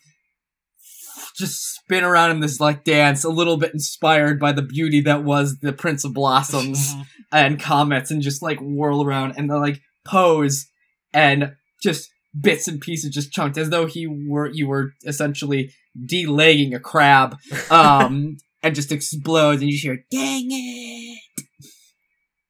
just 1.38 1.76
spin 1.76 2.04
around 2.04 2.32
in 2.32 2.40
this 2.40 2.60
like 2.60 2.84
dance, 2.84 3.24
a 3.24 3.30
little 3.30 3.58
bit 3.58 3.74
inspired 3.74 4.40
by 4.40 4.52
the 4.52 4.64
beauty 4.64 5.02
that 5.02 5.24
was 5.24 5.60
the 5.60 5.72
Prince 5.72 6.04
of 6.04 6.14
Blossoms. 6.14 6.96
and 7.32 7.60
comets 7.60 8.12
and 8.12 8.22
just 8.22 8.42
like 8.42 8.60
whirl 8.60 9.04
around 9.04 9.34
and 9.38 9.50
then 9.50 9.60
like 9.60 9.82
pose 10.06 10.68
and 11.14 11.56
just 11.82 12.10
bits 12.40 12.68
and 12.68 12.82
pieces 12.82 13.12
just 13.12 13.32
chunked 13.32 13.58
as 13.58 13.70
though 13.70 13.86
he 13.86 14.08
were 14.08 14.48
you 14.48 14.68
were 14.68 14.94
essentially 15.06 15.72
delegging 16.06 16.76
a 16.76 16.80
crab 16.80 17.38
um 17.72 18.38
and 18.64 18.76
just 18.76 18.92
explodes 18.92 19.62
and 19.62 19.70
you 19.70 19.78
just 19.78 19.86
hear 19.86 20.06
dang 20.12 20.48
it! 20.52 21.20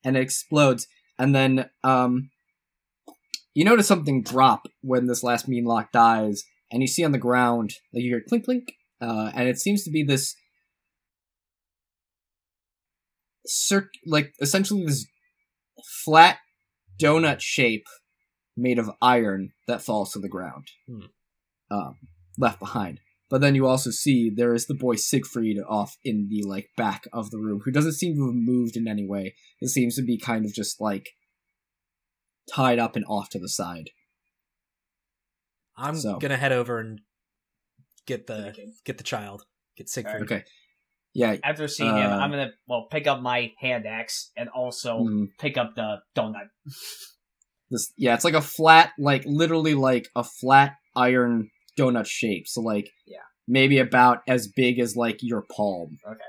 And 0.03 0.17
it 0.17 0.21
explodes 0.21 0.87
and 1.17 1.33
then 1.33 1.69
um 1.83 2.29
you 3.53 3.65
notice 3.65 3.87
something 3.87 4.23
drop 4.23 4.67
when 4.81 5.07
this 5.07 5.23
last 5.23 5.49
Meanlock 5.49 5.91
dies 5.91 6.43
and 6.71 6.81
you 6.81 6.87
see 6.87 7.03
on 7.03 7.11
the 7.11 7.17
ground 7.17 7.73
like 7.93 8.03
you 8.03 8.11
hear 8.11 8.23
clink 8.27 8.45
clink 8.45 8.73
uh 9.01 9.31
and 9.33 9.47
it 9.47 9.59
seems 9.59 9.83
to 9.83 9.91
be 9.91 10.03
this 10.03 10.35
circ 13.45 13.87
like 14.05 14.33
essentially 14.41 14.85
this 14.85 15.07
flat 16.03 16.37
donut 17.01 17.39
shape 17.39 17.85
made 18.61 18.79
of 18.79 18.89
iron 19.01 19.51
that 19.67 19.81
falls 19.81 20.11
to 20.13 20.19
the 20.19 20.29
ground, 20.29 20.67
Hmm. 20.87 21.05
um, 21.71 21.95
left 22.37 22.59
behind. 22.59 22.99
But 23.29 23.41
then 23.41 23.53
you 23.53 23.67
also 23.67 23.91
see 23.91 24.29
there 24.29 24.53
is 24.55 24.65
the 24.65 24.73
boy 24.73 24.95
Siegfried 24.95 25.57
off 25.67 25.97
in 26.03 26.27
the 26.29 26.41
like 26.47 26.69
back 26.75 27.07
of 27.13 27.29
the 27.29 27.37
room, 27.37 27.61
who 27.63 27.71
doesn't 27.71 27.93
seem 27.93 28.15
to 28.15 28.25
have 28.25 28.35
moved 28.35 28.75
in 28.75 28.87
any 28.87 29.05
way. 29.07 29.35
It 29.61 29.69
seems 29.69 29.95
to 29.97 30.01
be 30.01 30.17
kind 30.17 30.45
of 30.45 30.53
just 30.53 30.81
like 30.81 31.09
tied 32.51 32.79
up 32.79 32.95
and 32.95 33.05
off 33.07 33.29
to 33.29 33.39
the 33.39 33.49
side. 33.49 33.91
I'm 35.75 35.95
So- 35.95 36.17
gonna 36.17 36.37
head 36.37 36.51
over 36.51 36.79
and 36.79 37.01
get 38.05 38.25
the 38.27 38.73
get 38.83 38.97
the 38.97 39.03
child, 39.03 39.45
get 39.77 39.87
Siegfried. 39.89 40.23
Okay, 40.23 40.43
yeah, 41.13 41.37
After 41.43 41.67
seeing 41.67 41.95
him, 41.95 42.11
Uh, 42.11 42.17
I'm 42.17 42.31
gonna 42.31 42.51
well 42.67 42.87
pick 42.89 43.05
up 43.05 43.21
my 43.21 43.53
hand 43.59 43.85
axe 43.85 44.31
and 44.35 44.49
also 44.49 45.01
mm, 45.03 45.27
pick 45.37 45.55
up 45.57 45.75
the 45.75 46.01
donut. 46.15 46.49
this 47.69 47.93
yeah, 47.97 48.15
it's 48.15 48.25
like 48.25 48.33
a 48.33 48.41
flat, 48.41 48.91
like 48.97 49.23
literally 49.25 49.73
like 49.75 50.07
a 50.15 50.23
flat 50.23 50.73
iron 50.95 51.49
donut 51.77 52.05
shape. 52.07 52.47
So 52.47 52.61
like 52.61 52.89
Yeah. 53.07 53.17
maybe 53.47 53.77
about 53.79 54.19
as 54.27 54.47
big 54.47 54.79
as 54.79 54.95
like 54.95 55.19
your 55.21 55.45
palm. 55.55 55.97
Okay. 56.05 56.19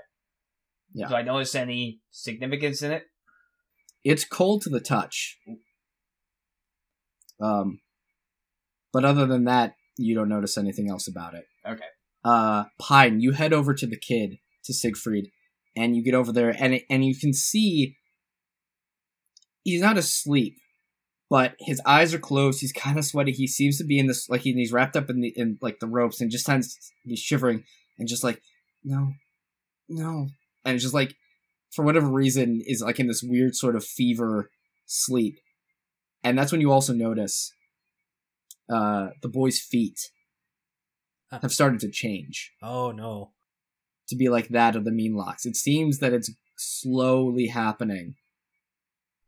Yeah. 0.94 1.08
Do 1.08 1.14
I 1.14 1.22
notice 1.22 1.54
any 1.54 2.00
significance 2.10 2.82
in 2.82 2.92
it? 2.92 3.04
It's 4.04 4.24
cold 4.24 4.62
to 4.62 4.70
the 4.70 4.80
touch. 4.80 5.38
Um, 7.40 7.80
but 8.92 9.04
other 9.04 9.26
than 9.26 9.44
that, 9.44 9.74
you 9.96 10.14
don't 10.14 10.28
notice 10.28 10.58
anything 10.58 10.90
else 10.90 11.06
about 11.08 11.34
it. 11.34 11.44
Okay. 11.66 11.84
Uh, 12.24 12.64
Pine, 12.78 13.20
you 13.20 13.32
head 13.32 13.52
over 13.52 13.72
to 13.74 13.86
the 13.86 13.98
kid 13.98 14.38
to 14.64 14.74
Siegfried, 14.74 15.30
and 15.76 15.96
you 15.96 16.02
get 16.04 16.14
over 16.14 16.32
there, 16.32 16.54
and 16.58 16.80
and 16.90 17.04
you 17.04 17.14
can 17.14 17.32
see 17.32 17.96
he's 19.62 19.80
not 19.80 19.96
asleep, 19.96 20.56
but 21.30 21.54
his 21.60 21.80
eyes 21.86 22.12
are 22.12 22.18
closed. 22.18 22.60
He's 22.60 22.72
kind 22.72 22.98
of 22.98 23.04
sweaty. 23.06 23.32
He 23.32 23.46
seems 23.46 23.78
to 23.78 23.84
be 23.84 23.98
in 23.98 24.06
this 24.08 24.28
like 24.28 24.42
he, 24.42 24.52
he's 24.52 24.72
wrapped 24.72 24.96
up 24.96 25.08
in 25.08 25.20
the 25.20 25.32
in 25.36 25.58
like 25.62 25.78
the 25.80 25.86
ropes, 25.86 26.20
and 26.20 26.30
just 26.30 26.44
kind 26.44 26.62
of 26.62 26.68
he's 27.04 27.20
shivering 27.20 27.64
and 27.98 28.06
just 28.08 28.24
like 28.24 28.42
no, 28.84 29.12
no, 29.88 30.28
and 30.64 30.74
it's 30.74 30.82
just 30.84 30.94
like 30.94 31.14
for 31.70 31.84
whatever 31.84 32.08
reason 32.08 32.60
is 32.66 32.82
like 32.82 32.98
in 33.00 33.06
this 33.06 33.22
weird 33.22 33.54
sort 33.54 33.76
of 33.76 33.84
fever 33.84 34.50
sleep, 34.86 35.38
and 36.24 36.36
that's 36.36 36.52
when 36.52 36.60
you 36.60 36.70
also 36.72 36.92
notice 36.92 37.54
uh 38.68 39.08
the 39.22 39.28
boy's 39.28 39.58
feet 39.60 40.10
have 41.30 41.52
started 41.52 41.78
to 41.80 41.88
change 41.90 42.52
Oh 42.60 42.90
no. 42.90 43.30
to 44.08 44.16
be 44.16 44.28
like 44.28 44.48
that 44.48 44.74
of 44.74 44.84
the 44.84 44.90
Meanlocks. 44.90 45.44
It 45.46 45.54
seems 45.56 45.98
that 46.00 46.12
it's 46.12 46.30
slowly 46.56 47.46
happening, 47.46 48.16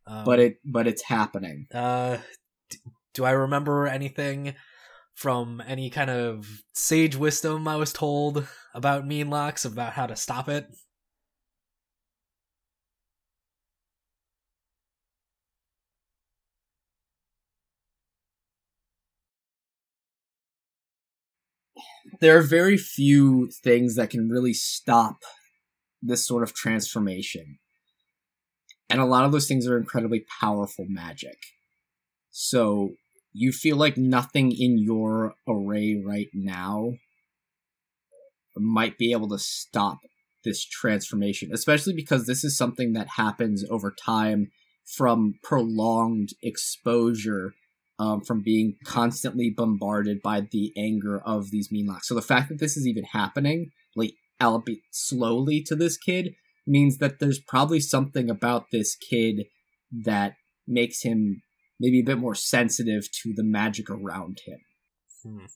Um, 0.07 0.25
but 0.25 0.41
it 0.41 0.57
but 0.65 0.87
it's 0.87 1.03
happening. 1.03 1.67
Uh, 1.73 2.19
d- 2.71 2.79
do 3.15 3.25
I 3.25 3.33
remember 3.33 3.87
anything 3.87 4.55
from 5.15 5.63
any 5.67 5.91
kind 5.91 6.11
of 6.11 6.47
sage 6.75 7.17
wisdom 7.17 7.69
I 7.69 7.77
was 7.77 7.93
told 7.93 8.47
about 8.75 9.05
Meanlocks 9.07 9.65
about 9.67 9.95
how 9.95 10.07
to 10.07 10.17
stop 10.17 10.49
it? 10.49 10.67
There 22.21 22.37
are 22.37 22.43
very 22.43 22.77
few 22.77 23.51
things 23.63 23.97
that 23.97 24.11
can 24.11 24.29
really 24.29 24.55
stop 24.55 25.23
this 26.03 26.27
sort 26.27 26.43
of 26.43 26.55
transformation. 26.55 27.59
And 28.93 29.01
a 29.01 29.07
lot 29.07 29.25
of 29.25 29.33
those 29.33 29.49
things 29.49 29.67
are 29.67 29.79
incredibly 29.79 30.27
powerful 30.39 30.85
magic. 30.87 31.39
So 32.31 32.91
you 33.33 33.51
feel 33.51 33.79
like 33.79 33.97
nothing 33.97 34.53
in 34.53 34.77
your 34.77 35.35
array 35.49 36.01
right 36.07 36.29
now 36.35 36.93
might 38.55 38.99
be 38.99 39.13
able 39.13 39.31
to 39.31 39.39
stop 39.39 40.01
this 40.45 40.63
transformation, 40.63 41.51
especially 41.55 41.95
because 41.95 42.27
this 42.27 42.45
is 42.45 42.55
something 42.55 42.93
that 42.93 43.09
happens 43.17 43.65
over 43.71 43.91
time 43.91 44.51
from 44.85 45.37
prolonged 45.43 46.35
exposure 46.43 47.55
um, 47.99 48.21
from 48.21 48.43
being 48.43 48.77
constantly 48.85 49.49
bombarded 49.49 50.21
by 50.23 50.43
the 50.51 50.71
anger 50.77 51.19
of 51.25 51.51
these 51.51 51.71
Meanlocks. 51.73 52.05
So 52.05 52.15
the 52.15 52.21
fact 52.21 52.51
that 52.51 52.59
this 52.59 52.77
is 52.77 52.87
even 52.87 53.05
happening, 53.05 53.71
like 53.97 54.13
albeit 54.39 54.81
slowly 54.91 55.63
to 55.63 55.75
this 55.75 55.97
kid, 55.97 56.35
means 56.67 56.99
that 56.99 57.19
there's 57.19 57.41
probably 57.41 57.81
something 57.81 58.31
about 58.31 58.67
this 58.71 58.97
kid 58.97 59.47
that 60.05 60.35
makes 60.67 61.03
him 61.03 61.43
maybe 61.81 62.01
a 62.01 62.05
bit 62.05 62.19
more 62.19 62.35
sensitive 62.35 63.11
to 63.23 63.33
the 63.35 63.45
magic 63.45 63.91
around 63.91 64.39
him. 64.47 64.59
Hmm. 65.23 65.47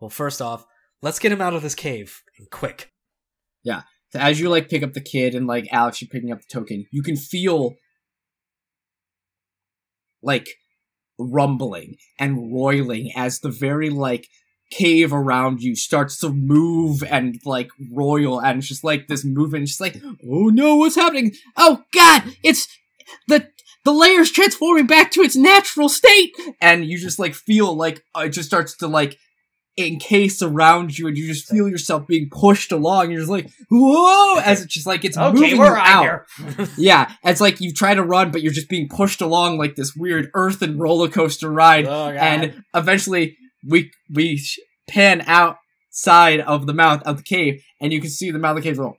Well, 0.00 0.10
first 0.10 0.40
off, 0.40 0.64
let's 1.02 1.18
get 1.18 1.32
him 1.32 1.42
out 1.42 1.54
of 1.54 1.62
this 1.62 1.74
cave 1.74 2.22
and 2.38 2.50
quick. 2.50 2.90
So 4.10 4.18
as 4.18 4.40
you 4.40 4.48
like 4.48 4.68
pick 4.68 4.82
up 4.82 4.94
the 4.94 5.00
kid 5.00 5.34
and 5.34 5.46
like 5.46 5.68
Alex, 5.70 6.00
you're 6.00 6.08
picking 6.08 6.32
up 6.32 6.40
the 6.40 6.52
token, 6.52 6.86
you 6.90 7.02
can 7.02 7.16
feel 7.16 7.74
like 10.22 10.48
rumbling 11.18 11.96
and 12.18 12.52
roiling 12.52 13.12
as 13.14 13.40
the 13.40 13.50
very 13.50 13.90
like 13.90 14.26
cave 14.70 15.12
around 15.12 15.60
you 15.62 15.74
starts 15.74 16.18
to 16.20 16.28
move 16.30 17.02
and 17.02 17.40
like 17.44 17.68
roil 17.92 18.40
and 18.40 18.58
it's 18.58 18.68
just 18.68 18.84
like 18.84 19.08
this 19.08 19.24
movement 19.24 19.66
just 19.66 19.80
like 19.80 20.00
oh 20.04 20.48
no 20.48 20.76
what's 20.76 20.94
happening 20.94 21.32
Oh 21.56 21.82
God! 21.92 22.22
It's 22.44 22.68
the 23.26 23.48
the 23.84 23.90
layer's 23.92 24.30
transforming 24.30 24.86
back 24.86 25.10
to 25.12 25.22
its 25.22 25.34
natural 25.34 25.88
state. 25.88 26.32
and 26.60 26.84
you 26.84 26.98
just 26.98 27.18
like 27.18 27.34
feel 27.34 27.74
like 27.74 28.02
uh, 28.16 28.20
it 28.26 28.28
just 28.30 28.48
starts 28.48 28.76
to 28.76 28.86
like 28.86 29.16
encase 29.76 30.42
around 30.42 30.98
you 30.98 31.06
and 31.08 31.16
you 31.16 31.26
just 31.26 31.48
feel 31.48 31.66
yourself 31.68 32.06
being 32.06 32.28
pushed 32.30 32.70
along 32.70 33.10
you're 33.10 33.20
just 33.20 33.30
like 33.30 33.48
whoa 33.70 34.38
as 34.40 34.60
it's 34.62 34.74
just 34.74 34.86
like 34.86 35.04
it's 35.04 35.16
Okay, 35.16 35.32
moving 35.40 35.58
we're 35.58 35.66
you 35.68 35.76
out. 35.76 36.20
Yeah, 36.76 37.10
it's 37.24 37.40
like 37.40 37.60
you 37.60 37.72
try 37.72 37.94
to 37.94 38.02
run, 38.02 38.30
but 38.30 38.42
you're 38.42 38.52
just 38.52 38.68
being 38.68 38.88
pushed 38.88 39.20
along 39.20 39.58
like 39.58 39.76
this 39.76 39.94
weird 39.96 40.30
earth 40.34 40.60
and 40.62 40.78
roller 40.78 41.08
coaster 41.08 41.50
ride, 41.50 41.86
Oh, 41.86 42.08
and 42.10 42.62
eventually 42.74 43.36
we 43.66 43.90
we 44.12 44.42
pan 44.88 45.22
outside 45.26 46.40
of 46.40 46.66
the 46.66 46.74
mouth 46.74 47.02
of 47.04 47.18
the 47.18 47.22
cave, 47.22 47.62
and 47.80 47.92
you 47.92 48.00
can 48.00 48.10
see 48.10 48.30
the 48.30 48.38
mouth 48.38 48.56
of 48.56 48.62
the 48.62 48.68
cave 48.68 48.78
roll 48.78 48.96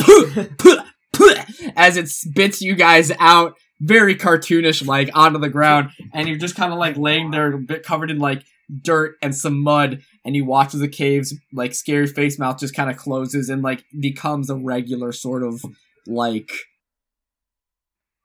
as 1.76 1.96
it 1.96 2.08
spits 2.08 2.60
you 2.60 2.74
guys 2.74 3.12
out, 3.18 3.54
very 3.80 4.14
cartoonish 4.14 4.86
like 4.86 5.10
onto 5.14 5.38
the 5.38 5.48
ground, 5.48 5.90
and 6.12 6.28
you're 6.28 6.38
just 6.38 6.56
kind 6.56 6.72
of 6.72 6.78
like 6.78 6.96
laying 6.96 7.30
there, 7.30 7.52
a 7.52 7.58
bit 7.58 7.82
covered 7.84 8.10
in 8.10 8.18
like 8.18 8.44
dirt 8.82 9.16
and 9.22 9.34
some 9.34 9.62
mud, 9.62 10.00
and 10.24 10.36
you 10.36 10.44
watch 10.44 10.74
as 10.74 10.80
the 10.80 10.88
cave's 10.88 11.34
like 11.52 11.74
scary 11.74 12.06
face 12.06 12.38
mouth 12.38 12.58
just 12.58 12.74
kind 12.74 12.90
of 12.90 12.96
closes 12.96 13.48
and 13.48 13.62
like 13.62 13.84
becomes 14.00 14.50
a 14.50 14.54
regular 14.54 15.12
sort 15.12 15.42
of 15.42 15.62
like 16.06 16.50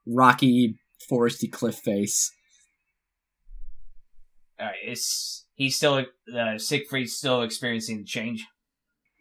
rocky 0.07 0.75
foresty 1.09 1.51
cliff 1.51 1.75
face. 1.75 2.31
Alright, 4.59 4.75
is 4.87 5.45
he 5.55 5.69
still 5.69 6.05
uh, 6.35 6.57
Siegfried's 6.57 7.13
still 7.17 7.41
experiencing 7.41 7.97
the 7.99 8.05
change? 8.05 8.45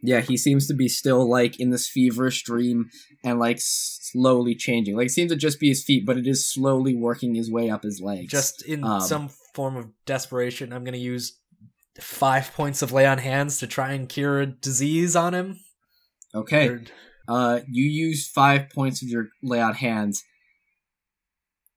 Yeah, 0.02 0.20
he 0.20 0.36
seems 0.36 0.66
to 0.69 0.74
be 0.74 0.89
still 0.89 1.28
like 1.28 1.59
in 1.59 1.70
this 1.70 1.89
feverish 1.89 2.43
dream 2.44 2.90
and 3.24 3.39
like 3.39 3.56
slowly 3.61 4.55
changing. 4.55 4.97
Like 4.97 5.06
it 5.06 5.11
seems 5.12 5.31
to 5.32 5.36
just 5.36 5.59
be 5.59 5.69
his 5.69 5.82
feet, 5.82 6.05
but 6.05 6.19
it 6.19 6.27
is 6.27 6.47
slowly 6.47 6.94
working 6.94 7.35
his 7.35 7.51
way 7.51 7.70
up 7.70 7.82
his 7.85 8.01
legs. 8.02 8.31
Just 8.31 8.62
in 8.66 8.85
Um, 8.85 9.01
some 9.01 9.31
form 9.55 9.77
of 9.77 9.89
desperation, 10.05 10.73
I'm 10.73 10.85
going 10.85 10.93
to 10.93 10.98
use 10.98 11.39
five 11.98 12.52
points 12.52 12.82
of 12.82 12.93
lay 12.93 13.06
on 13.06 13.19
hands 13.19 13.59
to 13.61 13.66
try 13.66 13.93
and 13.93 14.09
cure 14.09 14.40
a 14.43 14.47
disease 14.47 15.16
on 15.16 15.32
him. 15.35 15.61
okay. 16.35 16.69
Or- 16.69 16.85
Uh, 17.27 17.61
you 17.70 17.85
use 17.85 18.28
five 18.28 18.69
points 18.69 19.01
of 19.02 19.09
your 19.09 19.28
lay 19.43 19.59
on 19.59 19.73
hands, 19.73 20.23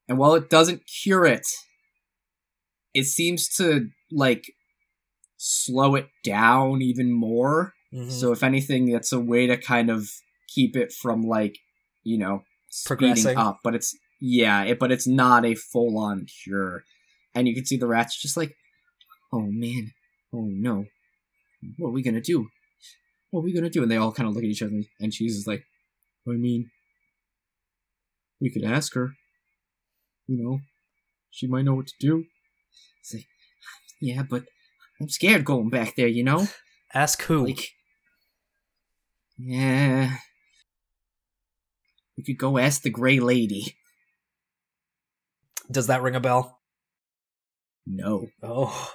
and 0.10 0.18
while 0.18 0.34
it 0.36 0.50
doesn't 0.50 0.82
cure 0.86 1.26
it, 1.26 1.48
it 2.98 3.06
seems 3.06 3.48
to 3.58 3.90
like 4.12 4.52
slow 5.38 5.94
it 5.96 6.08
down 6.24 6.82
even 6.82 7.12
more. 7.12 7.74
Mhm. 7.94 8.12
So 8.12 8.32
if 8.32 8.42
anything, 8.44 8.92
that's 8.92 9.12
a 9.12 9.20
way 9.20 9.46
to 9.48 9.56
kind 9.56 9.90
of 9.90 10.10
keep 10.48 10.76
it 10.76 10.92
from 10.92 11.22
like, 11.22 11.60
you 12.04 12.18
know, 12.18 12.44
speeding 12.70 13.38
up. 13.38 13.60
But 13.64 13.76
it's 13.76 13.96
yeah, 14.20 14.64
it, 14.64 14.80
but 14.80 14.92
it's 14.92 15.08
not 15.08 15.46
a 15.46 15.54
full 15.54 15.98
on 16.00 16.26
cure. 16.26 16.84
And 17.36 17.48
you 17.48 17.54
can 17.54 17.66
see 17.66 17.78
the 17.78 17.88
rats 17.88 18.20
just 18.20 18.36
like, 18.36 18.56
oh 19.32 19.46
man, 19.48 19.92
oh 20.34 20.48
no, 20.50 20.86
what 21.78 21.90
are 21.90 21.98
we 21.98 22.02
gonna 22.02 22.20
do? 22.22 22.48
What 23.30 23.42
are 23.42 23.44
we 23.44 23.54
gonna 23.54 23.70
do? 23.70 23.84
And 23.84 23.92
they 23.92 23.98
all 23.98 24.12
kind 24.12 24.28
of 24.28 24.34
look 24.34 24.44
at 24.44 24.50
each 24.50 24.64
other, 24.64 24.82
and 25.00 25.14
she's 25.14 25.36
just 25.36 25.48
like, 25.48 25.64
I 26.28 26.32
mean, 26.32 26.72
we 28.42 28.50
could 28.50 28.64
ask 28.64 28.96
her. 28.96 29.14
You 30.26 30.44
know, 30.44 30.60
she 31.30 31.48
might 31.48 31.64
know 31.64 31.76
what 31.76 31.88
to 31.88 31.94
do. 32.00 32.26
It's 34.00 34.08
like, 34.10 34.16
yeah, 34.16 34.24
but 34.24 34.44
I'm 35.02 35.10
scared 35.10 35.46
going 35.46 35.70
back 35.70 35.96
there. 35.96 36.08
You 36.08 36.24
know, 36.24 36.48
Ask 36.94 37.22
who? 37.24 37.46
like, 37.48 37.70
yeah. 39.38 40.18
We 42.18 42.24
could 42.24 42.38
go 42.40 42.58
ask 42.58 42.82
the 42.82 42.90
Gray 42.90 43.20
Lady. 43.20 43.78
Does 45.70 45.88
that 45.88 46.02
ring 46.02 46.16
a 46.16 46.20
bell? 46.20 46.62
No. 47.86 48.28
Oh. 48.42 48.94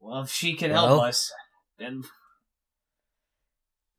Well, 0.00 0.22
if 0.22 0.30
she 0.30 0.54
can 0.54 0.72
Well. 0.72 0.86
help 0.88 1.02
us, 1.04 1.32
then 1.78 2.02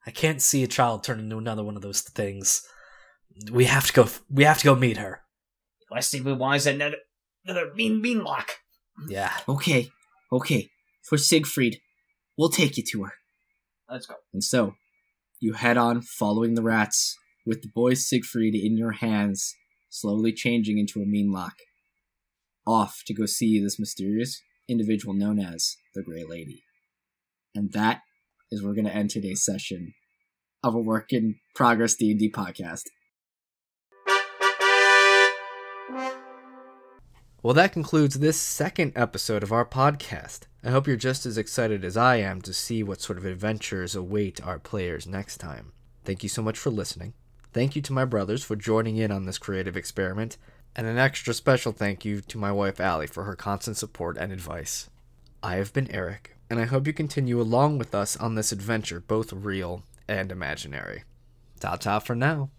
I 0.05 0.11
can't 0.11 0.41
see 0.41 0.63
a 0.63 0.67
child 0.67 1.03
turn 1.03 1.19
into 1.19 1.37
another 1.37 1.63
one 1.63 1.75
of 1.75 1.81
those 1.81 2.01
things. 2.01 2.61
We 3.51 3.65
have 3.65 3.87
to 3.87 3.93
go. 3.93 4.07
We 4.29 4.43
have 4.43 4.59
to 4.59 4.65
go 4.65 4.75
meet 4.75 4.97
her. 4.97 5.21
Leslie 5.89 6.19
Blue 6.19 6.35
wants 6.35 6.65
another 6.65 6.97
another 7.45 7.73
mean 7.73 8.03
Meanlock. 8.03 8.49
Yeah. 9.07 9.31
Okay, 9.47 9.89
okay. 10.31 10.69
For 11.03 11.17
Siegfried, 11.17 11.79
we'll 12.37 12.49
take 12.49 12.77
you 12.77 12.83
to 12.91 13.03
her. 13.03 13.13
Let's 13.89 14.05
go. 14.05 14.15
And 14.33 14.43
so, 14.43 14.75
you 15.39 15.53
head 15.53 15.77
on 15.77 16.01
following 16.01 16.55
the 16.55 16.61
rats, 16.63 17.17
with 17.45 17.61
the 17.61 17.69
boy 17.73 17.95
Siegfried 17.95 18.55
in 18.55 18.77
your 18.77 18.93
hands, 18.93 19.55
slowly 19.89 20.31
changing 20.31 20.77
into 20.77 21.01
a 21.01 21.05
Meanlock. 21.05 21.55
Off 22.65 23.03
to 23.05 23.13
go 23.13 23.25
see 23.25 23.61
this 23.61 23.77
mysterious 23.77 24.41
individual 24.69 25.13
known 25.13 25.39
as 25.39 25.75
the 25.93 26.01
Grey 26.01 26.23
Lady. 26.23 26.63
And 27.53 27.73
that 27.73 28.01
is 28.51 28.61
where 28.61 28.71
we're 28.71 28.75
going 28.75 28.85
to 28.85 28.95
end 28.95 29.09
today's 29.09 29.43
session 29.43 29.93
of 30.63 30.73
a 30.73 30.79
work 30.79 31.11
in 31.11 31.35
progress 31.55 31.95
D&D 31.95 32.31
podcast. 32.31 32.83
Well, 37.43 37.53
that 37.55 37.73
concludes 37.73 38.19
this 38.19 38.39
second 38.39 38.93
episode 38.95 39.43
of 39.43 39.51
our 39.51 39.65
podcast. 39.65 40.43
I 40.63 40.69
hope 40.69 40.87
you're 40.87 40.95
just 40.95 41.25
as 41.25 41.37
excited 41.37 41.83
as 41.83 41.97
I 41.97 42.15
am 42.15 42.41
to 42.43 42.53
see 42.53 42.83
what 42.83 43.01
sort 43.01 43.17
of 43.17 43.25
adventures 43.25 43.95
await 43.95 44.41
our 44.47 44.59
players 44.59 45.05
next 45.05 45.39
time. 45.39 45.73
Thank 46.05 46.23
you 46.23 46.29
so 46.29 46.41
much 46.41 46.57
for 46.57 46.69
listening. 46.69 47.15
Thank 47.51 47.75
you 47.75 47.81
to 47.81 47.91
my 47.91 48.05
brothers 48.05 48.45
for 48.45 48.55
joining 48.55 48.95
in 48.95 49.11
on 49.11 49.25
this 49.25 49.37
creative 49.37 49.75
experiment, 49.75 50.37
and 50.73 50.87
an 50.87 50.97
extra 50.97 51.33
special 51.33 51.73
thank 51.73 52.05
you 52.05 52.21
to 52.21 52.37
my 52.37 52.53
wife 52.53 52.79
Allie 52.79 53.07
for 53.07 53.25
her 53.25 53.35
constant 53.35 53.75
support 53.75 54.17
and 54.17 54.31
advice. 54.31 54.89
I 55.43 55.55
have 55.55 55.73
been 55.73 55.91
Eric, 55.91 56.37
and 56.49 56.61
I 56.61 56.65
hope 56.65 56.87
you 56.87 56.93
continue 56.93 57.41
along 57.41 57.77
with 57.77 57.93
us 57.93 58.15
on 58.15 58.35
this 58.35 58.53
adventure, 58.53 59.01
both 59.01 59.33
real 59.33 59.83
and 60.07 60.31
imaginary. 60.31 61.03
Ta 61.59 61.75
ta 61.75 61.99
for 61.99 62.15
now. 62.15 62.51